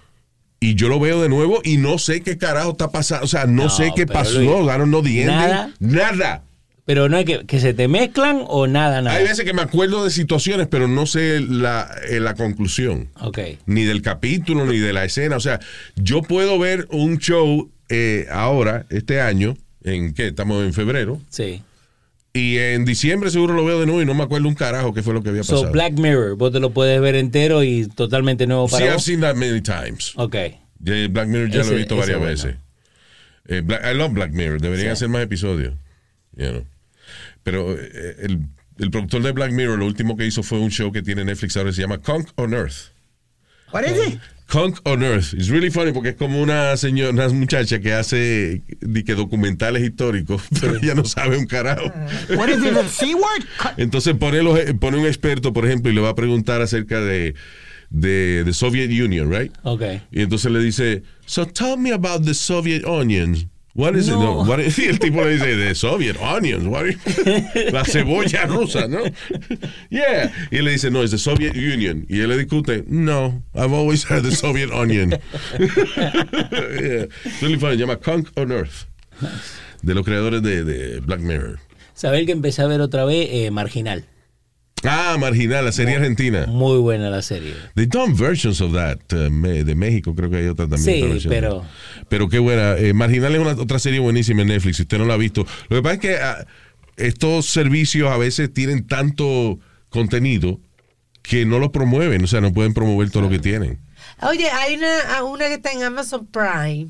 Y 0.62 0.76
yo 0.76 0.88
lo 0.88 1.00
veo 1.00 1.22
de 1.22 1.28
nuevo 1.30 1.60
y 1.64 1.76
no 1.76 1.98
sé 2.00 2.22
qué 2.22 2.38
carajo 2.38 2.72
está 2.72 2.90
pasando. 2.90 3.26
O 3.26 3.28
sea, 3.28 3.46
no, 3.46 3.64
No, 3.66 3.70
sé 3.70 3.92
qué 3.94 4.08
pasó. 4.08 4.40
Luis, 4.40 4.50
I 4.50 4.78
don't 4.78 4.86
know 4.86 5.04
the 5.04 5.10
ending. 5.10 5.28
nada. 5.28 5.70
Nada. 5.80 6.44
Pero 6.88 7.10
no 7.10 7.18
es 7.18 7.26
que, 7.26 7.46
que 7.46 7.60
se 7.60 7.74
te 7.76 7.88
mezclan 7.90 8.42
o 8.48 8.66
nada, 8.66 9.02
nada. 9.04 9.16
Hay 9.18 9.24
veces 9.26 9.44
que 9.46 9.54
me 9.54 9.62
acuerdo 9.62 10.04
de 10.06 10.10
situaciones, 10.10 10.68
pero 10.68 10.88
no 10.88 11.06
sé 11.06 11.42
la, 11.42 11.94
eh, 12.10 12.20
la 12.22 12.34
conclusión. 12.34 13.10
Ok. 13.20 13.40
Ni 13.68 13.84
del 13.84 14.02
capítulo, 14.02 14.66
ni 14.66 14.80
de 14.80 14.94
la 14.94 15.04
escena. 15.04 15.36
O 15.36 15.40
sea, 15.42 15.60
yo 15.98 16.22
puedo 16.24 16.58
ver 16.58 16.88
un 16.90 17.20
show 17.20 17.70
eh, 17.90 18.26
ahora, 18.32 18.86
este 18.90 19.20
año, 19.22 19.56
en 19.84 20.14
qué, 20.14 20.28
estamos 20.28 20.64
en 20.64 20.74
febrero, 20.74 21.22
Sí. 21.30 21.62
y 22.34 22.58
en 22.58 22.86
diciembre 22.86 23.32
seguro 23.32 23.54
lo 23.54 23.66
veo 23.66 23.80
de 23.82 23.86
nuevo 23.86 24.02
y 24.02 24.06
no 24.06 24.14
me 24.14 24.24
acuerdo 24.24 24.48
un 24.48 24.56
carajo 24.56 24.94
qué 24.94 25.04
fue 25.04 25.14
lo 25.14 25.22
que 25.22 25.30
había 25.30 25.42
pasado. 25.42 25.64
So, 25.66 25.72
Black 25.72 25.94
Mirror, 26.00 26.36
vos 26.38 26.54
te 26.54 26.62
lo 26.62 26.72
puedes 26.72 27.02
ver 27.02 27.16
entero 27.16 27.64
y 27.64 27.88
totalmente 27.88 28.48
nuevo 28.48 28.68
Sí, 28.70 28.76
para 28.76 28.86
I've 28.86 28.94
vos. 28.96 29.04
seen 29.04 29.20
that 29.22 29.36
many 29.36 29.60
times. 29.62 30.14
Ok. 30.16 30.36
Black 30.80 31.28
Mirror 31.28 31.50
ya 31.50 31.64
lo 31.66 31.72
he 31.74 31.76
visto 31.76 31.98
varias 31.98 32.18
bueno. 32.18 32.32
veces. 32.32 32.56
Eh, 33.50 33.62
Black- 33.62 33.82
I 33.92 33.94
love 33.98 34.14
Black 34.14 34.32
Mirror. 34.32 34.62
Deberían 34.62 34.88
Sí. 34.88 34.92
hacer 34.94 35.10
más 35.10 35.22
episodios. 35.24 35.74
You 36.38 36.50
know. 36.50 36.66
Pero 37.48 37.72
eh, 37.80 38.16
el, 38.24 38.42
el 38.78 38.92
productor 38.92 39.22
de 39.24 39.32
Black 39.32 39.54
Mirror 39.54 39.80
lo 39.80 39.86
último 39.86 40.18
que 40.18 40.26
hizo 40.26 40.44
fue 40.44 40.60
un 40.60 40.70
show 40.70 40.92
que 40.92 41.02
tiene 41.02 41.24
Netflix 41.24 41.56
ahora 41.56 41.70
que 41.70 41.76
se 41.78 41.82
llama 41.82 42.00
Conk 42.00 42.28
on 42.36 42.54
Earth. 42.54 42.92
What 43.72 43.86
is 43.86 44.06
it? 44.06 44.20
Conk 44.48 44.82
on 44.84 45.02
Earth. 45.02 45.34
It's 45.34 45.48
really 45.48 45.70
funny 45.70 45.94
porque 45.94 46.10
es 46.10 46.16
como 46.18 46.42
una 46.42 46.76
señora, 46.76 47.12
una 47.12 47.30
muchacha 47.30 47.80
que 47.80 47.94
hace 47.94 48.64
di 48.82 49.04
que 49.06 49.16
documentales 49.16 49.82
históricos, 49.82 50.42
pero 50.60 50.76
ella 50.76 50.94
no 50.94 51.06
sabe 51.06 51.38
un 51.38 51.46
carajo. 51.46 51.86
What 52.36 52.50
is 52.50 52.58
it, 52.58 52.74
the 52.74 52.90
C 52.90 53.16
word? 53.16 53.46
Entonces 53.78 54.14
pone, 54.16 54.44
los, 54.44 54.60
pone 54.82 54.98
un 54.98 55.06
experto, 55.06 55.54
por 55.54 55.66
ejemplo, 55.66 55.90
y 55.90 55.96
le 55.96 56.02
va 56.02 56.10
a 56.10 56.16
preguntar 56.16 56.62
acerca 56.62 57.00
de, 57.00 57.34
de, 57.90 58.44
de 58.44 58.54
Soviet 58.54 58.90
Union, 58.90 59.32
right? 59.32 59.54
Ok. 59.64 59.84
Y 60.12 60.22
entonces 60.22 60.52
le 60.52 60.60
dice, 60.60 61.04
so 61.26 61.48
tell 61.48 61.78
me 61.78 61.94
about 61.94 62.26
the 62.26 62.34
Soviet 62.34 62.84
onions. 62.84 63.48
What 63.78 63.96
is 63.96 64.08
it? 64.08 64.14
No. 64.14 64.44
No, 64.44 64.50
what 64.50 64.60
is- 64.60 64.78
y 64.80 64.86
el 64.88 64.98
tipo 64.98 65.24
le 65.24 65.34
dice, 65.38 65.56
the 65.56 65.76
Soviet 65.76 66.18
onions. 66.20 66.66
What 66.66 66.82
are 66.82 66.92
you-" 66.92 67.72
La 67.72 67.84
cebolla 67.86 68.48
rusa, 68.48 68.88
¿no? 68.90 69.04
Yeah. 69.92 70.32
Y 70.52 70.58
él 70.58 70.66
le 70.66 70.72
dice, 70.72 70.90
no, 70.90 71.04
es 71.04 71.12
the 71.12 71.20
Soviet 71.20 71.56
Union. 71.56 72.06
Y 72.10 72.22
él 72.22 72.30
le 72.30 72.38
discute, 72.38 72.86
no, 72.88 73.44
I've 73.54 73.72
always 73.74 74.04
had 74.04 74.24
the 74.24 74.32
Soviet 74.36 74.72
onion. 74.72 75.12
yeah. 75.60 77.06
Really 77.42 77.58
funny. 77.60 77.76
Se 77.76 77.78
llama 77.78 77.98
Conk 77.98 78.30
on 78.36 78.52
Earth. 78.52 78.88
De 79.84 79.94
los 79.94 80.04
creadores 80.04 80.42
de, 80.42 80.64
de 80.64 81.00
Black 81.02 81.20
Mirror. 81.22 81.60
Saber 81.94 82.26
que 82.26 82.32
empecé 82.32 82.64
a 82.64 82.68
ver 82.68 82.82
otra 82.82 83.06
vez 83.06 83.28
eh, 83.32 83.52
Marginal. 83.52 84.06
Ah, 84.84 85.18
Marginal, 85.20 85.66
la 85.66 85.72
serie 85.72 85.96
argentina. 85.96 86.46
Muy 86.48 86.78
buena 86.78 87.10
la 87.10 87.22
serie. 87.22 87.54
They 87.76 87.88
done 87.88 88.14
versions 88.14 88.62
of 88.62 88.74
that. 88.74 89.00
uh, 89.12 89.30
me- 89.32 89.64
de 89.64 89.74
México 89.76 90.14
creo 90.16 90.30
que 90.30 90.38
hay 90.38 90.48
otra 90.48 90.68
también. 90.68 90.84
Sí, 91.12 91.18
otra 91.18 91.30
pero- 91.30 91.66
Pero 92.10 92.30
qué 92.30 92.40
buena. 92.40 92.78
Eh, 92.78 92.94
Marginal 92.94 93.34
es 93.36 93.42
una, 93.42 93.52
otra 93.54 93.80
serie 93.80 94.00
buenísima 94.00 94.44
en 94.44 94.50
Netflix, 94.50 94.78
si 94.78 94.84
usted 94.84 95.00
no 95.00 95.06
la 95.06 95.16
ha 95.16 95.18
visto. 95.18 95.46
Lo 95.70 95.78
que 95.78 95.82
pasa 95.82 95.96
es 95.96 96.00
que 96.02 96.16
ah, 96.18 96.46
estos 96.96 97.48
servicios 97.48 98.12
a 98.12 98.18
veces 98.18 98.54
tienen 98.54 98.86
tanto 98.86 99.60
contenido 99.90 100.60
que 101.24 101.46
no 101.46 101.60
lo 101.60 101.72
promueven, 101.72 102.24
o 102.24 102.28
sea, 102.28 102.40
no 102.40 102.54
pueden 102.54 102.74
promover 102.74 103.10
todo 103.10 103.24
lo 103.24 103.30
que 103.30 103.40
tienen. 103.40 103.80
Oye, 104.22 104.48
hay 104.50 104.76
una, 104.78 105.24
una 105.24 105.48
que 105.48 105.56
está 105.56 105.72
en 105.72 105.84
Amazon 105.84 106.28
Prime 106.28 106.90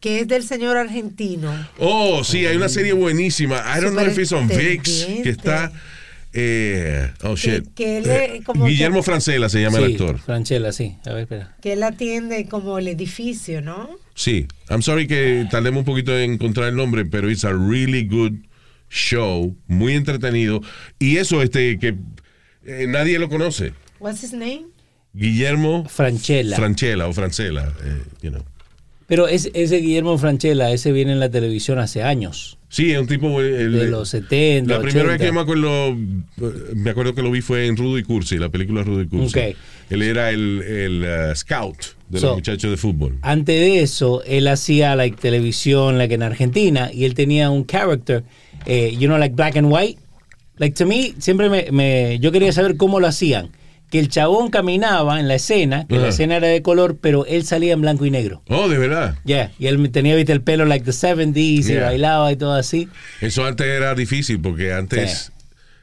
que 0.00 0.20
es 0.20 0.28
del 0.28 0.42
señor 0.42 0.76
argentino. 0.78 1.52
Oh, 1.78 2.24
sí, 2.24 2.46
hay 2.46 2.56
una 2.56 2.70
serie 2.70 2.92
buenísima. 2.94 3.56
I 3.76 3.80
don't 3.82 3.94
know 3.94 4.06
if 4.06 4.18
it's 4.18 4.32
on 4.32 4.48
VIX, 4.48 4.82
que 5.22 5.28
está... 5.30 5.70
eh, 6.32 7.10
oh, 7.22 7.34
shit. 7.36 7.74
que 7.74 7.98
él 7.98 8.04
Eh, 8.08 8.40
como 8.44 8.66
Guillermo 8.66 8.98
que- 8.98 9.02
Francela 9.04 9.48
se 9.48 9.60
llama 9.60 9.78
el 9.78 9.92
actor. 9.92 10.18
Franchella, 10.18 10.72
sí. 10.72 10.96
A 11.06 11.10
ver, 11.12 11.22
espera. 11.22 11.56
Que 11.60 11.72
él 11.74 11.82
atiende 11.82 12.46
como 12.46 12.78
el 12.78 12.88
edificio, 12.88 13.60
¿no? 13.62 13.90
Sí, 14.14 14.46
I'm 14.68 14.82
sorry 14.82 15.06
que 15.06 15.46
tardemos 15.50 15.80
un 15.80 15.84
poquito 15.86 16.16
en 16.18 16.32
encontrar 16.32 16.68
el 16.68 16.76
nombre, 16.76 17.04
pero 17.06 17.30
it's 17.30 17.44
a 17.44 17.52
really 17.52 18.06
good 18.06 18.32
show, 18.90 19.56
muy 19.66 19.94
entretenido. 19.94 20.60
Y 20.98 21.16
eso, 21.16 21.42
este, 21.42 21.78
que 21.78 21.96
eh, 22.64 22.86
nadie 22.88 23.18
lo 23.18 23.28
conoce. 23.28 23.72
What's 23.98 24.22
his 24.22 24.32
name? 24.32 24.66
Guillermo 25.12 25.84
Franchella. 25.88 26.56
Franchella 26.56 27.06
o 27.08 27.12
Francela, 27.12 27.72
eh, 27.84 28.02
you 28.22 28.30
know. 28.30 28.44
Pero 29.06 29.26
ese, 29.26 29.50
ese 29.54 29.78
Guillermo 29.78 30.16
Franchella, 30.18 30.70
ese 30.70 30.92
viene 30.92 31.12
en 31.12 31.18
la 31.20 31.28
televisión 31.30 31.78
hace 31.80 32.02
años. 32.04 32.58
Sí, 32.72 32.92
es 32.92 32.98
un 33.00 33.06
tipo. 33.08 33.42
eh, 33.42 33.62
el- 33.62 33.72
De 33.72 33.86
los 33.88 34.08
70, 34.08 34.74
La 34.74 34.80
primera 34.80 35.06
vez 35.08 35.14
80. 35.16 35.26
que 35.26 35.32
me 35.32 35.40
acuerdo, 35.40 35.88
eh, 35.88 36.74
me 36.76 36.90
acuerdo 36.90 37.14
que 37.16 37.22
lo 37.22 37.30
vi 37.32 37.40
fue 37.40 37.66
en 37.66 37.76
Rudo 37.76 37.98
y 37.98 38.04
Cursi, 38.04 38.38
la 38.38 38.48
película 38.48 38.84
Rudo 38.84 39.02
y 39.02 39.06
Cursi. 39.08 39.40
Él 39.90 40.02
era 40.02 40.30
el, 40.30 40.62
el, 40.62 41.02
uh, 41.32 41.34
scout 41.34 41.76
de 42.08 42.20
So- 42.20 42.26
los 42.28 42.36
muchachos 42.36 42.70
de 42.70 42.76
fútbol. 42.76 43.18
Antes 43.22 43.60
de 43.60 43.82
eso, 43.82 44.22
él 44.24 44.46
hacía 44.46 44.94
like 44.94 45.16
televisión, 45.20 45.98
like 45.98 46.14
en 46.14 46.22
Argentina, 46.22 46.90
y 46.92 47.04
él 47.06 47.14
tenía 47.14 47.50
un 47.50 47.64
character, 47.64 48.22
eh, 48.66 48.94
you 48.96 49.08
know, 49.08 49.18
like 49.18 49.34
black 49.34 49.56
and 49.56 49.66
white. 49.70 49.98
Like 50.58 50.76
to 50.76 50.86
me, 50.86 51.14
siempre 51.18 51.50
me, 51.50 51.72
me- 51.72 52.18
yo 52.20 52.30
quería 52.30 52.52
saber 52.52 52.76
cómo 52.76 53.00
lo 53.00 53.08
hacían. 53.08 53.48
Que 53.90 53.98
el 53.98 54.08
chabón 54.08 54.50
caminaba 54.50 55.18
en 55.18 55.26
la 55.28 55.34
escena, 55.34 55.86
que 55.88 55.98
la 55.98 56.08
escena 56.08 56.36
era 56.36 56.46
de 56.46 56.62
color, 56.62 56.98
pero 57.00 57.26
él 57.26 57.44
salía 57.44 57.72
en 57.72 57.80
blanco 57.80 58.06
y 58.06 58.10
negro. 58.12 58.42
Oh, 58.48 58.68
de 58.68 58.78
verdad. 58.78 59.16
Yeah, 59.24 59.50
y 59.58 59.66
él 59.66 59.90
tenía, 59.90 60.14
viste, 60.14 60.32
el 60.32 60.42
pelo 60.42 60.64
like 60.64 60.84
the 60.84 60.92
70s 60.92 61.68
y 61.68 61.76
bailaba 61.76 62.30
y 62.30 62.36
todo 62.36 62.52
así. 62.54 62.88
Eso 63.20 63.44
antes 63.44 63.66
era 63.66 63.94
difícil 63.96 64.40
porque 64.40 64.72
antes. 64.72 65.32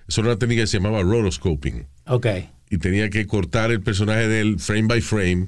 Eso 0.07 0.21
era 0.21 0.29
una 0.29 0.39
técnica 0.39 0.61
que 0.63 0.67
se 0.67 0.77
llamaba 0.77 1.01
rotoscoping. 1.03 1.85
Ok. 2.07 2.27
Y 2.69 2.77
tenía 2.77 3.09
que 3.09 3.27
cortar 3.27 3.71
el 3.71 3.81
personaje 3.81 4.27
del 4.29 4.57
frame 4.59 4.83
by 4.87 5.01
frame 5.01 5.47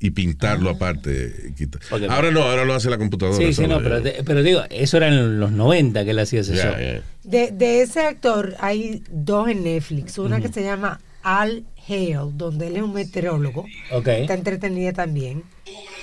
y 0.00 0.10
pintarlo 0.10 0.70
aparte. 0.70 1.52
quita- 1.56 1.78
Ok. 1.92 2.02
Ahora 2.08 2.30
no, 2.32 2.42
ahora 2.42 2.64
lo 2.64 2.74
hace 2.74 2.90
la 2.90 2.98
computadora. 2.98 3.36
Sí, 3.36 3.52
sí, 3.52 3.62
no, 3.68 3.78
ya. 3.78 3.82
pero, 3.84 4.02
te- 4.02 4.24
pero 4.24 4.42
digo, 4.42 4.62
eso 4.70 4.96
era 4.96 5.08
en 5.08 5.38
los 5.38 5.52
90 5.52 6.04
que 6.04 6.10
él 6.10 6.18
hacía 6.18 6.40
ese 6.40 6.56
Ya, 6.56 6.62
show. 6.64 6.72
ya. 6.80 7.02
De, 7.22 7.50
de 7.52 7.82
ese 7.82 8.00
actor 8.00 8.56
hay 8.58 9.04
dos 9.10 9.48
en 9.48 9.62
Netflix. 9.62 10.18
Una 10.18 10.40
que 10.40 10.48
se 10.48 10.62
llama 10.64 11.00
Al 11.22 11.64
Hale, 11.88 12.18
donde 12.34 12.68
él 12.68 12.76
es 12.76 12.82
un 12.82 12.92
meteorólogo. 12.92 13.66
Está 13.90 14.34
entretenida 14.34 14.92
también. 14.92 15.44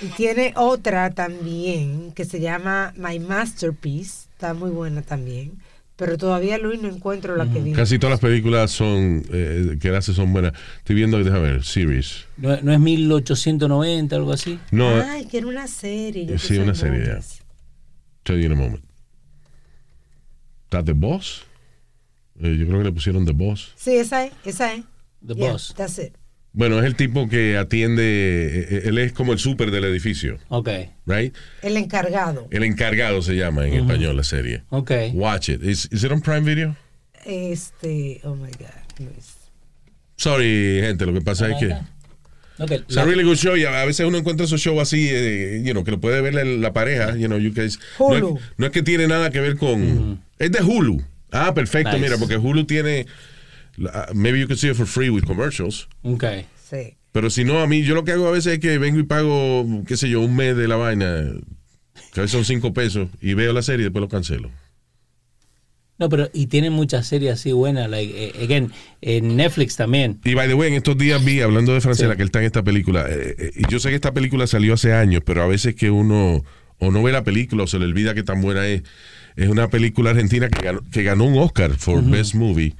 Y 0.01 0.07
tiene 0.07 0.53
otra 0.55 1.11
también 1.11 2.11
que 2.13 2.25
se 2.25 2.39
llama 2.39 2.93
My 2.97 3.19
Masterpiece. 3.19 4.27
Está 4.31 4.53
muy 4.53 4.69
buena 4.69 5.01
también. 5.01 5.53
Pero 5.95 6.15
todavía 6.15 6.59
Luis 6.59 6.79
no 6.79 6.89
encuentro 6.89 7.35
la 7.35 7.51
que 7.51 7.59
vi. 7.59 7.73
Casi 7.73 7.97
todas 7.97 8.11
las 8.11 8.19
películas 8.19 8.69
son 8.69 9.23
eh, 9.33 9.77
que 9.81 9.87
él 9.87 9.95
hace 9.95 10.13
son 10.13 10.31
buenas. 10.31 10.53
Estoy 10.77 10.95
viendo, 10.95 11.17
déjame 11.17 11.53
ver, 11.53 11.63
series. 11.63 12.25
¿No, 12.37 12.55
no 12.61 12.71
es 12.71 12.79
1890 12.79 14.15
algo 14.15 14.31
así? 14.31 14.59
No, 14.69 14.89
Ay, 14.89 15.25
que 15.25 15.39
era 15.39 15.47
una 15.47 15.67
serie. 15.67 16.27
yo 16.27 16.35
eh, 16.35 16.39
sí, 16.39 16.57
una 16.59 16.75
serie 16.75 17.03
ya. 17.03 17.19
Tell 18.21 18.39
you 18.39 18.45
in 18.45 18.51
a 18.51 18.55
moment. 18.55 18.83
¿Está 20.65 20.83
The 20.83 20.93
Boss? 20.93 21.45
Eh, 22.41 22.55
yo 22.59 22.67
creo 22.67 22.77
que 22.79 22.83
le 22.85 22.91
pusieron 22.91 23.25
The 23.25 23.31
Boss. 23.31 23.73
Sí, 23.75 23.95
esa 23.95 24.25
es, 24.25 24.33
esa 24.45 24.75
es. 24.75 24.83
The 25.27 25.35
Yeah, 25.35 25.51
Boss. 25.51 25.73
that's 25.75 25.99
it. 25.99 26.13
Bueno, 26.53 26.79
es 26.79 26.85
el 26.85 26.95
tipo 26.95 27.27
que 27.29 27.55
atiende, 27.57 28.01
eh, 28.03 28.67
eh, 28.71 28.81
él 28.85 28.97
es 28.97 29.11
como 29.13 29.31
el 29.33 29.37
súper 29.39 29.69
del 29.69 29.83
edificio, 29.83 30.39
Ok. 30.49 30.69
right? 31.05 31.35
El 31.61 31.77
encargado. 31.77 32.47
El 32.49 32.63
encargado 32.63 33.21
se 33.21 33.35
llama 33.35 33.67
en 33.67 33.73
español 33.75 34.17
la 34.17 34.23
serie. 34.23 34.63
Ok. 34.69 34.91
Watch 35.13 35.49
it. 35.49 35.61
Is, 35.63 35.87
is 35.91 36.03
it 36.03 36.11
on 36.11 36.21
Prime 36.21 36.41
Video? 36.41 36.75
Este, 37.25 38.21
oh 38.23 38.35
my 38.35 38.49
God, 38.57 38.99
Luis. 38.99 39.35
Sorry, 40.15 40.79
gente, 40.81 41.05
lo 41.05 41.13
que 41.13 41.21
pasa 41.21 41.49
es 41.51 41.57
que... 41.59 41.73
Ok, 42.59 42.71
It's 42.71 42.97
a 42.97 43.05
really 43.05 43.21
good 43.23 43.35
show 43.35 43.55
y 43.55 43.65
a 43.65 43.85
veces 43.85 44.07
uno 44.07 44.17
encuentra 44.17 44.45
esos 44.45 44.59
shows 44.59 44.81
así, 44.81 45.07
eh, 45.11 45.61
you 45.63 45.73
know, 45.73 45.83
que 45.83 45.91
lo 45.91 45.99
puede 45.99 46.21
ver 46.21 46.33
la, 46.33 46.43
la 46.43 46.73
pareja, 46.73 47.15
you 47.15 47.27
know, 47.27 47.37
you 47.37 47.53
guys. 47.53 47.77
No 47.99 48.15
es, 48.15 48.23
Hulu. 48.23 48.39
no 48.57 48.65
es 48.65 48.71
que 48.71 48.81
tiene 48.81 49.07
nada 49.07 49.29
que 49.29 49.39
ver 49.41 49.57
con... 49.57 50.23
Es 50.39 50.51
de 50.51 50.63
Hulu. 50.63 51.03
Ah, 51.31 51.53
perfecto, 51.53 51.91
Nice. 51.91 52.01
mira, 52.01 52.17
porque 52.17 52.37
Hulu 52.37 52.65
tiene... 52.65 53.05
la- 53.77 54.09
Maybe 54.13 54.39
you 54.39 54.47
can 54.47 54.57
see 54.57 54.69
it 54.69 54.75
for 54.75 54.85
free 54.85 55.09
with 55.09 55.23
commercials. 55.23 55.87
Ok. 56.03 56.23
Sí. 56.69 56.97
Pero 57.13 57.29
si 57.29 57.43
no, 57.45 57.59
a 57.61 57.67
mí, 57.67 57.83
yo 57.83 57.95
lo 57.95 58.03
que 58.03 58.11
hago 58.11 58.27
a 58.27 58.31
veces 58.31 58.53
es 58.53 58.59
que 58.59 58.77
vengo 58.77 58.99
y 58.99 59.03
pago, 59.03 59.65
qué 59.87 59.95
sé 59.97 60.09
yo, 60.09 60.19
un 60.21 60.35
mes 60.35 60.55
de 60.57 60.67
la 60.67 60.75
vaina, 60.75 61.23
que 62.13 62.19
a 62.19 62.23
veces 62.23 62.31
son 62.31 62.45
cinco 62.45 62.73
pesos, 62.73 63.07
y 63.21 63.33
veo 63.33 63.53
la 63.53 63.61
serie 63.63 63.81
y 63.81 63.83
después 63.85 64.01
lo 64.01 64.09
cancelo. 64.09 64.51
No, 65.99 66.09
pero 66.09 66.29
y 66.31 66.45
tiene 66.45 66.69
muchas 66.69 67.07
series 67.07 67.33
así 67.33 67.51
buenas. 67.53 67.89
Like, 67.89 68.13
eh, 68.39 68.43
again, 68.43 68.71
en 69.01 69.35
Netflix 69.35 69.75
también. 69.77 70.19
Y 70.23 70.35
by 70.35 70.47
the 70.47 70.53
way, 70.53 70.67
en 70.69 70.75
estos 70.75 70.95
días 70.95 71.23
vi, 71.25 71.41
hablando 71.41 71.73
de 71.73 71.81
Francela, 71.81 72.15
que 72.15 72.21
él 72.21 72.27
está 72.27 72.39
en 72.39 72.45
esta 72.45 72.63
película. 72.63 73.07
eh, 73.09 73.35
eh, 73.39 73.51
yo 73.67 73.79
sé 73.79 73.89
que 73.89 73.95
esta 73.95 74.13
película 74.13 74.45
salió 74.45 74.75
hace 74.75 74.93
años, 74.93 75.23
pero 75.25 75.41
a 75.41 75.47
veces 75.47 75.73
que 75.73 75.89
uno 75.89 76.43
o 76.77 76.91
no 76.91 77.01
ve 77.01 77.11
la 77.11 77.23
película 77.23 77.63
o 77.63 77.67
se 77.67 77.79
le 77.79 77.85
olvida 77.85 78.13
que 78.13 78.21
tan 78.21 78.41
buena 78.41 78.67
es. 78.67 78.83
Es 79.35 79.49
una 79.49 79.69
película 79.69 80.11
argentina 80.11 80.49
que 80.49 80.63
ganó, 80.63 80.81
que 80.91 81.01
ganó 81.01 81.23
un 81.25 81.37
Oscar 81.39 81.73
for 81.77 82.03
Best 82.03 82.35
Movie, 82.35 82.75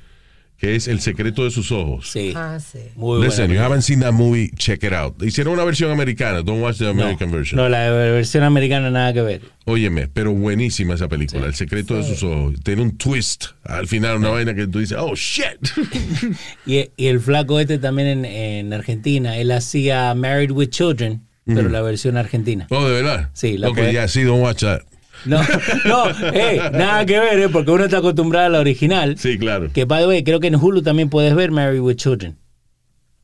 que 0.57 0.75
es 0.75 0.87
El 0.87 0.99
secreto 1.01 1.43
de 1.43 1.51
sus 1.51 1.71
ojos. 1.71 2.09
Sí. 2.09 2.33
Ah, 2.35 2.57
sí. 2.59 2.79
Muy 2.95 3.23
Listen, 3.23 3.51
you 3.51 3.59
haven't 3.59 3.83
seen 3.83 3.99
that 3.99 4.11
movie, 4.13 4.49
check 4.57 4.83
it 4.83 4.91
out. 4.93 5.21
Hicieron 5.21 5.53
una 5.53 5.63
versión 5.63 5.91
americana, 5.91 6.41
don't 6.41 6.61
watch 6.63 6.77
the 6.79 6.87
American 6.87 7.31
version. 7.31 7.57
No, 7.57 7.69
la 7.69 7.89
versión 7.91 8.43
americana 8.43 8.89
nada 8.89 9.13
que 9.13 9.21
ver. 9.21 9.41
Óyeme, 9.65 10.07
pero 10.07 10.33
buenísima 10.33 10.95
esa 10.95 11.07
película, 11.07 11.45
El 11.45 11.53
secreto 11.53 11.95
de 11.95 12.03
sus 12.03 12.23
ojos. 12.23 12.55
Tiene 12.63 12.81
un 12.81 12.97
twist 12.97 13.45
al 13.63 13.87
final, 13.87 14.17
una 14.17 14.29
vaina 14.29 14.55
que 14.55 14.65
tú 14.67 14.79
dices, 14.79 14.97
oh 14.99 15.13
shit. 15.15 15.45
Y, 16.65 16.89
y 16.97 17.07
el 17.07 17.19
flaco 17.19 17.59
este 17.59 17.77
también 17.77 18.07
en, 18.07 18.25
en 18.25 18.73
Argentina, 18.73 19.37
él 19.37 19.51
hacía 19.51 20.13
Married 20.15 20.51
with 20.51 20.69
Children, 20.69 21.21
pero 21.45 21.69
la 21.69 21.81
versión 21.81 22.17
argentina. 22.17 22.67
oh, 22.71 22.85
de 22.87 22.93
verdad. 23.01 23.29
Sí, 23.33 23.57
la 23.57 23.69
Ok, 23.69 23.79
ya, 23.93 24.07
sí, 24.07 24.23
don't 24.23 24.41
watch 24.43 24.61
that. 24.61 24.81
No, 25.25 25.41
no, 25.85 26.03
hey, 26.33 26.59
nada 26.71 27.05
que 27.05 27.19
ver, 27.19 27.39
¿eh? 27.39 27.49
porque 27.49 27.71
uno 27.71 27.85
está 27.85 27.97
acostumbrado 27.97 28.47
a 28.47 28.49
la 28.49 28.59
original. 28.59 29.17
Sí, 29.17 29.37
claro. 29.37 29.69
Que, 29.73 29.85
by 29.85 30.01
the 30.03 30.07
way, 30.07 30.23
creo 30.23 30.39
que 30.39 30.47
en 30.47 30.55
Hulu 30.55 30.81
también 30.83 31.09
puedes 31.09 31.33
ver 31.35 31.51
Married 31.51 31.81
with 31.81 31.95
Children. 31.95 32.37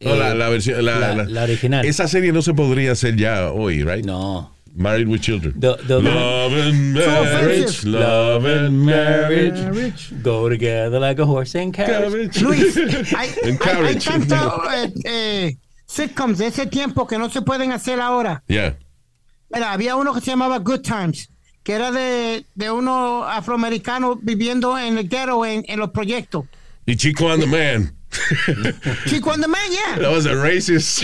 No, 0.02 0.16
la, 0.16 0.32
Eh, 0.32 0.36
la 0.36 0.50
versión, 0.50 0.84
la, 0.84 1.00
la- 1.00 1.16
la- 1.16 1.24
la 1.26 1.44
original. 1.44 1.86
Esa 1.86 2.08
serie 2.08 2.34
no 2.34 2.42
se 2.42 2.54
podría 2.54 2.92
hacer 2.92 3.16
ya 3.16 3.52
hoy, 3.52 3.84
right? 3.84 4.04
No. 4.06 4.52
Married 4.76 5.08
with 5.08 5.22
Children. 5.22 5.54
The- 5.60 5.76
the- 5.88 6.02
love 6.02 6.54
and 6.54 6.94
marriage, 6.96 7.84
love 7.86 8.46
and 8.46 8.72
marriage. 8.84 10.10
Go 10.24 10.50
together 10.50 11.00
like 11.00 11.22
a 11.22 11.26
horse 11.26 11.56
and 11.58 11.74
carriage. 11.74 12.42
Luis, 12.42 12.76
hay, 13.16 13.30
hay, 13.46 13.86
hay 13.86 13.96
tantos 13.98 14.52
eh, 14.76 14.94
eh, 15.06 15.58
sitcoms 15.86 16.40
de 16.40 16.48
ese 16.48 16.66
tiempo 16.66 17.06
que 17.08 17.18
no 17.20 17.30
se 17.30 17.42
pueden 17.44 17.72
hacer 17.72 18.02
ahora. 18.02 18.44
Yeah. 18.48 18.76
Mira, 19.54 19.72
había 19.74 19.96
uno 19.96 20.12
que 20.14 20.22
se 20.22 20.32
llamaba 20.32 20.58
Good 20.58 20.82
Times, 20.82 21.30
que 21.64 21.74
era 21.74 21.92
de, 21.92 22.46
de 22.56 22.72
unos 22.72 23.26
afroamericanos 23.28 24.18
viviendo 24.22 24.78
en 24.78 24.98
el 24.98 25.08
ghetto 25.08 25.46
en, 25.46 25.64
en 25.68 25.80
los 25.80 25.92
proyectos. 25.92 26.46
Y 26.86 26.96
Chico 26.96 27.32
and 27.32 27.42
the 27.42 27.48
Man. 27.48 27.96
Chico 29.08 29.32
and 29.32 29.42
the 29.42 29.48
Man, 29.48 29.72
yeah. 29.72 29.98
That 30.00 30.12
was 30.12 30.26
a 30.26 30.34
racist 30.34 31.04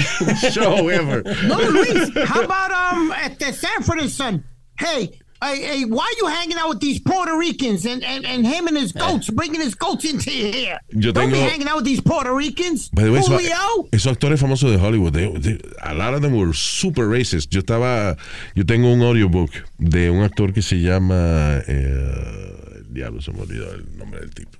show 0.53 0.89
ever. 0.89 1.23
No, 1.47 1.57
Luis, 1.57 2.11
how 2.27 2.43
about 2.43 2.71
um 2.71 3.13
este 3.23 3.53
Sanford 3.53 3.99
and 3.99 4.09
Son? 4.11 4.43
Hey, 4.77 5.19
hey, 5.41 5.61
hey, 5.61 5.85
why 5.85 6.11
you 6.19 6.27
hanging 6.27 6.57
out 6.57 6.69
with 6.69 6.79
these 6.79 6.99
Puerto 6.99 7.35
Ricans 7.37 7.85
and, 7.85 8.03
and, 8.03 8.25
and 8.25 8.45
him 8.45 8.67
and 8.67 8.75
his 8.77 8.91
goats, 8.91 9.29
bringing 9.29 9.61
his 9.61 9.73
goats 9.75 10.05
into 10.05 10.29
here? 10.29 10.79
Yo 10.89 11.11
Don't 11.11 11.29
be 11.29 11.35
tengo- 11.37 11.49
hanging 11.49 11.67
out 11.67 11.77
with 11.77 11.85
these 11.85 12.01
Puerto 12.01 12.33
Ricans. 12.33 12.89
By 12.89 13.03
the 13.03 13.11
way, 13.11 13.19
eso- 13.19 13.31
Julio. 13.37 13.87
esos 13.91 14.11
actores 14.17 14.39
famosos 14.39 14.71
de 14.71 14.77
Hollywood, 14.77 15.13
they- 15.13 15.31
they- 15.39 15.59
a 15.81 15.93
lot 15.93 16.13
of 16.13 16.21
them 16.21 16.35
were 16.35 16.53
super 16.53 17.07
racist. 17.07 17.49
Yo 17.51 17.61
estaba, 17.61 18.17
yo 18.55 18.63
tengo 18.65 18.91
un 18.91 19.01
audiobook 19.01 19.51
de 19.77 20.09
un 20.09 20.23
actor 20.23 20.51
que 20.53 20.61
se 20.61 20.81
llama, 20.81 21.61
eh, 21.67 22.75
el 22.77 22.93
diablo 22.93 23.21
se 23.21 23.31
me 23.31 23.41
olvidó 23.41 23.71
el 23.73 23.97
nombre 23.97 24.19
del 24.21 24.31
tipo. 24.33 24.57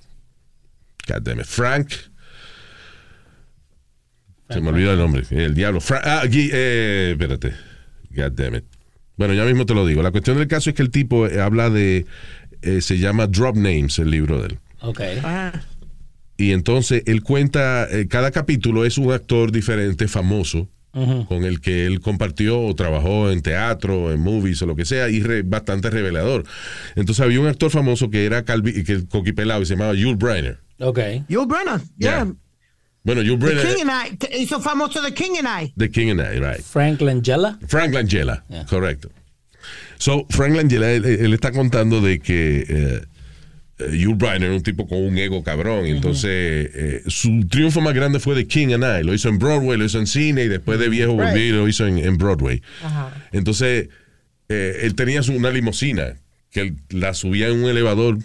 God 1.08 1.22
damn 1.24 1.40
it. 1.40 1.46
Frank. 1.46 1.92
Se 4.48 4.60
me 4.60 4.70
olvidó 4.70 4.92
el 4.92 4.98
nombre. 4.98 5.22
El 5.30 5.54
diablo. 5.54 5.80
Fra- 5.80 6.02
ah, 6.04 6.22
eh, 6.24 7.10
espérate. 7.12 7.54
God 8.10 8.32
damn 8.32 8.54
it. 8.56 8.64
Bueno, 9.20 9.34
ya 9.34 9.44
mismo 9.44 9.66
te 9.66 9.74
lo 9.74 9.84
digo. 9.86 10.02
La 10.02 10.12
cuestión 10.12 10.38
del 10.38 10.48
caso 10.48 10.70
es 10.70 10.76
que 10.76 10.80
el 10.80 10.88
tipo 10.90 11.26
eh, 11.26 11.42
habla 11.42 11.68
de, 11.68 12.06
eh, 12.62 12.80
se 12.80 12.96
llama 12.96 13.26
Drop 13.26 13.54
Names, 13.54 13.98
el 13.98 14.10
libro 14.10 14.40
de 14.40 14.46
él. 14.46 14.58
Ok. 14.80 14.98
Y 16.38 16.52
entonces 16.52 17.02
él 17.04 17.22
cuenta, 17.22 17.86
eh, 17.90 18.08
cada 18.08 18.30
capítulo 18.30 18.86
es 18.86 18.96
un 18.96 19.12
actor 19.12 19.52
diferente, 19.52 20.08
famoso, 20.08 20.68
con 21.28 21.44
el 21.44 21.60
que 21.60 21.84
él 21.84 22.00
compartió 22.00 22.62
o 22.62 22.74
trabajó 22.74 23.30
en 23.30 23.42
teatro, 23.42 24.10
en 24.10 24.20
movies 24.20 24.62
o 24.62 24.66
lo 24.66 24.74
que 24.74 24.86
sea, 24.86 25.10
y 25.10 25.20
re- 25.22 25.42
bastante 25.42 25.90
revelador. 25.90 26.44
Entonces 26.96 27.22
había 27.22 27.40
un 27.40 27.46
actor 27.46 27.70
famoso 27.70 28.08
que 28.08 28.24
era 28.24 28.42
calvi, 28.46 28.82
que 28.84 29.06
coquipelado 29.06 29.60
y 29.60 29.66
se 29.66 29.74
llamaba 29.74 29.92
Yul 29.92 30.16
Brynner. 30.16 30.60
Ok. 30.78 30.98
Yul 31.28 31.46
Brenner, 31.46 31.78
yeah. 31.98 32.24
Yeah. 32.24 32.34
Bueno, 33.02 33.22
Yul 33.22 33.38
The 33.38 33.46
Brynner, 33.46 33.62
King 33.74 33.88
and 33.88 33.90
I, 33.90 34.38
hizo 34.42 34.60
famoso 34.60 35.00
The 35.02 35.14
King 35.14 35.38
and 35.38 35.48
I. 35.48 35.72
The 35.76 35.90
King 35.90 36.10
and 36.10 36.20
I, 36.20 36.38
right. 36.38 36.60
Frank 36.62 37.00
Langella. 37.00 37.58
Frank 37.66 37.94
Langella, 37.94 38.44
correcto. 38.68 39.10
So, 39.98 40.26
Frank 40.30 40.54
Langella, 40.56 40.92
él, 40.92 41.04
él 41.04 41.32
está 41.34 41.50
contando 41.52 42.00
de 42.00 42.20
que 42.20 42.64
eh, 42.68 43.00
eh, 43.78 43.96
Yul 43.98 44.16
Brynner 44.16 44.44
era 44.44 44.54
un 44.54 44.62
tipo 44.62 44.86
con 44.86 44.98
un 44.98 45.16
ego 45.18 45.42
cabrón. 45.42 45.86
Entonces, 45.86 46.70
eh, 46.74 47.02
su 47.06 47.46
triunfo 47.48 47.80
más 47.80 47.94
grande 47.94 48.18
fue 48.20 48.34
The 48.34 48.46
King 48.46 48.72
and 48.74 48.84
I. 48.84 49.02
Lo 49.04 49.14
hizo 49.14 49.28
en 49.30 49.38
Broadway, 49.38 49.78
lo 49.78 49.84
hizo 49.86 49.98
en 49.98 50.06
cine 50.06 50.44
y 50.44 50.48
después 50.48 50.78
de 50.78 50.88
viejo 50.90 51.12
Right. 51.12 51.24
volvió 51.30 51.44
y 51.46 51.50
lo 51.52 51.68
hizo 51.68 51.86
en, 51.86 51.98
en 51.98 52.16
Broadway. 52.18 52.62
Entonces, 53.32 53.88
eh, 54.48 54.80
él 54.82 54.94
tenía 54.94 55.22
su- 55.22 55.32
una 55.34 55.50
limusina 55.50 56.16
que 56.50 56.60
él 56.60 56.76
la 56.90 57.14
subía 57.14 57.48
en 57.48 57.62
un 57.62 57.70
elevador 57.70 58.18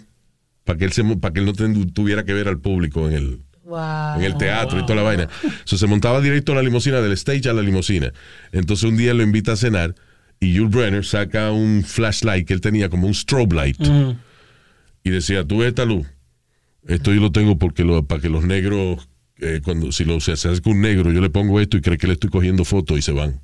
para 0.64 0.78
que 0.78 0.84
él 0.86 0.92
se, 0.92 1.04
para 1.16 1.32
que 1.32 1.40
él 1.40 1.46
no 1.46 1.52
ten- 1.52 1.92
tuviera 1.92 2.24
que 2.24 2.32
ver 2.34 2.48
al 2.48 2.58
público 2.58 3.06
en 3.08 3.14
el, 3.14 3.40
Wow. 3.66 4.18
en 4.18 4.22
el 4.22 4.36
teatro 4.36 4.78
y 4.78 4.82
toda 4.82 4.94
la 4.94 5.02
vaina. 5.02 5.28
So, 5.64 5.76
se 5.76 5.88
montaba 5.88 6.20
directo 6.20 6.52
a 6.52 6.54
la 6.54 6.62
limusina, 6.62 7.00
del 7.00 7.12
stage 7.12 7.48
a 7.48 7.52
la 7.52 7.62
limusina. 7.62 8.12
Entonces 8.52 8.88
un 8.88 8.96
día 8.96 9.12
lo 9.12 9.24
invita 9.24 9.52
a 9.52 9.56
cenar 9.56 9.96
y 10.38 10.52
Yul 10.52 10.68
Brenner 10.68 11.04
saca 11.04 11.50
un 11.50 11.82
flashlight 11.84 12.46
que 12.46 12.54
él 12.54 12.60
tenía 12.60 12.88
como 12.88 13.08
un 13.08 13.14
strobe 13.14 13.56
light 13.56 13.80
y 15.02 15.10
decía, 15.10 15.44
tú 15.44 15.58
ves 15.58 15.68
esta 15.68 15.84
luz, 15.84 16.06
esto 16.86 17.12
yo 17.12 17.20
lo 17.20 17.32
tengo 17.32 17.58
porque 17.58 17.84
lo, 17.84 18.04
para 18.06 18.20
que 18.20 18.28
los 18.28 18.44
negros, 18.44 19.08
eh, 19.38 19.60
cuando 19.64 19.90
si 19.90 20.04
lo, 20.04 20.20
se 20.20 20.32
acerca 20.32 20.70
un 20.70 20.80
negro, 20.80 21.10
yo 21.10 21.20
le 21.20 21.30
pongo 21.30 21.60
esto 21.60 21.76
y 21.76 21.80
cree 21.80 21.98
que 21.98 22.06
le 22.06 22.12
estoy 22.12 22.30
cogiendo 22.30 22.64
fotos 22.64 22.98
y 22.98 23.02
se 23.02 23.12
van. 23.12 23.40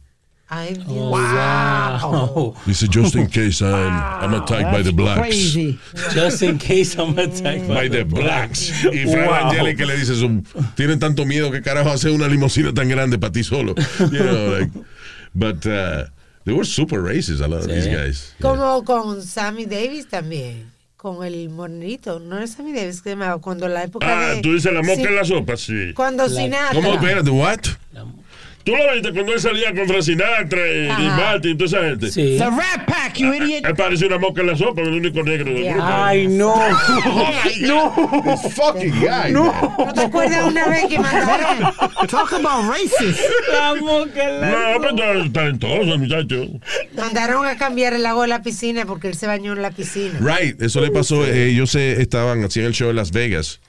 Ay, 0.54 0.74
Dios. 0.74 0.86
Wow. 1.10 2.54
Dice, 2.66 2.86
just 2.88 3.14
in 3.16 3.26
case 3.26 3.62
I'm, 3.62 3.72
I'm 3.72 4.34
attacked 4.34 4.70
by 4.70 4.82
the 4.82 4.92
blacks. 4.92 5.20
Crazy. 5.20 5.78
Just 6.12 6.42
in 6.42 6.58
case 6.58 6.94
I'm 6.98 7.18
attacked 7.18 7.66
By 7.68 7.88
the 7.88 8.04
blacks. 8.04 8.68
Y 8.84 9.04
Frank 9.10 9.30
Wow. 9.30 9.48
Angelica 9.50 9.86
le 9.86 9.96
dice, 9.96 10.12
tienen 10.76 10.98
tanto 11.00 11.24
miedo 11.24 11.50
que 11.50 11.62
carajo 11.62 11.88
hacer 11.90 12.10
una 12.10 12.28
limusina 12.28 12.72
tan 12.74 12.86
grande 12.88 13.18
para 13.18 13.32
ti 13.32 13.42
solo. 13.42 13.74
You 13.98 14.08
know, 14.22 14.58
like, 14.58 14.70
but 15.34 15.64
uh, 15.66 16.04
they 16.44 16.52
were 16.52 16.64
super 16.66 17.00
racist, 17.02 17.40
a 17.40 17.48
lot 17.48 17.60
of 17.62 17.68
these 17.68 17.86
guys. 17.86 18.34
Como 18.40 18.82
con 18.84 19.22
Sammy 19.22 19.64
Davis 19.64 20.06
también. 20.06 20.66
Con 20.98 21.24
el 21.24 21.48
morenito. 21.48 22.20
No 22.20 22.38
es 22.38 22.52
Sammy 22.52 22.72
Davis 22.74 23.00
que 23.00 23.10
llamaba 23.10 23.40
cuando 23.40 23.66
la 23.68 23.84
época 23.84 24.06
Ah, 24.06 24.34
de. 24.34 24.42
tú 24.42 24.52
dices 24.52 24.70
la 24.72 24.82
moca 24.82 24.96
Sí, 24.96 25.02
en 25.02 25.16
la 25.16 25.24
sopa, 25.24 25.56
sí. 25.56 25.92
Cuando 25.94 26.28
Sinatra. 26.28 26.74
¿Cómo? 26.74 26.92
Espérate, 26.92 27.30
what? 27.30 27.58
¿Tú 28.64 28.76
lo 28.76 28.92
viste 28.92 29.12
cuando 29.12 29.32
él 29.32 29.40
salía 29.40 29.74
con 29.74 29.86
Frank 29.88 30.02
Sinatra 30.02 30.60
y, 30.70 30.84
y. 30.86 31.08
Martin 31.08 31.50
y 31.52 31.54
toda 31.56 31.66
esa 31.66 31.88
gente? 31.88 32.10
Sí. 32.10 32.36
The 32.38 32.44
Rat 32.46 32.86
Pack, 32.86 33.14
you 33.16 33.34
idiot. 33.34 33.66
Él 33.66 33.74
parecía 33.74 34.06
una 34.06 34.18
moca 34.18 34.40
en 34.40 34.46
la 34.46 34.56
sopa, 34.56 34.82
el 34.82 34.88
único 34.94 35.22
negro 35.22 35.52
del 35.52 35.64
grupo. 35.72 35.82
Ay, 35.84 36.28
no. 36.28 36.54
no. 37.60 38.22
This 38.24 38.54
fucking 38.54 39.00
guy. 39.00 39.32
No. 39.32 39.52
¿No 39.78 39.92
te 39.92 40.02
acuerdas 40.02 40.44
una 40.44 40.68
vez 40.68 40.86
que 40.86 40.98
mandaron? 40.98 41.72
Talk 42.08 42.32
about 42.34 42.70
racist. 42.70 43.20
La 43.52 43.74
moca 43.74 44.28
en 44.28 44.40
la 44.40 44.50
No, 44.50 44.80
pero 44.80 45.22
está 45.24 45.32
talentoso, 45.40 45.98
muchacho. 45.98 46.46
Mandaron 46.96 47.46
a 47.46 47.56
cambiar 47.56 47.94
el 47.94 48.06
agua 48.06 48.22
de 48.22 48.28
la 48.28 48.42
piscina 48.42 48.86
porque 48.86 49.08
él 49.08 49.14
se 49.14 49.26
bañó 49.26 49.52
en 49.52 49.62
la 49.62 49.70
piscina. 49.72 50.18
Right, 50.20 50.60
eso 50.62 50.80
le 50.80 50.90
pasó. 50.90 51.24
eh, 51.26 51.48
ellos 51.48 51.70
se 51.70 52.00
estaban 52.00 52.44
haciendo 52.44 52.68
el 52.68 52.74
show 52.74 52.90
en 52.90 52.96
Las 52.96 53.10
Vegas 53.12 53.60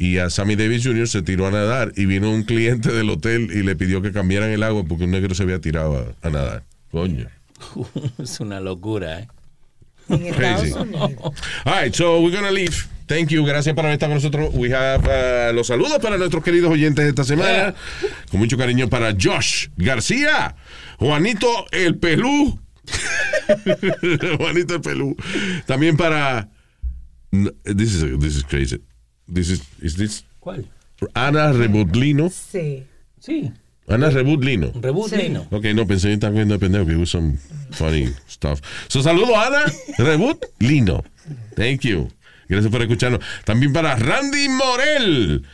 y 0.00 0.16
a 0.16 0.30
Sammy 0.30 0.56
Davis 0.56 0.82
Jr. 0.82 1.06
se 1.06 1.20
tiró 1.20 1.46
a 1.46 1.50
nadar 1.50 1.92
y 1.94 2.06
vino 2.06 2.30
un 2.30 2.44
cliente 2.44 2.90
del 2.90 3.10
hotel 3.10 3.50
y 3.52 3.62
le 3.62 3.76
pidió 3.76 4.00
que 4.00 4.12
cambiaran 4.12 4.48
el 4.48 4.62
agua 4.62 4.82
porque 4.88 5.04
un 5.04 5.10
negro 5.10 5.34
se 5.34 5.42
había 5.42 5.60
tirado 5.60 6.14
a, 6.22 6.26
a 6.26 6.30
nadar. 6.30 6.62
Coño. 6.90 7.28
Es 8.18 8.40
una 8.40 8.60
locura, 8.60 9.20
¿eh? 9.20 9.28
Crazy. 10.08 10.72
Unidos. 10.72 11.34
All 11.66 11.82
right, 11.82 11.94
so 11.94 12.18
we're 12.22 12.34
gonna 12.34 12.50
leave. 12.50 12.88
Thank 13.06 13.28
you. 13.28 13.44
Gracias 13.44 13.74
por 13.74 13.84
haber 13.84 13.92
estado 13.92 14.12
con 14.12 14.16
nosotros. 14.16 14.50
We 14.54 14.74
have 14.74 15.04
uh, 15.04 15.52
los 15.52 15.66
saludos 15.66 15.98
para 16.00 16.16
nuestros 16.16 16.42
queridos 16.42 16.72
oyentes 16.72 17.04
de 17.04 17.10
esta 17.10 17.24
semana. 17.24 17.74
Con 18.30 18.40
mucho 18.40 18.56
cariño 18.56 18.88
para 18.88 19.12
Josh 19.12 19.68
García, 19.76 20.56
Juanito 20.98 21.66
el 21.72 21.98
Pelú. 21.98 22.58
Juanito 24.38 24.76
el 24.76 24.80
Pelú. 24.80 25.14
También 25.66 25.98
para. 25.98 26.48
This 27.64 27.94
is, 27.94 28.18
this 28.18 28.36
is 28.36 28.44
crazy. 28.44 28.80
This 29.32 29.50
is, 29.50 29.62
is 29.80 29.96
this 29.96 30.24
¿Cuál? 30.40 30.66
Ana 31.14 31.52
Rebutlino. 31.52 32.30
Sí. 32.30 32.84
Sí. 33.20 33.52
Ana 33.88 34.10
Rebutlino. 34.10 34.72
Reboot 34.74 35.10
Sí. 35.10 35.16
Lino. 35.16 35.46
Ok, 35.50 35.64
no, 35.74 35.86
pensé 35.86 36.08
que 36.08 36.14
están 36.14 36.34
viendo 36.34 36.54
de 36.54 36.60
pendejo 36.60 36.86
que 36.86 36.96
was 36.96 37.10
some 37.10 37.38
funny 37.72 38.08
stuff. 38.28 38.60
So, 38.88 39.02
saludo 39.02 39.36
a 39.36 39.46
Ana 39.46 39.64
Rebut 39.98 40.44
Lino. 40.58 41.04
Thank 41.56 41.80
you. 41.82 42.08
Gracias 42.48 42.70
por 42.70 42.82
escucharnos. 42.82 43.20
También 43.44 43.72
para 43.72 43.94
Randy 43.96 44.48
Morel, 44.48 45.44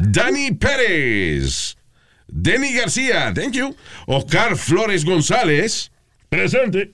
Dani 0.00 0.52
Pérez, 0.52 1.76
Denny 2.26 2.72
García, 2.72 3.32
thank 3.34 3.52
you. 3.52 3.76
Oscar 4.06 4.56
Flores 4.56 5.04
González, 5.04 5.90
Presente. 6.30 6.92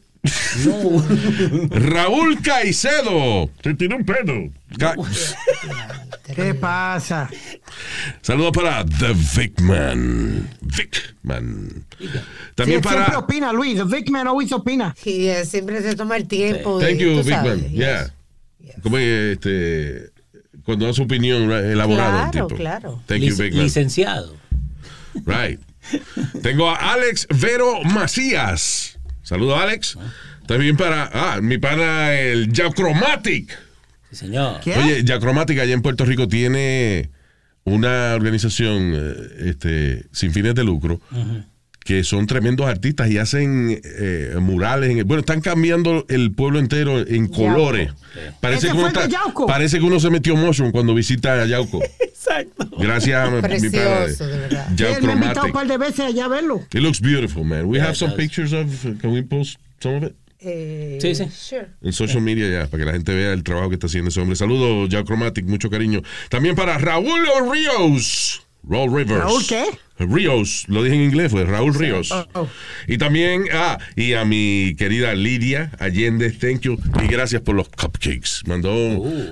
Raúl 1.70 2.40
Caicedo. 2.42 3.50
Se 3.62 3.74
tiró 3.74 3.96
un 3.96 4.04
pedo. 4.04 4.50
Ca- 4.78 4.94
¿Qué 6.34 6.54
pasa? 6.54 7.28
Saludos 8.22 8.52
para 8.52 8.84
The 8.84 9.12
Vicman. 9.36 10.48
Vicman. 10.62 11.84
También 12.54 12.82
Sí, 12.82 12.88
Siempre 12.88 13.04
para. 13.04 13.18
opina, 13.18 13.52
Luis. 13.52 13.76
The 13.76 13.84
Vic 13.84 14.10
Man 14.10 14.26
always 14.26 14.50
opina. 14.52 14.94
Y 15.04 15.26
eh, 15.26 15.44
siempre 15.44 15.82
se 15.82 15.94
toma 15.94 16.16
el 16.16 16.26
tiempo. 16.26 16.78
de- 16.78 16.86
Thank 16.86 16.98
you, 16.98 17.22
tú 17.22 17.28
sabes, 17.28 17.56
Vicman. 17.56 17.70
yes. 17.72 18.12
Yeah. 18.60 18.74
Como 18.82 18.98
este. 18.98 20.10
Cuando 20.64 20.86
da 20.86 20.94
su 20.94 21.02
opinión 21.02 21.50
elaborada. 21.52 22.24
el 22.26 22.30
Claro, 22.30 22.46
tipo. 22.48 22.58
claro. 22.58 23.02
Thank 23.06 23.20
you, 23.22 23.34
Lic- 23.34 23.42
Vicman. 23.42 23.64
licenciado. 23.64 24.34
Right. 25.26 25.60
Tengo 26.42 26.70
a 26.70 26.76
Alex 26.94 27.26
Vero 27.30 27.82
Macías. 27.84 28.93
Saludos, 29.24 29.58
Alex. 29.58 29.98
También 30.46 30.76
para 30.76 31.10
ah, 31.12 31.40
mi 31.40 31.58
pana, 31.58 32.14
el 32.14 32.52
Yacromatic. 32.52 33.58
Sí, 34.10 34.16
señor. 34.16 34.60
¿Qué? 34.60 34.76
Oye, 34.76 35.02
Yacromatic 35.02 35.58
allá 35.58 35.72
en 35.72 35.82
Puerto 35.82 36.04
Rico 36.04 36.28
tiene 36.28 37.10
una 37.64 38.14
organización 38.14 38.92
eh, 38.94 39.48
este, 39.48 40.06
sin 40.12 40.32
fines 40.32 40.54
de 40.54 40.62
lucro 40.62 41.00
que 41.84 42.02
son 42.02 42.26
tremendos 42.26 42.66
artistas 42.66 43.10
y 43.10 43.18
hacen 43.18 43.80
eh, 43.84 44.34
murales. 44.40 44.90
En 44.90 44.98
el- 44.98 45.04
bueno, 45.04 45.20
están 45.20 45.40
cambiando 45.42 46.06
el 46.08 46.32
pueblo 46.32 46.58
entero 46.58 46.98
en 47.06 47.28
colores. 47.28 47.92
Parece 48.40 48.68
que, 48.68 48.72
uno 48.72 48.86
está- 48.88 49.06
Yauco. 49.06 49.46
parece 49.46 49.78
que 49.78 49.84
uno 49.84 50.00
se 50.00 50.08
metió 50.10 50.34
motion 50.34 50.72
cuando 50.72 50.94
visita 50.94 51.42
a 51.42 51.46
Yauco. 51.46 51.80
Exacto. 52.00 52.70
Gracias 52.78 53.28
a 53.28 53.30
mi 53.30 53.42
Precioso, 53.42 54.26
de 54.26 54.38
verdad. 54.38 54.68
Sí, 54.76 54.82
él 54.84 55.02
me 55.02 55.12
ha 55.12 55.14
invitado 55.14 55.46
un 55.46 55.52
par 55.52 55.66
de 55.66 55.76
veces 55.76 56.00
allá 56.00 56.24
a 56.24 56.28
verlo. 56.28 56.62
It 56.72 56.80
looks 56.80 57.00
beautiful, 57.00 57.44
man. 57.44 57.66
We 57.66 57.76
Yeah, 57.76 57.86
have 57.88 57.94
some 57.96 58.12
does. 58.12 58.18
pictures 58.18 58.52
of. 58.54 58.66
Can 59.00 59.12
we 59.12 59.22
post 59.22 59.58
some 59.80 59.96
of 59.98 60.04
it? 60.04 60.14
Eh, 60.40 60.98
Sí, 61.00 61.14
sí. 61.14 61.24
Sure. 61.30 61.68
En 61.82 61.92
social 61.92 62.20
media 62.22 62.48
ya, 62.48 62.66
para 62.66 62.78
que 62.82 62.86
la 62.86 62.92
gente 62.92 63.14
vea 63.14 63.32
el 63.32 63.42
trabajo 63.42 63.68
que 63.68 63.74
está 63.74 63.86
haciendo 63.88 64.08
ese 64.08 64.20
hombre. 64.20 64.36
Saludos, 64.36 64.88
Jack 64.88 65.04
Chromatic, 65.06 65.44
mucho 65.46 65.68
cariño. 65.70 66.02
También 66.30 66.54
para 66.54 66.76
Raúl 66.78 67.20
Ríos. 67.52 68.42
Raúl 68.68 68.94
Rivers. 68.96 69.20
¿Raúl 69.24 69.46
qué? 69.46 69.64
Ríos, 69.96 70.64
lo 70.66 70.82
dije 70.82 70.96
en 70.96 71.02
inglés, 71.02 71.30
fue 71.30 71.44
Raúl 71.44 71.72
Ríos. 71.74 72.10
Oh, 72.10 72.26
oh. 72.34 72.48
Y 72.88 72.98
también, 72.98 73.44
ah, 73.52 73.78
y 73.94 74.14
a 74.14 74.24
mi 74.24 74.74
querida 74.76 75.14
Lidia 75.14 75.70
Allende, 75.78 76.30
thank 76.32 76.62
you. 76.62 76.76
Y 77.02 77.06
gracias 77.06 77.42
por 77.42 77.54
los 77.54 77.68
cupcakes. 77.68 78.42
Mandó, 78.46 78.72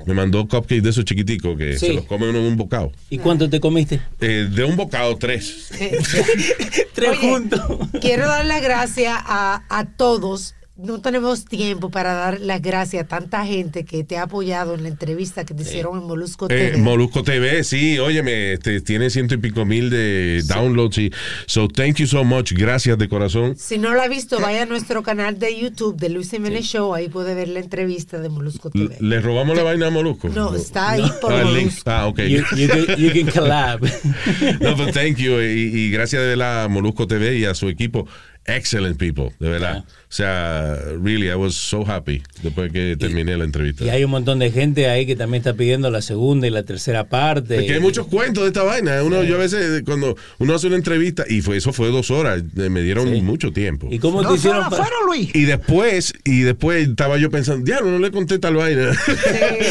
Me 0.07 0.15
mandó 0.15 0.47
cupcakes 0.47 0.83
de 0.83 0.91
esos 0.91 1.05
chiquiticos 1.05 1.59
que 1.59 1.77
Sí. 1.79 1.87
se 1.87 1.93
los 1.95 2.05
comen 2.05 2.29
uno 2.29 2.39
en 2.39 2.45
un 2.45 2.57
bocado. 2.57 2.93
¿Y 3.11 3.19
cuánto 3.19 3.51
te 3.51 3.59
comiste? 3.59 4.01
Eh, 4.21 4.49
de 4.55 4.65
un 4.65 4.77
bocado, 4.77 5.17
tres. 5.17 5.71
Tres 6.95 7.11
Oye, 7.11 7.17
juntos. 7.19 7.61
Quiero 8.01 8.27
dar 8.29 8.45
las 8.47 8.63
gracias 8.63 9.15
a, 9.19 9.65
a 9.69 9.85
todos. 9.87 10.55
No 10.83 11.01
tenemos 11.01 11.45
tiempo 11.45 11.91
para 11.91 12.13
dar 12.15 12.41
las 12.41 12.61
gracias 12.61 13.05
a 13.05 13.07
tanta 13.07 13.47
gente 13.47 13.85
que 13.85 14.03
te 14.05 14.17
ha 14.19 14.23
apoyado 14.25 14.75
en 14.75 14.83
la 14.83 14.89
entrevista 14.89 15.45
que 15.45 15.55
te 15.55 15.63
hicieron 15.63 15.99
en 15.99 16.05
Molusco 16.05 16.47
Eh, 16.47 16.73
TV. 16.73 16.79
Molusco 16.79 17.23
TV, 17.23 17.63
sí, 17.63 17.99
óyeme, 18.01 18.55
este, 18.55 18.81
tiene 18.81 19.09
ciento 19.11 19.35
y 19.35 19.39
pico 19.39 19.65
mil 19.65 19.91
de 19.91 20.43
downloads. 20.47 20.99
Y, 20.99 21.13
so, 21.47 21.69
thank 21.69 21.97
you 21.97 22.07
so 22.07 22.25
much. 22.25 22.53
Gracias 22.53 22.99
de 22.99 23.09
corazón. 23.09 23.55
si 23.57 23.79
no 23.79 23.95
lo 23.95 24.03
ha 24.03 24.09
visto, 24.09 24.41
vaya 24.41 24.63
a 24.63 24.67
nuestro 24.67 25.03
canal 25.03 25.39
de 25.39 25.57
YouTube 25.57 25.97
de 25.97 26.09
Luis 26.09 26.31
Jiménez 26.31 26.65
Show. 26.65 26.95
Ahí 26.95 27.09
puede 27.09 27.35
ver 27.35 27.49
la 27.49 27.61
entrevista 27.61 28.19
de 28.19 28.29
Molusco 28.29 28.71
TV. 28.71 28.97
¿Le 28.99 29.21
robamos 29.21 29.57
la 29.57 29.63
vaina 29.63 29.87
a 29.87 29.91
Molusco? 29.91 30.29
No, 30.31 30.55
está 30.55 30.91
ahí 30.91 31.05
por 31.21 31.33
Ah, 31.33 31.43
el 31.43 31.55
link. 31.55 31.67
Molusco. 31.67 31.91
Ah, 31.91 32.07
ok. 32.09 32.19
You, 32.23 32.43
you 32.57 32.69
can, 32.69 32.97
you 32.99 33.11
can 33.13 33.33
collab. 33.33 33.81
no, 34.61 34.77
but 34.77 34.93
thank 34.93 35.17
you. 35.19 35.41
Y, 35.41 35.71
y 35.87 35.91
gracias 35.91 36.23
de 36.23 36.29
verdad 36.29 36.65
a 36.65 36.69
Molusco 36.69 37.07
TV 37.07 37.39
y 37.39 37.45
a 37.45 37.55
su 37.55 37.69
equipo. 37.69 38.09
Excellent 38.45 38.97
people, 38.99 39.31
de 39.39 39.49
verdad. 39.49 39.85
O 40.13 40.15
sea, 40.15 40.77
really, 41.03 41.31
I 41.31 41.37
was 41.37 41.55
so 41.55 41.87
happy 41.91 42.23
después 42.43 42.71
que 42.71 42.99
terminé 42.99 43.35
la 43.35 43.45
entrevista. 43.45 43.83
Y 43.83 43.89
hay 43.89 44.05
un 44.05 44.11
montón 44.11 44.41
de 44.41 44.51
gente 44.51 44.87
ahí 44.87 45.07
que 45.07 45.17
también 45.17 45.41
está 45.41 45.55
pidiendo 45.55 45.91
la 45.91 46.03
segunda 46.03 46.47
y 46.47 46.51
la 46.51 46.65
tercera 46.65 47.09
parte. 47.09 47.61
Es 47.61 47.65
que 47.65 47.73
hay 47.73 47.81
muchos 47.81 48.09
cuentos 48.09 48.43
de 48.45 48.49
esta 48.49 48.63
vaina. 48.63 49.03
Uno, 49.03 49.23
Yo 49.25 49.37
a 49.37 49.39
veces, 49.39 49.81
cuando 49.87 50.15
uno 50.39 50.55
hace 50.55 50.67
una 50.67 50.77
entrevista, 50.77 51.25
y 51.27 51.41
fue 51.41 51.57
eso 51.57 51.73
fue 51.73 51.89
dos 51.89 52.11
horas, 52.11 52.43
eh, 52.59 52.69
me 52.69 52.83
dieron 52.83 53.25
mucho 53.25 53.55
tiempo. 53.55 53.89
¿Y 53.91 54.01
cómo 54.01 54.23
te 54.23 54.35
hicieron? 54.35 54.69
fueron, 54.69 55.07
Luis. 55.07 55.35
Y 55.35 55.45
después, 55.45 56.13
y 56.27 56.41
después 56.43 56.89
estaba 56.89 57.17
yo 57.17 57.31
pensando, 57.31 57.65
diablo, 57.65 57.91
no 57.93 57.99
le 57.99 58.11
conté 58.11 58.39
tal 58.39 58.57
vaina. 58.57 58.93
Sí, 58.93 59.13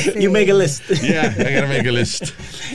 sí. 0.16 0.24
You 0.24 0.32
make 0.32 0.50
a 0.50 0.56
list. 0.56 0.90
yeah, 1.04 1.36
I 1.38 1.54
gotta 1.54 1.68
make 1.68 1.88
a 1.88 1.92
list. 1.92 2.30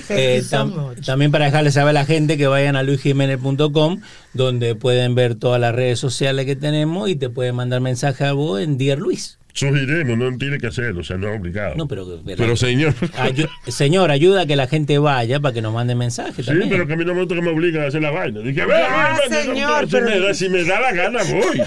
Eh, 0.09 0.41
so 0.43 0.57
tam- 0.57 0.95
también 1.05 1.33
para 1.33 1.47
dejarles 1.47 1.75
saber 1.75 1.91
a 1.91 1.93
la 1.95 2.05
gente 2.05 2.37
que 2.37 2.47
vayan 2.47 2.77
a 2.77 2.85
luisjimenez.com 2.85 4.01
donde 4.35 4.75
pueden 4.75 5.15
ver 5.15 5.35
todas 5.35 5.61
las 5.61 5.75
redes 5.75 5.99
sociales 5.99 6.47
que 6.47 6.55
tenemos 6.55 7.09
y 7.09 7.17
te 7.17 7.29
pueden 7.29 7.56
mandar 7.57 7.81
mensaje 7.81 8.25
a 8.25 8.33
vos 8.33 8.61
en 8.61 8.79
Dear 8.79 8.99
Luis. 8.99 9.39
sugerimos, 9.53 10.19
no 10.19 10.37
tiene 10.37 10.59
que 10.59 10.67
hacerlo, 10.67 11.01
o 11.01 11.03
sea, 11.03 11.17
no 11.17 11.29
es 11.33 11.41
obligado. 11.41 11.77
No, 11.77 11.89
pero, 11.89 12.07
Pero 12.27 12.57
señor. 12.57 12.93
Ayu- 13.17 13.49
señor, 13.69 14.11
ayuda 14.11 14.43
a 14.43 14.47
que 14.47 14.55
la 14.55 14.67
gente 14.69 14.99
vaya 14.99 15.41
para 15.41 15.55
que 15.55 15.63
nos 15.63 15.73
mande 15.73 15.95
mensajes 15.95 16.45
Sí, 16.45 16.51
también. 16.51 16.69
pero 16.69 16.87
que 16.87 16.93
a 16.93 16.97
mí 16.97 17.07
no 17.07 17.15
me 17.15 17.21
gusta 17.21 17.37
que 17.37 17.41
me 17.41 17.49
obligan 17.53 17.85
a 17.85 17.87
hacer 17.87 18.03
la 18.03 18.11
vaina. 18.11 18.41
Dije, 18.41 18.67
ve, 18.67 18.75
ve, 18.75 19.45
señor, 19.45 19.87
si, 19.87 19.91
pero- 19.93 20.07
me 20.11 20.21
da, 20.21 20.35
si 20.35 20.49
me 20.51 20.63
da 20.65 20.79
la 20.81 20.93
gana, 20.93 21.21
voy. 21.25 21.63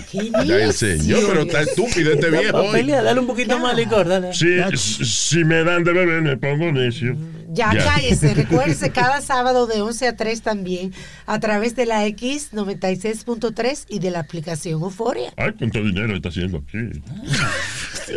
Ya 0.45 0.63
el 0.65 0.73
señor, 0.73 1.19
pero 1.27 1.41
está 1.41 1.61
estúpido 1.61 2.13
este 2.13 2.29
viejo 2.29 2.57
hoy. 2.57 2.71
Pelea, 2.73 3.01
dale 3.01 3.19
un 3.21 3.25
poquito 3.27 3.57
más 3.57 3.75
licor, 3.75 4.07
dale. 4.07 4.33
Si, 4.35 4.47
si 4.77 5.43
me 5.43 5.63
dan 5.63 5.83
de 5.83 5.91
beber, 5.91 6.21
me 6.21 6.37
pongo 6.37 6.71
necio. 6.71 7.17
Ya, 7.51 7.71
cállese, 7.71 8.33
recuérdese 8.35 8.91
cada 8.91 9.21
sábado 9.21 9.65
de 9.65 9.81
11 9.81 10.07
a 10.07 10.15
3 10.15 10.41
también 10.41 10.93
a 11.25 11.39
través 11.39 11.75
de 11.75 11.85
la 11.85 12.05
X96.3 12.07 13.85
y 13.89 13.99
de 13.99 14.11
la 14.11 14.19
aplicación 14.19 14.81
Euforia. 14.81 15.33
Ay, 15.35 15.53
cuánto 15.57 15.79
dinero 15.83 16.15
está 16.15 16.29
haciendo 16.29 16.59
aquí. 16.59 16.77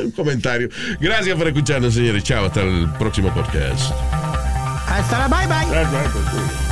Un 0.00 0.10
comentario. 0.12 0.68
Gracias 1.00 1.36
por 1.36 1.46
escucharnos, 1.46 1.94
señores. 1.94 2.24
Chao, 2.24 2.46
hasta 2.46 2.62
el 2.62 2.90
próximo 2.98 3.32
podcast. 3.32 3.92
Hasta 4.88 5.18
la 5.18 5.28
bye 5.28 5.46
bye. 5.46 6.71